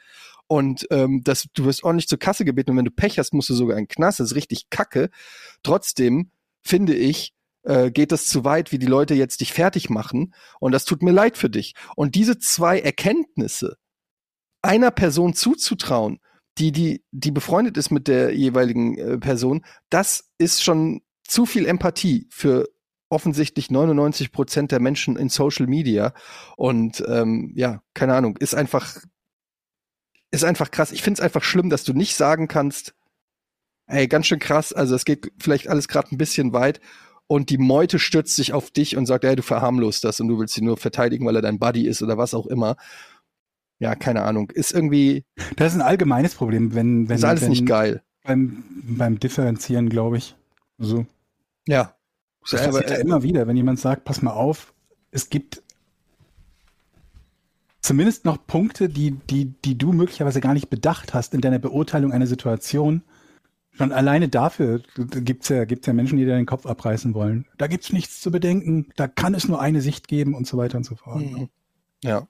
Und 0.47 0.87
ähm, 0.91 1.22
das, 1.22 1.47
du 1.55 1.64
wirst 1.64 1.85
ordentlich 1.85 2.09
zur 2.09 2.18
Kasse 2.18 2.45
gebeten 2.45 2.72
und 2.72 2.76
wenn 2.76 2.85
du 2.85 2.91
Pech 2.91 3.18
hast, 3.18 3.33
musst 3.33 3.51
du 3.51 3.55
sogar 3.55 3.76
in 3.76 3.85
den 3.85 3.89
Knast. 3.89 4.18
Das 4.18 4.31
ist 4.31 4.37
richtig 4.37 4.68
kacke. 4.70 5.11
Trotzdem 5.62 6.33
finde 6.62 6.95
ich, 6.95 7.35
äh, 7.62 7.91
geht 7.91 8.12
das 8.12 8.26
zu 8.26 8.45
weit, 8.45 8.72
wie 8.72 8.78
die 8.78 8.87
Leute 8.87 9.14
jetzt 9.14 9.41
dich 9.41 9.53
fertig 9.53 9.91
machen. 9.91 10.35
Und 10.59 10.72
das 10.72 10.85
tut 10.85 11.03
mir 11.03 11.12
leid 11.12 11.37
für 11.37 11.51
dich. 11.51 11.74
Und 11.95 12.14
diese 12.14 12.39
zwei 12.39 12.81
Erkenntnisse 12.81 13.76
einer 14.62 14.91
Person 14.91 15.35
zuzutrauen, 15.35 16.18
die, 16.59 16.72
die, 16.72 17.05
die 17.12 17.31
befreundet 17.31 17.76
ist 17.76 17.91
mit 17.91 18.09
der 18.09 18.35
jeweiligen 18.35 18.99
äh, 18.99 19.18
Person, 19.18 19.64
das 19.89 20.31
ist 20.39 20.64
schon 20.64 21.01
zu 21.31 21.47
viel 21.47 21.66
Empathie 21.66 22.26
für 22.31 22.68
offensichtlich 23.09 23.70
99 23.70 24.33
Prozent 24.33 24.72
der 24.72 24.81
Menschen 24.81 25.16
in 25.16 25.28
Social 25.28 25.66
Media. 25.66 26.12
Und 26.57 27.03
ähm, 27.09 27.53
ja, 27.55 27.83
keine 27.95 28.14
Ahnung, 28.14 28.37
ist 28.37 28.55
einfach, 28.55 28.99
ist 30.31 30.45
einfach 30.45 30.70
krass. 30.70 30.93
Ich 30.93 31.03
finde 31.03 31.20
es 31.20 31.24
einfach 31.24 31.43
schlimm, 31.43 31.70
dass 31.70 31.85
du 31.85 31.93
nicht 31.93 32.16
sagen 32.16 32.49
kannst, 32.49 32.95
ey, 33.87 34.09
ganz 34.09 34.26
schön 34.26 34.39
krass, 34.39 34.72
also 34.72 34.95
es 34.95 35.05
geht 35.05 35.33
vielleicht 35.39 35.68
alles 35.68 35.89
gerade 35.89 36.12
ein 36.12 36.18
bisschen 36.18 36.53
weit 36.53 36.81
und 37.26 37.51
die 37.51 37.59
Meute 37.59 37.99
stürzt 37.99 38.35
sich 38.35 38.53
auf 38.53 38.70
dich 38.70 38.97
und 38.97 39.07
sagt, 39.07 39.24
ey, 39.24 39.37
du 39.37 39.43
verharmlost 39.43 40.05
das 40.05 40.20
und 40.20 40.28
du 40.28 40.39
willst 40.39 40.55
sie 40.55 40.62
nur 40.62 40.76
verteidigen, 40.76 41.26
weil 41.26 41.37
er 41.37 41.43
dein 41.43 41.59
Buddy 41.59 41.87
ist 41.87 42.03
oder 42.03 42.18
was 42.18 42.35
auch 42.35 42.47
immer. 42.47 42.76
Ja, 43.78 43.95
keine 43.95 44.22
Ahnung. 44.22 44.51
Ist 44.51 44.72
irgendwie, 44.72 45.24
das 45.57 45.72
ist 45.72 45.81
ein 45.81 45.87
allgemeines 45.87 46.35
Problem, 46.35 46.74
wenn, 46.74 47.09
wenn, 47.09 47.16
ist 47.16 47.24
alles 47.24 47.43
wenn 47.43 47.51
nicht 47.51 47.66
geil. 47.66 48.03
beim, 48.24 48.64
beim 48.83 49.18
Differenzieren, 49.18 49.89
glaube 49.89 50.18
ich. 50.18 50.37
So. 50.78 51.07
Ja. 51.71 51.95
Das 52.51 52.62
Aber, 52.62 52.73
passiert 52.73 52.91
ja 52.91 52.97
äh, 52.97 53.01
immer 53.01 53.23
wieder, 53.23 53.47
wenn 53.47 53.57
jemand 53.57 53.79
sagt, 53.79 54.05
pass 54.05 54.23
mal 54.23 54.33
auf, 54.33 54.75
es 55.11 55.31
gibt 55.31 55.62
zumindest 57.81 58.25
noch 58.25 58.45
Punkte, 58.47 58.89
die, 58.89 59.12
die, 59.12 59.47
die 59.64 59.79
du 59.79 59.93
möglicherweise 59.93 60.41
gar 60.41 60.55
nicht 60.55 60.68
bedacht 60.68 61.14
hast 61.14 61.35
in 61.35 61.41
deiner 61.41 61.59
Beurteilung 61.59 62.12
einer 62.12 62.27
Situation. 62.27 63.03
Schon 63.73 63.93
alleine 63.93 64.29
dafür 64.29 64.83
gibt's 64.97 65.49
ja, 65.49 65.64
gibt's 65.64 65.87
ja 65.87 65.93
Menschen, 65.93 66.18
die 66.18 66.25
dir 66.25 66.35
den 66.35 66.47
Kopf 66.47 66.66
abreißen 66.66 67.14
wollen. 67.14 67.47
Da 67.57 67.66
gibt's 67.66 67.93
nichts 67.93 68.21
zu 68.21 68.31
bedenken, 68.31 68.89
da 68.97 69.07
kann 69.07 69.35
es 69.35 69.47
nur 69.47 69.61
eine 69.61 69.81
Sicht 69.81 70.09
geben 70.09 70.35
und 70.35 70.47
so 70.47 70.59
weiter 70.59 70.77
und 70.77 70.85
so 70.85 70.97
fort. 70.97 71.21
Mhm. 71.21 71.49
Ja. 72.03 72.27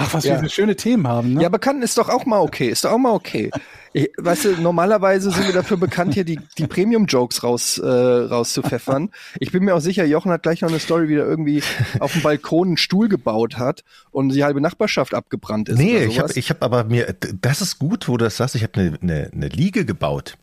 Ach, 0.00 0.14
was 0.14 0.24
Ja. 0.24 0.34
wir 0.36 0.44
für 0.44 0.48
schöne 0.48 0.76
Themen 0.76 1.06
haben, 1.06 1.34
ne? 1.34 1.42
Ja, 1.42 1.48
aber 1.48 1.58
kann, 1.58 1.82
ist 1.82 1.98
doch 1.98 2.08
auch 2.08 2.24
mal 2.24 2.40
okay. 2.40 2.68
Ist 2.68 2.84
doch 2.84 2.92
auch 2.92 2.98
mal 2.98 3.12
okay. 3.12 3.50
Ich, 3.92 4.08
weißt 4.18 4.44
du, 4.44 4.48
normalerweise 4.62 5.30
sind 5.32 5.46
wir 5.46 5.52
dafür 5.52 5.76
bekannt, 5.76 6.14
hier 6.14 6.24
die, 6.24 6.38
die 6.58 6.66
Premium-Jokes 6.68 7.42
raus, 7.42 7.76
äh, 7.78 7.86
rauszupfeffern. 7.86 9.10
Ich 9.40 9.50
bin 9.50 9.64
mir 9.64 9.74
auch 9.74 9.80
sicher, 9.80 10.04
Jochen 10.04 10.30
hat 10.30 10.44
gleich 10.44 10.60
noch 10.62 10.68
eine 10.68 10.78
Story, 10.78 11.08
wie 11.08 11.16
er 11.16 11.26
irgendwie 11.26 11.62
auf 11.98 12.12
dem 12.12 12.22
Balkon 12.22 12.68
einen 12.68 12.76
Stuhl 12.76 13.08
gebaut 13.08 13.58
hat 13.58 13.82
und 14.12 14.28
die 14.30 14.44
halbe 14.44 14.60
Nachbarschaft 14.60 15.12
abgebrannt 15.12 15.68
ist. 15.68 15.78
Nee, 15.78 15.96
oder 15.96 16.06
ich 16.06 16.20
habe 16.20 16.32
ich 16.34 16.50
hab 16.50 16.62
aber 16.62 16.84
mir, 16.84 17.14
das 17.40 17.60
ist 17.60 17.78
gut, 17.80 18.06
wo 18.08 18.16
du 18.16 18.24
das 18.24 18.36
sagst, 18.36 18.54
ich 18.54 18.62
habe 18.62 18.74
eine 18.80 18.98
ne, 19.00 19.28
ne 19.32 19.48
Liege 19.48 19.84
gebaut. 19.84 20.38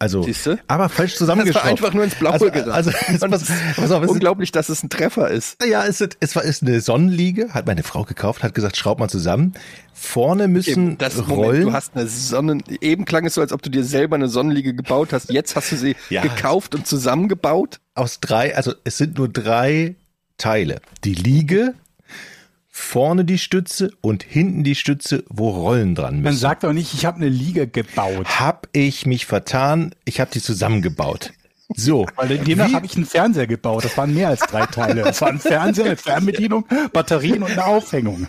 Also, 0.00 0.22
Siehste? 0.22 0.60
aber 0.68 0.88
falsch 0.88 1.12
das 1.12 1.18
zusammengeschraubt. 1.18 1.64
war 1.64 1.70
einfach 1.72 1.92
nur 1.94 2.04
ins 2.04 2.14
Blaue 2.14 2.34
also, 2.34 2.46
gedacht. 2.46 2.68
Also, 2.68 2.90
pass 3.20 3.90
auf, 3.90 4.02
es 4.02 4.04
ist, 4.04 4.10
Unglaublich, 4.10 4.52
dass 4.52 4.68
es 4.68 4.82
ein 4.84 4.90
Treffer 4.90 5.28
ist. 5.28 5.56
ja, 5.64 5.84
es 5.84 6.00
ist, 6.00 6.16
es 6.20 6.36
war, 6.36 6.44
ist 6.44 6.62
eine 6.62 6.80
Sonnenliege, 6.80 7.52
hat 7.52 7.66
meine 7.66 7.82
Frau 7.82 8.04
gekauft, 8.04 8.42
hat 8.44 8.54
gesagt, 8.54 8.76
schraub 8.76 9.00
mal 9.00 9.08
zusammen. 9.08 9.54
Vorne 9.92 10.46
müssen 10.46 10.96
das 10.98 11.18
Rollen. 11.28 11.36
Moment, 11.36 11.64
du 11.64 11.72
hast 11.72 11.96
eine 11.96 12.06
Sonnen, 12.06 12.62
eben 12.80 13.04
klang 13.06 13.26
es 13.26 13.34
so, 13.34 13.40
als 13.40 13.52
ob 13.52 13.60
du 13.62 13.70
dir 13.70 13.82
selber 13.82 14.14
eine 14.14 14.28
Sonnenliege 14.28 14.72
gebaut 14.72 15.12
hast. 15.12 15.30
Jetzt 15.32 15.56
hast 15.56 15.72
du 15.72 15.76
sie 15.76 15.96
Ja. 16.10 16.22
gekauft 16.22 16.76
und 16.76 16.86
zusammengebaut. 16.86 17.80
aus 17.94 18.20
drei, 18.20 18.54
also 18.56 18.74
es 18.84 18.98
sind 18.98 19.18
nur 19.18 19.28
drei 19.28 19.96
Teile. 20.36 20.80
Die 21.02 21.14
Liege, 21.14 21.74
vorne 22.78 23.24
die 23.24 23.38
Stütze 23.38 23.90
und 24.00 24.22
hinten 24.22 24.64
die 24.64 24.74
Stütze, 24.74 25.24
wo 25.28 25.50
Rollen 25.50 25.94
dran 25.94 26.20
müssen. 26.20 26.38
sag 26.38 26.60
doch 26.60 26.72
nicht, 26.72 26.94
ich 26.94 27.04
habe 27.04 27.16
eine 27.16 27.28
Liege 27.28 27.66
gebaut. 27.66 28.40
Hab 28.40 28.68
ich 28.72 29.04
mich 29.04 29.26
vertan, 29.26 29.94
ich 30.04 30.20
habe 30.20 30.30
die 30.32 30.40
zusammengebaut. 30.40 31.32
So. 31.74 32.06
Weil 32.16 32.38
demnach 32.38 32.72
habe 32.72 32.86
ich 32.86 32.96
einen 32.96 33.04
Fernseher 33.04 33.46
gebaut. 33.46 33.84
Das 33.84 33.96
waren 33.96 34.14
mehr 34.14 34.28
als 34.28 34.40
drei 34.40 34.64
Teile. 34.66 35.02
Das 35.02 35.20
war 35.20 35.28
ein 35.28 35.40
Fernseher, 35.40 35.86
eine 35.86 35.96
Fernbedienung, 35.96 36.66
Batterien 36.92 37.42
und 37.42 37.50
eine 37.50 37.66
Aufhängung. 37.66 38.26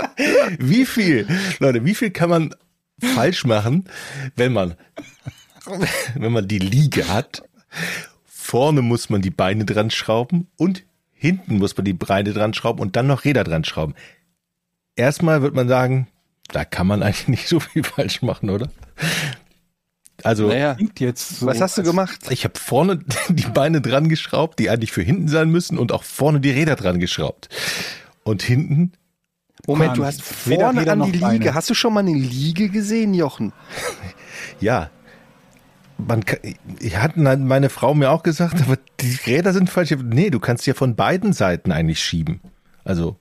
Wie 0.58 0.86
viel, 0.86 1.26
Leute, 1.58 1.84
wie 1.84 1.94
viel 1.94 2.10
kann 2.10 2.30
man 2.30 2.54
falsch 3.00 3.44
machen, 3.44 3.84
wenn 4.34 4.52
man, 4.52 4.74
wenn 6.14 6.32
man 6.32 6.48
die 6.48 6.58
Liege 6.58 7.08
hat? 7.08 7.42
Vorne 8.24 8.80
muss 8.80 9.10
man 9.10 9.20
die 9.20 9.30
Beine 9.30 9.64
dran 9.64 9.90
schrauben 9.90 10.46
und 10.56 10.84
hinten 11.16 11.58
muss 11.58 11.76
man 11.76 11.84
die 11.84 11.92
Beine 11.92 12.32
dran 12.32 12.54
schrauben 12.54 12.80
und 12.80 12.96
dann 12.96 13.06
noch 13.06 13.24
Räder 13.24 13.44
dran 13.44 13.64
schrauben. 13.64 13.94
Erstmal 14.94 15.42
wird 15.42 15.54
man 15.54 15.68
sagen, 15.68 16.08
da 16.52 16.64
kann 16.64 16.86
man 16.86 17.02
eigentlich 17.02 17.28
nicht 17.28 17.48
so 17.48 17.60
viel 17.60 17.82
falsch 17.82 18.22
machen, 18.22 18.50
oder? 18.50 18.70
Also 20.22 20.48
Naja, 20.48 20.76
so. 21.14 21.46
was 21.46 21.60
hast 21.60 21.76
du 21.76 21.82
gemacht? 21.82 22.30
ich 22.30 22.44
habe 22.44 22.58
vorne 22.58 23.00
die 23.28 23.46
Beine 23.46 23.80
dran 23.80 24.08
geschraubt, 24.08 24.58
die 24.58 24.70
eigentlich 24.70 24.92
für 24.92 25.02
hinten 25.02 25.28
sein 25.28 25.50
müssen, 25.50 25.78
und 25.78 25.92
auch 25.92 26.04
vorne 26.04 26.40
die 26.40 26.50
Räder 26.50 26.76
dran 26.76 26.98
geschraubt. 26.98 27.48
Und 28.22 28.42
hinten, 28.42 28.92
Moment, 29.66 29.96
du 29.96 30.04
hast 30.04 30.22
vorne 30.22 30.80
Räder 30.80 30.92
an 30.92 30.98
noch 31.00 31.06
die 31.06 31.12
Liege. 31.12 31.26
Beine. 31.26 31.54
Hast 31.54 31.70
du 31.70 31.74
schon 31.74 31.92
mal 31.92 32.00
eine 32.00 32.14
Liege 32.14 32.70
gesehen, 32.70 33.14
Jochen? 33.14 33.52
ja. 34.60 34.90
Man 35.98 36.24
kann, 36.24 36.40
ich 36.78 36.96
hatte 36.98 37.18
meine 37.18 37.70
Frau 37.70 37.94
mir 37.94 38.10
auch 38.10 38.22
gesagt, 38.22 38.60
aber 38.60 38.76
die 39.00 39.16
Räder 39.26 39.52
sind 39.52 39.70
falsch. 39.70 39.94
Nee, 40.04 40.30
du 40.30 40.40
kannst 40.40 40.66
ja 40.66 40.74
von 40.74 40.94
beiden 40.94 41.32
Seiten 41.32 41.72
eigentlich 41.72 42.00
schieben. 42.00 42.40
Also 42.84 43.18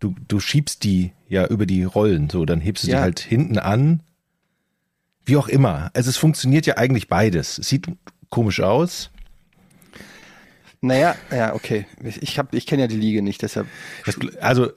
du, 0.00 0.14
du 0.26 0.40
schiebst 0.40 0.82
die 0.84 1.12
ja 1.28 1.46
über 1.46 1.64
die 1.66 1.84
Rollen, 1.84 2.28
so, 2.28 2.44
dann 2.44 2.60
hebst 2.60 2.84
du 2.84 2.88
Ja. 2.88 2.96
die 2.96 3.02
halt 3.02 3.20
hinten 3.20 3.58
an. 3.58 4.00
Wie 5.24 5.36
auch 5.36 5.46
immer. 5.48 5.90
Also 5.94 6.10
es 6.10 6.16
funktioniert 6.16 6.66
ja 6.66 6.76
eigentlich 6.78 7.06
beides. 7.08 7.58
Es 7.58 7.68
sieht 7.68 7.86
komisch 8.28 8.60
aus. 8.60 9.10
Naja, 10.80 11.14
ja, 11.30 11.54
okay. 11.54 11.86
Ich, 12.02 12.40
hab, 12.40 12.52
ich 12.54 12.66
kenne 12.66 12.82
ja 12.82 12.88
die 12.88 12.96
Liege 12.96 13.22
nicht, 13.22 13.40
deshalb. 13.42 13.68
Das, 14.04 14.16
also 14.40 14.72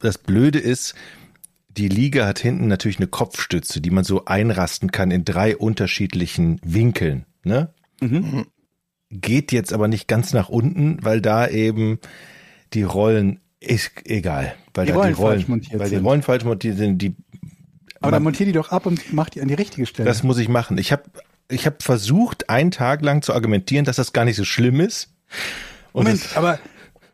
das 0.00 0.18
Blöde 0.18 0.58
ist, 0.58 0.96
die 1.76 1.88
Liege 1.88 2.26
hat 2.26 2.38
hinten 2.38 2.68
natürlich 2.68 2.98
eine 2.98 3.06
Kopfstütze, 3.06 3.80
die 3.80 3.90
man 3.90 4.04
so 4.04 4.24
einrasten 4.24 4.92
kann 4.92 5.10
in 5.10 5.24
drei 5.24 5.56
unterschiedlichen 5.56 6.60
Winkeln. 6.64 7.26
Ne? 7.44 7.72
Mhm. 8.00 8.46
Geht 9.10 9.52
jetzt 9.52 9.72
aber 9.72 9.88
nicht 9.88 10.08
ganz 10.08 10.32
nach 10.32 10.48
unten, 10.48 10.98
weil 11.02 11.20
da 11.20 11.48
eben 11.48 11.98
die 12.72 12.82
Rollen 12.82 13.40
ist 13.60 13.90
egal, 14.04 14.54
weil 14.74 14.86
Die 14.86 14.92
da 14.92 14.98
Rollen 14.98 15.14
die 15.14 15.20
Rollen, 15.20 15.38
falsch 15.38 15.48
montiert 15.48 15.80
weil 15.80 15.88
die 15.88 15.96
sind. 15.96 16.04
Rollen 16.04 16.22
falsch 16.22 16.44
montiert 16.44 16.76
sind. 16.76 16.98
Die, 16.98 17.14
Aber 18.00 18.12
dann 18.12 18.22
montier 18.22 18.46
die 18.46 18.52
doch 18.52 18.70
ab 18.70 18.86
und 18.86 19.12
mach 19.12 19.28
die 19.30 19.40
an 19.40 19.48
die 19.48 19.54
richtige 19.54 19.86
Stelle. 19.86 20.06
das 20.06 20.22
muss 20.22 20.38
ich 20.38 20.48
machen. 20.48 20.78
Ich 20.78 20.92
habe 20.92 21.04
ich 21.48 21.66
hab 21.66 21.82
versucht, 21.82 22.50
einen 22.50 22.70
Tag 22.70 23.02
lang 23.02 23.22
zu 23.22 23.32
argumentieren, 23.32 23.84
dass 23.84 23.96
das 23.96 24.12
gar 24.12 24.24
nicht 24.24 24.36
so 24.36 24.44
schlimm 24.44 24.80
ist. 24.80 25.12
Und 25.92 26.04
Moment, 26.04 26.36
aber 26.36 26.58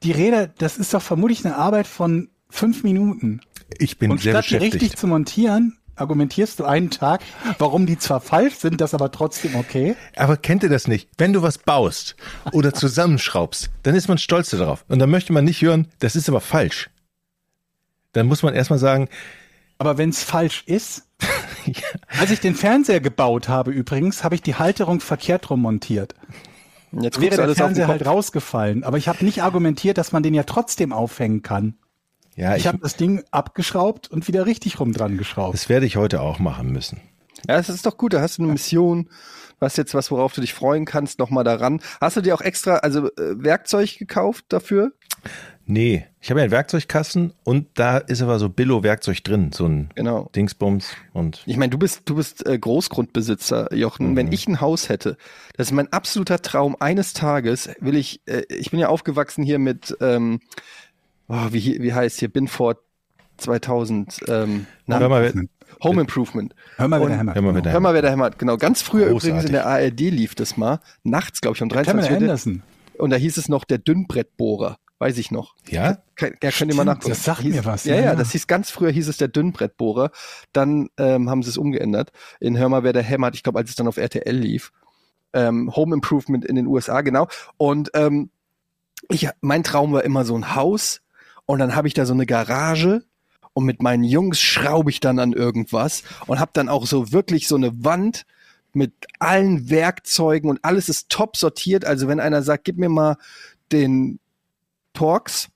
die 0.03 0.13
Räder, 0.13 0.47
das 0.47 0.79
ist 0.79 0.95
doch 0.95 1.03
vermutlich 1.03 1.45
eine 1.45 1.57
Arbeit 1.57 1.87
von 1.87 2.29
fünf 2.49 2.83
Minuten. 2.83 3.41
Ich 3.79 3.99
bin 3.99 4.11
Und 4.11 4.21
sehr 4.21 4.33
statt 4.33 4.47
die 4.51 4.55
beschäftigt. 4.55 4.83
richtig 4.83 4.99
zu 4.99 5.07
montieren, 5.07 5.79
argumentierst 5.97 6.59
du 6.61 6.65
einen 6.65 6.91
Tag, 6.91 7.23
warum 7.59 7.87
die 7.87 7.99
zwar 7.99 8.21
falsch 8.21 8.55
sind, 8.57 8.81
das 8.81 8.95
aber 8.95 9.11
trotzdem 9.13 9.55
okay. 9.57 9.95
Aber 10.17 10.37
kennt 10.37 10.63
ihr 10.63 10.69
das 10.69 10.89
nicht? 10.89 11.09
Wenn 11.19 11.33
du 11.33 11.43
was 11.43 11.59
baust 11.59 12.17
oder 12.53 12.73
zusammenschraubst, 12.73 13.71
dann 13.83 13.95
ist 13.95 14.09
man 14.09 14.19
stolz 14.19 14.51
darauf. 14.51 14.85
Und 14.89 14.99
dann 14.99 15.11
möchte 15.11 15.33
man 15.33 15.45
nicht 15.45 15.63
hören, 15.63 15.89
das 15.99 16.17
ist 16.17 16.29
aber 16.29 16.41
falsch. 16.41 16.91
Dann 18.13 18.27
muss 18.27 18.43
man 18.43 18.55
erstmal 18.55 18.79
sagen, 18.79 19.09
Aber 19.79 19.99
wenn 19.99 20.11
es 20.11 20.23
falsch 20.23 20.65
ist, 20.67 21.05
als 22.19 22.31
ich 22.31 22.41
den 22.41 22.55
Fernseher 22.55 23.01
gebaut 23.01 23.49
habe 23.49 23.71
übrigens, 23.71 24.25
habe 24.25 24.35
ich 24.35 24.43
die 24.43 24.57
Halterung 24.57 25.01
verkehrt 25.01 25.51
rum 25.51 25.63
montiert. 25.63 26.15
Jetzt 26.93 27.21
Wäre 27.21 27.37
der 27.37 27.55
Fernseher 27.55 27.89
halt 27.89 28.05
rausgefallen. 28.05 28.85
Aber 28.85 28.99
ich 28.99 29.09
habe 29.09 29.25
nicht 29.25 29.43
argumentiert, 29.43 29.97
dass 29.97 30.13
man 30.13 30.23
den 30.23 30.35
ja 30.35 30.43
trotzdem 30.43 30.93
aufhängen 30.93 31.43
kann. 31.43 31.77
Ja, 32.37 32.53
Ich 32.55 32.63
ich, 32.63 32.67
habe 32.67 32.79
das 32.79 32.97
Ding 32.97 33.23
abgeschraubt 33.31 34.11
und 34.11 34.29
wieder 34.29 34.47
richtig 34.47 34.81
rum 34.81 34.93
dran 34.93 35.19
geschraubt. 35.19 35.55
das 35.55 35.69
werde 35.69 35.87
ich 35.87 35.97
heute 35.97 36.21
auch 36.21 36.39
machen 36.39 36.71
müssen. 36.73 37.01
Ja, 37.49 37.57
das 37.57 37.69
ist 37.69 37.87
doch 37.87 37.97
gut. 37.97 38.13
Da 38.13 38.21
hast 38.21 38.39
du 38.39 38.43
eine 38.45 38.53
Mission. 38.53 39.09
Du 39.59 39.67
hast 39.67 39.77
jetzt 39.77 39.95
was, 39.95 40.11
worauf 40.11 40.33
du 40.33 40.41
dich 40.41 40.55
freuen 40.55 40.85
kannst, 40.85 41.19
noch 41.19 41.31
mal 41.31 41.45
daran. 41.45 41.81
Hast 42.01 42.17
du 42.17 42.21
dir 42.21 42.35
auch 42.35 42.41
extra, 42.41 42.77
also 42.79 43.07
äh, 43.09 43.13
Werkzeug 43.43 43.97
gekauft 43.99 44.45
dafür? 44.49 44.93
Nee, 45.65 46.05
ich 46.21 46.31
habe 46.31 46.41
ja 46.41 46.45
einen 46.45 46.51
Werkzeugkasten 46.51 47.33
und 47.45 47.69
da 47.75 47.99
ist 47.99 48.21
aber 48.23 48.41
so 48.41 48.49
Billo-Werkzeug 48.49 49.23
drin, 49.23 49.53
so 49.53 49.67
ein 49.67 49.91
Genau. 49.95 50.29
Dingsbums 50.35 50.91
und 51.13 51.43
Ich 51.47 51.57
meine, 51.57 51.71
du 51.71 51.79
bist, 51.79 52.03
du 52.07 52.17
bist 52.17 52.45
äh, 52.45 52.59
Großgrundbesitzer, 52.59 53.73
Jochen. 53.73 54.11
Mhm. 54.11 54.17
Wenn 54.17 54.33
ich 54.33 54.49
ein 54.49 54.61
Haus 54.61 54.89
hätte, 54.89 55.17
das 55.57 55.69
ist 55.69 55.73
mein 55.73 55.93
absoluter 55.93 56.43
Traum. 56.43 56.77
Eines 56.81 57.13
Tages 57.13 57.71
will 57.79 57.97
ich, 57.97 58.21
äh, 58.27 58.43
ich 58.49 58.71
bin 58.73 58.81
ja 58.81 58.89
aufgewachsen 58.89 59.45
hier 59.45 59.61
mit, 59.61 59.97
ähm, 60.01 60.41
oh, 61.33 61.49
wie, 61.51 61.83
wie 61.83 61.93
heißt 61.93 62.21
hier, 62.21 62.29
Binford 62.29 62.79
2000, 63.39 64.21
ähm, 64.29 64.67
na, 64.87 64.99
Hör 65.01 65.09
mal, 65.09 65.33
Home 65.83 66.03
Improvement. 66.03 66.55
Hör 66.77 66.87
mal, 66.89 67.01
wer 67.01 67.09
der 67.09 67.19
hämmert. 67.19 67.35
Hör 67.35 67.43
mal, 67.43 67.55
wer 67.55 67.63
der 67.63 67.73
Hör 67.73 67.81
mal, 67.81 67.95
wer 67.95 68.03
da 68.03 68.11
hämmert. 68.11 68.39
Genau, 68.39 68.57
ganz 68.57 68.83
früher 68.83 69.09
Großartig. 69.09 69.31
übrigens 69.31 69.45
in 69.47 69.53
der 69.53 69.67
ARD 69.67 70.01
lief 70.01 70.35
das 70.35 70.57
mal. 70.57 70.81
Nachts, 71.03 71.41
glaube 71.41 71.57
ich, 71.57 71.63
um 71.63 71.69
Pamela 71.69 72.07
23 72.07 72.57
Uhr. 72.57 72.61
Und 72.99 73.11
da 73.11 73.17
hieß 73.17 73.37
es 73.39 73.49
noch 73.49 73.65
der 73.65 73.79
Dünnbrettbohrer. 73.79 74.79
Weiß 74.99 75.19
ich 75.19 75.33
noch. 75.33 75.57
ja, 75.69 75.99
Ja, 76.21 76.31
könnt 76.53 76.71
ihr 76.71 76.75
mal 76.77 76.85
nachgucken. 76.85 77.09
das 77.09 77.25
sagt 77.25 77.41
hieß, 77.41 77.55
mir 77.57 77.65
was, 77.65 77.85
Ja, 77.85 77.95
ja, 77.97 78.01
ja, 78.01 78.07
ja. 78.09 78.15
das 78.15 78.31
hieß 78.31 78.47
ganz 78.47 78.71
früher 78.71 78.93
hieß 78.93 79.09
es 79.09 79.17
der 79.17 79.27
Dünnbrettbohrer. 79.27 80.13
Dann 80.53 80.91
ähm, 80.97 81.29
haben 81.29 81.43
sie 81.43 81.49
es 81.49 81.59
umgeändert. 81.59 82.13
In 82.39 82.57
Hör 82.57 82.69
mal, 82.69 82.85
wer 82.85 82.93
der 82.93 83.03
hämmert. 83.03 83.35
Ich 83.35 83.43
glaube, 83.43 83.59
als 83.59 83.71
es 83.71 83.75
dann 83.75 83.89
auf 83.89 83.97
RTL 83.97 84.37
lief. 84.37 84.71
Ähm, 85.33 85.75
Home 85.75 85.95
Improvement 85.95 86.45
in 86.45 86.55
den 86.55 86.67
USA, 86.67 87.01
genau. 87.01 87.27
Und 87.57 87.91
ähm, 87.95 88.31
ich, 89.09 89.29
mein 89.41 89.65
Traum 89.65 89.93
war 89.93 90.05
immer 90.05 90.25
so 90.25 90.37
ein 90.37 90.55
Haus 90.55 91.01
und 91.47 91.59
dann 91.59 91.75
habe 91.75 91.89
ich 91.89 91.95
da 91.95 92.07
so 92.07 92.15
eine 92.15 92.27
Garage 92.27 93.05
und 93.55 93.65
mit 93.65 93.83
meinen 93.83 94.05
Jungs 94.05 94.41
schraube 94.41 94.91
ich 94.91 95.01
dann 95.01 95.19
an 95.19 95.33
irgendwas 95.33 96.03
und 96.27 96.41
habe 96.41 96.53
dann 96.55 96.69
auch 96.69 96.87
so 96.87 97.13
wirklich 97.13 97.49
so 97.49 97.57
eine 97.57 97.85
Wand 97.85 98.27
mit 98.73 98.93
allen 99.19 99.69
Werkzeugen 99.69 100.49
und 100.49 100.61
alles 100.63 100.89
ist 100.89 101.11
top 101.11 101.37
sortiert. 101.37 101.85
Also 101.85 102.09
wenn 102.09 102.21
einer 102.21 102.43
sagt, 102.43 102.65
gib 102.65 102.79
mir 102.79 102.89
mal 102.89 103.17
den 103.71 104.19
Torx, 104.95 105.49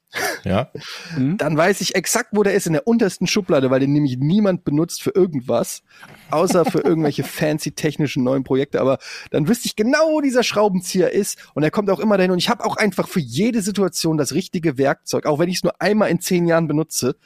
ja. 0.45 0.71
Hm? 1.15 1.37
dann 1.37 1.57
weiß 1.57 1.81
ich 1.81 1.95
exakt, 1.95 2.31
wo 2.33 2.43
der 2.43 2.55
ist 2.55 2.67
in 2.67 2.73
der 2.73 2.87
untersten 2.87 3.27
Schublade, 3.27 3.71
weil 3.71 3.81
den 3.81 3.93
nämlich 3.93 4.17
niemand 4.19 4.65
benutzt 4.65 5.03
für 5.03 5.11
irgendwas, 5.11 5.83
außer 6.31 6.65
für 6.65 6.81
irgendwelche 6.81 7.25
fancy 7.25 7.73
technischen 7.73 8.23
neuen 8.25 8.45
Projekte. 8.45 8.81
Aber 8.81 8.99
dann 9.31 9.49
wüsste 9.49 9.67
ich 9.67 9.77
genau, 9.77 10.13
wo 10.13 10.21
dieser 10.21 10.43
Schraubenzieher 10.43 11.13
ist 11.13 11.39
und 11.55 11.63
er 11.63 11.71
kommt 11.71 11.91
auch 11.91 12.01
immer 12.01 12.17
dahin. 12.17 12.31
Und 12.31 12.39
ich 12.39 12.49
habe 12.49 12.65
auch 12.65 12.77
einfach 12.77 13.09
für 13.09 13.21
jede 13.21 13.63
Situation 13.63 14.17
das 14.17 14.33
richtige 14.33 14.79
Werkzeug, 14.79 15.27
auch 15.27 15.39
wenn 15.39 15.49
ich 15.49 15.57
es 15.57 15.65
nur 15.65 15.81
einmal 15.81 16.11
in 16.11 16.21
zehn 16.21 16.47
Jahren 16.47 16.69
benutze. 16.69 17.17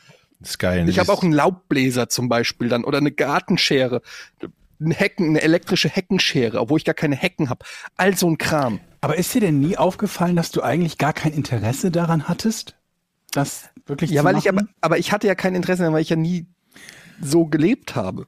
Das 0.41 0.51
ist 0.51 0.59
geil. 0.59 0.89
Ich 0.89 0.99
habe 0.99 1.13
auch 1.13 1.23
einen 1.23 1.33
Laubbläser 1.33 2.09
zum 2.09 2.29
Beispiel 2.29 2.69
dann 2.69 2.85
oder 2.85 2.99
eine 2.99 3.13
Gartenschere, 3.13 4.01
ein 4.81 4.91
Hecken, 4.91 5.29
eine 5.29 5.43
elektrische 5.43 5.91
Heckenschere, 5.91 6.59
obwohl 6.61 6.79
ich 6.79 6.85
gar 6.85 6.95
keine 6.95 7.17
Hecken 7.17 7.51
habe. 7.51 7.65
All 7.97 8.17
so 8.17 8.29
ein 8.29 8.39
Kram. 8.39 8.81
Aber 9.01 9.17
ist 9.17 9.33
dir 9.35 9.41
denn 9.41 9.61
nie 9.61 9.77
aufgefallen, 9.79 10.37
dass 10.37 10.51
du 10.51 10.63
eigentlich 10.63 10.99
gar 10.99 11.13
kein 11.13 11.33
Interesse 11.33 11.91
daran 11.91 12.29
hattest, 12.29 12.77
das 13.33 13.71
wirklich 13.87 14.11
Ja, 14.11 14.21
zu 14.21 14.25
weil 14.27 14.35
machen? 14.35 14.43
ich 14.45 14.49
aber, 14.51 14.63
aber 14.81 14.99
ich 14.99 15.13
hatte 15.13 15.27
ja 15.27 15.35
kein 15.35 15.55
Interesse, 15.55 15.91
weil 15.93 16.03
ich 16.03 16.11
ja 16.11 16.17
nie 16.17 16.47
so 17.23 17.47
gelebt 17.47 17.95
habe. 17.97 18.27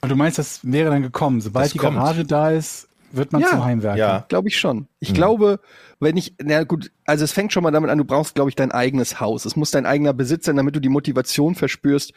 Und 0.00 0.10
du 0.10 0.16
meinst, 0.16 0.38
das 0.38 0.60
wäre 0.62 0.90
dann 0.90 1.02
gekommen. 1.02 1.40
Sobald 1.40 1.66
Das 1.66 1.72
die 1.72 1.78
kommt. 1.78 1.96
Garage 1.96 2.24
da 2.24 2.50
ist, 2.50 2.88
wird 3.10 3.32
man 3.32 3.40
Ja. 3.42 3.48
zum 3.48 3.64
Heimwerker. 3.64 3.96
Ja. 3.98 4.24
Glaube 4.28 4.48
ich 4.48 4.58
schon. 4.58 4.86
Ich 5.00 5.10
Mhm. 5.10 5.14
glaube, 5.14 5.60
wenn 5.98 6.16
ich, 6.16 6.34
na 6.42 6.64
gut, 6.64 6.92
also 7.06 7.24
es 7.24 7.32
fängt 7.32 7.52
schon 7.52 7.62
mal 7.62 7.70
damit 7.70 7.88
an, 7.90 7.98
du 7.98 8.04
brauchst, 8.04 8.34
glaube 8.34 8.50
ich, 8.50 8.56
dein 8.56 8.70
eigenes 8.72 9.18
Haus. 9.20 9.44
Es 9.44 9.56
muss 9.56 9.70
dein 9.70 9.86
eigener 9.86 10.12
Besitz 10.12 10.44
sein, 10.46 10.56
damit 10.56 10.76
du 10.76 10.80
die 10.80 10.88
Motivation 10.88 11.54
verspürst, 11.54 12.12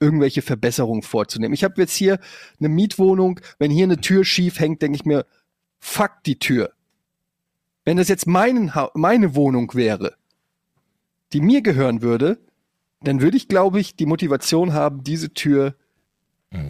irgendwelche 0.00 0.42
Verbesserungen 0.42 1.02
vorzunehmen. 1.02 1.54
Ich 1.54 1.64
habe 1.64 1.74
jetzt 1.80 1.94
hier 1.96 2.18
eine 2.60 2.68
Mietwohnung, 2.68 3.40
wenn 3.58 3.70
hier 3.70 3.84
eine 3.84 3.98
Tür 4.00 4.24
schief 4.24 4.60
hängt, 4.60 4.80
denke 4.82 4.96
ich 4.96 5.04
mir, 5.04 5.26
fuck 5.80 6.12
die 6.26 6.38
Tür. 6.38 6.70
Wenn 7.84 7.96
das 7.96 8.08
jetzt 8.08 8.26
mein, 8.26 8.74
Ha- 8.74 8.90
meine 8.94 9.34
Wohnung 9.34 9.74
wäre, 9.74 10.14
die 11.32 11.40
mir 11.40 11.62
gehören 11.62 12.02
würde, 12.02 12.38
dann 13.02 13.20
würde 13.20 13.36
ich, 13.36 13.48
glaube 13.48 13.80
ich, 13.80 13.96
die 13.96 14.06
Motivation 14.06 14.72
haben, 14.72 15.04
diese 15.04 15.32
Tür 15.34 15.74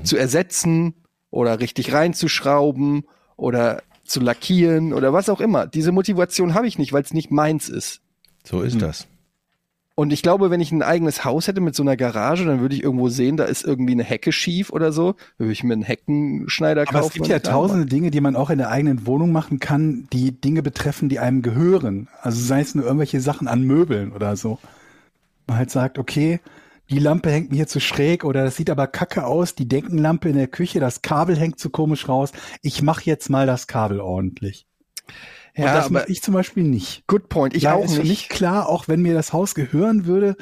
zu 0.02 0.16
ersetzen 0.16 0.94
oder 1.30 1.60
richtig 1.60 1.92
reinzuschrauben 1.92 3.04
oder 3.36 3.82
zu 4.04 4.20
lackieren 4.20 4.92
oder 4.94 5.12
was 5.12 5.28
auch 5.28 5.40
immer. 5.40 5.66
Diese 5.66 5.92
Motivation 5.92 6.54
habe 6.54 6.66
ich 6.66 6.78
nicht, 6.78 6.92
weil 6.92 7.02
es 7.02 7.12
nicht 7.12 7.30
meins 7.30 7.68
ist. 7.68 8.00
So 8.44 8.62
ist 8.62 8.80
das. 8.80 9.06
Und 9.97 10.12
ich 10.12 10.22
glaube, 10.22 10.51
wenn 10.51 10.61
ich 10.61 10.72
ein 10.72 10.82
eigenes 10.82 11.24
Haus 11.24 11.47
hätte 11.47 11.61
mit 11.61 11.76
so 11.76 11.84
einer 11.84 11.97
Garage, 11.97 12.45
dann 12.45 12.61
würde 12.61 12.74
ich 12.74 12.82
irgendwo 12.82 13.09
sehen, 13.09 13.36
da 13.36 13.45
ist 13.45 13.64
irgendwie 13.64 13.92
eine 13.92 14.03
Hecke 14.03 14.32
schief 14.32 14.70
oder 14.70 14.90
so. 14.90 15.14
Würde 15.38 15.53
ich 15.53 15.62
mir 15.62 15.72
einen 15.72 15.82
Heckenschneider 15.82 16.82
Aber 16.82 17.01
kaufen. 17.01 17.07
es 17.07 17.12
gibt 17.12 17.28
ja 17.28 17.38
tausende 17.38 17.86
Dinge, 17.86 18.11
die 18.11 18.20
man 18.20 18.34
auch 18.34 18.51
in 18.51 18.59
der 18.59 18.70
eigenen 18.70 19.07
Wohnung 19.07 19.30
machen 19.30 19.61
kann, 19.61 20.09
die 20.12 20.32
Dinge 20.32 20.62
betreffen, 20.62 21.09
die 21.09 21.20
einem 21.20 21.42
gehören. 21.42 22.09
Also 22.20 22.40
sei 22.42 22.61
es 22.61 22.74
nur 22.74 22.84
irgendwelche 22.84 23.20
Sachen 23.20 23.47
an 23.47 23.62
Möbeln 23.62 24.11
oder 24.11 24.36
so. 24.36 24.59
Man 25.47 25.59
halt 25.59 25.70
sagt, 25.70 25.99
okay, 25.99 26.40
die 26.90 26.99
Lampe 26.99 27.30
hängt 27.30 27.51
mir 27.51 27.57
hier 27.57 27.66
zu 27.68 27.80
schräg 27.80 28.24
oder 28.24 28.45
das 28.45 28.57
sieht 28.57 28.70
aber 28.70 28.88
kacke 28.88 29.24
aus, 29.24 29.55
die 29.55 29.68
Deckenlampe 29.68 30.28
in 30.28 30.36
der 30.36 30.49
Küche, 30.49 30.80
das 30.80 31.03
Kabel 31.03 31.36
hängt 31.36 31.61
zu 31.61 31.70
komisch 31.70 32.09
raus. 32.09 32.32
Ich 32.62 32.82
mache 32.82 33.05
jetzt 33.05 33.30
mal 33.30 33.47
das 33.47 33.68
Kabel 33.68 34.01
ordentlich. 34.01 34.66
Und 35.57 35.64
Ja, 35.64 35.74
das 35.74 35.86
aber 35.86 35.94
mache 36.00 36.11
ich 36.12 36.22
zum 36.22 36.34
Beispiel 36.34 36.64
nicht. 36.64 37.05
good 37.07 37.28
point. 37.28 37.55
Ich 37.55 37.62
Ja, 37.64 37.74
auch 37.74 37.84
ist 37.84 37.94
für 37.94 38.02
mich 38.05 38.09
nicht. 38.11 38.28
klar, 38.28 38.68
auch 38.68 38.88
wenn 38.88 39.02
mir 39.02 39.14
das 39.14 39.32
Haus 39.32 39.55
gehören 39.55 40.07
würde, 40.07 40.36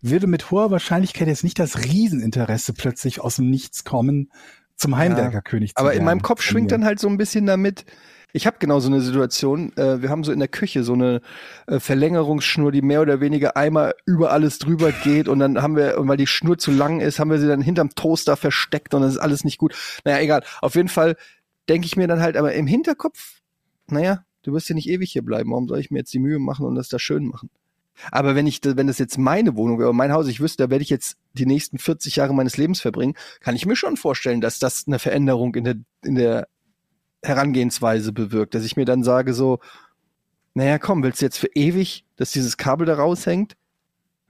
würde 0.00 0.26
mit 0.26 0.50
hoher 0.50 0.70
Wahrscheinlichkeit 0.70 1.28
jetzt 1.28 1.44
nicht 1.44 1.58
das 1.58 1.84
Rieseninteresse 1.84 2.72
plötzlich 2.72 3.20
aus 3.20 3.36
dem 3.36 3.50
Nichts 3.50 3.84
kommen, 3.84 4.30
zum 4.76 4.96
Heimwerkerkönig 4.96 5.74
zu 5.74 5.80
Aber 5.80 5.88
werden. 5.88 5.98
in 5.98 6.04
meinem 6.04 6.22
Kopf 6.22 6.42
schwingt 6.42 6.70
dann 6.70 6.84
halt 6.84 7.00
so 7.00 7.08
ein 7.08 7.16
bisschen 7.16 7.46
damit, 7.46 7.84
Ich 8.32 8.46
habe 8.46 8.58
genau 8.60 8.78
so 8.78 8.88
eine 8.88 9.00
Situation. 9.00 9.74
Äh, 9.76 10.02
wir 10.02 10.10
haben 10.10 10.22
so 10.22 10.32
in 10.32 10.38
der 10.38 10.48
Küche 10.48 10.84
so 10.84 10.92
eine 10.92 11.22
äh, 11.66 11.80
Verlängerungsschnur, 11.80 12.70
die 12.72 12.82
mehr 12.82 13.00
oder 13.00 13.20
weniger 13.20 13.56
einmal 13.56 13.94
über 14.06 14.32
alles 14.32 14.58
drüber 14.58 14.92
geht 14.92 15.28
und 15.28 15.38
dann 15.38 15.62
haben 15.62 15.76
wir, 15.76 15.98
und 15.98 16.08
weil 16.08 16.18
die 16.18 16.26
Schnur 16.26 16.58
zu 16.58 16.70
lang 16.70 17.00
ist, 17.00 17.18
haben 17.18 17.30
wir 17.30 17.38
sie 17.38 17.48
dann 17.48 17.62
hinterm 17.62 17.90
Toaster 17.94 18.36
versteckt 18.36 18.92
und 18.94 19.00
das 19.02 19.12
ist 19.14 19.18
alles 19.18 19.44
nicht 19.44 19.58
gut. 19.58 19.74
Naja, 20.04 20.20
egal. 20.20 20.44
Auf 20.60 20.74
jeden 20.74 20.88
Fall 20.90 21.16
denke 21.70 21.86
ich 21.86 21.96
mir 21.96 22.06
dann 22.06 22.20
halt, 22.20 22.36
aber 22.36 22.52
im 22.52 22.66
Hinterkopf, 22.66 23.40
naja, 23.88 24.24
du 24.48 24.54
wirst 24.54 24.68
ja 24.68 24.74
nicht 24.74 24.88
ewig 24.88 25.12
hier 25.12 25.22
bleiben. 25.22 25.50
Warum 25.50 25.68
soll 25.68 25.78
ich 25.78 25.90
mir 25.90 25.98
jetzt 25.98 26.12
die 26.12 26.18
Mühe 26.18 26.38
machen 26.38 26.64
und 26.64 26.74
das 26.74 26.88
da 26.88 26.98
schön 26.98 27.26
machen? 27.26 27.50
Aber 28.10 28.34
wenn 28.34 28.46
ich, 28.46 28.60
wenn 28.64 28.86
das 28.86 28.98
jetzt 28.98 29.18
meine 29.18 29.56
Wohnung 29.56 29.78
wäre, 29.78 29.94
mein 29.94 30.12
Haus, 30.12 30.28
ich 30.28 30.40
wüsste, 30.40 30.64
da 30.64 30.70
werde 30.70 30.82
ich 30.82 30.90
jetzt 30.90 31.18
die 31.34 31.46
nächsten 31.46 31.78
40 31.78 32.16
Jahre 32.16 32.34
meines 32.34 32.56
Lebens 32.56 32.80
verbringen, 32.80 33.14
kann 33.40 33.56
ich 33.56 33.66
mir 33.66 33.76
schon 33.76 33.96
vorstellen, 33.96 34.40
dass 34.40 34.58
das 34.58 34.84
eine 34.86 34.98
Veränderung 34.98 35.54
in 35.54 35.64
der, 35.64 35.76
in 36.04 36.14
der 36.14 36.48
Herangehensweise 37.22 38.12
bewirkt, 38.12 38.54
dass 38.54 38.64
ich 38.64 38.76
mir 38.76 38.84
dann 38.84 39.02
sage 39.02 39.34
so, 39.34 39.58
naja, 40.54 40.78
komm, 40.78 41.02
willst 41.02 41.20
du 41.20 41.26
jetzt 41.26 41.38
für 41.38 41.50
ewig, 41.54 42.04
dass 42.16 42.30
dieses 42.30 42.56
Kabel 42.56 42.86
da 42.86 42.94
raushängt? 42.94 43.56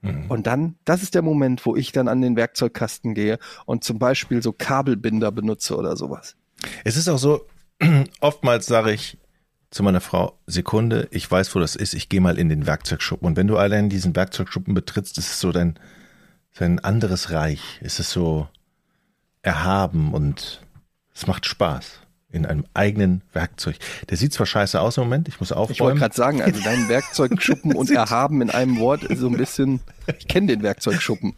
Mhm. 0.01 0.25
Und 0.29 0.47
dann, 0.47 0.75
das 0.85 1.03
ist 1.03 1.13
der 1.13 1.21
Moment, 1.21 1.65
wo 1.65 1.75
ich 1.75 1.91
dann 1.91 2.07
an 2.07 2.21
den 2.21 2.35
Werkzeugkasten 2.35 3.13
gehe 3.13 3.37
und 3.65 3.83
zum 3.83 3.99
Beispiel 3.99 4.41
so 4.41 4.51
Kabelbinder 4.51 5.31
benutze 5.31 5.77
oder 5.77 5.95
sowas. 5.95 6.35
Es 6.83 6.97
ist 6.97 7.07
auch 7.07 7.17
so, 7.19 7.45
oftmals 8.19 8.65
sage 8.65 8.93
ich 8.93 9.17
zu 9.71 9.83
meiner 9.83 10.01
Frau, 10.01 10.37
Sekunde, 10.47 11.07
ich 11.11 11.29
weiß, 11.29 11.53
wo 11.53 11.59
das 11.59 11.75
ist, 11.75 11.93
ich 11.93 12.09
gehe 12.09 12.21
mal 12.21 12.39
in 12.39 12.49
den 12.49 12.65
Werkzeugschuppen. 12.65 13.27
Und 13.27 13.37
wenn 13.37 13.47
du 13.47 13.57
allein 13.57 13.89
diesen 13.89 14.15
Werkzeugschuppen 14.15 14.73
betrittst, 14.73 15.17
ist 15.17 15.29
es 15.29 15.39
so 15.39 15.51
dein, 15.51 15.77
dein 16.57 16.79
anderes 16.79 17.31
Reich. 17.31 17.61
Es 17.81 17.99
ist 17.99 18.09
so 18.09 18.47
erhaben 19.41 20.13
und 20.13 20.61
es 21.13 21.27
macht 21.27 21.45
Spaß. 21.45 21.99
In 22.31 22.45
einem 22.45 22.65
eigenen 22.75 23.23
Werkzeug. 23.33 23.77
Der 24.09 24.15
sieht 24.15 24.33
zwar 24.33 24.45
scheiße 24.45 24.79
aus 24.79 24.97
im 24.97 25.03
Moment, 25.05 25.27
ich 25.27 25.39
muss 25.39 25.49
Ich 25.49 25.57
wollte 25.57 25.71
aufräumen. 25.71 25.97
gerade 25.97 26.15
sagen, 26.15 26.41
also 26.43 26.61
dein 26.63 26.87
Werkzeugschuppen 26.89 27.75
und 27.75 27.89
erhaben 27.91 28.41
in 28.43 28.51
einem 28.51 28.77
Wort 28.77 29.03
ist 29.03 29.19
so 29.19 29.27
ein 29.27 29.37
bisschen, 29.37 29.79
ich 30.19 30.27
kenne 30.27 30.45
den 30.47 30.61
Werkzeugschuppen. 30.61 31.35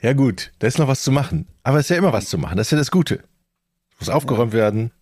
Ja 0.00 0.12
gut, 0.12 0.52
da 0.60 0.68
ist 0.68 0.78
noch 0.78 0.86
was 0.86 1.02
zu 1.02 1.10
machen. 1.10 1.48
Aber 1.64 1.78
es 1.78 1.86
ist 1.86 1.90
ja 1.90 1.96
immer 1.96 2.12
was 2.12 2.28
zu 2.28 2.38
machen, 2.38 2.56
das 2.56 2.68
ist 2.68 2.70
ja 2.72 2.78
das 2.78 2.92
Gute. 2.92 3.24
Muss 3.98 4.08
aufgeräumt 4.08 4.52
werden, 4.52 4.92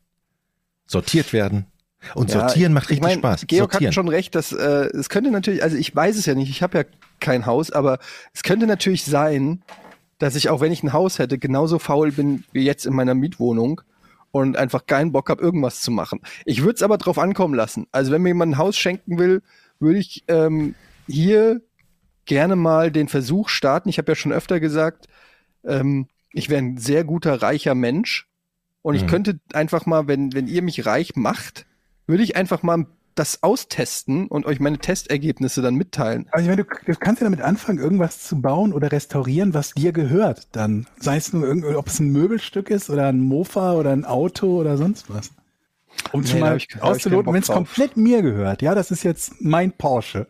sortiert 0.87 1.35
werden. 1.35 1.67
Und 2.15 2.31
Ja, 2.31 2.41
sortieren 2.41 2.73
macht 2.73 2.85
ich 2.87 2.91
richtig 2.93 3.03
mein, 3.03 3.19
Spaß. 3.19 3.47
Georg 3.47 3.73
sortieren. 3.73 3.89
hat 3.89 3.95
schon 3.95 4.09
recht, 4.09 4.35
dass 4.35 4.53
äh, 4.53 4.89
es 4.95 5.09
könnte 5.09 5.31
natürlich, 5.31 5.63
also 5.63 5.77
ich 5.77 5.95
weiß 5.95 6.17
es 6.17 6.27
ja 6.27 6.35
nicht, 6.35 6.51
ich 6.51 6.63
habe 6.63 6.79
ja 6.79 6.85
kein 7.21 7.47
Haus, 7.47 7.71
aber 7.71 7.99
es 8.33 8.43
könnte 8.43 8.67
natürlich 8.67 9.05
sein, 9.05 9.63
dass 10.19 10.35
ich 10.35 10.49
auch 10.49 10.61
wenn 10.61 10.73
ich 10.73 10.83
ein 10.83 10.93
Haus 10.93 11.19
hätte, 11.19 11.39
genauso 11.39 11.79
faul 11.79 12.13
bin 12.13 12.45
wie 12.53 12.65
jetzt 12.65 12.87
in 12.87 12.95
meiner 12.95 13.15
Mietwohnung 13.15 13.81
und 14.33 14.57
einfach 14.57 14.87
keinen 14.87 15.13
Bock 15.13 15.29
habe, 15.29 15.43
irgendwas 15.43 15.81
zu 15.81 15.91
machen. 15.91 16.21
Ich 16.45 16.63
würde 16.63 16.77
es 16.77 16.83
aber 16.83 16.99
drauf 16.99 17.19
ankommen 17.19 17.55
lassen. 17.55 17.87
Also 17.93 18.13
wenn 18.13 18.23
mir 18.23 18.31
jemand 18.31 18.53
ein 18.53 18.59
Haus 18.59 18.77
schenken 18.77 19.19
will, 19.19 19.43
würde 19.79 19.99
ich 19.99 20.25
ähm, 20.29 20.77
hier 21.07 21.61
gerne 22.27 22.57
mal 22.57 22.91
den 22.93 23.09
Versuch 23.09 23.49
starten. 23.49 23.89
Ich 23.89 23.99
habe 23.99 24.13
ja 24.13 24.17
schon 24.17 24.33
öfter 24.33 24.61
gesagt, 24.61 25.07
ähm, 25.65 26.09
ich 26.33 26.49
wäre 26.49 26.63
ein 26.63 26.77
sehr 26.79 27.05
guter, 27.05 27.43
reicher 27.43 27.75
Mensch. 27.75 28.29
Und 28.83 28.95
ich 28.95 29.03
Mhm. 29.03 29.09
könnte 29.09 29.41
einfach 29.53 29.85
mal, 29.87 30.07
wenn, 30.07 30.33
wenn 30.33 30.47
ihr 30.47 30.63
mich 30.63 30.87
reich 30.87 31.17
macht, 31.17 31.67
würde 32.11 32.23
ich 32.23 32.37
einfach 32.37 32.63
mal 32.63 32.87
das 33.17 33.43
austesten 33.43 34.29
und 34.29 34.47
euch 34.47 34.61
meine 34.61 34.79
Testergebnisse 34.79 35.63
dann 35.63 35.75
mitteilen. 35.75 36.27
Also 36.31 36.45
ich 36.45 36.49
meine, 36.57 36.65
du, 36.65 36.95
kannst 36.95 37.21
ja 37.21 37.25
damit 37.27 37.41
anfangen, 37.43 37.79
irgendwas 37.79 38.23
zu 38.23 38.41
bauen 38.41 38.73
oder 38.73 38.93
restaurieren, 38.93 39.53
was 39.53 39.73
dir 39.73 39.93
gehört 39.93 40.49
dann. 40.53 40.87
Sei 40.99 41.17
es 41.17 41.33
nur 41.33 41.45
irgend, 41.47 41.65
ob 41.77 41.89
es 41.89 41.99
ein 42.01 42.11
Möbelstück 42.11 42.71
ist 42.71 42.89
oder 42.89 43.09
ein 43.09 43.21
Mofa 43.21 43.73
oder 43.75 43.91
ein 43.91 44.05
Auto 44.05 44.59
oder 44.61 44.77
sonst 44.77 45.11
was. 45.11 45.31
Um 46.13 46.21
Nee, 46.23 46.27
schon 46.29 46.41
mal 46.41 46.57
ich- 46.57 46.69
auszuloten, 46.81 47.33
wenn 47.33 47.43
es 47.43 47.49
komplett 47.49 47.97
mir 47.97 48.23
gehört. 48.23 48.63
Ja, 48.63 48.75
das 48.75 48.91
ist 48.91 49.03
jetzt 49.03 49.35
mein 49.41 49.73
Porsche, 49.73 50.29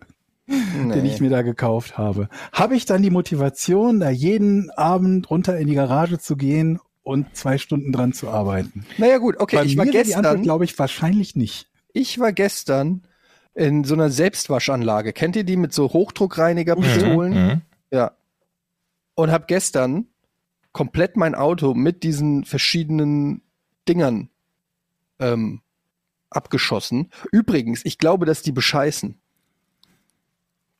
den 0.48 0.88
Nee. 0.88 1.06
ich 1.06 1.20
mir 1.20 1.30
da 1.30 1.42
gekauft 1.42 1.98
habe. 1.98 2.28
Habe 2.50 2.74
ich 2.74 2.86
dann 2.86 3.02
die 3.02 3.10
Motivation, 3.10 4.00
da 4.00 4.10
jeden 4.10 4.70
Abend 4.70 5.30
runter 5.30 5.56
in 5.58 5.68
die 5.68 5.74
Garage 5.74 6.18
zu 6.18 6.34
gehen 6.36 6.80
und 7.02 7.36
zwei 7.36 7.58
Stunden 7.58 7.92
dran 7.92 8.14
zu 8.14 8.30
arbeiten? 8.30 8.84
Naja 8.98 9.18
gut, 9.18 9.36
okay, 9.38 9.56
Bei 9.56 9.64
ich 9.64 9.76
war 9.76 9.86
gestern, 9.86 10.42
glaube 10.42 10.64
ich, 10.64 10.76
wahrscheinlich 10.78 11.36
nicht. 11.36 11.69
Ich 11.92 12.18
war 12.18 12.32
gestern 12.32 13.02
in 13.54 13.84
so 13.84 13.94
einer 13.94 14.10
Selbstwaschanlage. 14.10 15.12
Kennt 15.12 15.36
ihr 15.36 15.44
die 15.44 15.56
mit 15.56 15.72
so 15.72 15.92
Hochdruckreinigerpistolen? 15.92 17.32
Mhm. 17.32 17.60
Ja. 17.90 18.12
Und 19.14 19.30
habe 19.30 19.44
gestern 19.46 20.06
komplett 20.72 21.16
mein 21.16 21.34
Auto 21.34 21.74
mit 21.74 22.02
diesen 22.02 22.44
verschiedenen 22.44 23.42
Dingern 23.88 24.30
ähm, 25.18 25.60
abgeschossen. 26.30 27.10
Übrigens, 27.32 27.84
ich 27.84 27.98
glaube, 27.98 28.24
dass 28.24 28.42
die 28.42 28.52
bescheißen. 28.52 29.19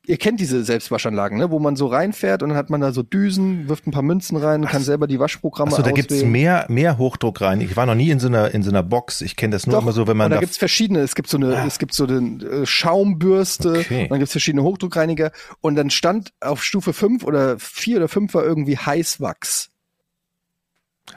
Ihr 0.07 0.17
kennt 0.17 0.39
diese 0.39 0.63
Selbstwaschanlagen, 0.63 1.37
ne? 1.37 1.51
wo 1.51 1.59
man 1.59 1.75
so 1.75 1.85
reinfährt 1.85 2.41
und 2.41 2.49
dann 2.49 2.57
hat 2.57 2.71
man 2.71 2.81
da 2.81 2.91
so 2.91 3.03
Düsen, 3.03 3.69
wirft 3.69 3.85
ein 3.85 3.91
paar 3.91 4.01
Münzen 4.01 4.35
rein 4.35 4.61
und 4.61 4.67
kann 4.67 4.81
selber 4.81 5.05
die 5.05 5.19
Waschprogramme 5.19 5.71
Achso, 5.71 5.83
da 5.83 5.91
auswählen. 5.91 6.07
gibt's 6.07 6.23
mehr, 6.23 6.65
mehr 6.69 6.97
Hochdruck 6.97 7.39
rein. 7.41 7.61
Ich 7.61 7.75
war 7.77 7.85
noch 7.85 7.93
nie 7.93 8.09
in 8.09 8.19
so 8.19 8.27
einer, 8.27 8.51
in 8.51 8.63
so 8.63 8.71
einer 8.71 8.81
Box. 8.81 9.21
Ich 9.21 9.35
kenne 9.35 9.51
das 9.51 9.67
nur 9.67 9.75
Doch, 9.75 9.83
immer 9.83 9.91
so, 9.91 10.07
wenn 10.07 10.17
man 10.17 10.25
und 10.25 10.31
da 10.31 10.35
da 10.37 10.39
gibt's 10.41 10.57
verschiedene. 10.57 11.01
Es 11.01 11.13
gibt 11.13 11.29
so 11.29 11.37
eine, 11.37 11.53
es 11.67 11.77
gibt 11.77 11.93
so 11.93 12.07
eine 12.07 12.43
äh, 12.43 12.65
Schaumbürste, 12.65 13.79
Okay. 13.81 14.07
dann 14.09 14.17
gibt's 14.17 14.31
verschiedene 14.31 14.63
Hochdruckreiniger 14.63 15.31
und 15.61 15.75
dann 15.75 15.91
stand 15.91 16.33
auf 16.39 16.63
Stufe 16.63 16.93
5 16.93 17.23
oder 17.23 17.59
4 17.59 17.97
oder 17.97 18.07
5 18.07 18.33
war 18.33 18.43
irgendwie 18.43 18.77
Heißwachs. 18.77 19.69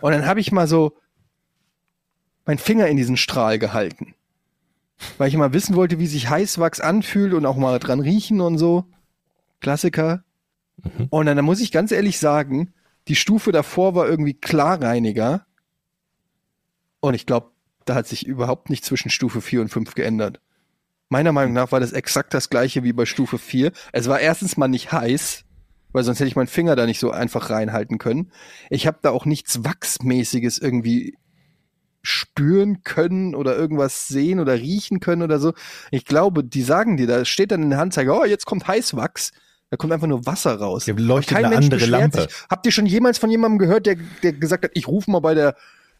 Und 0.03 0.13
dann 0.13 0.27
habe 0.27 0.41
ich 0.41 0.53
mal 0.53 0.67
so 0.67 0.93
meinen 2.45 2.59
Finger 2.59 2.87
in 2.89 2.99
diesen 2.99 3.17
Strahl 3.17 3.59
gehalten. 3.59 4.15
Weil 5.19 5.29
ich 5.29 5.37
mal 5.37 5.53
wissen 5.53 5.77
wollte, 5.77 5.99
wie 5.99 6.07
sich 6.07 6.31
Heißwachs 6.31 6.81
anfühlt 6.81 7.35
und 7.35 7.47
auch 7.47 7.57
mal 7.57 7.79
dran 7.79 8.01
riechen 8.01 8.41
und 8.41 8.59
so. 8.59 8.85
Klassiker. 9.61 10.25
Mhm. 10.83 11.07
Und 11.11 11.27
dann, 11.27 11.37
dann 11.37 11.45
muss 11.45 11.61
ich 11.61 11.73
ganz 11.73 11.93
ehrlich 11.93 12.19
sagen, 12.19 12.73
die 13.09 13.17
Stufe 13.17 13.53
davor 13.53 13.95
war 13.95 14.09
irgendwie 14.09 14.35
Klarreiniger. 14.35 15.47
Und 17.01 17.15
ich 17.15 17.27
glaube, 17.27 17.51
da 17.85 17.95
hat 17.95 18.07
sich 18.07 18.27
überhaupt 18.27 18.71
nicht 18.71 18.85
zwischen 18.85 19.11
Stufe 19.11 19.41
4 19.41 19.63
und 19.63 19.69
5 19.69 19.95
geändert. 19.95 20.41
Meiner 21.11 21.33
Meinung 21.33 21.53
nach 21.53 21.71
war 21.71 21.81
das 21.81 21.93
exakt 21.93 22.33
das 22.33 22.49
gleiche 22.49 22.83
wie 22.83 22.93
bei 22.93 23.05
Stufe 23.05 23.39
4. 23.39 23.73
Es 23.93 24.09
war 24.09 24.21
erstens 24.21 24.57
mal 24.57 24.69
nicht 24.69 24.91
heiß, 24.91 25.45
weil 25.93 26.03
sonst 26.03 26.19
hätte 26.19 26.29
ich 26.29 26.37
meinen 26.37 26.47
Finger 26.47 26.77
da 26.77 26.87
nicht 26.87 26.99
so 26.99 27.11
einfach 27.11 27.51
reinhalten 27.51 27.99
können. 27.99 28.33
Ich 28.71 28.87
habe 28.87 28.99
da 29.03 29.11
auch 29.11 29.27
nichts 29.27 29.65
Wachsmäßiges 29.65 30.59
irgendwie 30.59 31.17
spüren 32.05 32.83
können 32.83 33.35
oder 33.35 33.57
irgendwas 33.57 34.09
sehen 34.09 34.39
oder 34.39 34.55
riechen 34.55 35.01
können 35.01 35.23
oder 35.23 35.39
so. 35.39 35.55
Ich 35.91 36.05
glaube, 36.05 36.45
die 36.45 36.63
sagen 36.63 36.97
dir, 36.97 37.07
da 37.07 37.25
steht 37.25 37.51
dann 37.51 37.63
in 37.63 37.71
der 37.71 37.81
Anzeige, 37.81 38.13
oh, 38.13 38.25
jetzt 38.25 38.47
kommt 38.47 38.69
Heißwachs. 38.69 39.33
Da 39.71 39.77
kommt 39.77 39.93
einfach 39.93 40.07
nur 40.07 40.25
Wasser 40.27 40.55
raus. 40.55 40.85
Hier 40.85 40.95
leuchtet 40.95 41.37
Kein 41.37 41.47
eine 41.47 41.55
Mensch 41.57 41.73
andere 41.73 41.87
Lampe. 41.87 42.23
Sich. 42.23 42.31
Habt 42.49 42.67
ihr 42.67 42.73
schon 42.73 42.87
jemals 42.87 43.19
von 43.19 43.31
jemandem 43.31 43.59
gehört, 43.59 43.87
der, 43.87 43.97
der 44.23 44.33
gesagt 44.35 44.65
hat, 44.65 44.71
ich 44.75 44.87
rufe 44.87 45.11
mal 45.11 45.21
bei 45.21 45.35
der, 45.35 45.57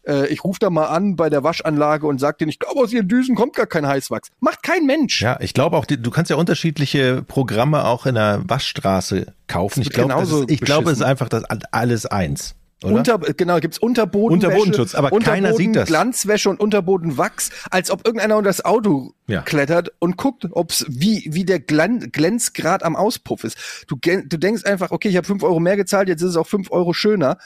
äh, 0.07 0.27
ich 0.27 0.43
rufe 0.43 0.59
da 0.59 0.69
mal 0.69 0.85
an 0.85 1.15
bei 1.15 1.29
der 1.29 1.43
Waschanlage 1.43 2.07
und 2.07 2.19
sag 2.19 2.37
denen, 2.37 2.49
ich 2.49 2.59
glaube, 2.59 2.79
aus 2.79 2.93
ihren 2.93 3.07
Düsen 3.07 3.35
kommt 3.35 3.55
gar 3.55 3.65
kein 3.65 3.85
Heißwachs. 3.85 4.29
Macht 4.39 4.63
kein 4.63 4.85
Mensch. 4.85 5.21
Ja, 5.21 5.37
ich 5.41 5.53
glaube 5.53 5.75
auch, 5.77 5.85
du 5.85 6.11
kannst 6.11 6.29
ja 6.29 6.37
unterschiedliche 6.37 7.23
Programme 7.23 7.85
auch 7.85 8.05
in 8.05 8.15
der 8.15 8.41
Waschstraße 8.45 9.33
kaufen. 9.47 9.81
Ich 9.81 9.89
glaube, 9.89 10.45
ich 10.47 10.61
glaube, 10.61 10.91
es 10.91 10.99
ist 10.99 11.03
einfach 11.03 11.27
das 11.27 11.43
alles 11.71 12.05
eins. 12.05 12.55
Oder? 12.85 12.95
Unter, 12.95 13.17
genau, 13.19 13.59
gibt's 13.59 13.77
Unterbodenwäsche, 13.77 14.47
Unterbodenschutz, 14.47 14.95
aber 14.95 15.09
keiner 15.19 15.53
sieht 15.53 15.75
das. 15.75 15.87
Glanzwäsche 15.87 16.49
und 16.49 16.59
Unterbodenwachs, 16.59 17.49
als 17.71 17.91
ob 17.91 18.05
irgendeiner 18.05 18.37
unter 18.37 18.49
das 18.49 18.63
Auto 18.63 19.13
Ja. 19.27 19.41
klettert 19.41 19.91
und 19.99 20.17
guckt, 20.17 20.47
ob's 20.51 20.85
wie 20.87 21.27
wie 21.31 21.45
der 21.45 21.59
Glan 21.59 22.11
Glänzgrad 22.11 22.83
am 22.83 22.95
Auspuff 22.95 23.43
ist. 23.43 23.85
Du, 23.87 23.97
du 23.97 24.37
denkst 24.37 24.65
einfach, 24.65 24.91
okay, 24.91 25.09
ich 25.09 25.17
habe 25.17 25.25
fünf 25.27 25.43
Euro 25.43 25.59
mehr 25.59 25.77
gezahlt, 25.77 26.07
jetzt 26.09 26.21
ist 26.21 26.29
es 26.31 26.37
auch 26.37 26.47
fünf 26.47 26.71
Euro 26.71 26.93
schöner. 26.93 27.37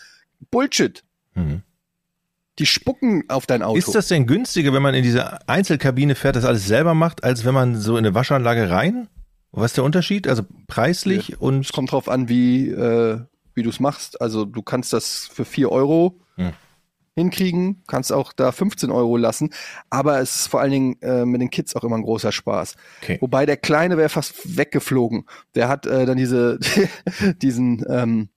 Bullshit. 0.52 1.04
Mhm. 1.36 1.62
Die 2.60 2.66
spucken 2.66 3.24
auf 3.30 3.46
dein 3.46 3.64
Auto. 3.64 3.78
Ist 3.78 3.96
das 3.96 4.10
denn 4.10 4.28
günstiger, 4.28 4.74
wenn 4.74 4.82
man 4.82 4.94
in 4.94 5.04
diese 5.04 5.48
Einzelkabine 5.48 6.16
fährt, 6.16 6.36
das 6.36 6.44
alles 6.44 6.68
selber 6.68 6.94
macht, 6.94 7.24
als 7.24 7.46
wenn 7.46 7.54
man 7.54 7.78
so 7.78 7.94
in 7.94 8.06
eine 8.06 8.14
Waschanlage 8.14 8.70
rein? 8.70 9.08
Was 9.52 9.72
ist 9.72 9.78
der 9.78 9.86
Unterschied? 9.86 10.28
Also 10.28 10.44
preislich 10.68 11.40
und 11.42 11.62
Es 11.66 11.72
kommt 11.72 11.92
drauf 11.92 12.10
an, 12.10 12.28
wie, 12.30 12.70
äh, 12.70 13.20
wie 13.60 13.64
du 13.64 13.70
es 13.70 13.80
machst. 13.80 14.20
Also 14.22 14.46
du 14.46 14.64
kannst 14.64 14.94
das 14.94 15.30
für 15.32 15.46
vier 15.46 15.72
Euro 15.72 16.20
Hm. 16.36 16.54
hinkriegen, 17.16 17.84
kannst 17.88 18.14
auch 18.14 18.32
da 18.32 18.52
15 18.54 18.92
Euro 18.92 19.18
lassen. 19.18 19.50
Aber 19.90 20.20
es 20.22 20.38
ist 20.38 20.48
vor 20.48 20.62
allen 20.62 20.72
Dingen 20.72 21.02
äh, 21.02 21.26
mit 21.26 21.42
den 21.42 21.50
Kids 21.50 21.76
auch 21.76 21.84
immer 21.84 21.98
ein 21.98 22.04
großer 22.04 22.32
Spaß. 22.32 22.76
Okay. 23.04 23.18
Wobei 23.20 23.46
der 23.46 23.58
Kleine 23.58 23.98
wäre 23.98 24.10
fast 24.10 24.58
weggeflogen. 24.58 25.26
Der 25.54 25.68
hat 25.68 25.86
äh, 25.86 26.06
dann 26.06 26.18
diese, 26.18 26.60
diesen, 27.42 27.86
ähm, 27.90 28.30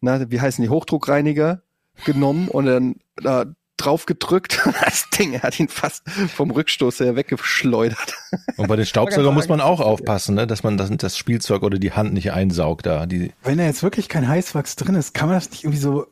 na, 0.00 0.30
wie 0.30 0.40
heißen 0.40 0.62
die, 0.62 0.68
Hochdruckreiniger 0.68 1.62
genommen 2.04 2.48
und 2.48 2.66
dann 2.66 2.96
da 3.16 3.46
drauf 3.84 4.06
gedrückt. 4.06 4.60
Das 4.84 5.08
Ding 5.10 5.40
hat 5.42 5.58
ihn 5.60 5.68
fast 5.68 6.08
vom 6.34 6.50
Rückstoß 6.50 7.00
her 7.00 7.16
weggeschleudert. 7.16 8.14
Und 8.56 8.68
bei 8.68 8.76
den 8.76 8.86
Staubsaugern 8.86 9.26
ganz 9.26 9.36
muss 9.36 9.48
man 9.48 9.60
auch 9.60 9.80
aufpassen, 9.80 10.34
ne? 10.34 10.46
dass 10.46 10.62
man 10.62 10.76
das, 10.76 10.90
das 10.96 11.16
Spielzeug 11.16 11.62
oder 11.62 11.78
die 11.78 11.92
Hand 11.92 12.12
nicht 12.12 12.32
einsaugt 12.32 12.86
da. 12.86 13.06
Die, 13.06 13.32
Wenn 13.42 13.58
da 13.58 13.64
jetzt 13.64 13.82
wirklich 13.82 14.08
kein 14.08 14.26
Heißwachs 14.28 14.76
drin 14.76 14.94
ist, 14.94 15.14
kann 15.14 15.28
man 15.28 15.36
das 15.38 15.50
nicht 15.50 15.64
irgendwie 15.64 15.80
so 15.80 16.06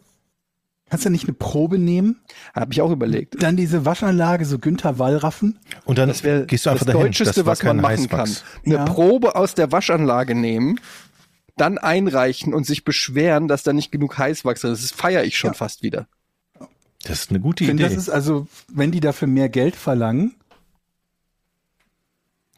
Kannst 0.88 1.04
du 1.04 1.10
nicht 1.10 1.24
eine 1.28 1.34
Probe 1.34 1.78
nehmen? 1.78 2.20
Habe 2.52 2.72
ich 2.72 2.82
auch 2.82 2.90
überlegt. 2.90 3.40
Dann 3.40 3.56
diese 3.56 3.84
Waschanlage, 3.84 4.44
so 4.44 4.58
Günther 4.58 4.98
Wallraffen. 4.98 5.60
Und 5.84 5.98
dann 5.98 6.08
Das 6.08 6.24
wäre 6.24 6.46
gehst 6.46 6.66
du 6.66 6.70
einfach 6.70 6.84
das 6.84 6.92
dahin. 6.92 7.06
Deutscheste, 7.06 7.34
das 7.34 7.46
war 7.46 7.52
was 7.52 7.62
man 7.62 7.76
machen 7.76 8.08
kann. 8.08 8.20
Heißwachs. 8.22 8.44
Eine 8.66 8.74
Ja. 8.74 8.84
Probe 8.86 9.36
aus 9.36 9.54
der 9.54 9.70
Waschanlage 9.70 10.34
nehmen, 10.34 10.80
dann 11.56 11.78
einreichen 11.78 12.52
und 12.52 12.66
sich 12.66 12.84
beschweren, 12.84 13.46
dass 13.46 13.62
da 13.62 13.72
nicht 13.72 13.92
genug 13.92 14.18
Heißwachs 14.18 14.64
ist. 14.64 14.82
Das 14.82 14.90
feiere 14.90 15.22
ich 15.22 15.38
schon 15.38 15.50
Ja. 15.50 15.54
fast 15.54 15.84
wieder. 15.84 16.08
Das 17.04 17.20
ist 17.22 17.30
eine 17.30 17.40
gute 17.40 17.64
Ich 17.64 17.68
finde, 17.68 17.84
Idee. 17.84 17.94
das 17.94 18.02
ist 18.02 18.10
also, 18.10 18.46
wenn 18.68 18.90
die 18.90 19.00
dafür 19.00 19.28
mehr 19.28 19.48
Geld 19.48 19.76
verlangen, 19.76 20.34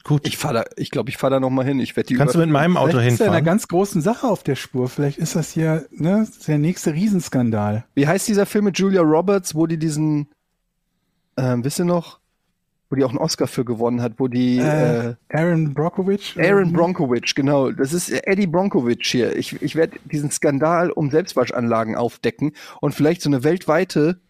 Gut. 0.05 0.27
Ich 0.27 0.37
fahre 0.37 0.55
da, 0.55 0.65
ich 0.77 0.91
glaube, 0.91 1.11
ich 1.11 1.17
fahre 1.17 1.35
da 1.35 1.41
noch 1.41 1.51
mal 1.51 1.65
hin. 1.65 1.79
Ich 1.79 1.95
werde 1.95 2.09
die 2.09 2.15
Kannst 2.15 2.35
du 2.35 2.41
mit 2.41 2.51
meinem 2.51 2.77
Auto 2.77 2.91
vielleicht 2.99 3.13
ist 3.15 3.21
er 3.21 3.27
einer 3.27 3.37
hinfahren? 3.37 3.45
ganz 3.45 3.69
großen 3.69 4.03
Sache 4.03 4.27
auf 4.27 4.43
der 4.43 4.57
Spur. 4.57 4.89
Vielleicht 4.89 5.19
ist 5.19 5.37
das 5.37 5.53
hier 5.53 5.87
ne, 5.93 6.27
der 6.49 6.59
nächste 6.59 6.93
Riesenskandal. 6.93 7.85
Wie 7.95 8.09
heißt 8.09 8.27
dieser 8.27 8.45
Film 8.47 8.65
mit 8.65 8.79
Julia 8.79 9.01
Roberts, 9.01 9.55
wo 9.55 9.67
die 9.69 9.77
diesen, 9.79 10.27
ähm, 11.37 11.65
wisst 11.65 11.79
ihr 11.79 11.85
noch, 11.85 12.19
wo 12.91 12.97
die 12.97 13.05
auch 13.05 13.11
einen 13.11 13.19
Oscar 13.19 13.47
für 13.47 13.65
gewonnen 13.65 14.03
hat, 14.03 14.15
wo 14.19 14.27
die 14.27 14.59
äh, 14.59 15.11
Äh, 15.11 15.15
Aaron 15.29 15.73
Brockovich? 15.73 16.35
Aaron 16.37 16.73
Bronkowitsch, 16.73 17.37
genau. 17.37 17.71
Das 17.71 17.93
ist 17.93 18.11
Eddie 18.11 18.49
Bronkowitsch 18.49 19.09
hier. 19.13 19.37
Ich, 19.37 19.63
ich 19.63 19.77
werde 19.77 19.99
diesen 20.11 20.33
Skandal 20.33 20.91
um 20.91 21.11
Selbstwaschanlagen 21.13 21.95
aufdecken 21.95 22.55
und 22.81 22.93
vielleicht 22.93 23.23
so 23.23 23.31
eine 23.31 23.45
weltweite, 23.45 24.21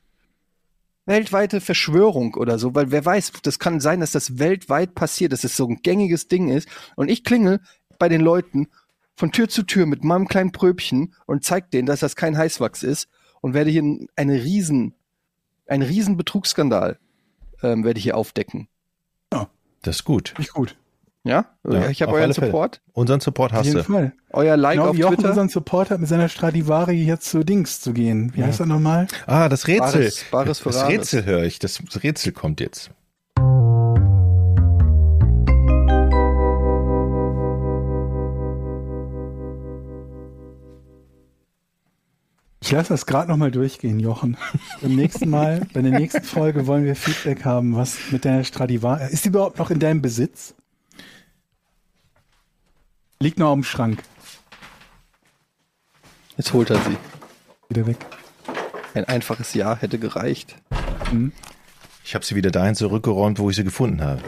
weltweite 1.06 1.60
Verschwörung 1.60 2.34
oder 2.34 2.58
so, 2.58 2.74
weil 2.74 2.90
wer 2.90 3.04
weiß, 3.04 3.32
das 3.42 3.58
kann 3.58 3.80
sein, 3.80 4.00
dass 4.00 4.12
das 4.12 4.38
weltweit 4.38 4.94
passiert, 4.94 5.32
dass 5.32 5.44
es 5.44 5.56
so 5.56 5.66
ein 5.66 5.80
gängiges 5.82 6.28
Ding 6.28 6.48
ist. 6.48 6.68
Und 6.96 7.08
ich 7.08 7.24
klingel 7.24 7.60
bei 7.98 8.08
den 8.08 8.20
Leuten 8.20 8.68
von 9.14 9.32
Tür 9.32 9.48
zu 9.48 9.62
Tür 9.62 9.86
mit 9.86 10.04
meinem 10.04 10.28
kleinen 10.28 10.52
Pröbchen 10.52 11.14
und 11.26 11.44
zeig 11.44 11.70
denen, 11.70 11.86
dass 11.86 12.00
das 12.00 12.16
kein 12.16 12.36
Heißwachs 12.36 12.82
ist 12.82 13.08
und 13.40 13.54
werde 13.54 13.70
hier 13.70 14.06
eine 14.16 14.42
riesen, 14.44 14.94
einen 15.66 15.82
riesen 15.82 16.16
Betrugsskandal 16.16 16.98
ähm, 17.62 17.84
werde 17.84 17.98
ich 17.98 18.04
hier 18.04 18.16
aufdecken. 18.16 18.68
Das 19.82 19.96
ist 19.96 20.04
gut. 20.04 20.34
Nicht 20.38 20.52
gut. 20.52 20.76
Ja? 21.24 21.46
Ja, 21.64 21.88
ich 21.88 22.02
habe 22.02 22.10
auf 22.10 22.16
euren 22.16 22.24
alle 22.24 22.34
Fälle. 22.34 22.46
Support. 22.48 22.80
Unseren 22.94 23.20
Support 23.20 23.52
Auf 23.52 23.58
hast 23.60 23.66
jeden 23.66 23.78
du. 23.78 23.84
Fall. 23.84 24.12
Euer 24.30 24.56
Like 24.56 24.78
Genau 24.78 24.88
auf 24.90 24.96
wie 24.96 25.00
Jochen 25.00 25.14
Twitter. 25.16 25.28
unseren 25.28 25.48
Support 25.48 25.90
hat, 25.90 26.00
mit 26.00 26.08
seiner 26.08 26.28
Stradivari 26.28 27.00
jetzt 27.04 27.30
zu 27.30 27.44
Dings 27.44 27.80
zu 27.80 27.92
gehen. 27.92 28.32
Wie 28.34 28.42
heißt 28.42 28.58
er 28.58 28.66
nochmal? 28.66 29.06
Ah, 29.26 29.48
das 29.48 29.68
Rätsel. 29.68 30.00
Bares- 30.02 30.24
Bares 30.32 30.62
das 30.64 30.76
Rares. 30.76 30.88
Rätsel 30.88 31.24
höre 31.24 31.44
ich. 31.44 31.60
Das 31.60 31.80
Rätsel 32.02 32.32
kommt 32.32 32.60
jetzt. 32.60 32.90
Ich 42.62 42.70
lasse 42.70 42.90
das 42.90 43.06
gerade 43.06 43.28
nochmal 43.28 43.50
durchgehen, 43.50 43.98
Jochen. 43.98 44.36
Beim 44.80 44.94
nächsten 44.94 45.28
Mal, 45.28 45.66
bei 45.74 45.82
der 45.82 45.90
nächsten 45.98 46.22
Folge 46.22 46.66
wollen 46.68 46.84
wir 46.84 46.94
Feedback 46.94 47.44
haben, 47.44 47.74
was 47.76 47.98
mit 48.12 48.24
deiner 48.24 48.44
Stradivari. 48.44 49.12
Ist 49.12 49.24
die 49.24 49.28
überhaupt 49.28 49.58
noch 49.58 49.70
in 49.70 49.80
deinem 49.80 50.00
Besitz? 50.00 50.54
Liegt 53.22 53.38
noch 53.38 53.52
am 53.52 53.62
Schrank. 53.62 54.02
Jetzt 56.36 56.52
holt 56.52 56.70
er 56.70 56.78
sie. 56.80 56.96
Wieder 57.68 57.86
weg. 57.86 57.98
Ein 58.94 59.04
einfaches 59.04 59.54
Ja 59.54 59.76
hätte 59.76 60.00
gereicht. 60.00 60.56
Ich 62.04 62.16
habe 62.16 62.24
sie 62.24 62.34
wieder 62.34 62.50
dahin 62.50 62.74
zurückgeräumt, 62.74 63.38
wo 63.38 63.48
ich 63.48 63.54
sie 63.54 63.62
gefunden 63.62 64.02
habe. 64.02 64.22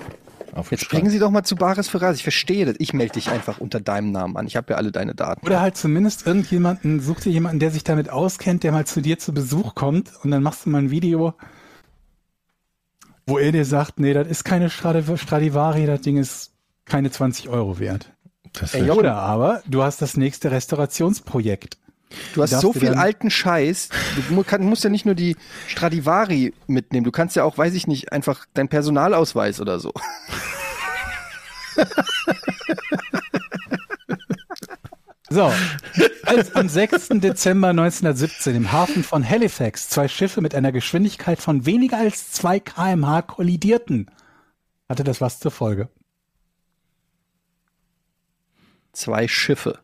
Jetzt 0.71 0.85
Schrank. 0.85 0.91
bringen 0.91 1.11
Sie 1.11 1.19
doch 1.19 1.33
mal 1.33 1.43
zu 1.43 1.57
Bares 1.57 1.89
für 1.89 2.01
Ras. 2.01 2.15
Ich 2.19 2.23
verstehe 2.23 2.67
das. 2.67 2.77
Ich 2.79 2.93
melde 2.93 3.15
dich 3.15 3.31
einfach 3.31 3.59
unter 3.59 3.81
deinem 3.81 4.13
Namen 4.13 4.37
an. 4.37 4.47
Ich 4.47 4.55
habe 4.55 4.75
ja 4.75 4.77
alle 4.77 4.93
deine 4.93 5.17
Daten. 5.17 5.45
Oder 5.45 5.61
halt 5.61 5.77
zumindest 5.77 6.25
irgendjemanden, 6.29 7.01
such 7.01 7.19
dir 7.19 7.33
jemanden, 7.33 7.59
der 7.59 7.73
sich 7.73 7.83
damit 7.83 8.11
auskennt, 8.11 8.63
der 8.63 8.71
mal 8.71 8.87
zu 8.87 9.01
dir 9.03 9.19
zu 9.19 9.35
Besuch 9.35 9.75
kommt 9.75 10.13
und 10.23 10.31
dann 10.31 10.45
machst 10.45 10.67
du 10.67 10.71
mal 10.71 10.79
ein 10.79 10.93
Video, 10.93 11.35
wo 13.27 13.39
er 13.39 13.51
dir 13.51 13.65
sagt, 13.65 13.99
nee, 13.99 14.13
das 14.15 14.29
ist 14.29 14.45
keine 14.45 14.69
Stradi- 14.69 15.17
Stradivari, 15.17 15.87
das 15.87 16.01
Ding 16.03 16.17
ist 16.17 16.53
keine 16.85 17.11
20 17.11 17.49
Euro 17.49 17.81
wert. 17.81 18.13
Das 18.55 18.75
Ey, 18.75 18.91
Oder 18.91 19.17
aber 19.17 19.63
du 19.67 19.83
hast 19.83 20.01
das 20.01 20.17
nächste 20.17 20.51
Restaurationsprojekt. 20.51 21.77
Du 22.35 22.43
hast 22.43 22.61
so 22.61 22.73
viel 22.73 22.95
alten 22.95 23.31
Scheiß. 23.31 23.89
Du 24.29 24.43
kann, 24.45 24.65
musst 24.65 24.85
ja 24.85 24.91
nicht 24.91 25.05
nur 25.05 25.17
die 25.17 25.37
Stradivari 25.67 26.55
mitnehmen. 26.69 27.05
Du 27.05 27.11
kannst 27.11 27.35
ja 27.35 27.43
auch, 27.45 27.59
weiß 27.59 27.75
ich 27.75 27.89
nicht, 27.89 28.13
einfach 28.13 28.47
deinen 28.55 28.69
Personalausweis 28.69 29.61
oder 29.61 29.81
so. 29.81 29.93
So, 35.31 35.53
als 36.23 36.55
am 36.55 36.69
6. 36.69 37.09
Dezember 37.15 37.71
1917 37.71 38.55
im 38.55 38.71
Hafen 38.71 39.03
von 39.03 39.29
Halifax 39.29 39.89
zwei 39.89 40.07
Schiffe 40.07 40.41
mit 40.41 40.55
einer 40.55 40.71
Geschwindigkeit 40.71 41.41
von 41.41 41.67
weniger 41.67 41.99
als 41.99 42.31
2 42.31 42.61
kmh 42.61 43.23
kollidierten, 43.23 44.13
hatte 44.89 45.03
das 45.03 45.21
was 45.21 45.41
zur 45.41 45.51
Folge. 45.51 45.89
Zwei 48.95 49.29
Schiffe. 49.29 49.81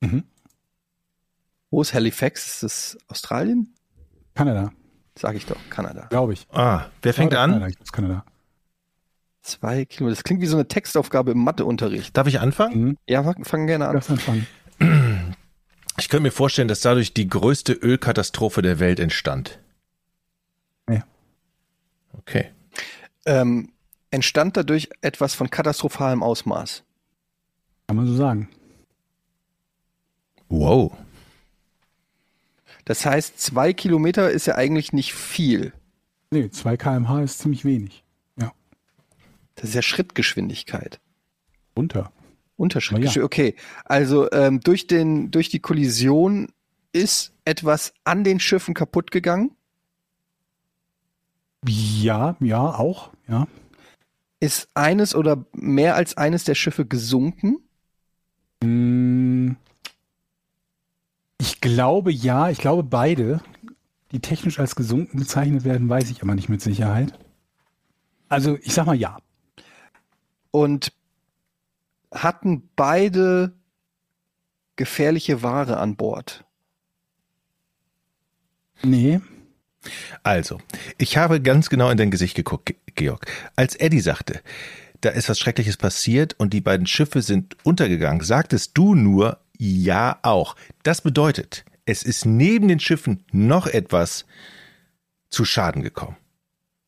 Mhm. 0.00 0.24
Wo 1.70 1.80
ist 1.82 1.94
Halifax? 1.94 2.46
Ist 2.46 2.62
das 2.62 2.98
Australien? 3.08 3.74
Kanada, 4.34 4.72
Sag 5.16 5.36
ich 5.36 5.46
doch, 5.46 5.58
Kanada. 5.70 6.06
glaube 6.10 6.32
ich. 6.32 6.46
Ah, 6.50 6.86
wer 7.02 7.14
fängt 7.14 7.32
Oder 7.32 7.42
an? 7.42 7.50
Kanada, 7.52 7.68
ich 7.68 7.92
Kanada. 7.92 8.24
Zwei 9.42 9.84
Kilometer. 9.84 10.16
Das 10.16 10.24
klingt 10.24 10.40
wie 10.42 10.46
so 10.46 10.56
eine 10.56 10.66
Textaufgabe 10.66 11.32
im 11.32 11.38
Matheunterricht. 11.44 12.16
Darf 12.16 12.26
ich 12.26 12.40
anfangen? 12.40 12.80
Mhm. 12.84 12.98
Ja, 13.06 13.22
fang, 13.22 13.44
fang 13.44 13.66
gerne 13.66 13.86
an. 13.86 13.92
darfst 13.94 14.10
anfangen. 14.10 14.46
Ich 15.96 16.08
könnte 16.08 16.24
mir 16.24 16.32
vorstellen, 16.32 16.66
dass 16.66 16.80
dadurch 16.80 17.14
die 17.14 17.28
größte 17.28 17.72
Ölkatastrophe 17.72 18.62
der 18.62 18.80
Welt 18.80 18.98
entstand. 18.98 19.60
Nee. 20.88 21.04
Okay. 22.18 22.50
Ähm, 23.26 23.72
entstand 24.10 24.56
dadurch 24.56 24.88
etwas 25.02 25.34
von 25.34 25.50
katastrophalem 25.50 26.24
Ausmaß. 26.24 26.82
Kann 27.94 28.06
man 28.06 28.12
so 28.12 28.16
sagen. 28.16 28.48
Wow. 30.48 30.92
Das 32.84 33.06
heißt, 33.06 33.38
zwei 33.38 33.72
Kilometer 33.72 34.32
ist 34.32 34.46
ja 34.48 34.56
eigentlich 34.56 34.92
nicht 34.92 35.14
viel. 35.14 35.72
Nee, 36.32 36.50
2 36.50 36.76
kmh 36.76 37.22
ist 37.22 37.38
ziemlich 37.38 37.64
wenig. 37.64 38.02
Ja, 38.40 38.50
Das 39.54 39.68
ist 39.68 39.74
ja 39.76 39.82
Schrittgeschwindigkeit. 39.82 40.98
runter. 41.76 42.10
Unterschrittgeschwindigkeit. 42.56 43.52
Okay, 43.52 43.54
also 43.84 44.28
ähm, 44.32 44.58
durch, 44.58 44.88
den, 44.88 45.30
durch 45.30 45.48
die 45.48 45.60
Kollision 45.60 46.48
ist 46.92 47.32
etwas 47.44 47.94
an 48.02 48.24
den 48.24 48.40
Schiffen 48.40 48.74
kaputt 48.74 49.12
gegangen. 49.12 49.52
Ja, 51.64 52.36
ja, 52.40 52.60
auch, 52.60 53.10
ja. 53.28 53.46
Ist 54.40 54.68
eines 54.74 55.14
oder 55.14 55.46
mehr 55.52 55.94
als 55.94 56.16
eines 56.16 56.42
der 56.42 56.56
Schiffe 56.56 56.86
gesunken? 56.86 57.63
Mm, 58.64 59.56
Ich 61.38 61.60
glaube 61.60 62.12
ja, 62.12 62.48
ich 62.50 62.58
glaube 62.58 62.82
beide, 62.82 63.40
die 64.12 64.20
technisch 64.20 64.58
als 64.58 64.76
gesunken 64.76 65.18
bezeichnet 65.18 65.64
werden, 65.64 65.88
weiß 65.88 66.10
ich 66.10 66.22
aber 66.22 66.34
nicht 66.34 66.48
mit 66.48 66.62
Sicherheit. 66.62 67.18
Also 68.28 68.56
ich 68.62 68.72
sag 68.74 68.86
mal 68.86 68.94
ja. 68.96 69.18
Und 70.50 70.92
hatten 72.12 72.68
beide 72.76 73.52
gefährliche 74.76 75.42
Ware 75.42 75.76
an 75.78 75.96
Bord? 75.96 76.44
Nee, 78.82 79.20
Also, 80.22 80.58
ich 80.98 81.16
habe 81.16 81.40
ganz 81.40 81.68
genau 81.70 81.90
in 81.90 81.96
dein 81.96 82.10
Gesicht 82.10 82.34
geguckt, 82.34 82.66
Ge- 82.66 82.76
Georg. 82.94 83.26
Als 83.56 83.76
Eddie 83.76 84.00
sagte, 84.00 84.40
da 85.04 85.10
ist 85.10 85.28
was 85.28 85.38
Schreckliches 85.38 85.76
passiert 85.76 86.34
und 86.38 86.52
die 86.52 86.60
beiden 86.60 86.86
Schiffe 86.86 87.22
sind 87.22 87.56
untergegangen, 87.64 88.22
sagtest 88.22 88.72
du 88.74 88.94
nur, 88.94 89.38
ja 89.58 90.18
auch. 90.22 90.56
Das 90.82 91.00
bedeutet, 91.00 91.64
es 91.84 92.02
ist 92.02 92.24
neben 92.24 92.68
den 92.68 92.80
Schiffen 92.80 93.24
noch 93.30 93.66
etwas 93.66 94.24
zu 95.30 95.44
Schaden 95.44 95.82
gekommen. 95.82 96.16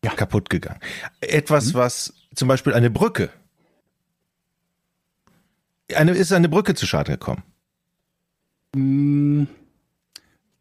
Ja. 0.05 0.13
Kaputt 0.15 0.51
gegangen. 0.51 0.81
Etwas, 1.21 1.75
was 1.75 2.15
zum 2.35 2.49
Beispiel 2.49 2.75
eine 2.75 2.91
Brücke. 2.91 3.31
Eine, 5.95 6.13
ist 6.13 6.33
eine 6.33 6.49
Brücke 6.49 6.75
zu 6.75 6.87
Schaden 6.87 7.13
gekommen. 7.13 7.43
mm, 8.75 9.45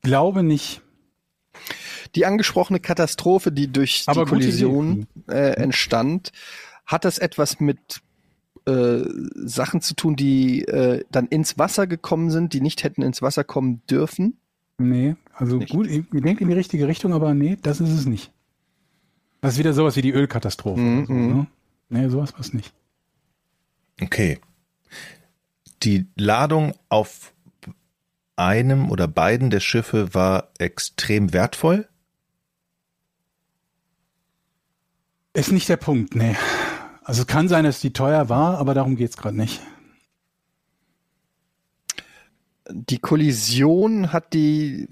glaube 0.01 0.43
nicht. 0.43 0.81
Die 2.15 2.25
angesprochene 2.25 2.79
Katastrophe, 2.79 3.51
die 3.51 3.71
durch 3.71 4.03
die 4.03 4.07
Aber 4.07 4.21
gute 4.25 4.31
Kollision 4.31 5.07
äh, 5.27 5.51
entstand, 5.57 6.31
hat 6.85 7.05
das 7.05 7.17
etwas 7.17 7.59
mit 7.59 8.01
äh, 8.65 9.03
Sachen 9.35 9.81
zu 9.81 9.95
tun, 9.95 10.15
die 10.15 10.63
äh, 10.65 11.03
dann 11.11 11.27
ins 11.27 11.57
Wasser 11.57 11.87
gekommen 11.87 12.31
sind, 12.31 12.53
die 12.53 12.61
nicht 12.61 12.83
hätten 12.83 13.01
ins 13.01 13.21
Wasser 13.21 13.43
kommen 13.43 13.81
dürfen? 13.89 14.37
Nee, 14.77 15.15
also 15.33 15.57
Nicht. 15.57 15.71
gut, 15.71 15.87
ihr 15.87 16.03
denkt 16.11 16.41
in 16.41 16.49
die 16.49 16.53
richtige 16.53 16.87
Richtung, 16.87 17.13
aber 17.13 17.33
nee, 17.33 17.57
das 17.61 17.79
ist 17.79 17.91
es 17.91 18.05
nicht. 18.05 18.31
Das 19.41 19.53
ist 19.53 19.59
wieder 19.59 19.73
sowas 19.73 19.95
wie 19.95 20.01
die 20.01 20.11
Ölkatastrophe. 20.11 20.81
Mhm, 20.81 20.97
oder 20.97 21.07
so, 21.07 21.13
mhm. 21.13 21.27
ne? 21.27 21.47
Nee, 21.89 22.09
sowas 22.09 22.33
was 22.37 22.53
nicht. 22.53 22.73
Okay. 24.01 24.39
Die 25.83 26.07
Ladung 26.15 26.73
auf 26.89 27.33
einem 28.35 28.89
oder 28.91 29.07
beiden 29.07 29.49
der 29.49 29.59
Schiffe 29.59 30.13
war 30.13 30.49
extrem 30.57 31.31
wertvoll? 31.31 31.87
Ist 35.33 35.51
nicht 35.51 35.69
der 35.69 35.77
Punkt, 35.77 36.15
nee. 36.15 36.35
Also 37.05 37.21
es 37.21 37.27
kann 37.27 37.47
sein, 37.47 37.65
dass 37.65 37.79
die 37.79 37.93
teuer 37.93 38.29
war, 38.29 38.57
aber 38.57 38.73
darum 38.73 38.95
geht's 38.95 39.15
gerade 39.15 39.37
nicht. 39.37 39.61
Die 42.67 42.97
Kollision 42.97 44.11
hat 44.11 44.33
die 44.33 44.89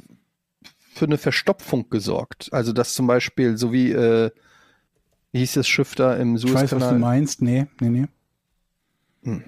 für 0.94 1.06
eine 1.06 1.18
Verstopfung 1.18 1.90
gesorgt. 1.90 2.50
Also 2.54 2.72
dass 2.72 2.94
zum 2.94 3.08
Beispiel, 3.08 3.58
so 3.58 3.74
wie, 3.74 3.92
äh, 3.92 4.30
wie 5.32 5.40
hieß 5.40 5.54
das 5.54 5.68
Schiff 5.68 5.96
da 5.96 6.16
im 6.16 6.36
Ich 6.36 6.44
weiß, 6.44 6.54
was 6.54 6.62
du 6.62 6.68
Suezkanal? 6.76 7.00
meinst. 7.00 7.42
Nee, 7.42 7.66
nee, 7.82 7.90
nee. 7.90 8.06
Hm. 9.24 9.44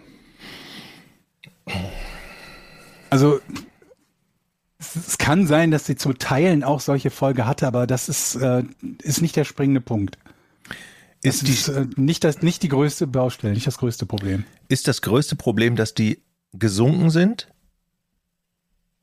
Also 3.12 3.40
es, 4.80 4.96
es 4.96 5.18
kann 5.20 5.46
sein, 5.46 5.70
dass 5.70 5.86
sie 5.86 5.96
zu 5.98 6.14
Teilen 6.14 6.64
auch 6.64 6.80
solche 6.80 7.12
Folge 7.12 7.46
hatte, 7.46 7.68
aber 7.68 7.86
das 7.86 8.10
ist, 8.10 8.36
äh, 8.38 8.64
ist 9.04 9.22
nicht 9.22 9.36
der 9.36 9.46
springende 9.46 9.82
Punkt. 9.82 10.18
Das 11.26 11.38
Ist, 11.38 11.48
die, 11.48 11.52
ist 11.54 11.68
äh, 11.70 11.88
nicht, 11.96 12.24
das, 12.24 12.44
nicht 12.44 12.62
die 12.62 12.68
größte 12.68 13.08
Baustelle, 13.08 13.54
nicht 13.54 13.66
das 13.66 13.80
größte 13.80 14.06
Problem. 14.06 14.46
ist 14.68 14.88
das 14.88 15.02
größte 15.02 15.36
Problem, 15.36 15.76
dass 15.76 15.96
die 15.96 16.22
gesunken 16.54 17.10
sind? 17.10 17.48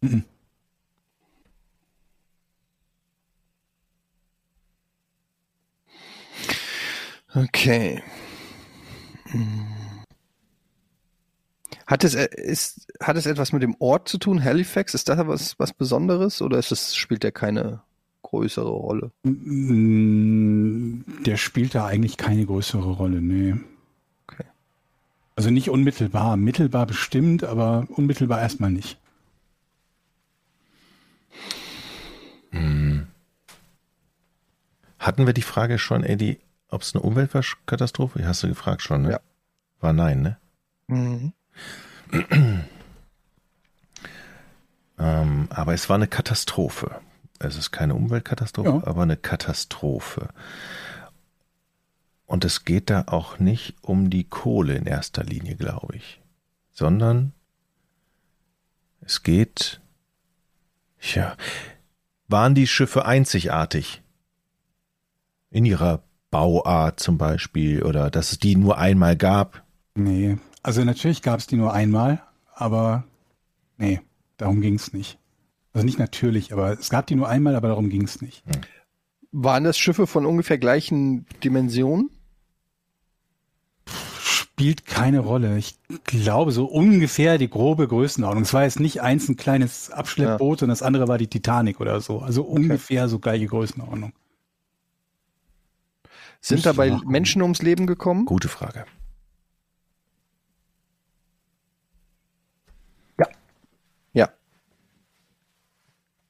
Mhm. 0.00 0.24
Okay. 7.34 8.02
Hat 11.88 12.04
es, 12.04 12.14
äh, 12.14 12.28
ist, 12.36 12.86
hat 13.00 13.16
es 13.16 13.26
etwas 13.26 13.52
mit 13.52 13.64
dem 13.64 13.74
Ort 13.80 14.08
zu 14.08 14.18
tun, 14.18 14.44
Halifax? 14.44 14.94
Ist 14.94 15.08
da 15.08 15.26
was, 15.26 15.58
was 15.58 15.72
Besonderes 15.72 16.40
oder 16.40 16.58
ist 16.58 16.70
es, 16.70 16.94
spielt 16.94 17.24
der 17.24 17.32
keine 17.32 17.82
größere 18.32 18.68
Rolle? 18.68 19.12
Mm, 19.22 21.02
Der 21.24 21.36
spielt 21.36 21.74
da 21.74 21.86
eigentlich 21.86 22.16
keine 22.16 22.44
größere 22.46 22.90
Rolle, 22.92 23.20
nee. 23.20 23.54
Okay. 24.26 24.44
Also 25.36 25.50
nicht 25.50 25.68
unmittelbar. 25.70 26.36
Mittelbar 26.36 26.86
bestimmt, 26.86 27.44
aber 27.44 27.86
unmittelbar 27.90 28.40
erstmal 28.40 28.70
nicht. 28.70 28.98
Hatten 34.98 35.26
wir 35.26 35.32
die 35.34 35.42
Frage 35.42 35.78
schon, 35.78 36.04
Eddie, 36.04 36.38
ob 36.68 36.82
es 36.82 36.94
eine 36.94 37.02
Umweltkatastrophe? 37.02 38.24
Hast 38.26 38.42
du 38.44 38.48
gefragt 38.48 38.82
schon, 38.82 39.02
ne? 39.02 39.10
Ja. 39.12 39.20
War 39.80 39.92
nein, 39.92 40.22
ne? 40.22 40.36
Mhm. 40.88 41.32
Ähm, 44.98 45.48
aber 45.50 45.74
es 45.74 45.88
war 45.88 45.96
eine 45.96 46.06
Katastrophe. 46.06 47.00
Es 47.44 47.56
ist 47.56 47.70
keine 47.72 47.94
Umweltkatastrophe, 47.94 48.68
Ja. 48.68 48.86
aber 48.86 49.02
eine 49.02 49.16
Katastrophe. 49.16 50.28
Und 52.26 52.44
es 52.44 52.64
geht 52.64 52.88
da 52.88 53.04
auch 53.08 53.38
nicht 53.38 53.74
um 53.82 54.08
die 54.08 54.24
Kohle 54.24 54.74
in 54.74 54.86
erster 54.86 55.22
Linie, 55.24 55.56
glaube 55.56 55.96
ich, 55.96 56.20
sondern 56.70 57.32
es 59.00 59.22
geht, 59.22 59.80
ja, 61.14 61.36
waren 62.28 62.54
die 62.54 62.66
Schiffe 62.66 63.04
einzigartig 63.04 64.02
in 65.50 65.64
ihrer 65.66 66.02
Bauart 66.30 67.00
zum 67.00 67.18
Beispiel 67.18 67.82
oder 67.82 68.08
dass 68.10 68.32
es 68.32 68.38
die 68.38 68.56
nur 68.56 68.78
einmal 68.78 69.16
gab? 69.16 69.62
Nee. 69.94 70.38
Also 70.62 70.84
natürlich 70.84 71.20
gab 71.22 71.40
es 71.40 71.46
die 71.48 71.56
nur 71.56 71.74
einmal, 71.74 72.22
aber 72.54 73.04
nee, 73.76 74.00
darum 74.38 74.60
ging 74.62 74.76
es 74.76 74.92
nicht. 74.94 75.18
Also 75.72 75.86
nicht 75.86 75.98
natürlich, 75.98 76.52
aber 76.52 76.78
es 76.78 76.90
gab 76.90 77.06
die 77.06 77.14
nur 77.14 77.28
einmal, 77.28 77.56
aber 77.56 77.68
darum 77.68 77.88
ging 77.88 78.02
es 78.02 78.20
nicht. 78.20 78.42
Waren 79.30 79.64
das 79.64 79.78
Schiffe 79.78 80.06
von 80.06 80.26
ungefähr 80.26 80.58
gleichen 80.58 81.26
Dimensionen? 81.42 82.10
Spielt 84.20 84.84
keine 84.84 85.20
Rolle. 85.20 85.56
Ich 85.56 85.78
glaube 86.04 86.52
so 86.52 86.66
ungefähr 86.66 87.38
die 87.38 87.48
grobe 87.48 87.88
Größenordnung. 87.88 88.42
Es 88.42 88.52
war 88.52 88.64
jetzt 88.64 88.80
nicht 88.80 89.00
eins 89.00 89.28
ein 89.28 89.36
kleines 89.36 89.90
Abschleppboot 89.90 90.62
und 90.62 90.68
das 90.68 90.82
andere 90.82 91.08
war 91.08 91.16
die 91.16 91.28
Titanic 91.28 91.80
oder 91.80 92.00
so. 92.00 92.20
Also 92.20 92.42
ungefähr 92.42 93.08
so 93.08 93.18
gleiche 93.18 93.46
Größenordnung. 93.46 94.12
Sind 96.42 96.66
dabei. 96.66 96.98
Menschen 97.06 97.40
ums 97.40 97.62
Leben 97.62 97.86
gekommen? 97.86 98.26
Gute 98.26 98.48
Frage. 98.48 98.84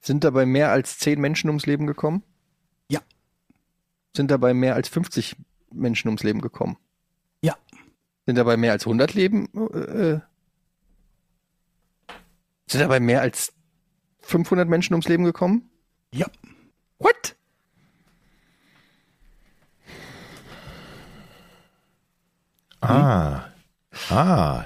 Sind 0.03 0.25
dabei 0.25 0.45
mehr 0.45 0.69
als 0.69 0.99
zehn 0.99 1.21
Menschen 1.21 1.49
ums 1.49 1.65
Leben 1.65 1.87
gekommen? 1.87 2.23
Ja. 2.89 2.99
Sind 4.13 4.29
dabei 4.29 4.53
mehr 4.53 4.75
als 4.75 4.89
50 4.89 5.37
Menschen 5.71 6.09
ums 6.09 6.23
Leben 6.23 6.41
gekommen? 6.41 6.77
Ja. 7.41 7.55
Sind 8.25 8.37
dabei 8.37 8.57
mehr 8.57 8.73
als 8.73 8.85
100 8.85 9.13
Leben? 9.13 9.45
Äh, 9.73 10.19
sind 12.67 12.81
dabei 12.81 12.99
mehr 12.99 13.21
als 13.21 13.53
500 14.19 14.67
Menschen 14.67 14.93
ums 14.93 15.07
Leben 15.07 15.23
gekommen? 15.23 15.69
Ja. 16.13 16.27
What? 16.99 17.37
Ah, 22.81 23.45
ah. 24.09 24.65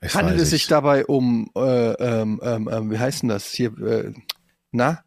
Jetzt 0.00 0.14
Handelt 0.14 0.40
es 0.40 0.50
sich 0.50 0.66
dabei 0.68 1.06
um, 1.06 1.50
äh, 1.56 1.92
ähm, 1.92 2.40
ähm, 2.42 2.68
ähm, 2.70 2.90
wie 2.90 2.98
heißt 2.98 3.22
denn 3.22 3.30
das 3.30 3.46
hier? 3.52 3.76
Äh, 3.78 4.12
na? 4.70 5.02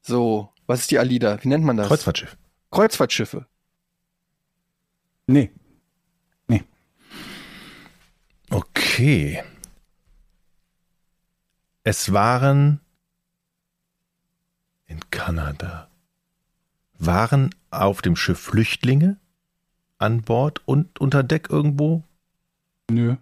So, 0.00 0.50
was 0.66 0.80
ist 0.80 0.90
die 0.90 0.98
Alida? 0.98 1.42
Wie 1.42 1.48
nennt 1.48 1.64
man 1.64 1.76
das? 1.76 1.88
Kreuzfahrtschiff. 1.88 2.36
Kreuzfahrtschiffe. 2.70 3.46
Nee. 5.26 5.50
Okay. 8.50 9.42
Es 11.84 12.12
waren 12.12 12.80
in 14.86 15.08
Kanada. 15.10 15.88
Waren 16.98 17.54
auf 17.70 18.02
dem 18.02 18.16
Schiff 18.16 18.38
Flüchtlinge 18.38 19.18
an 19.98 20.22
Bord 20.22 20.60
und 20.66 21.00
unter 21.00 21.22
Deck 21.22 21.48
irgendwo? 21.48 22.02
Nö. 22.90 23.16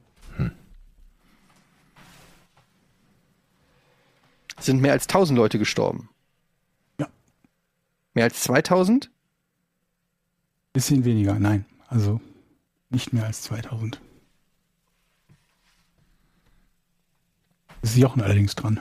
Sind 4.60 4.80
mehr 4.80 4.92
als 4.92 5.04
1000 5.04 5.36
Leute 5.36 5.58
gestorben. 5.58 6.08
Ja. 6.98 7.08
Mehr 8.14 8.24
als 8.24 8.40
2000? 8.42 9.10
Bisschen 10.72 11.04
weniger, 11.04 11.38
nein. 11.38 11.64
Also 11.88 12.20
nicht 12.90 13.12
mehr 13.12 13.24
als 13.24 13.42
2000. 13.42 14.00
Ist 17.82 17.96
Jochen 17.96 18.22
allerdings 18.22 18.54
dran. 18.54 18.80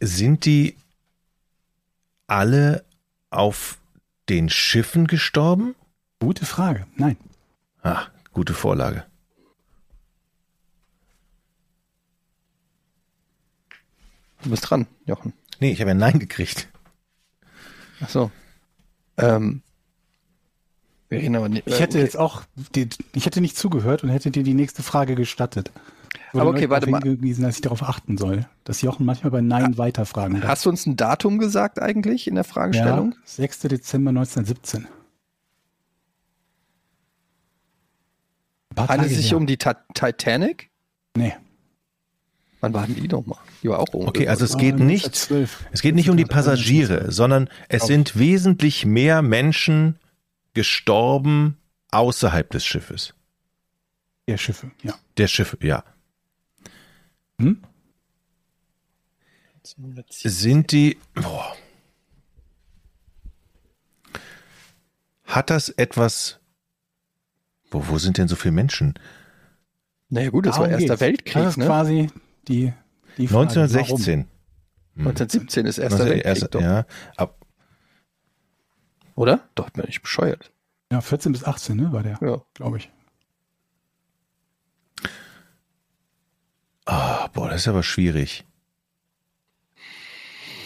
Sind 0.00 0.44
die 0.44 0.76
alle 2.26 2.84
auf 3.30 3.78
den 4.28 4.48
Schiffen 4.48 5.06
gestorben? 5.06 5.74
Gute 6.20 6.46
Frage. 6.46 6.86
Nein. 6.96 7.16
Ah, 7.82 8.06
gute 8.32 8.54
Vorlage. 8.54 9.06
Du 14.42 14.50
bist 14.50 14.68
dran, 14.68 14.86
Jochen. 15.06 15.32
Nee, 15.60 15.72
ich 15.72 15.80
habe 15.80 15.90
ja 15.90 15.94
Nein 15.94 16.18
gekriegt. 16.18 16.68
Ach 18.00 18.08
so. 18.08 18.30
Ähm, 19.16 19.62
wir 21.08 21.18
reden 21.20 21.36
aber 21.36 21.48
nicht. 21.48 21.66
Ich 21.66 21.78
hätte 21.78 21.98
jetzt 21.98 22.16
auch, 22.16 22.42
die, 22.74 22.88
ich 23.14 23.26
hätte 23.26 23.40
nicht 23.40 23.56
zugehört 23.56 24.02
und 24.02 24.08
hätte 24.10 24.30
dir 24.30 24.42
die 24.42 24.54
nächste 24.54 24.82
Frage 24.82 25.14
gestattet. 25.14 25.70
Wurde 26.32 26.42
Aber 26.42 26.50
okay, 26.50 26.70
warte 26.70 26.88
mal. 26.90 27.02
hingewiesen, 27.02 27.42
dass 27.44 27.56
ich 27.56 27.60
darauf 27.60 27.82
achten 27.82 28.16
soll, 28.16 28.46
dass 28.64 28.80
Jochen 28.82 29.04
manchmal 29.06 29.30
bei 29.30 29.40
Nein 29.42 29.76
weiterfragen 29.78 30.40
darf. 30.40 30.48
Hast 30.50 30.64
du 30.64 30.70
uns 30.70 30.86
ein 30.86 30.96
Datum 30.96 31.38
gesagt 31.38 31.80
eigentlich 31.80 32.26
in 32.26 32.34
der 32.34 32.44
Fragestellung? 32.44 33.12
Ja, 33.12 33.18
6. 33.24 33.60
Dezember 33.60 34.08
1917. 34.10 34.86
Ein 38.70 38.74
paar 38.74 38.88
Handelt 38.88 39.10
es 39.12 39.18
sich 39.18 39.30
her. 39.30 39.36
um 39.36 39.46
die 39.46 39.58
Ta 39.58 39.74
Titanic? 39.94 40.70
Nee. 41.14 41.34
Wann 42.62 42.72
waren 42.74 42.94
die 42.94 43.08
nochmal? 43.08 43.38
Die 43.62 43.68
war 43.68 43.80
auch. 43.80 43.88
Okay, 43.92 44.28
also 44.28 44.44
es 44.44 44.56
geht 44.56 44.76
Ah, 44.76 44.84
nicht, 44.84 45.04
1912. 45.06 45.66
es 45.72 45.82
geht 45.82 45.96
nicht 45.96 46.08
um 46.08 46.16
die 46.16 46.24
Passagiere, 46.24 47.10
sondern 47.10 47.48
es 47.68 47.86
sind 47.86 48.16
wesentlich 48.16 48.86
mehr 48.86 49.20
Menschen 49.20 49.98
gestorben 50.54 51.58
außerhalb 51.90 52.48
des 52.50 52.64
Schiffes. 52.64 53.14
Der 54.28 54.38
Schiffe, 54.38 54.70
ja. 54.84 54.94
Der 55.16 55.26
Schiffe, 55.26 55.58
ja. 55.60 55.82
Hm? 57.40 57.60
Sind 60.08 60.70
die. 60.70 60.98
Boah. 61.14 61.56
Hat 65.24 65.50
das 65.50 65.68
etwas. 65.68 66.38
Wo, 67.72 67.88
wo 67.88 67.98
sind 67.98 68.18
denn 68.18 68.28
so 68.28 68.36
viele 68.36 68.52
Menschen? 68.52 68.94
Naja 70.10 70.30
gut, 70.30 70.46
das 70.46 70.58
war 70.58 70.68
Darum 70.68 70.80
Erster 70.80 70.88
geht's. 70.94 71.00
Weltkrieg, 71.00 71.32
Das 71.42 71.52
ist 71.54 71.56
ne? 71.56 71.66
quasi 71.66 72.08
die, 72.48 72.72
die 73.18 73.28
Frage. 73.28 73.42
1916. 73.50 74.28
1917 74.96 75.66
ist 75.66 75.78
erster 75.78 76.00
Also 76.00 76.10
Weltkrieg, 76.10 76.26
erst- 76.26 76.54
doch. 76.54 76.60
ja, 76.60 76.84
ab, 77.16 77.38
oder? 79.14 79.40
Doch, 79.54 79.70
bin 79.70 79.84
ich 79.88 80.02
bescheuert. 80.02 80.50
Ja, 80.90 81.00
14 81.00 81.32
bis 81.32 81.44
18, 81.44 81.76
ne, 81.76 81.92
war 81.92 82.02
der, 82.02 82.18
Ja. 82.20 82.42
glaube 82.54 82.76
ich. 82.78 82.90
Ah, 86.84 87.28
boah, 87.28 87.48
das 87.48 87.62
ist 87.62 87.68
aber 87.68 87.82
schwierig. 87.82 88.44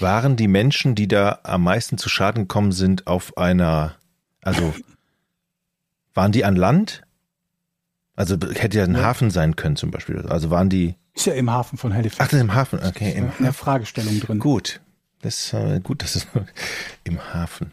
Waren 0.00 0.36
die 0.36 0.48
Menschen, 0.48 0.94
die 0.94 1.08
da 1.08 1.40
am 1.42 1.62
meisten 1.62 1.98
zu 1.98 2.08
Schaden 2.08 2.42
gekommen 2.44 2.72
sind, 2.72 3.06
auf 3.06 3.36
einer, 3.36 3.96
also 4.42 4.74
waren 6.14 6.32
die 6.32 6.44
an 6.44 6.56
Land? 6.56 7.02
Also 8.14 8.36
hätte 8.54 8.78
ja 8.78 8.84
ein 8.84 8.96
Hafen 9.02 9.30
sein 9.30 9.56
können 9.56 9.76
zum 9.76 9.90
Beispiel. 9.90 10.26
Also 10.26 10.50
waren 10.50 10.70
die, 10.70 10.96
Ist 11.16 11.26
ja 11.26 11.32
im 11.34 11.50
Hafen 11.50 11.78
von 11.78 11.92
ach, 11.92 11.96
Halifax. 11.96 12.30
das 12.30 12.32
ist 12.34 12.40
im 12.40 12.54
Hafen, 12.54 12.78
okay, 12.84 13.12
im 13.12 13.32
in 13.38 13.44
der 13.44 13.52
Fragestellung 13.54 14.20
drin. 14.20 14.38
Gut. 14.38 14.80
Das 15.22 15.44
ist 15.46 15.52
äh, 15.54 15.80
gut, 15.80 16.02
das 16.02 16.14
ist 16.14 16.28
im 17.04 17.18
Hafen. 17.34 17.72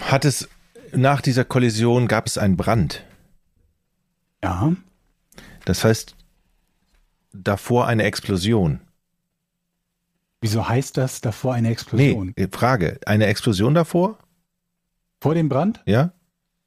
Hat 0.00 0.24
es 0.24 0.48
nach 0.92 1.20
dieser 1.20 1.44
Kollision 1.44 2.08
gab 2.08 2.26
es 2.26 2.38
einen 2.38 2.56
Brand? 2.56 3.04
Ja, 4.42 4.72
Das 5.64 5.84
heißt 5.84 6.14
davor 7.32 7.86
eine 7.86 8.02
Explosion. 8.04 8.80
wieso 10.40 10.68
heißt 10.68 10.96
das 10.98 11.20
davor 11.22 11.54
eine 11.54 11.70
Explosion? 11.70 12.34
Nee, 12.36 12.48
Frage, 12.52 13.00
eine 13.06 13.26
Explosion 13.26 13.74
davor? 13.74 14.18
Vor 15.20 15.34
dem 15.34 15.48
Brand? 15.48 15.82
Ja? 15.86 16.12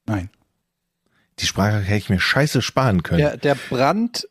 Nein. 0.08 0.30
Die 1.40 1.46
Sprache 1.46 1.80
hätte 1.80 1.98
ich 1.98 2.10
mir 2.10 2.20
scheiße 2.20 2.62
sparen 2.62 3.04
können. 3.04 3.20
Der, 3.20 3.38
der 3.38 3.56
Brand 3.56 4.28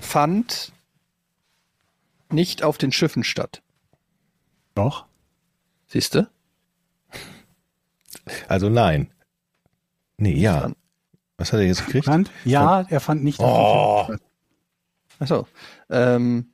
fand 0.00 0.72
nicht 2.30 2.62
auf 2.62 2.78
den 2.78 2.92
Schiffen 2.92 3.24
statt. 3.24 3.62
Doch. 4.74 5.06
Siehst 5.86 6.14
du? 6.14 6.28
Also 8.48 8.68
nein. 8.68 9.10
Nee, 10.16 10.34
ja. 10.36 10.70
Was 11.36 11.52
hat 11.52 11.60
er 11.60 11.66
jetzt 11.66 11.84
gekriegt? 11.86 12.06
Brand? 12.06 12.30
Ja, 12.44 12.82
er 12.88 13.00
fand 13.00 13.24
nicht 13.24 13.40
auf 13.40 13.46
Oh. 13.48 14.06
dem 14.06 14.12
Schiff 14.14 14.20
statt. 14.20 14.30
Achso. 15.20 15.48
Ähm, 15.90 16.52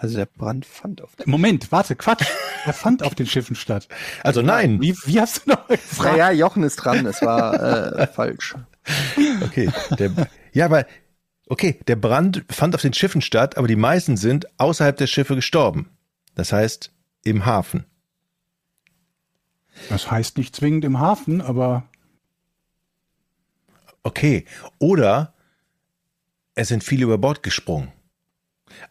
also 0.00 0.16
der 0.16 0.26
Brand 0.26 0.64
fand 0.64 1.02
auf 1.02 1.16
den 1.16 1.28
Moment, 1.28 1.72
warte, 1.72 1.96
Quatsch. 1.96 2.24
Er 2.64 2.72
fand 2.72 3.02
auf 3.02 3.16
den 3.16 3.26
Schiffen 3.26 3.56
statt. 3.56 3.88
Also 4.22 4.42
nein. 4.42 4.80
Wie, 4.80 4.94
wie 5.04 5.20
hast 5.20 5.46
du 5.46 5.50
noch 5.50 5.66
gefragt? 5.66 6.16
Naja, 6.16 6.30
Jochen 6.30 6.62
ist 6.62 6.76
dran, 6.76 7.04
es 7.04 7.20
war 7.20 7.98
äh, 7.98 8.06
falsch. 8.12 8.54
Okay. 9.42 9.70
Der, 9.98 10.28
ja, 10.52 10.66
aber 10.66 10.86
okay, 11.48 11.80
der 11.88 11.96
Brand 11.96 12.44
fand 12.48 12.76
auf 12.76 12.82
den 12.82 12.92
Schiffen 12.92 13.22
statt, 13.22 13.56
aber 13.56 13.66
die 13.66 13.76
meisten 13.76 14.16
sind 14.16 14.46
außerhalb 14.60 14.96
der 14.96 15.08
Schiffe 15.08 15.34
gestorben. 15.34 15.90
Das 16.36 16.52
heißt 16.52 16.92
im 17.24 17.44
Hafen. 17.44 17.84
Das 19.88 20.10
heißt 20.10 20.38
nicht 20.38 20.54
zwingend 20.54 20.84
im 20.84 21.00
Hafen, 21.00 21.40
aber 21.40 21.88
Okay. 24.04 24.44
Oder 24.78 25.34
es 26.54 26.68
sind 26.68 26.84
viele 26.84 27.04
über 27.04 27.18
Bord 27.18 27.42
gesprungen. 27.42 27.92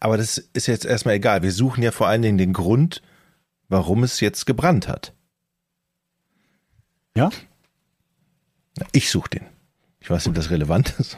Aber 0.00 0.16
das 0.16 0.38
ist 0.38 0.66
jetzt 0.66 0.84
erstmal 0.84 1.14
egal. 1.14 1.42
Wir 1.42 1.52
suchen 1.52 1.82
ja 1.82 1.90
vor 1.90 2.08
allen 2.08 2.22
Dingen 2.22 2.38
den 2.38 2.52
Grund, 2.52 3.02
warum 3.68 4.02
es 4.04 4.20
jetzt 4.20 4.46
gebrannt 4.46 4.88
hat. 4.88 5.12
ja. 7.16 7.30
Ich 8.92 9.10
suche 9.10 9.30
den. 9.30 9.46
Ich 10.00 10.08
weiß 10.08 10.24
nicht, 10.24 10.28
ob 10.28 10.34
das 10.36 10.50
relevant 10.50 10.94
ist. 11.00 11.16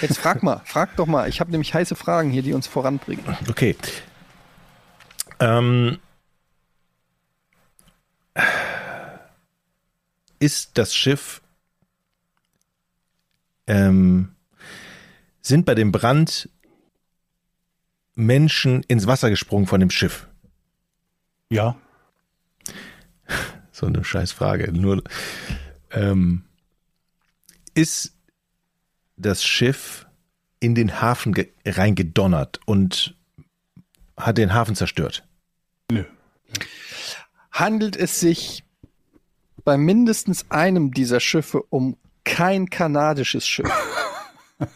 Jetzt 0.00 0.18
frag 0.18 0.42
mal, 0.42 0.60
frag 0.64 0.96
doch 0.96 1.06
mal. 1.06 1.28
Ich 1.28 1.38
habe 1.38 1.52
nämlich 1.52 1.72
heiße 1.74 1.94
Fragen 1.94 2.30
hier, 2.30 2.42
die 2.42 2.52
uns 2.54 2.66
voranbringen. 2.66 3.24
Okay. 3.48 3.76
Ähm, 5.38 5.98
ist 10.40 10.72
das 10.74 10.94
Schiff, 10.94 11.40
ähm, 13.68 14.34
sind 15.40 15.64
bei 15.64 15.74
dem 15.76 15.92
Brand 15.92 16.48
Menschen 18.14 18.82
ins 18.84 19.06
Wasser 19.06 19.30
gesprungen 19.30 19.66
von 19.66 19.80
dem 19.80 19.90
Schiff? 19.90 20.28
Ja. 21.50 21.76
So 23.74 23.86
eine 23.86 24.04
scheiß 24.04 24.32
Frage. 24.32 24.70
Nur, 24.70 25.02
ähm, 25.92 26.44
ist 27.74 28.14
das 29.16 29.42
Schiff 29.42 30.06
in 30.60 30.74
den 30.74 31.00
Hafen 31.00 31.32
ge- 31.32 31.50
reingedonnert 31.64 32.60
und 32.66 33.16
hat 34.16 34.36
den 34.36 34.52
Hafen 34.52 34.76
zerstört? 34.76 35.26
Nö. 35.90 36.04
Handelt 37.50 37.96
es 37.96 38.20
sich 38.20 38.62
bei 39.64 39.78
mindestens 39.78 40.50
einem 40.50 40.92
dieser 40.92 41.18
Schiffe 41.18 41.62
um 41.70 41.96
kein 42.24 42.68
kanadisches 42.68 43.46
Schiff? 43.48 43.70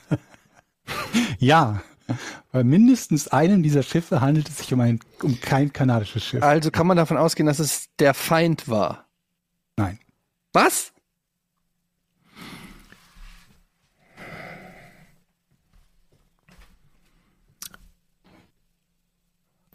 Ja. 1.38 1.82
Bei 2.52 2.62
mindestens 2.64 3.28
einem 3.28 3.62
dieser 3.62 3.82
Schiffe 3.82 4.20
handelt 4.20 4.48
es 4.48 4.58
sich 4.58 4.72
um 4.72 4.80
ein 4.80 5.00
um 5.22 5.40
kein 5.40 5.72
kanadisches 5.72 6.24
Schiff. 6.24 6.42
Also 6.42 6.70
kann 6.70 6.86
man 6.86 6.96
davon 6.96 7.16
ausgehen, 7.16 7.46
dass 7.46 7.58
es 7.58 7.88
der 7.98 8.14
Feind 8.14 8.68
war. 8.68 9.06
Nein. 9.76 9.98
Was? 10.52 10.92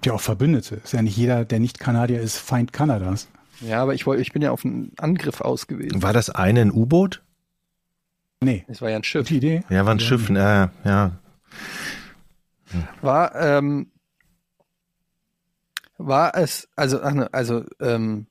Ja, 0.03 0.13
auch 0.13 0.21
Verbündete. 0.21 0.75
Ist 0.83 0.93
ja 0.93 1.01
nicht 1.01 1.15
jeder, 1.15 1.45
der 1.45 1.59
nicht 1.59 1.79
Kanadier 1.79 2.21
ist, 2.21 2.37
Feind 2.37 2.73
Kanadas. 2.73 3.27
Ja, 3.59 3.81
aber 3.81 3.93
ich 3.93 4.07
wollte, 4.07 4.23
ich 4.23 4.31
bin 4.31 4.41
ja 4.41 4.49
auf 4.51 4.65
einen 4.65 4.93
Angriff 4.97 5.41
aus 5.41 5.67
gewesen. 5.67 6.01
War 6.01 6.13
das 6.13 6.31
eine 6.31 6.61
ein 6.61 6.71
U-Boot? 6.71 7.21
Nee. 8.43 8.65
Es 8.67 8.81
war 8.81 8.89
ja 8.89 8.95
ein 8.95 9.03
Schiff. 9.03 9.27
Gute 9.27 9.35
Idee. 9.35 9.63
Ja, 9.69 9.85
war 9.85 9.93
ein 9.93 9.99
Schiff, 9.99 10.29
äh, 10.31 10.33
ja. 10.83 11.11
War, 13.01 13.35
ähm, 13.35 13.91
war 15.97 16.35
es, 16.35 16.67
also, 16.75 17.01
ach 17.01 17.13
ne, 17.13 17.33
also, 17.33 17.65
ähm, 17.79 18.27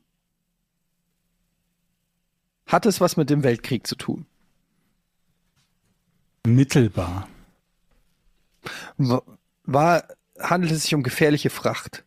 hat 2.66 2.86
es 2.86 3.00
was 3.00 3.16
mit 3.16 3.30
dem 3.30 3.42
Weltkrieg 3.42 3.86
zu 3.86 3.96
tun? 3.96 4.26
Mittelbar. 6.46 7.28
Wa- 8.96 9.22
War, 9.64 10.04
handelt 10.38 10.72
es 10.72 10.82
sich 10.82 10.94
um 10.94 11.02
gefährliche 11.02 11.50
Fracht? 11.50 12.04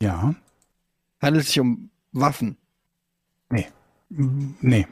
Ja. 0.00 0.34
Handelt 1.20 1.42
es 1.44 1.48
sich 1.48 1.60
um 1.60 1.90
Waffen? 2.12 2.56
Nee. 3.50 3.66
Nee. 4.08 4.86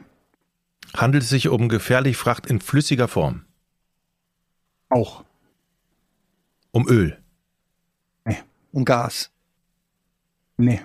Handelt 0.95 1.23
es 1.23 1.29
sich 1.29 1.47
um 1.47 1.69
gefährliche 1.69 2.17
Fracht 2.17 2.45
in 2.47 2.59
flüssiger 2.59 3.07
Form? 3.07 3.45
Auch. 4.89 5.23
Um 6.73 6.87
Öl? 6.89 7.17
Um 8.71 8.83
Gas? 8.85 9.29
Nee. 10.57 10.81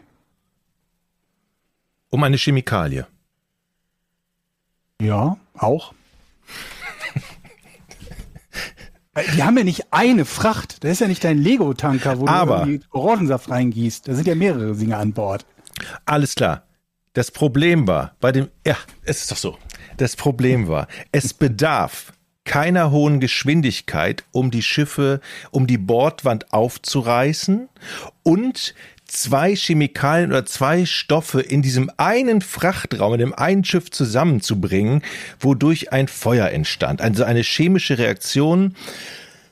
Um 2.11 2.23
eine 2.23 2.37
Chemikalie? 2.37 3.07
Ja, 5.01 5.39
auch. 5.55 5.95
Die 9.35 9.43
haben 9.43 9.57
ja 9.57 9.65
nicht 9.65 9.87
eine 9.91 10.27
Fracht. 10.27 10.85
Das 10.85 10.93
ist 10.93 11.01
ja 11.01 11.09
nicht 11.09 11.25
dein 11.25 11.39
Lego-Tanker, 11.39 12.21
wo 12.21 12.27
Aber- 12.29 12.67
du 12.67 12.79
Orangensaft 12.91 13.49
reingießt. 13.51 14.07
Da 14.07 14.15
sind 14.15 14.27
ja 14.29 14.35
mehrere 14.35 14.77
Dinge 14.77 14.99
an 14.99 15.15
Bord. 15.15 15.47
Alles 16.05 16.35
klar. 16.35 16.65
Das 17.15 17.31
Problem 17.31 17.89
war 17.89 18.15
bei 18.21 18.31
dem, 18.33 18.49
ja, 18.67 18.77
es 19.05 19.23
ist 19.23 19.31
doch 19.33 19.37
so. 19.39 19.59
Das 19.97 20.15
Problem 20.15 20.69
war, 20.69 20.87
es 21.11 21.33
bedarf 21.33 22.13
keiner 22.49 22.91
hohen 22.91 23.21
Geschwindigkeit, 23.21 24.25
um 24.33 24.51
die 24.51 24.63
Schiffe, 24.63 25.21
um 25.51 25.67
die 25.67 25.77
Bordwand 25.77 26.53
aufzureißen 26.53 27.69
und 28.23 28.75
zwei 29.05 29.55
Chemikalien 29.55 30.31
oder 30.31 30.47
zwei 30.47 30.87
Stoffe 30.87 31.43
in 31.43 31.61
diesem 31.61 31.91
einen 31.99 32.41
Frachtraum, 32.41 33.13
in 33.13 33.21
dem 33.21 33.35
einen 33.35 33.65
Schiff 33.65 33.91
zusammenzubringen, 33.91 35.03
wodurch 35.39 35.93
ein 35.93 36.09
Feuer 36.09 36.49
entstand. 36.49 37.03
Also 37.03 37.23
eine 37.23 37.43
chemische 37.43 37.99
Reaktion 37.99 38.75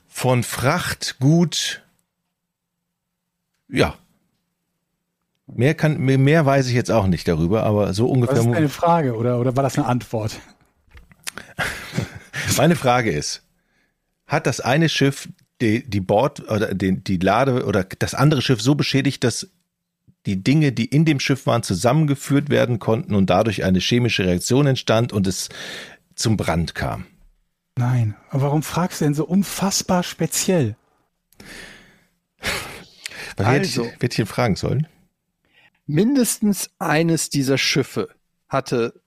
von 0.08 0.42
Frachtgut, 0.42 1.82
ja, 3.68 3.94
Mehr 5.48 5.74
kann, 5.74 5.98
mehr, 5.98 6.44
weiß 6.44 6.66
ich 6.66 6.74
jetzt 6.74 6.90
auch 6.90 7.06
nicht 7.06 7.28
darüber, 7.28 7.62
aber 7.62 7.94
so 7.94 8.08
ungefähr. 8.08 8.38
ist 8.38 8.50
deine 8.50 8.68
Frage 8.68 9.14
oder, 9.14 9.38
oder 9.38 9.54
war 9.54 9.62
das 9.62 9.78
eine 9.78 9.86
Antwort? 9.86 10.40
Meine 12.56 12.76
Frage 12.76 13.10
ist, 13.10 13.42
hat 14.26 14.46
das 14.46 14.60
eine 14.60 14.88
Schiff 14.88 15.28
die, 15.60 15.88
die 15.88 16.00
Bord 16.00 16.48
oder 16.50 16.74
die, 16.74 17.02
die 17.02 17.16
Lade 17.16 17.64
oder 17.64 17.84
das 17.84 18.14
andere 18.14 18.42
Schiff 18.42 18.60
so 18.60 18.74
beschädigt, 18.74 19.24
dass 19.24 19.48
die 20.26 20.42
Dinge, 20.42 20.72
die 20.72 20.86
in 20.86 21.04
dem 21.04 21.20
Schiff 21.20 21.46
waren, 21.46 21.62
zusammengeführt 21.62 22.50
werden 22.50 22.78
konnten 22.78 23.14
und 23.14 23.30
dadurch 23.30 23.64
eine 23.64 23.78
chemische 23.78 24.24
Reaktion 24.24 24.66
entstand 24.66 25.12
und 25.12 25.26
es 25.26 25.48
zum 26.14 26.36
Brand 26.36 26.74
kam? 26.74 27.06
Nein. 27.76 28.16
Aber 28.30 28.42
warum 28.42 28.62
fragst 28.62 29.00
du 29.00 29.04
denn 29.04 29.14
so 29.14 29.24
unfassbar 29.24 30.02
speziell? 30.02 30.76
Was 33.36 33.46
Also. 33.46 33.50
hätte 33.50 33.66
ich, 33.66 34.02
hätte 34.02 34.14
ich 34.14 34.18
ihn 34.18 34.26
fragen 34.26 34.56
sollen? 34.56 34.88
Mindestens 35.86 36.70
eines 36.78 37.30
dieser 37.30 37.58
Schiffe 37.58 38.08
hatte 38.48 39.00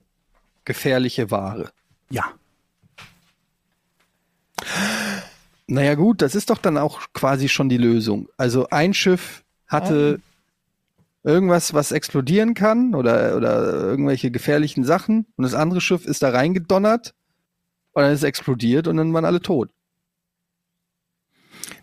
gefährliche 0.66 1.32
Ware. 1.32 1.72
Ja. 2.10 2.34
Naja 5.68 5.96
gut, 5.96 6.22
das 6.22 6.36
ist 6.36 6.50
doch 6.50 6.58
dann 6.58 6.78
auch 6.78 7.02
quasi 7.14 7.48
schon 7.48 7.70
die 7.70 7.78
Lösung. 7.78 8.28
Also 8.38 8.70
ein 8.70 8.94
Schiff 8.94 9.44
hatte 9.68 10.20
irgendwas, 11.24 11.74
was 11.74 11.92
explodieren 11.92 12.54
kann 12.54 12.96
oder, 12.96 13.36
oder 13.36 13.64
irgendwelche 13.84 14.32
gefährlichen 14.32 14.84
Sachen 14.84 15.28
und 15.36 15.44
das 15.44 15.54
andere 15.54 15.82
Schiff 15.82 16.06
ist 16.06 16.24
da 16.24 16.30
reingedonnert 16.30 17.14
und 17.94 18.04
dann 18.04 18.12
ist 18.12 18.20
es 18.20 18.24
explodiert 18.24 18.88
und 18.88 18.98
dann 18.98 19.14
waren 19.14 19.26
alle 19.26 19.42
tot. 19.42 19.70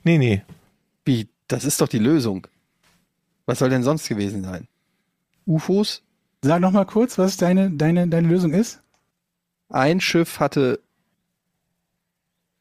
Nee, 0.03 0.19
nee. 0.19 0.43
Wie? 1.05 1.28
Das 1.48 1.65
ist 1.65 1.81
doch 1.81 1.89
die 1.89 1.98
Lösung. 1.98 2.47
Was 3.44 3.61
soll 3.61 3.70
denn 3.70 3.85
sonst 3.85 4.09
gewesen 4.09 4.43
sein? 4.43 4.66
UFOs? 5.47 6.03
Sag 6.43 6.61
noch 6.61 6.73
mal 6.73 6.85
kurz, 6.85 7.19
was 7.19 7.36
deine, 7.36 7.70
deine, 7.70 8.09
deine 8.09 8.28
Lösung 8.28 8.53
ist. 8.53 8.81
Ein 9.69 10.01
Schiff 10.01 10.40
hatte 10.40 10.81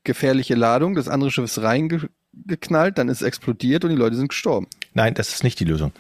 gefährliche 0.05 0.55
Ladung, 0.55 0.95
das 0.95 1.07
andere 1.09 1.31
Schiff 1.31 1.43
ist 1.45 1.61
reingeknallt, 1.61 2.97
dann 2.97 3.09
ist 3.09 3.21
es 3.21 3.27
explodiert 3.27 3.83
und 3.83 3.89
die 3.91 3.95
Leute 3.95 4.15
sind 4.15 4.29
gestorben. 4.29 4.67
Nein, 4.93 5.13
das 5.13 5.29
ist 5.29 5.43
nicht 5.43 5.59
die 5.59 5.65
Lösung. 5.65 5.91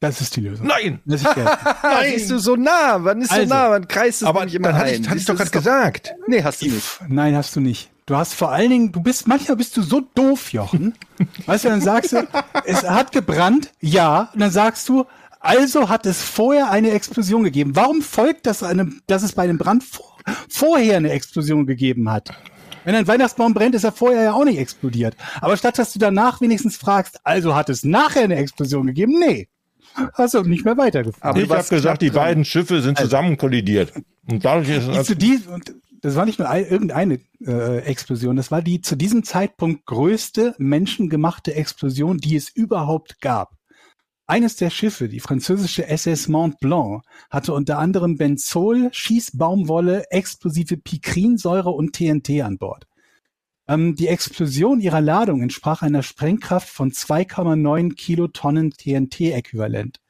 Das 0.00 0.20
ist 0.20 0.34
die 0.34 0.40
Lösung. 0.40 0.66
Nein! 0.66 0.98
Ich 1.06 1.22
gelten. 1.22 1.46
Ah, 1.46 2.02
siehst 2.04 2.28
du 2.28 2.38
so 2.38 2.56
nah? 2.56 2.96
Wann 3.04 3.22
ist 3.22 3.30
so 3.30 3.36
Also, 3.36 3.54
nah? 3.54 3.70
Wann 3.70 3.86
kreist 3.86 4.22
es 4.22 4.26
Aber 4.28 4.40
nämlich 4.40 4.56
immer 4.56 4.68
dann 4.68 4.78
hatte 4.78 4.88
ein? 4.90 5.00
ich, 5.02 5.08
hatte 5.08 5.18
ich 5.18 5.26
Siehst 5.26 5.28
doch 5.28 5.34
du, 5.34 5.38
gerade 5.38 5.50
das 5.52 5.60
ist 5.60 5.66
doch- 5.66 5.82
gesagt. 5.82 6.14
Nee, 6.26 6.42
hast 6.42 6.60
du 6.62 6.66
nicht. 6.66 7.00
Nein, 7.08 7.36
hast 7.36 7.54
du 7.54 7.60
nicht. 7.60 7.88
Du 8.06 8.16
hast 8.16 8.34
vor 8.34 8.50
allen 8.50 8.68
Dingen, 8.70 8.90
du 8.92 9.00
bist, 9.00 9.28
manchmal 9.28 9.56
bist 9.56 9.76
du 9.76 9.82
so 9.82 10.00
doof, 10.00 10.52
Jochen. 10.52 10.94
Weißt 11.46 11.64
du, 11.64 11.68
dann 11.68 11.80
sagst 11.80 12.12
du, 12.12 12.26
es 12.64 12.82
hat 12.82 13.12
gebrannt, 13.12 13.70
ja, 13.80 14.28
und 14.34 14.40
dann 14.40 14.50
sagst 14.50 14.88
du, 14.88 15.04
also 15.38 15.88
hat 15.88 16.04
es 16.04 16.20
vorher 16.20 16.68
eine 16.70 16.90
Explosion 16.90 17.44
gegeben. 17.44 17.76
Warum 17.76 18.02
folgt 18.02 18.46
das 18.46 18.64
einem, 18.64 19.02
dass 19.06 19.22
es 19.22 19.32
bei 19.32 19.44
einem 19.44 19.56
Brand 19.58 19.84
vor, 19.84 20.16
vorher 20.48 20.96
eine 20.96 21.10
Explosion 21.12 21.64
gegeben 21.64 22.10
hat? 22.10 22.30
Wenn 22.84 22.94
ein 22.94 23.06
Weihnachtsbaum 23.06 23.54
brennt, 23.54 23.74
ist 23.74 23.84
er 23.84 23.92
vorher 23.92 24.22
ja 24.22 24.32
auch 24.32 24.44
nicht 24.44 24.58
explodiert. 24.58 25.16
Aber 25.40 25.56
statt 25.56 25.78
dass 25.78 25.92
du 25.92 25.98
danach 25.98 26.40
wenigstens 26.40 26.76
fragst, 26.76 27.20
also 27.24 27.54
hat 27.54 27.68
es 27.68 27.84
nachher 27.84 28.24
eine 28.24 28.36
Explosion 28.36 28.86
gegeben? 28.86 29.18
Nee. 29.18 29.48
Hast 30.14 30.34
du 30.34 30.42
nicht 30.42 30.64
mehr 30.64 30.76
weitergeführt. 30.76 31.22
Aber 31.22 31.38
du 31.38 31.44
ich 31.44 31.50
habe 31.50 31.68
gesagt, 31.68 32.02
die 32.02 32.10
dran. 32.10 32.24
beiden 32.24 32.44
Schiffe 32.44 32.80
sind 32.80 32.98
zusammen 32.98 33.36
kollidiert. 33.36 33.92
Und 34.28 34.44
dadurch 34.44 34.70
ist 34.70 34.88
Die 34.88 34.96
es 34.96 35.06
zu 35.06 35.16
die, 35.16 35.40
und 35.48 35.74
das 36.00 36.16
war 36.16 36.24
nicht 36.24 36.38
nur 36.38 36.48
ein, 36.48 36.66
irgendeine 36.66 37.20
äh, 37.46 37.78
Explosion, 37.80 38.36
das 38.36 38.50
war 38.50 38.62
die 38.62 38.80
zu 38.80 38.96
diesem 38.96 39.22
Zeitpunkt 39.22 39.86
größte 39.86 40.54
menschengemachte 40.58 41.54
Explosion, 41.54 42.18
die 42.18 42.36
es 42.36 42.48
überhaupt 42.48 43.20
gab. 43.20 43.52
Eines 44.26 44.56
der 44.56 44.70
Schiffe, 44.70 45.08
die 45.08 45.20
französische 45.20 45.86
SS 45.86 46.28
Mont 46.28 46.58
Blanc, 46.60 47.02
hatte 47.28 47.52
unter 47.52 47.78
anderem 47.78 48.16
Benzol, 48.16 48.88
Schießbaumwolle, 48.92 50.10
explosive 50.10 50.76
Pikrinsäure 50.76 51.70
und 51.70 51.92
TNT 51.92 52.42
an 52.42 52.56
Bord. 52.56 52.86
Ähm, 53.66 53.96
die 53.96 54.08
Explosion 54.08 54.80
ihrer 54.80 55.00
Ladung 55.00 55.42
entsprach 55.42 55.82
einer 55.82 56.02
Sprengkraft 56.02 56.68
von 56.68 56.92
2,9 56.92 57.94
Kilotonnen 57.94 58.70
TNT-Äquivalent. 58.70 60.00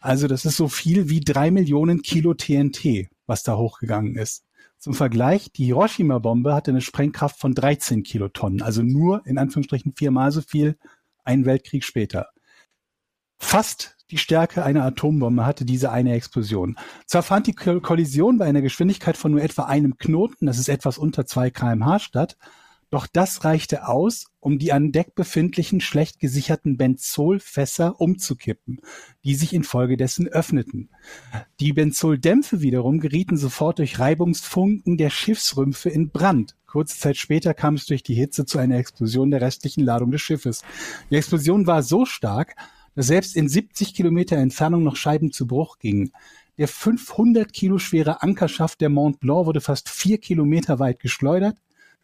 Also 0.00 0.26
das 0.26 0.44
ist 0.44 0.56
so 0.56 0.68
viel 0.68 1.08
wie 1.08 1.20
drei 1.20 1.50
Millionen 1.50 2.02
Kilo 2.02 2.34
TNT, 2.34 3.08
was 3.26 3.42
da 3.42 3.56
hochgegangen 3.56 4.16
ist. 4.16 4.44
Zum 4.78 4.94
Vergleich, 4.94 5.52
die 5.52 5.66
Hiroshima-Bombe 5.66 6.54
hatte 6.54 6.72
eine 6.72 6.80
Sprengkraft 6.80 7.38
von 7.38 7.54
13 7.54 8.02
Kilotonnen, 8.02 8.62
also 8.62 8.82
nur 8.82 9.24
in 9.26 9.38
Anführungsstrichen 9.38 9.92
viermal 9.96 10.32
so 10.32 10.40
viel 10.42 10.76
einen 11.22 11.44
Weltkrieg 11.44 11.84
später. 11.84 12.30
Fast 13.44 13.96
die 14.12 14.18
Stärke 14.18 14.64
einer 14.64 14.84
Atombombe 14.84 15.44
hatte 15.44 15.64
diese 15.64 15.90
eine 15.90 16.14
Explosion. 16.14 16.76
Zwar 17.06 17.22
fand 17.22 17.48
die 17.48 17.54
Ko- 17.54 17.80
Kollision 17.80 18.38
bei 18.38 18.46
einer 18.46 18.62
Geschwindigkeit 18.62 19.16
von 19.16 19.32
nur 19.32 19.42
etwa 19.42 19.64
einem 19.64 19.98
Knoten, 19.98 20.46
das 20.46 20.58
ist 20.58 20.68
etwas 20.68 20.96
unter 20.96 21.26
2 21.26 21.50
kmh 21.50 21.98
statt, 21.98 22.38
doch 22.88 23.06
das 23.06 23.44
reichte 23.44 23.88
aus, 23.88 24.26
um 24.38 24.58
die 24.58 24.72
an 24.72 24.92
Deck 24.92 25.14
befindlichen 25.14 25.80
schlecht 25.80 26.20
gesicherten 26.20 26.76
Benzolfässer 26.76 28.00
umzukippen, 28.00 28.80
die 29.24 29.34
sich 29.34 29.52
infolgedessen 29.52 30.28
öffneten. 30.28 30.90
Die 31.58 31.72
Benzoldämpfe 31.72 32.60
wiederum 32.60 33.00
gerieten 33.00 33.36
sofort 33.36 33.80
durch 33.80 33.98
Reibungsfunken 33.98 34.98
der 34.98 35.10
Schiffsrümpfe 35.10 35.90
in 35.90 36.10
Brand. 36.10 36.54
Kurze 36.66 36.98
Zeit 36.98 37.16
später 37.16 37.54
kam 37.54 37.74
es 37.74 37.86
durch 37.86 38.02
die 38.02 38.14
Hitze 38.14 38.46
zu 38.46 38.58
einer 38.58 38.76
Explosion 38.76 39.30
der 39.30 39.40
restlichen 39.40 39.84
Ladung 39.84 40.10
des 40.10 40.22
Schiffes. 40.22 40.62
Die 41.10 41.16
Explosion 41.16 41.66
war 41.66 41.82
so 41.82 42.06
stark, 42.06 42.54
dass 42.94 43.06
selbst 43.06 43.36
in 43.36 43.48
70 43.48 43.94
Kilometer 43.94 44.36
Entfernung 44.36 44.82
noch 44.82 44.96
Scheiben 44.96 45.32
zu 45.32 45.46
Bruch 45.46 45.78
gingen. 45.78 46.12
Der 46.58 46.68
500 46.68 47.52
Kilo 47.52 47.78
schwere 47.78 48.22
Ankerschaft 48.22 48.80
der 48.80 48.90
Mont 48.90 49.20
Blanc 49.20 49.46
wurde 49.46 49.60
fast 49.60 49.88
vier 49.88 50.18
Kilometer 50.18 50.78
weit 50.78 51.00
geschleudert. 51.00 51.56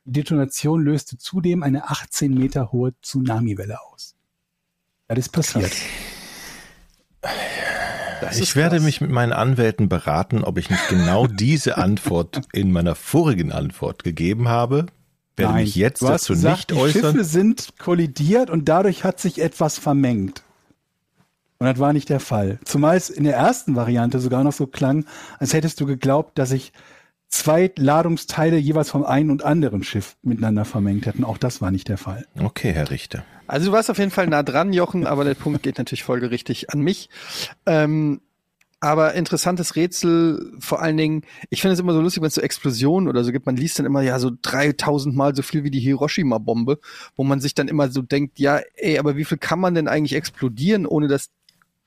Die 0.04 0.12
Detonation 0.12 0.82
löste 0.82 1.18
zudem 1.18 1.62
eine 1.62 1.90
18 1.90 2.32
Meter 2.32 2.72
hohe 2.72 2.94
Tsunamiwelle 3.02 3.78
aus. 3.92 4.14
Das 5.06 5.18
ist 5.18 5.28
passiert. 5.30 5.72
Das 8.20 8.38
Ich 8.38 8.56
werde 8.56 8.76
krass. 8.76 8.84
mich 8.84 9.00
mit 9.00 9.10
meinen 9.10 9.32
Anwälten 9.32 9.88
beraten, 9.88 10.44
ob 10.44 10.58
ich 10.58 10.70
nicht 10.70 10.88
genau 10.88 11.26
diese 11.28 11.76
Antwort 11.76 12.40
in 12.52 12.72
meiner 12.72 12.94
vorigen 12.94 13.52
Antwort 13.52 14.02
gegeben 14.02 14.48
habe. 14.48 14.86
Werde 15.36 15.54
mich 15.54 15.76
jetzt 15.76 16.02
du 16.02 16.08
hast 16.08 16.22
dazu 16.22 16.32
gesagt, 16.32 16.56
nicht 16.56 16.70
die 16.70 16.74
äußern. 16.74 17.12
Schiffe 17.12 17.24
sind 17.24 17.78
kollidiert 17.78 18.50
und 18.50 18.68
dadurch 18.68 19.04
hat 19.04 19.20
sich 19.20 19.40
etwas 19.40 19.78
vermengt. 19.78 20.42
Und 21.58 21.66
das 21.66 21.78
war 21.78 21.92
nicht 21.92 22.08
der 22.08 22.20
Fall. 22.20 22.60
Zumal 22.64 22.96
es 22.96 23.10
in 23.10 23.24
der 23.24 23.36
ersten 23.36 23.74
Variante 23.74 24.20
sogar 24.20 24.44
noch 24.44 24.52
so 24.52 24.66
klang, 24.66 25.04
als 25.38 25.54
hättest 25.54 25.80
du 25.80 25.86
geglaubt, 25.86 26.38
dass 26.38 26.50
sich 26.50 26.72
zwei 27.28 27.70
Ladungsteile 27.76 28.56
jeweils 28.56 28.90
vom 28.90 29.04
einen 29.04 29.30
und 29.30 29.44
anderen 29.44 29.82
Schiff 29.82 30.16
miteinander 30.22 30.64
vermengt 30.64 31.06
hätten. 31.06 31.24
Auch 31.24 31.36
das 31.36 31.60
war 31.60 31.70
nicht 31.70 31.88
der 31.88 31.98
Fall. 31.98 32.26
Okay, 32.38 32.72
Herr 32.72 32.90
Richter. 32.90 33.24
Also 33.48 33.66
du 33.66 33.72
warst 33.72 33.90
auf 33.90 33.98
jeden 33.98 34.10
Fall 34.10 34.28
nah 34.28 34.42
dran, 34.42 34.72
Jochen, 34.72 35.06
aber 35.06 35.24
der 35.24 35.34
Punkt 35.34 35.62
geht 35.62 35.78
natürlich 35.78 36.04
folgerichtig 36.04 36.70
an 36.70 36.80
mich. 36.80 37.08
Ähm, 37.66 38.20
aber 38.80 39.14
interessantes 39.14 39.74
Rätsel, 39.74 40.52
vor 40.60 40.80
allen 40.80 40.96
Dingen, 40.96 41.22
ich 41.50 41.60
finde 41.60 41.74
es 41.74 41.80
immer 41.80 41.92
so 41.92 42.00
lustig, 42.00 42.22
wenn 42.22 42.28
es 42.28 42.34
so 42.34 42.40
Explosionen 42.40 43.08
oder 43.08 43.24
so 43.24 43.32
gibt, 43.32 43.46
man 43.46 43.56
liest 43.56 43.78
dann 43.78 43.86
immer 43.86 44.02
ja 44.02 44.20
so 44.20 44.30
3000 44.40 45.16
Mal 45.16 45.34
so 45.34 45.42
viel 45.42 45.64
wie 45.64 45.70
die 45.72 45.80
Hiroshima-Bombe, 45.80 46.78
wo 47.16 47.24
man 47.24 47.40
sich 47.40 47.54
dann 47.54 47.66
immer 47.66 47.90
so 47.90 48.02
denkt, 48.02 48.38
ja, 48.38 48.60
ey, 48.74 48.98
aber 49.00 49.16
wie 49.16 49.24
viel 49.24 49.38
kann 49.38 49.58
man 49.58 49.74
denn 49.74 49.88
eigentlich 49.88 50.14
explodieren, 50.14 50.86
ohne 50.86 51.08
dass 51.08 51.30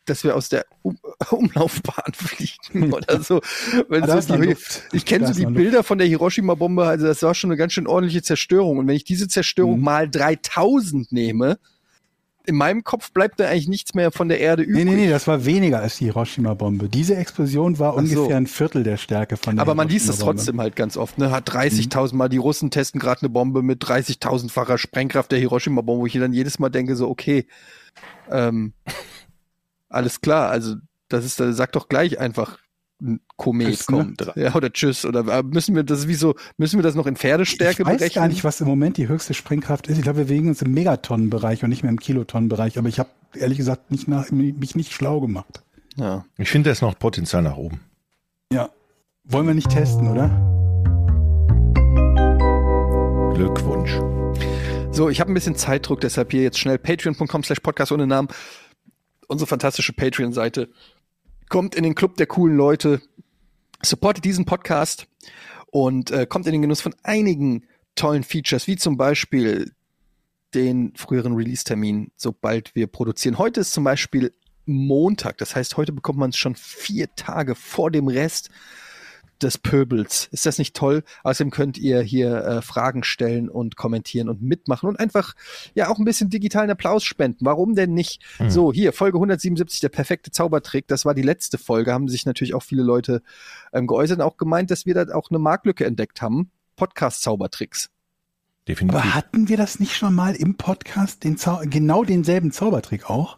dass 0.05 0.23
wir 0.23 0.35
aus 0.35 0.49
der 0.49 0.65
um 0.81 0.97
Umlaufbahn 1.31 2.11
fliegen 2.13 2.91
oder 2.93 3.21
so. 3.21 3.41
Wenn 3.89 4.03
Ah, 4.09 4.21
so 4.21 4.35
die, 4.37 4.55
ich 4.93 5.05
kenne 5.05 5.27
so 5.27 5.33
die 5.33 5.45
Bilder 5.45 5.83
von 5.83 5.97
der 5.97 6.07
Hiroshima-Bombe, 6.07 6.85
also 6.85 7.05
das 7.07 7.21
war 7.23 7.35
schon 7.35 7.49
eine 7.51 7.57
ganz 7.57 7.73
schön 7.73 7.87
ordentliche 7.87 8.21
Zerstörung. 8.23 8.77
Und 8.79 8.87
wenn 8.87 8.95
ich 8.95 9.03
diese 9.03 9.27
Zerstörung 9.27 9.77
Mhm. 9.77 9.83
mal 9.83 10.09
3000 10.09 11.11
nehme, 11.11 11.59
in 12.47 12.55
meinem 12.55 12.83
Kopf 12.83 13.11
bleibt 13.11 13.39
da 13.39 13.47
eigentlich 13.47 13.67
nichts 13.67 13.93
mehr 13.93 14.11
von 14.11 14.27
der 14.27 14.39
Erde 14.39 14.63
übrig. 14.63 14.83
Nee, 14.83 14.91
nee, 14.91 14.95
nee, 15.05 15.09
das 15.09 15.27
war 15.27 15.45
weniger 15.45 15.79
als 15.79 15.97
die 15.99 16.05
Hiroshima-Bombe. 16.05 16.89
Diese 16.89 17.15
Explosion 17.15 17.77
war 17.77 17.93
so. 17.93 17.99
ungefähr 17.99 18.35
ein 18.35 18.47
Viertel 18.47 18.81
der 18.83 18.97
Stärke 18.97 19.37
von 19.37 19.55
der 19.57 19.61
Aber 19.61 19.75
man 19.75 19.87
liest 19.87 20.05
es 20.09 20.15
Hiroshima-Bombe. 20.15 20.37
trotzdem 20.39 20.59
halt 20.61 20.75
ganz 20.75 20.97
oft. 20.97 21.19
Ne? 21.19 21.29
Hat 21.29 21.47
30.000 21.51 22.15
Mal, 22.15 22.29
die 22.29 22.37
Russen 22.37 22.71
testen 22.71 22.99
gerade 22.99 23.21
eine 23.21 23.29
Bombe 23.29 23.61
mit 23.61 23.83
30.000-facher 23.83 24.79
Sprengkraft 24.79 25.31
der 25.31 25.37
Hiroshima-Bombe, 25.37 26.01
wo 26.01 26.05
ich 26.07 26.13
dann 26.13 26.33
jedes 26.33 26.57
Mal 26.57 26.69
denke 26.69 26.95
so, 26.95 27.07
okay, 27.09 27.45
ähm, 28.31 28.73
alles 29.91 30.21
klar, 30.21 30.49
also 30.49 30.75
das 31.09 31.25
ist, 31.25 31.39
das 31.39 31.55
sagt 31.55 31.75
doch 31.75 31.89
gleich 31.89 32.19
einfach 32.19 32.57
ein 33.01 33.19
Komet 33.35 33.67
Tschüss, 33.67 33.89
ne? 33.89 33.97
kommt. 33.97 34.31
Ja, 34.35 34.53
oder 34.53 34.71
tschüss. 34.71 35.05
Oder 35.05 35.27
äh, 35.27 35.43
müssen 35.43 35.75
wir 35.75 35.83
das 35.83 36.07
wie 36.07 36.13
so, 36.13 36.35
müssen 36.57 36.77
wir 36.77 36.83
das 36.83 36.95
noch 36.95 37.07
in 37.07 37.15
Pferdestärke 37.15 37.81
ich 37.81 37.87
weiß 37.87 37.97
berechnen? 37.97 38.21
gar 38.21 38.27
nicht, 38.27 38.43
was 38.43 38.61
im 38.61 38.67
Moment 38.67 38.97
die 38.97 39.07
höchste 39.07 39.33
Sprengkraft 39.33 39.87
ist. 39.87 39.97
Ich 39.97 40.03
glaube, 40.03 40.19
wir 40.19 40.25
bewegen 40.25 40.49
uns 40.49 40.61
im 40.61 40.71
Megatonnenbereich 40.71 41.63
und 41.63 41.69
nicht 41.69 41.83
mehr 41.83 41.89
im 41.89 41.99
Kilotonnenbereich. 41.99 42.77
Aber 42.77 42.89
ich 42.89 42.99
habe 42.99 43.09
ehrlich 43.33 43.57
gesagt 43.57 43.91
nicht 43.91 44.07
nach, 44.07 44.29
mich 44.31 44.75
nicht 44.75 44.93
schlau 44.93 45.19
gemacht. 45.19 45.63
Ja. 45.95 46.25
Ich 46.37 46.49
finde, 46.49 46.69
da 46.69 46.71
ist 46.73 46.81
noch 46.81 46.97
Potenzial 46.97 47.41
nach 47.41 47.57
oben. 47.57 47.81
Ja. 48.53 48.69
Wollen 49.23 49.47
wir 49.47 49.53
nicht 49.53 49.69
testen, 49.69 50.07
oder? 50.07 50.29
Glückwunsch. 53.33 53.99
So, 54.93 55.09
ich 55.09 55.21
habe 55.21 55.31
ein 55.31 55.33
bisschen 55.33 55.55
Zeitdruck, 55.55 56.01
deshalb 56.01 56.31
hier 56.31 56.43
jetzt 56.43 56.59
schnell 56.59 56.77
patreon.com 56.77 57.43
slash 57.43 57.61
podcast 57.61 57.91
ohne 57.91 58.07
Namen. 58.07 58.27
Unsere 59.31 59.47
fantastische 59.47 59.93
Patreon-Seite. 59.93 60.67
Kommt 61.47 61.73
in 61.75 61.83
den 61.83 61.95
Club 61.95 62.17
der 62.17 62.27
coolen 62.27 62.57
Leute, 62.57 63.01
supportet 63.81 64.25
diesen 64.25 64.43
Podcast 64.43 65.07
und 65.67 66.11
äh, 66.11 66.25
kommt 66.25 66.47
in 66.47 66.51
den 66.51 66.61
Genuss 66.61 66.81
von 66.81 66.93
einigen 67.01 67.65
tollen 67.95 68.23
Features, 68.23 68.67
wie 68.67 68.75
zum 68.75 68.97
Beispiel 68.97 69.71
den 70.53 70.93
früheren 70.97 71.33
Release-Termin, 71.33 72.11
sobald 72.17 72.75
wir 72.75 72.87
produzieren. 72.87 73.37
Heute 73.37 73.61
ist 73.61 73.71
zum 73.71 73.85
Beispiel 73.85 74.33
Montag, 74.65 75.37
das 75.37 75.55
heißt, 75.55 75.77
heute 75.77 75.93
bekommt 75.93 76.19
man 76.19 76.31
es 76.31 76.37
schon 76.37 76.55
vier 76.55 77.15
Tage 77.15 77.55
vor 77.55 77.89
dem 77.89 78.09
Rest. 78.09 78.49
Des 79.43 79.57
Pöbels. 79.57 80.27
Ist 80.31 80.45
das 80.45 80.57
nicht 80.57 80.75
toll? 80.75 81.03
Außerdem 81.23 81.51
könnt 81.51 81.77
ihr 81.77 82.01
hier 82.01 82.35
äh, 82.43 82.61
Fragen 82.61 83.03
stellen 83.03 83.49
und 83.49 83.75
kommentieren 83.75 84.29
und 84.29 84.41
mitmachen 84.41 84.89
und 84.89 84.99
einfach 84.99 85.33
ja 85.73 85.89
auch 85.89 85.97
ein 85.97 86.05
bisschen 86.05 86.29
digitalen 86.29 86.69
Applaus 86.69 87.03
spenden. 87.03 87.45
Warum 87.45 87.75
denn 87.75 87.93
nicht? 87.93 88.23
Hm. 88.37 88.49
So, 88.49 88.73
hier, 88.73 88.93
Folge 88.93 89.17
177, 89.17 89.79
der 89.79 89.89
perfekte 89.89 90.31
Zaubertrick. 90.31 90.87
Das 90.87 91.05
war 91.05 91.13
die 91.13 91.21
letzte 91.21 91.57
Folge. 91.57 91.93
Haben 91.93 92.07
sich 92.07 92.25
natürlich 92.25 92.53
auch 92.53 92.63
viele 92.63 92.83
Leute 92.83 93.21
ähm, 93.73 93.87
geäußert 93.87 94.19
und 94.19 94.25
auch 94.25 94.37
gemeint, 94.37 94.71
dass 94.71 94.85
wir 94.85 94.93
da 94.93 95.13
auch 95.13 95.29
eine 95.29 95.39
Marktlücke 95.39 95.85
entdeckt 95.85 96.21
haben. 96.21 96.51
Podcast-Zaubertricks. 96.75 97.89
Definitiv. 98.67 98.99
Aber 98.99 99.15
hatten 99.15 99.49
wir 99.49 99.57
das 99.57 99.79
nicht 99.79 99.95
schon 99.95 100.13
mal 100.13 100.35
im 100.35 100.55
Podcast, 100.55 101.23
den 101.23 101.37
Zau 101.37 101.61
genau 101.63 102.03
denselben 102.03 102.51
Zaubertrick 102.51 103.09
auch? 103.09 103.37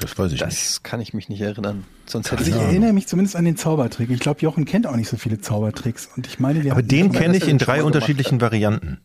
Das 0.00 0.18
weiß 0.18 0.32
ich 0.32 0.40
nicht. 0.40 0.42
Das 0.42 0.82
kann 0.82 1.00
ich 1.00 1.14
mich 1.14 1.28
nicht 1.28 1.40
erinnern. 1.40 1.84
Sonst 2.06 2.30
hätte 2.32 2.38
Also 2.40 2.50
ich 2.50 2.56
Ja. 2.56 2.62
erinnere 2.64 2.92
mich 2.92 3.06
zumindest 3.06 3.36
an 3.36 3.44
den 3.44 3.56
Zaubertrick. 3.56 4.10
Ich 4.10 4.20
glaube, 4.20 4.40
Jochen 4.40 4.64
kennt 4.64 4.86
auch 4.86 4.96
nicht 4.96 5.08
so 5.08 5.16
viele 5.16 5.40
Zaubertricks. 5.40 6.08
Und 6.16 6.26
ich 6.26 6.38
meine, 6.40 6.64
wir 6.64 6.72
Aber 6.72 6.82
den 6.82 7.12
kenne 7.12 7.36
ich 7.36 7.46
in 7.46 7.58
drei 7.58 7.82
unterschiedlichen 7.84 8.40
Varianten. 8.40 9.00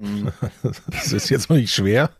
Hm. 0.00 0.32
Das 0.90 1.12
ist 1.12 1.28
jetzt 1.28 1.50
noch 1.50 1.56
nicht 1.56 1.74
schwer. 1.74 2.10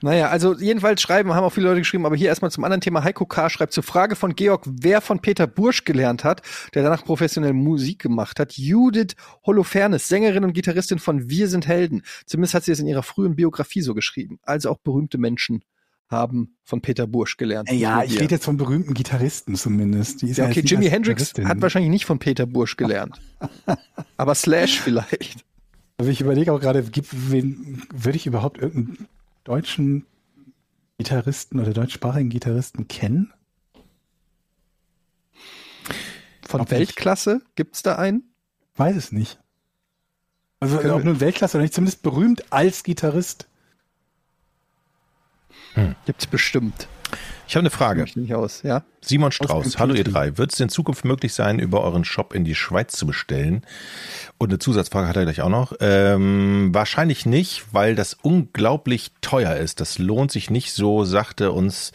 Naja, 0.00 0.28
also 0.30 0.56
jedenfalls 0.58 1.02
schreiben, 1.02 1.34
haben 1.34 1.44
auch 1.44 1.52
viele 1.52 1.68
Leute 1.68 1.80
geschrieben, 1.80 2.06
aber 2.06 2.16
hier 2.16 2.28
erstmal 2.28 2.50
zum 2.50 2.64
anderen 2.64 2.80
Thema. 2.80 3.04
Heiko 3.04 3.26
K. 3.26 3.50
schreibt 3.50 3.72
zur 3.74 3.82
Frage 3.82 4.16
von 4.16 4.34
Georg, 4.34 4.64
wer 4.66 5.00
von 5.02 5.20
Peter 5.20 5.46
Bursch 5.46 5.84
gelernt 5.84 6.24
hat, 6.24 6.40
der 6.74 6.82
danach 6.82 7.04
professionell 7.04 7.52
Musik 7.52 8.00
gemacht 8.00 8.40
hat. 8.40 8.56
Judith 8.56 9.14
Holofernes, 9.46 10.08
Sängerin 10.08 10.44
und 10.44 10.54
Gitarristin 10.54 10.98
von 10.98 11.28
Wir 11.28 11.48
sind 11.48 11.66
Helden. 11.66 12.02
Zumindest 12.26 12.54
hat 12.54 12.64
sie 12.64 12.72
es 12.72 12.80
in 12.80 12.86
ihrer 12.86 13.02
frühen 13.02 13.36
Biografie 13.36 13.82
so 13.82 13.92
geschrieben. 13.94 14.38
Also 14.42 14.70
auch 14.70 14.78
berühmte 14.78 15.18
Menschen 15.18 15.62
haben 16.12 16.56
von 16.62 16.80
Peter 16.80 17.06
Bursch 17.06 17.36
gelernt. 17.36 17.70
Ja, 17.70 18.04
ich 18.04 18.20
rede 18.20 18.34
jetzt 18.34 18.44
von 18.44 18.56
berühmten 18.56 18.94
Gitarristen 18.94 19.56
zumindest. 19.56 20.22
Ja, 20.22 20.46
okay, 20.46 20.60
Jimi 20.60 20.88
Hendrix 20.88 21.32
hat 21.42 21.60
wahrscheinlich 21.60 21.90
nicht 21.90 22.04
von 22.04 22.18
Peter 22.18 22.46
Bursch 22.46 22.76
gelernt. 22.76 23.20
aber 24.16 24.34
Slash 24.34 24.80
vielleicht. 24.80 25.44
Also 25.98 26.10
ich 26.10 26.20
überlege 26.20 26.52
auch 26.52 26.60
gerade, 26.60 26.82
gibt, 26.84 27.08
wen 27.32 27.82
würde 27.92 28.16
ich 28.16 28.26
überhaupt 28.26 28.58
irgendeinen 28.58 29.08
deutschen 29.44 30.06
Gitarristen 30.98 31.58
oder 31.58 31.72
deutschsprachigen 31.72 32.28
Gitarristen 32.28 32.88
kennen? 32.88 33.32
Von 36.46 36.60
Ob 36.60 36.70
Weltklasse 36.70 37.42
gibt's 37.54 37.82
da 37.82 37.96
einen? 37.96 38.34
Weiß 38.76 38.96
es 38.96 39.12
nicht. 39.12 39.38
Also 40.60 40.78
ob 40.94 41.02
nun 41.02 41.18
Weltklasse 41.18 41.56
oder 41.56 41.62
nicht, 41.62 41.74
zumindest 41.74 42.02
berühmt 42.02 42.52
als 42.52 42.84
Gitarrist. 42.84 43.48
Gibt's 46.06 46.26
bestimmt. 46.26 46.88
Ich 47.46 47.56
habe 47.56 47.62
eine 47.62 47.70
Frage. 47.70 48.00
Möchte 48.00 48.20
nicht 48.20 48.34
aus, 48.34 48.62
ja? 48.62 48.82
Simon 49.02 49.32
Strauß, 49.32 49.78
hallo 49.78 49.94
ihr 49.94 50.04
drei. 50.04 50.38
Wird 50.38 50.52
es 50.52 50.60
in 50.60 50.68
Zukunft 50.68 51.04
möglich 51.04 51.34
sein, 51.34 51.58
über 51.58 51.82
euren 51.82 52.04
Shop 52.04 52.32
in 52.32 52.44
die 52.44 52.54
Schweiz 52.54 52.92
zu 52.92 53.06
bestellen? 53.06 53.66
Und 54.38 54.50
eine 54.50 54.58
Zusatzfrage 54.58 55.08
hat 55.08 55.16
er 55.16 55.24
gleich 55.24 55.42
auch 55.42 55.50
noch. 55.50 55.74
Ähm, 55.80 56.70
wahrscheinlich 56.72 57.26
nicht, 57.26 57.64
weil 57.72 57.94
das 57.94 58.14
unglaublich 58.14 59.12
teuer 59.20 59.56
ist. 59.56 59.80
Das 59.80 59.98
lohnt 59.98 60.30
sich 60.30 60.48
nicht 60.48 60.72
so, 60.72 61.04
sagte 61.04 61.52
uns 61.52 61.92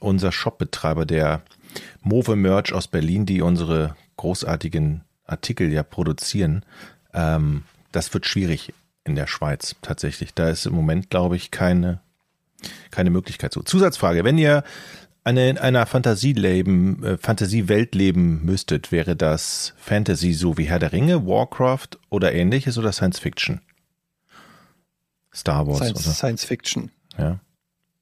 unser 0.00 0.32
Shopbetreiber, 0.32 1.06
der 1.06 1.42
Move 2.02 2.36
Merch 2.36 2.72
aus 2.74 2.88
Berlin, 2.88 3.24
die 3.24 3.40
unsere 3.40 3.96
großartigen 4.16 5.02
Artikel 5.26 5.72
ja 5.72 5.82
produzieren. 5.82 6.64
Ähm, 7.14 7.62
das 7.92 8.12
wird 8.12 8.26
schwierig 8.26 8.74
in 9.04 9.14
der 9.14 9.26
Schweiz 9.26 9.76
tatsächlich. 9.80 10.34
Da 10.34 10.50
ist 10.50 10.66
im 10.66 10.74
Moment, 10.74 11.08
glaube 11.08 11.36
ich, 11.36 11.50
keine 11.50 12.00
keine 12.90 13.10
Möglichkeit 13.10 13.52
so. 13.52 13.62
Zusatzfrage, 13.62 14.24
wenn 14.24 14.38
ihr 14.38 14.64
eine, 15.24 15.48
in 15.48 15.58
einer 15.58 15.86
Fantasie 15.86 16.34
leben, 16.34 17.02
äh, 17.02 17.18
Fantasiewelt 17.18 17.94
leben 17.94 18.44
müsstet, 18.44 18.92
wäre 18.92 19.16
das 19.16 19.72
Fantasy 19.78 20.34
so 20.34 20.58
wie 20.58 20.64
Herr 20.64 20.78
der 20.78 20.92
Ringe, 20.92 21.26
Warcraft 21.26 21.98
oder 22.10 22.32
ähnliches 22.32 22.76
oder 22.78 22.92
Science 22.92 23.18
Fiction? 23.18 23.60
Star 25.34 25.66
Wars 25.66 25.78
Science, 25.78 26.06
oder? 26.06 26.14
Science 26.14 26.44
Fiction. 26.44 26.90
Ja. 27.18 27.40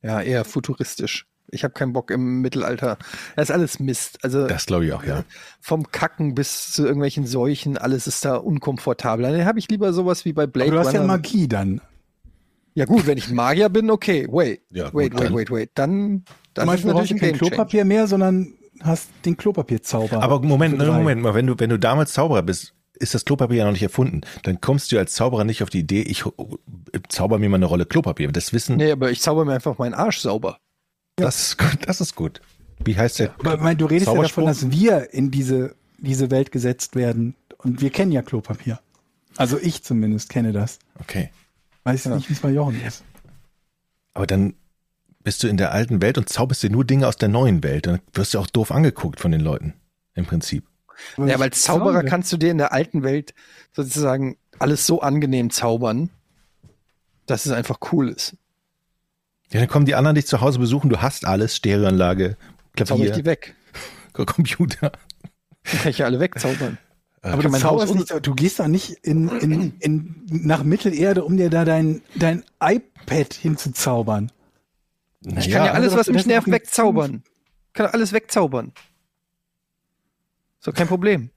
Ja, 0.03 0.21
eher 0.21 0.45
futuristisch. 0.45 1.27
Ich 1.49 1.65
habe 1.65 1.75
keinen 1.75 1.93
Bock 1.93 2.11
im 2.11 2.41
Mittelalter. 2.41 2.99
Das 3.37 3.51
ist 3.51 3.55
alles 3.55 3.79
Mist. 3.79 4.19
Also 4.25 4.47
Das 4.47 4.67
glaube 4.67 4.87
ich 4.87 4.93
auch, 4.93 5.05
ja. 5.05 5.25
vom 5.61 5.91
Kacken 5.93 6.35
bis 6.35 6.73
zu 6.73 6.85
irgendwelchen 6.85 7.27
Seuchen, 7.27 7.77
alles 7.77 8.07
ist 8.07 8.25
da 8.25 8.37
unkomfortabel. 8.37 9.31
Dann 9.31 9.45
habe 9.45 9.59
ich 9.59 9.69
lieber 9.69 9.93
sowas 9.93 10.25
wie 10.25 10.33
bei 10.33 10.47
Blade 10.47 10.71
Aber 10.71 10.81
du 10.81 10.87
hast 10.87 10.95
ja 10.95 11.01
Runner. 11.01 11.13
Magie 11.13 11.49
dann. 11.49 11.81
Ja 12.75 12.85
gut, 12.85 13.07
wenn 13.07 13.19
ich 13.19 13.29
ein 13.29 13.35
Magier 13.35 13.69
bin, 13.69 13.91
okay. 13.91 14.27
Wait, 14.31 14.63
Ja, 14.71 14.91
gut, 14.91 14.95
wait, 14.95 15.15
wait, 15.15 15.21
dann- 15.25 15.35
wait, 15.35 15.51
wait. 15.51 15.71
Dann, 15.75 16.25
das 16.55 16.65
Zum 16.67 16.75
ist 16.75 16.85
natürlich 16.85 17.09
du 17.11 17.15
ein 17.15 17.21
kein. 17.21 17.35
Klopapier 17.39 17.85
mehr, 17.85 18.07
sondern 18.07 18.55
hast 18.81 19.11
den 19.25 19.37
Klopapierzauber. 19.37 20.23
Aber 20.23 20.41
Moment, 20.41 20.81
drei. 20.81 20.87
Moment 20.87 21.23
mal, 21.23 21.35
wenn 21.35 21.47
du, 21.47 21.55
wenn 21.59 21.71
du 21.71 21.79
damals 21.79 22.13
Zauberer 22.13 22.43
bist, 22.43 22.75
ist 22.95 23.15
das 23.15 23.25
Klopapier 23.25 23.59
ja 23.59 23.65
noch 23.65 23.73
nicht 23.73 23.83
erfunden. 23.83 24.21
Dann 24.45 24.61
kommst 24.61 24.93
du 24.93 24.99
als 24.99 25.13
Zauberer 25.15 25.45
nicht 25.45 25.63
auf 25.63 25.71
die 25.71 25.81
Idee, 25.81 26.03
ich 26.03 26.25
zauber 27.09 27.39
mir 27.39 27.49
mal 27.49 27.57
eine 27.57 27.67
Rolle 27.67 27.87
Klopapier. 27.87 28.31
Das 28.31 28.53
Wissen, 28.53 28.77
Nee, 28.77 28.93
aber 28.93 29.11
ich 29.11 29.21
zauber 29.21 29.45
mir 29.45 29.55
einfach 29.55 29.79
meinen 29.79 29.95
Arsch 29.95 30.19
sauber. 30.21 30.59
das, 31.17 31.41
ist 31.49 31.59
gut, 31.59 31.79
das 31.87 32.01
ist 32.01 32.15
gut. 32.15 32.41
Wie 32.85 32.97
heißt 32.97 33.19
der? 33.21 33.35
Aber 33.39 33.55
ich 33.55 33.61
meine, 33.61 33.77
du 33.77 33.87
redest 33.87 34.13
ja 34.13 34.21
davon, 34.21 34.47
dass 34.47 34.71
wir 34.71 35.13
in 35.15 35.31
diese, 35.31 35.75
diese 35.99 36.31
Welt 36.31 36.51
gesetzt 36.53 36.97
werden. 36.97 37.35
Und 37.59 37.81
wir 37.81 37.91
kennen 37.91 38.11
ja 38.13 38.23
Klopapier. 38.23 38.81
Also 39.37 39.57
ich 39.59 39.83
zumindest 39.85 40.29
kenne 40.29 40.53
das. 40.53 40.79
Okay. 41.01 41.31
Weiß 41.85 42.07
nicht, 42.07 42.29
wie 42.29 42.33
es 42.35 42.41
bei 42.41 42.51
Jochen 42.51 42.81
ist. 42.85 43.03
Aber 44.15 44.27
dann 44.27 44.55
bist 45.25 45.43
du 45.43 45.49
in 45.49 45.57
der 45.57 45.73
alten 45.73 46.03
Welt 46.03 46.19
und 46.19 46.29
zauberst 46.29 46.63
dir 46.63 46.71
nur 46.71 46.85
Dinge 46.85 47.07
aus 47.07 47.17
der 47.17 47.29
neuen 47.29 47.63
Welt. 47.63 47.87
Dann 47.87 48.01
wirst 48.13 48.35
du 48.35 48.39
auch 48.39 48.47
doof 48.47 48.71
angeguckt 48.71 49.21
von 49.21 49.33
den 49.33 49.41
Leuten. 49.41 49.75
Im 50.15 50.27
Prinzip. 50.27 50.67
Ja, 51.17 51.27
ich 51.27 51.35
weil 51.35 51.43
als 51.43 51.63
Zauberer 51.63 51.95
zaubre. 51.95 52.09
kannst 52.09 52.33
du 52.33 52.37
dir 52.37 52.51
in 52.51 52.59
der 52.59 52.73
alten 52.73 53.03
Welt 53.03 53.35
sozusagen 53.73 54.37
alles 54.59 54.87
so 54.87 55.01
angenehm 55.01 55.51
zaubern, 55.51 56.11
dass 57.27 57.47
es 57.47 57.53
einfach 57.53 57.79
cool 57.93 58.09
ist. 58.11 58.37
Ja, 59.53 59.61
dann 59.61 59.69
kommen 59.69 59.87
die 59.87 59.95
anderen 59.95 60.15
dich 60.15 60.27
zu 60.27 60.41
Hause 60.41 60.59
besuchen. 60.59 60.91
Du 60.91 61.03
hast 61.03 61.27
alles. 61.27 61.57
Stereoanlage, 61.57 62.37
Zauber 62.77 63.05
ich 63.05 63.13
die 63.13 63.23
Klavier, 63.23 63.25
weg. 63.25 63.55
Computer. 64.13 64.93
Dann 65.65 65.81
kann 65.81 65.91
ich 65.91 65.99
ja 65.99 66.07
alle 66.07 66.21
wegzaubern. 66.21 66.79
Aber 67.23 67.43
kann 67.43 67.53
du, 67.53 67.63
Haus 67.63 67.95
nicht, 67.95 68.27
du 68.27 68.35
gehst 68.35 68.59
doch 68.59 68.67
nicht 68.67 68.91
in, 69.03 69.29
in, 69.39 69.79
in, 69.79 70.27
nach 70.29 70.65
Mittelerde, 70.65 71.25
um 71.25 71.37
dir 71.37 71.51
da 71.51 71.65
dein, 71.65 72.03
dein 72.17 72.45
iPad 72.61 73.33
hinzuzaubern. 73.33 74.33
Ich 75.21 75.51
kann 75.51 75.67
ja 75.67 75.73
alles, 75.73 75.93
also 75.93 75.99
was 75.99 76.09
mich 76.09 76.27
nervt, 76.27 76.51
wegzaubern. 76.51 77.23
Ich 77.69 77.73
kann 77.75 77.87
alles 77.87 78.13
wegzaubern. 78.13 78.73
Doch 80.65 80.75
kein 80.75 80.89
Problem. 80.89 81.31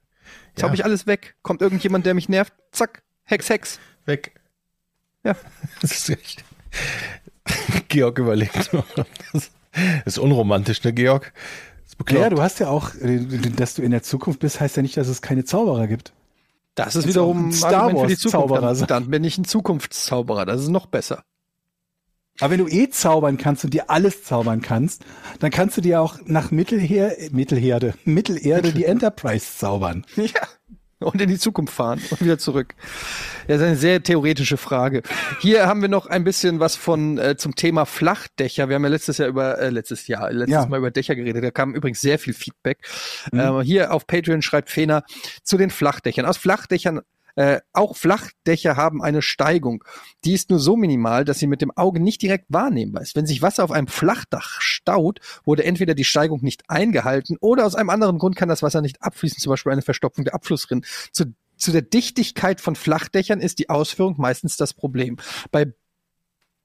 Zauber 0.56 0.72
Ja. 0.72 0.74
ich 0.74 0.84
alles 0.84 1.06
weg. 1.06 1.36
Kommt 1.42 1.62
irgendjemand, 1.62 2.04
der 2.04 2.14
mich 2.14 2.28
nervt, 2.28 2.52
zack, 2.72 3.02
Hex, 3.24 3.48
Hex. 3.48 3.78
weg. 4.04 4.32
Ja. 5.24 5.36
Das 5.80 5.92
ist 5.92 6.10
echt. 6.10 6.44
Georg 7.88 8.18
überlegt. 8.18 8.70
Das 9.32 9.50
ist 10.04 10.18
unromantisch, 10.18 10.82
ne, 10.84 10.92
Georg? 10.92 11.32
Das 11.96 12.04
ist 12.04 12.06
bekloppt. 12.06 12.22
Ja, 12.22 12.30
du 12.30 12.42
hast 12.42 12.58
ja 12.60 12.68
auch, 12.68 12.94
äh, 12.94 13.18
dass 13.56 13.74
du 13.74 13.82
in 13.82 13.90
der 13.90 14.02
Zukunft 14.02 14.40
bist, 14.40 14.60
heißt 14.60 14.76
ja 14.76 14.82
nicht, 14.82 14.96
dass 14.96 15.08
es 15.08 15.22
keine 15.22 15.44
Zauberer 15.44 15.86
gibt. 15.86 16.12
Das 16.74 16.94
ist 16.94 17.08
wiederum 17.08 17.48
ein 17.48 17.52
Star 17.52 17.84
Argument 17.84 18.00
für 18.00 18.06
die 18.06 18.12
Wars 18.12 18.20
Zukunft. 18.20 18.48
Zauberer 18.48 18.74
Dann, 18.74 18.86
dann 18.86 19.10
bin 19.10 19.24
ich 19.24 19.38
ein 19.38 19.44
Zukunftszauberer. 19.44 20.44
Das 20.44 20.60
ist 20.60 20.68
noch 20.68 20.86
besser. 20.86 21.24
Aber 22.40 22.50
wenn 22.50 22.58
du 22.58 22.68
eh 22.68 22.90
zaubern 22.90 23.38
kannst 23.38 23.64
und 23.64 23.72
dir 23.72 23.88
alles 23.88 24.24
zaubern 24.24 24.60
kannst, 24.60 25.04
dann 25.40 25.50
kannst 25.50 25.78
du 25.78 25.80
dir 25.80 26.02
auch 26.02 26.18
nach 26.26 26.50
Mittelher 26.50 27.12
Mittelherde, 27.30 27.94
Mittelerde 28.04 28.72
die 28.72 28.84
Enterprise 28.86 29.46
zaubern. 29.56 30.04
Ja. 30.16 30.30
Und 30.98 31.20
in 31.20 31.28
die 31.28 31.38
Zukunft 31.38 31.74
fahren 31.74 32.00
und 32.10 32.22
wieder 32.22 32.38
zurück. 32.38 32.74
Ja, 33.48 33.54
das 33.54 33.58
ist 33.58 33.66
eine 33.66 33.76
sehr 33.76 34.02
theoretische 34.02 34.56
Frage. 34.56 35.02
Hier 35.40 35.66
haben 35.66 35.82
wir 35.82 35.90
noch 35.90 36.06
ein 36.06 36.24
bisschen 36.24 36.58
was 36.58 36.74
von 36.74 37.18
äh, 37.18 37.36
zum 37.36 37.54
Thema 37.54 37.84
Flachdächer. 37.84 38.68
Wir 38.68 38.76
haben 38.76 38.84
ja 38.84 38.88
letztes 38.88 39.18
Jahr 39.18 39.28
über 39.28 39.58
äh, 39.58 39.68
letztes 39.68 40.06
Jahr 40.06 40.32
letztes 40.32 40.52
Ja. 40.52 40.66
Mal 40.66 40.78
über 40.78 40.90
Dächer 40.90 41.14
geredet. 41.14 41.44
Da 41.44 41.50
kam 41.50 41.74
übrigens 41.74 42.00
sehr 42.00 42.18
viel 42.18 42.32
Feedback. 42.32 42.78
Ähm, 43.32 43.60
hier 43.60 43.92
auf 43.92 44.06
Patreon 44.06 44.40
schreibt 44.40 44.70
Fena 44.70 45.04
zu 45.42 45.58
den 45.58 45.68
Flachdächern. 45.70 46.24
Aus 46.24 46.38
Flachdächern 46.38 47.02
äh, 47.36 47.60
auch 47.72 47.96
Flachdächer 47.96 48.76
haben 48.76 49.02
eine 49.02 49.22
Steigung. 49.22 49.84
Die 50.24 50.32
ist 50.32 50.50
nur 50.50 50.58
so 50.58 50.76
minimal, 50.76 51.24
dass 51.24 51.38
sie 51.38 51.46
mit 51.46 51.62
dem 51.62 51.70
Auge 51.70 52.00
nicht 52.00 52.22
direkt 52.22 52.46
wahrnehmbar 52.48 53.02
ist. 53.02 53.14
Wenn 53.14 53.26
sich 53.26 53.42
Wasser 53.42 53.62
auf 53.62 53.70
einem 53.70 53.86
Flachdach 53.86 54.60
staut, 54.60 55.20
wurde 55.44 55.64
entweder 55.64 55.94
die 55.94 56.04
Steigung 56.04 56.40
nicht 56.42 56.68
eingehalten 56.68 57.36
oder 57.40 57.66
aus 57.66 57.74
einem 57.74 57.90
anderen 57.90 58.18
Grund 58.18 58.36
kann 58.36 58.48
das 58.48 58.62
Wasser 58.62 58.80
nicht 58.80 59.02
abfließen, 59.02 59.38
zum 59.38 59.50
Beispiel 59.50 59.72
eine 59.72 59.82
Verstopfung 59.82 60.24
der 60.24 60.34
Abflussrinnen. 60.34 60.84
Zu, 61.12 61.34
zu 61.56 61.72
der 61.72 61.82
Dichtigkeit 61.82 62.60
von 62.60 62.74
Flachdächern 62.74 63.40
ist 63.40 63.58
die 63.58 63.70
Ausführung 63.70 64.16
meistens 64.18 64.56
das 64.56 64.74
Problem. 64.74 65.16
Bei 65.50 65.72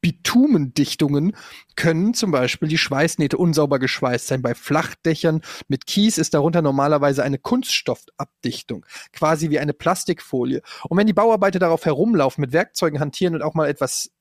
Bitumendichtungen 0.02 1.36
können 1.76 2.14
zum 2.14 2.32
Beispiel 2.32 2.68
die 2.68 2.78
Schweißnähte 2.78 3.38
unsauber 3.38 3.80
geschweißt 3.80 4.28
sein. 4.28 4.41
Bei 4.41 4.56
Flachdächern 4.56 5.41
mit 5.68 5.86
Kies 5.86 6.18
ist 6.18 6.34
darunter 6.34 6.61
normalerweise 6.61 7.23
eine 7.23 7.38
Kunststoffabdichtung, 7.38 8.86
quasi 9.14 9.49
wie 9.52 9.60
eine 9.60 9.73
Plastikfolie. 9.73 10.61
Und 10.90 10.98
wenn 10.98 11.07
die 11.07 11.14
Bauarbeiter 11.14 11.60
darauf 11.60 11.86
herumlaufen, 11.86 12.41
mit 12.41 12.52
Werkzeugen 12.52 12.99
hantieren 12.99 13.36
und 13.36 13.44
auch 13.44 13.53
mal 13.53 13.69
etwas 13.69 14.11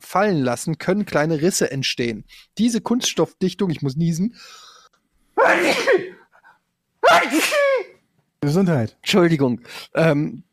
fallen 0.00 0.42
lassen, 0.42 0.78
können 0.78 1.06
kleine 1.06 1.40
Risse 1.40 1.70
entstehen. 1.70 2.24
Diese 2.58 2.80
Kunststoffdichtung, 2.80 3.70
ich 3.70 3.82
muss 3.82 3.96
niesen, 3.96 4.34
Gesundheit. 8.40 8.96
Entschuldigung. 9.02 9.60
Ähm, 9.94 10.44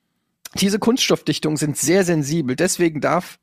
diese 0.55 0.79
Kunststoffdichtungen 0.79 1.57
sind 1.57 1.77
sehr 1.77 2.03
sensibel, 2.03 2.55
deswegen 2.55 3.01
darf 3.01 3.39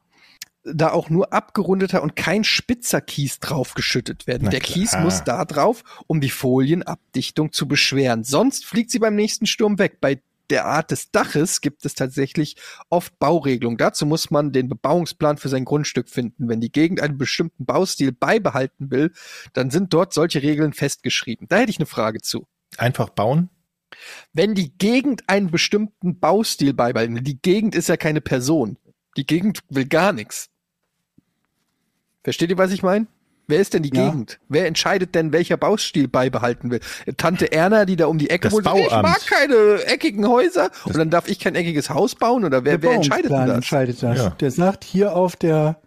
da 0.64 0.92
auch 0.92 1.10
nur 1.10 1.32
abgerundeter 1.32 2.02
und 2.02 2.16
kein 2.16 2.44
spitzer 2.44 3.00
Kies 3.00 3.40
draufgeschüttet 3.40 4.26
werden. 4.26 4.44
Na 4.44 4.50
Der 4.50 4.60
klar. 4.60 4.74
Kies 4.74 4.96
muss 4.98 5.24
da 5.24 5.44
drauf, 5.44 5.82
um 6.06 6.20
die 6.20 6.30
Folienabdichtung 6.30 7.52
zu 7.52 7.66
beschweren. 7.66 8.24
Sonst 8.24 8.64
fliegt 8.64 8.90
sie 8.90 8.98
beim 8.98 9.14
nächsten 9.16 9.46
Sturm 9.46 9.78
weg. 9.78 10.00
Bei 10.00 10.20
der 10.50 10.66
Art 10.66 10.90
des 10.90 11.10
Daches 11.10 11.60
gibt 11.62 11.84
es 11.86 11.94
tatsächlich 11.94 12.56
oft 12.90 13.18
Bauregelungen. 13.18 13.78
Dazu 13.78 14.04
muss 14.06 14.30
man 14.30 14.52
den 14.52 14.68
Bebauungsplan 14.68 15.38
für 15.38 15.48
sein 15.48 15.64
Grundstück 15.64 16.08
finden. 16.08 16.48
Wenn 16.48 16.60
die 16.60 16.70
Gegend 16.70 17.00
einen 17.00 17.18
bestimmten 17.18 17.64
Baustil 17.64 18.12
beibehalten 18.12 18.90
will, 18.90 19.12
dann 19.54 19.70
sind 19.70 19.94
dort 19.94 20.12
solche 20.12 20.42
Regeln 20.42 20.72
festgeschrieben. 20.72 21.48
Da 21.48 21.56
hätte 21.56 21.70
ich 21.70 21.78
eine 21.78 21.86
Frage 21.86 22.20
zu. 22.20 22.46
Einfach 22.76 23.08
bauen? 23.08 23.48
Wenn 24.32 24.54
die 24.54 24.76
Gegend 24.76 25.22
einen 25.26 25.50
bestimmten 25.50 26.18
Baustil 26.18 26.74
beibehalten 26.74 27.14
will, 27.14 27.22
die 27.22 27.40
Gegend 27.40 27.74
ist 27.74 27.88
ja 27.88 27.96
keine 27.96 28.20
Person. 28.20 28.78
Die 29.16 29.26
Gegend 29.26 29.60
will 29.68 29.86
gar 29.86 30.12
nichts. 30.12 30.48
Versteht 32.24 32.50
ihr, 32.50 32.58
was 32.58 32.72
ich 32.72 32.82
meine? 32.82 33.06
Wer 33.48 33.60
ist 33.60 33.74
denn 33.74 33.82
die 33.82 33.94
Ja. 33.94 34.08
Gegend? 34.08 34.38
Wer 34.48 34.66
entscheidet 34.66 35.14
denn, 35.16 35.32
welcher 35.32 35.56
Baustil 35.56 36.06
beibehalten 36.08 36.70
will? 36.70 36.80
Tante 37.16 37.50
Erna, 37.52 37.84
die 37.84 37.96
da 37.96 38.06
um 38.06 38.16
die 38.18 38.30
Ecke 38.30 38.44
Das 38.48 38.52
wohnt, 38.52 38.64
sagt, 38.64 38.78
ich 38.78 38.90
mag 38.90 39.26
keine 39.26 39.82
eckigen 39.84 40.28
Häuser 40.28 40.70
und 40.84 40.96
dann 40.96 41.10
darf 41.10 41.28
ich 41.28 41.40
kein 41.40 41.54
eckiges 41.56 41.90
Haus 41.90 42.14
bauen 42.14 42.44
oder 42.44 42.64
wer, 42.64 42.80
wer 42.82 42.92
entscheidet 42.92 43.30
denn 43.32 43.46
das? 43.48 43.56
entscheidet 43.56 44.02
das. 44.02 44.16
Ja. 44.18 44.30
Der 44.30 44.50
sagt, 44.52 44.84
hier 44.84 45.16
auf 45.16 45.34
der 45.36 45.80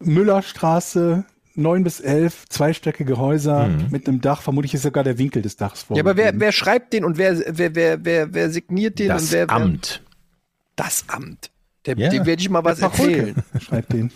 Müllerstraße 0.00 1.24
9 1.54 1.84
bis 1.84 2.00
11, 2.00 2.48
zweistöckige 2.48 3.18
Häuser 3.18 3.68
Mhm. 3.68 3.86
mit 3.90 4.08
einem 4.08 4.20
Dach. 4.20 4.42
Vermutlich 4.42 4.74
ist 4.74 4.82
sogar 4.82 5.04
der 5.04 5.18
Winkel 5.18 5.42
des 5.42 5.56
Dachs 5.56 5.86
Ja, 5.90 6.02
aber 6.02 6.16
wer, 6.16 6.38
wer 6.38 6.52
schreibt 6.52 6.92
den 6.92 7.04
und 7.04 7.18
wer, 7.18 7.38
wer, 7.46 7.74
wer, 7.74 8.04
wer, 8.04 8.34
wer 8.34 8.50
signiert 8.50 8.98
den 8.98 9.08
Das 9.08 9.22
und 9.24 9.32
wer, 9.32 9.48
wer 9.48 9.54
Amt. 9.56 10.02
das 10.76 11.04
Amt. 11.08 11.50
Der, 11.86 11.96
Ja. 11.96 12.08
Dem 12.08 12.26
werde 12.26 12.40
ich 12.42 12.50
mal 12.50 12.64
was 12.64 12.80
erzählen. 12.80 13.34
schreibt 13.60 13.92
den. 13.92 14.10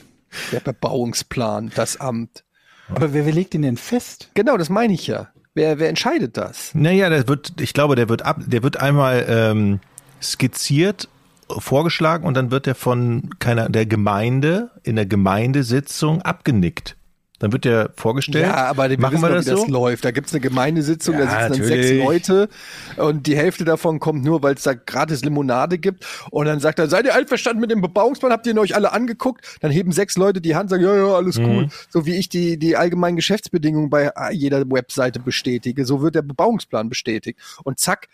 Der 0.53 0.61
Bebauungsplan, 0.61 1.71
das 1.75 1.99
Amt. 1.99 2.45
Aber 2.89 3.13
wer, 3.13 3.27
wer 3.27 3.33
legt 3.33 3.55
den 3.55 3.63
denn 3.63 3.77
fest? 3.77 4.31
Genau, 4.35 4.57
das 4.57 4.69
meine 4.69 4.93
ich 4.93 5.07
ja. 5.07 5.29
Wer, 5.55 5.79
wer 5.79 5.89
entscheidet 5.89 6.37
das? 6.37 6.75
Naja, 6.75 7.09
der 7.09 7.29
wird, 7.29 7.61
ich 7.61 7.73
glaube, 7.73 7.95
der 7.95 8.09
wird 8.09 8.23
ab, 8.23 8.41
der 8.45 8.63
wird 8.63 8.77
einmal 8.77 9.25
ähm, 9.29 9.81
skizziert, 10.21 11.09
vorgeschlagen 11.49 12.27
und 12.27 12.35
dann 12.35 12.51
wird 12.51 12.67
er 12.67 12.75
von 12.75 13.31
keiner 13.39 13.69
der 13.69 13.87
Gemeinde 13.87 14.71
in 14.83 14.97
der 14.97 15.07
Gemeindesitzung 15.07 16.23
abgenickt. 16.23 16.97
Dann 17.45 17.53
wird 17.53 17.67
der 17.67 17.91
vorgestellt. 17.95 18.47
Ja, 18.47 18.55
aber 18.69 18.89
wir 18.89 18.99
machen 18.99 19.21
wir 19.21 19.29
doch, 19.29 19.35
das 19.35 19.45
wie 19.45 19.51
das 19.51 19.61
so? 19.61 19.67
läuft. 19.67 20.03
Da 20.03 20.13
gibt's 20.13 20.33
eine 20.33 20.41
Gemeindesitzung, 20.41 21.19
da 21.19 21.25
Ja, 21.25 21.29
sitzen 21.29 21.41
dann 21.43 21.51
natürlich. 21.69 21.89
sechs 21.89 22.03
Leute 22.03 22.49
und 22.97 23.27
die 23.27 23.37
Hälfte 23.37 23.67
davon 23.67 24.01
kommt 24.01 24.25
nur, 24.25 24.43
weil 24.43 24.55
es 24.55 24.63
da 24.63 24.73
gratis 24.73 25.23
Limonade 25.23 25.77
gibt. 25.77 26.07
Und 26.31 26.47
dann 26.47 26.59
sagt 26.59 26.79
er, 26.79 26.89
seid 26.89 27.05
ihr 27.05 27.15
einverstanden 27.15 27.61
mit 27.61 27.71
dem 27.71 27.83
Bebauungsplan? 27.83 28.33
Habt 28.33 28.47
ihr 28.47 28.53
ihn 28.55 28.59
euch 28.59 28.75
alle 28.75 28.93
angeguckt? 28.93 29.59
Dann 29.61 29.71
heben 29.71 29.93
sechs 29.93 30.17
Leute 30.17 30.41
die 30.41 30.57
Hand, 30.57 30.71
sagen, 30.71 30.83
ja, 30.83 30.97
ja, 30.97 31.15
alles 31.15 31.37
Mhm. 31.39 31.45
cool. 31.45 31.69
So 31.91 32.07
wie 32.07 32.15
ich 32.17 32.31
die, 32.31 32.59
die 32.59 32.79
allgemeinen 32.79 33.17
Geschäftsbedingungen 33.17 33.91
bei 33.91 34.11
jeder 34.33 34.63
Webseite 34.71 35.21
bestätige, 35.21 35.85
so 35.85 36.01
wird 36.01 36.15
der 36.15 36.23
Bebauungsplan 36.23 36.89
bestätigt. 36.89 37.39
Und 37.63 37.79
zack, 37.79 38.09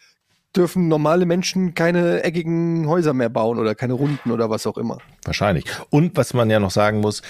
dürfen 0.57 0.89
normale 0.89 1.25
Menschen 1.27 1.75
keine 1.75 2.25
eckigen 2.25 2.89
Häuser 2.89 3.13
mehr 3.13 3.29
bauen 3.29 3.61
oder 3.61 3.77
keine 3.77 3.93
runden 3.93 4.33
oder 4.33 4.51
was 4.51 4.67
auch 4.67 4.77
immer. 4.77 4.99
Wahrscheinlich. 5.25 5.67
Und 5.91 6.17
was 6.17 6.35
man 6.35 6.51
ja 6.51 6.59
noch 6.59 6.73
sagen 6.73 6.99
muss, 6.99 7.23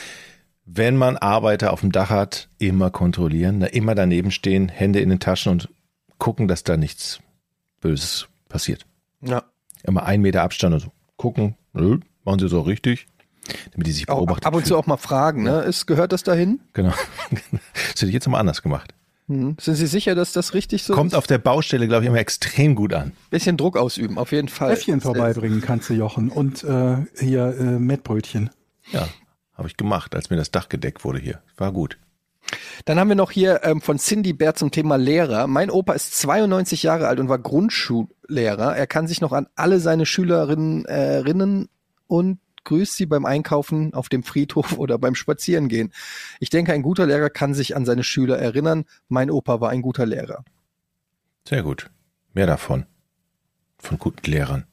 wenn 0.73 0.97
man 0.97 1.17
Arbeiter 1.17 1.73
auf 1.73 1.81
dem 1.81 1.91
Dach 1.91 2.11
hat, 2.11 2.49
immer 2.59 2.91
kontrollieren, 2.91 3.61
da 3.61 3.67
immer 3.67 3.95
daneben 3.95 4.31
stehen, 4.31 4.69
Hände 4.69 5.01
in 5.01 5.09
den 5.09 5.19
Taschen 5.19 5.53
und 5.53 5.69
gucken, 6.19 6.47
dass 6.47 6.63
da 6.63 6.77
nichts 6.77 7.21
Böses 7.81 8.29
passiert. 8.49 8.87
Ja. 9.21 9.45
Immer 9.83 10.05
einen 10.05 10.23
Meter 10.23 10.43
Abstand 10.43 10.75
und 10.75 10.81
so 10.81 10.93
gucken, 11.17 11.57
nö, 11.73 11.99
machen 12.25 12.39
sie 12.39 12.49
so 12.49 12.61
richtig, 12.61 13.07
damit 13.73 13.87
die 13.87 13.93
sich 13.93 14.09
Auch, 14.09 14.19
beobachtet 14.19 14.47
ab 14.47 14.55
und 14.55 14.65
zu 14.67 14.77
auch 14.77 14.87
mal 14.87 14.97
fragen, 14.97 15.43
ne? 15.43 15.63
Ist, 15.63 15.87
gehört 15.87 16.13
das 16.13 16.23
dahin? 16.23 16.61
Genau. 16.73 16.93
Das 17.73 18.03
hätte 18.03 18.07
ich 18.07 18.15
jetzt 18.15 18.29
mal 18.29 18.39
anders 18.39 18.63
gemacht. 18.63 18.95
Hm. 19.27 19.57
Sind 19.61 19.75
Sie 19.75 19.87
sicher, 19.87 20.15
dass 20.15 20.33
das 20.33 20.55
richtig 20.55 20.85
so 20.85 20.95
Kommt 20.95 21.13
ist? 21.13 21.19
auf 21.19 21.27
der 21.27 21.39
Baustelle, 21.39 21.87
glaube 21.87 22.05
ich, 22.05 22.09
immer 22.09 22.19
extrem 22.19 22.75
gut 22.75 22.95
an. 22.95 23.13
Bisschen 23.29 23.57
Druck 23.57 23.77
ausüben, 23.77 24.17
auf 24.17 24.33
jeden 24.33 24.49
Fall. 24.49 24.73
Äffchen 24.73 25.01
vorbeibringen 25.01 25.61
kannst 25.61 25.91
du, 25.91 25.95
Jochen. 25.95 26.31
Und 26.31 26.65
äh, 26.65 26.97
hier 27.19 27.55
äh, 27.59 27.79
Mettbrötchen. 27.79 28.51
Ja, 28.93 29.09
habe 29.61 29.69
ich 29.69 29.77
gemacht, 29.77 30.15
als 30.15 30.31
mir 30.31 30.37
das 30.37 30.51
Dach 30.51 30.69
gedeckt 30.69 31.05
wurde 31.05 31.19
hier. 31.19 31.43
War 31.57 31.71
gut. 31.71 31.99
Dann 32.87 32.99
haben 32.99 33.09
wir 33.09 33.15
noch 33.15 33.31
hier 33.31 33.61
ähm, 33.63 33.83
von 33.83 33.99
Cindy 33.99 34.33
Bär 34.33 34.55
zum 34.55 34.71
Thema 34.71 34.97
Lehrer. 34.97 35.47
Mein 35.47 35.71
Opa 35.71 35.93
ist 35.93 36.19
92 36.19 36.83
Jahre 36.83 37.09
alt 37.09 37.21
und 37.21 37.29
war 37.29 37.39
Grundschullehrer. 37.39 38.75
Er 38.75 38.87
kann 38.87 39.07
sich 39.07 39.21
noch 39.21 39.33
an 39.33 39.47
alle 39.55 39.79
seine 39.79 40.07
Schülerinnen 40.07 40.87
äh, 40.87 41.17
erinnern 41.17 41.69
und 42.07 42.41
grüßt 42.65 42.97
sie 42.97 43.05
beim 43.05 43.27
Einkaufen 43.27 43.93
auf 43.93 44.09
dem 44.09 44.23
Friedhof 44.23 44.73
oder 44.79 44.99
beim 44.99 45.15
Spazierengehen. 45.15 45.93
Ich 46.41 46.49
denke, 46.49 46.73
ein 46.73 46.83
guter 46.83 47.07
Lehrer 47.07 47.29
kann 47.29 47.53
sich 47.53 47.77
an 47.77 47.85
seine 47.85 48.03
Schüler 48.03 48.39
erinnern. 48.39 48.87
Mein 49.09 49.31
Opa 49.31 49.61
war 49.61 49.69
ein 49.69 49.83
guter 49.83 50.07
Lehrer. 50.07 50.43
Sehr 51.47 51.63
gut. 51.63 51.91
Mehr 52.33 52.47
davon. 52.47 52.87
Von 53.79 53.99
guten 53.99 54.31
Lehrern. 54.31 54.65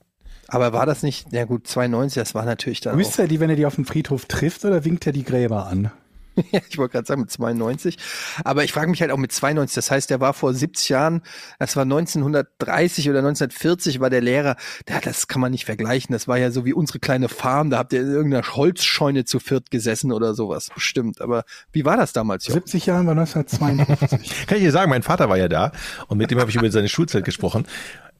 Aber 0.47 0.73
war 0.73 0.85
das 0.85 1.03
nicht, 1.03 1.31
ja 1.33 1.45
gut, 1.45 1.67
92, 1.67 2.21
das 2.21 2.35
war 2.35 2.45
natürlich 2.45 2.81
dann 2.81 2.95
Grüßt 2.95 3.19
er 3.19 3.27
die, 3.27 3.39
wenn 3.39 3.49
er 3.49 3.55
die 3.55 3.65
auf 3.65 3.75
dem 3.75 3.85
Friedhof 3.85 4.25
trifft, 4.25 4.63
oder 4.65 4.85
winkt 4.85 5.05
er 5.05 5.13
die 5.13 5.23
Gräber 5.23 5.67
an? 5.67 5.91
Ja, 6.51 6.59
ich 6.69 6.77
wollte 6.77 6.93
gerade 6.93 7.07
sagen 7.07 7.21
mit 7.21 7.31
92. 7.31 7.97
Aber 8.43 8.63
ich 8.63 8.71
frage 8.71 8.89
mich 8.89 9.01
halt 9.01 9.11
auch 9.11 9.17
mit 9.17 9.31
92. 9.31 9.75
Das 9.75 9.91
heißt, 9.91 10.09
der 10.09 10.19
war 10.19 10.33
vor 10.33 10.53
70 10.53 10.89
Jahren, 10.89 11.21
das 11.59 11.75
war 11.75 11.83
1930 11.83 13.09
oder 13.09 13.19
1940 13.19 13.99
war 13.99 14.09
der 14.09 14.21
Lehrer. 14.21 14.55
Ja, 14.87 14.99
das 14.99 15.27
kann 15.27 15.41
man 15.41 15.51
nicht 15.51 15.65
vergleichen. 15.65 16.13
Das 16.13 16.27
war 16.27 16.37
ja 16.37 16.51
so 16.51 16.65
wie 16.65 16.73
unsere 16.73 16.99
kleine 16.99 17.29
Farm. 17.29 17.69
Da 17.69 17.79
habt 17.79 17.93
ihr 17.93 18.01
in 18.01 18.11
irgendeiner 18.11 18.47
Holzscheune 18.55 19.25
zu 19.25 19.39
viert 19.39 19.71
gesessen 19.71 20.11
oder 20.11 20.33
sowas. 20.33 20.69
Bestimmt. 20.73 21.21
Aber 21.21 21.43
wie 21.71 21.85
war 21.85 21.97
das 21.97 22.13
damals? 22.13 22.47
Jochen? 22.47 22.61
70 22.61 22.85
Jahren 22.85 23.07
war 23.07 23.17
1952. 23.17 24.47
Kann 24.47 24.57
ich 24.57 24.63
dir 24.63 24.71
sagen, 24.71 24.89
mein 24.89 25.03
Vater 25.03 25.29
war 25.29 25.37
ja 25.37 25.47
da 25.47 25.71
und 26.07 26.17
mit 26.17 26.31
dem 26.31 26.39
habe 26.39 26.49
ich 26.49 26.55
über 26.55 26.69
seine 26.71 26.89
Schulzeit 26.89 27.25
gesprochen. 27.25 27.65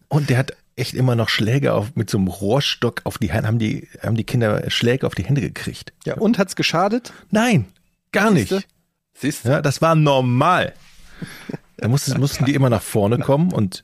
Und 0.10 0.30
der 0.30 0.38
hat 0.38 0.54
echt 0.78 0.94
immer 0.94 1.16
noch 1.16 1.30
Schläge 1.30 1.74
auf, 1.74 1.96
mit 1.96 2.10
so 2.10 2.18
einem 2.18 2.28
Rohrstock 2.28 3.02
auf 3.04 3.18
die 3.18 3.32
Hände, 3.32 3.48
haben 3.48 3.60
die, 3.60 3.88
haben 4.02 4.16
die 4.16 4.24
Kinder 4.24 4.70
Schläge 4.70 5.06
auf 5.06 5.16
die 5.16 5.26
Hände 5.26 5.42
gekriegt. 5.42 5.94
Ja, 6.06 6.16
und 6.16 6.38
hat's 6.38 6.56
geschadet? 6.56 7.12
Nein, 7.32 7.66
gar 8.12 8.32
nicht. 8.32 8.50
Siehste? 8.50 8.68
Siehst 9.14 9.46
du? 9.46 9.50
Ja, 9.50 9.62
das 9.62 9.82
war 9.82 9.96
normal. 9.96 10.74
Da 11.78 11.88
mussten, 11.88 12.18
mussten 12.20 12.46
die 12.46 12.54
immer 12.54 12.70
nach 12.70 12.84
vorne 12.84 13.18
kommen 13.18 13.52
und 13.52 13.84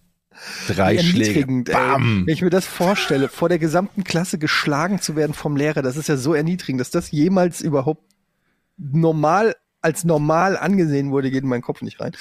drei 0.67 0.99
Schläge. 0.99 1.41
ey. 1.41 1.63
Bam. 1.63 2.25
Wenn 2.25 2.33
ich 2.33 2.41
mir 2.41 2.49
das 2.51 2.65
vorstelle, 2.65 3.27
vor 3.27 3.49
der 3.49 3.59
gesamten 3.59 4.03
Klasse 4.03 4.37
geschlagen 4.37 5.01
zu 5.01 5.15
werden 5.15 5.33
vom 5.33 5.55
Lehrer, 5.55 5.81
das 5.81 5.97
ist 5.97 6.09
ja 6.09 6.17
so 6.17 6.33
erniedrigend, 6.33 6.79
dass 6.79 6.91
das 6.91 7.11
jemals 7.11 7.61
überhaupt 7.61 8.03
normal 8.77 9.55
als 9.81 10.05
normal 10.05 10.55
angesehen 10.55 11.11
wurde, 11.11 11.29
geht 11.29 11.43
in 11.43 11.49
meinen 11.49 11.61
Kopf 11.61 11.81
nicht 11.81 11.99
rein. 11.99 12.13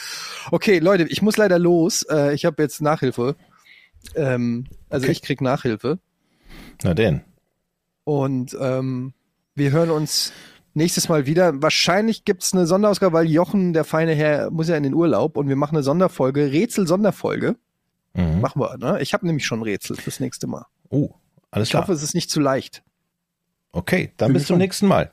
Okay, 0.51 0.81
Leute, 0.81 1.05
ich 1.05 1.23
muss 1.23 1.37
leider 1.37 1.61
los. 1.61 2.03
Äh, 2.11 2.35
ich 2.35 2.45
habe 2.45 2.61
jetzt 2.61 2.83
Nachhilfe. 2.83 3.37
Ähm, 4.15 4.67
also 4.89 5.05
Okay. 5.05 5.13
ich 5.13 5.23
krieg 5.23 5.41
Nachhilfe. 5.41 5.99
Na 6.83 6.95
denn. 6.95 7.23
Und 8.05 8.57
ähm, 8.61 9.13
wir 9.55 9.71
hören 9.71 9.91
uns 9.91 10.33
nächstes 10.75 11.09
Mal 11.09 11.27
wieder. 11.27 11.63
Wahrscheinlich 11.63 12.25
gibt's 12.25 12.53
eine 12.53 12.67
Sonderausgabe, 12.67 13.13
weil 13.15 13.31
Jochen, 13.31 13.73
der 13.73 13.85
feine 13.85 14.15
Herr, 14.15 14.51
muss 14.51 14.69
ja 14.69 14.77
in 14.77 14.83
den 14.83 14.95
Urlaub 14.95 15.37
und 15.37 15.49
wir 15.49 15.57
machen 15.57 15.77
eine 15.77 15.83
Sonderfolge, 15.83 16.51
Rätsel-Sonderfolge. 16.53 17.57
Mhm. 18.15 18.41
Machen 18.41 18.61
wir, 18.61 18.77
ne? 18.79 19.01
Ich 19.01 19.15
habe 19.15 19.27
nämlich 19.27 19.47
schon 19.47 19.63
Rätsel 19.63 19.97
fürs 19.97 20.21
nächste 20.21 20.47
Mal. 20.47 20.67
Oh, 20.91 21.11
alles 21.51 21.69
Ich 21.69 21.71
klar. 21.71 21.83
hoffe, 21.83 21.93
es 21.93 22.03
ist 22.03 22.15
nicht 22.15 22.31
zu 22.31 22.41
leicht. 22.41 22.83
Okay, 23.73 24.13
dann 24.19 24.29
Bin 24.29 24.35
bis 24.35 24.47
zum 24.49 24.59
nächsten 24.59 24.87
Mal. 24.87 25.13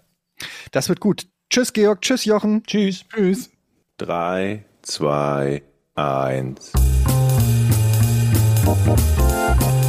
Das 0.72 0.90
wird 0.90 1.00
gut. 1.00 1.28
Tschüss, 1.50 1.72
Georg. 1.74 2.02
Tschüss, 2.02 2.26
Jochen. 2.26 2.64
Tschüss. 2.64 3.06
Tschüss. 3.08 3.50
Drei, 3.98 4.66
zwei, 4.82 5.62
eins. 5.96 6.72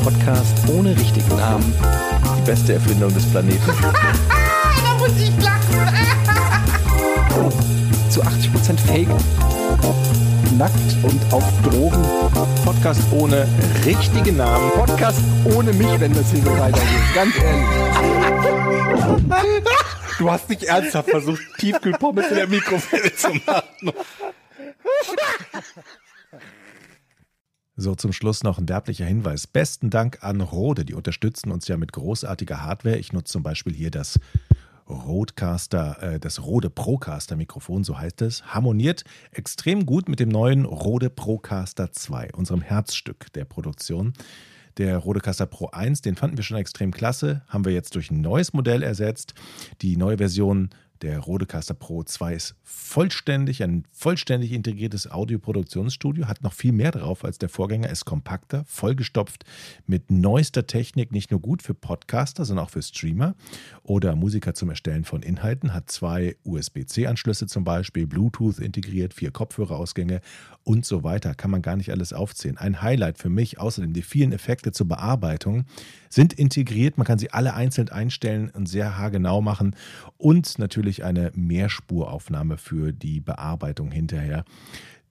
Podcast 0.03 0.57
ohne 0.69 0.97
richtigen 0.97 1.37
Namen. 1.37 1.75
Die 2.39 2.43
beste 2.51 2.75
Erfindung 2.75 3.13
des 3.13 3.25
Planeten. 3.27 3.61
Da 4.83 4.97
muss 4.97 5.17
ich 5.17 5.33
lachen. 5.43 5.61
Zu 8.11 8.23
80% 8.23 8.79
Fake. 8.87 9.09
Nackt 10.57 10.97
und 11.03 11.33
auf 11.33 11.45
Drogen. 11.63 12.05
Podcast 12.65 13.01
ohne 13.13 13.47
richtige 13.85 14.33
Namen. 14.33 14.71
Podcast 14.73 15.21
ohne 15.45 15.73
mich, 15.73 16.01
wenn 16.01 16.13
das 16.13 16.31
hier 16.31 16.43
so 16.43 16.51
weitergeht. 16.51 17.15
Ganz 17.15 17.35
ehrlich. 17.37 17.67
Du 20.19 20.31
hast 20.31 20.49
nicht 20.51 20.65
ernsthaft 20.65 21.11
versucht, 21.11 21.41
Tiefkühlpommes 21.59 22.29
in 22.29 22.35
der 22.37 22.47
Mikrowelle 22.47 23.15
zu 23.15 23.29
machen. 23.47 23.93
So, 27.81 27.95
zum 27.95 28.13
Schluss 28.13 28.43
noch 28.43 28.59
ein 28.59 28.69
werblicher 28.69 29.07
Hinweis. 29.07 29.47
Besten 29.47 29.89
Dank 29.89 30.23
an 30.23 30.43
Rode, 30.43 30.85
die 30.85 30.93
unterstützen 30.93 31.51
uns 31.51 31.67
ja 31.67 31.79
mit 31.79 31.95
großartiger 31.95 32.63
Hardware. 32.63 32.99
Ich 32.99 33.15
nutze 33.15 33.33
zum 33.33 33.43
Beispiel 33.43 33.73
hier 33.73 33.91
das 33.91 34.21
Rodecaster, 34.87 36.03
äh, 36.03 36.21
das 36.21 36.45
Rode 36.45 36.69
Procaster 36.69 37.37
Mikrofon, 37.37 37.83
so 37.83 37.99
heißt 37.99 38.21
es, 38.21 38.45
harmoniert 38.45 39.05
extrem 39.33 39.87
gut 39.87 40.11
mit 40.11 40.21
dem 40.21 40.29
neuen 40.29 40.67
Rode 40.67 41.09
Procaster 41.09 41.91
2, 41.91 42.35
unserem 42.35 42.61
Herzstück 42.61 43.33
der 43.33 43.47
Produktion. 43.47 44.13
Der 44.77 44.99
Rodecaster 44.99 45.47
Pro 45.47 45.69
1, 45.69 46.03
den 46.03 46.17
fanden 46.17 46.37
wir 46.37 46.45
schon 46.45 46.59
extrem 46.59 46.91
klasse, 46.91 47.41
haben 47.49 47.65
wir 47.65 47.73
jetzt 47.73 47.95
durch 47.95 48.11
ein 48.11 48.21
neues 48.21 48.53
Modell 48.53 48.83
ersetzt. 48.83 49.33
Die 49.81 49.97
neue 49.97 50.19
Version 50.19 50.69
der 51.03 51.19
Rodecaster 51.19 51.75
Pro 51.75 52.03
2 52.03 52.35
ist 52.35 52.55
vollständig, 52.63 53.63
ein 53.63 53.85
vollständig 53.93 54.53
integriertes 54.53 55.11
Audioproduktionsstudio, 55.11 56.27
hat 56.27 56.43
noch 56.43 56.53
viel 56.53 56.73
mehr 56.73 56.91
drauf 56.91 57.25
als 57.25 57.39
der 57.39 57.49
Vorgänger, 57.49 57.89
ist 57.89 58.05
kompakter, 58.05 58.65
vollgestopft 58.67 59.45
mit 59.87 60.11
neuester 60.11 60.67
Technik, 60.67 61.13
nicht 61.13 61.31
nur 61.31 61.41
gut 61.41 61.63
für 61.63 61.75
Podcaster, 61.75 62.45
sondern 62.45 62.67
auch 62.67 62.71
für 62.71 62.83
Streamer 62.83 63.35
oder 63.83 64.15
Musiker 64.15 64.55
zum 64.55 64.71
Erstellen 64.71 65.05
von 65.05 65.23
Inhalten, 65.23 65.73
hat 65.73 65.91
zwei 65.91 66.37
USB-C-Anschlüsse 66.45 67.47
zum 67.47 67.65
Beispiel, 67.65 68.07
Bluetooth 68.07 68.59
integriert, 68.59 69.15
vier 69.15 69.31
Kopfhörerausgänge 69.31 70.21
und 70.65 70.85
so 70.85 71.03
weiter. 71.03 71.35
Kann 71.35 71.51
man 71.51 71.63
gar 71.63 71.77
nicht 71.77 71.91
alles 71.91 72.13
aufzählen. 72.13 72.59
Ein 72.59 72.83
Highlight 72.83 73.19
für 73.19 73.31
mich, 73.31 73.59
außerdem 73.59 73.93
die 73.93 74.03
vielen 74.03 74.33
Effekte 74.33 74.73
zur 74.73 74.89
Bearbeitung, 74.89 75.65
sind 76.09 76.33
integriert. 76.33 76.99
Man 76.99 77.07
kann 77.07 77.19
sie 77.19 77.31
alle 77.31 77.55
einzeln 77.55 77.89
einstellen 77.89 78.51
und 78.51 78.67
sehr 78.67 78.99
haargenau 78.99 79.41
machen 79.41 79.75
und 80.19 80.59
natürlich 80.91 81.05
eine 81.05 81.31
Mehrspuraufnahme 81.35 82.57
für 82.57 82.93
die 82.93 83.21
Bearbeitung 83.21 83.93
hinterher. 83.93 84.45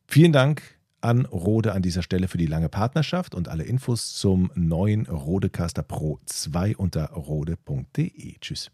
Vielen 0.08 0.34
Dank 0.34 0.62
an 1.02 1.26
Rode 1.26 1.72
an 1.74 1.82
dieser 1.82 2.04
Stelle 2.04 2.28
für 2.28 2.38
die 2.38 2.48
lange 2.48 2.68
Partnerschaft 2.68 3.34
und 3.34 3.48
alle 3.48 3.64
Infos 3.64 4.14
zum 4.16 4.52
neuen 4.56 5.06
Rodecaster 5.06 5.84
Pro 5.84 6.20
2 6.26 6.76
unter 6.76 7.06
rode.de. 7.12 8.36
Tschüss. 8.42 8.72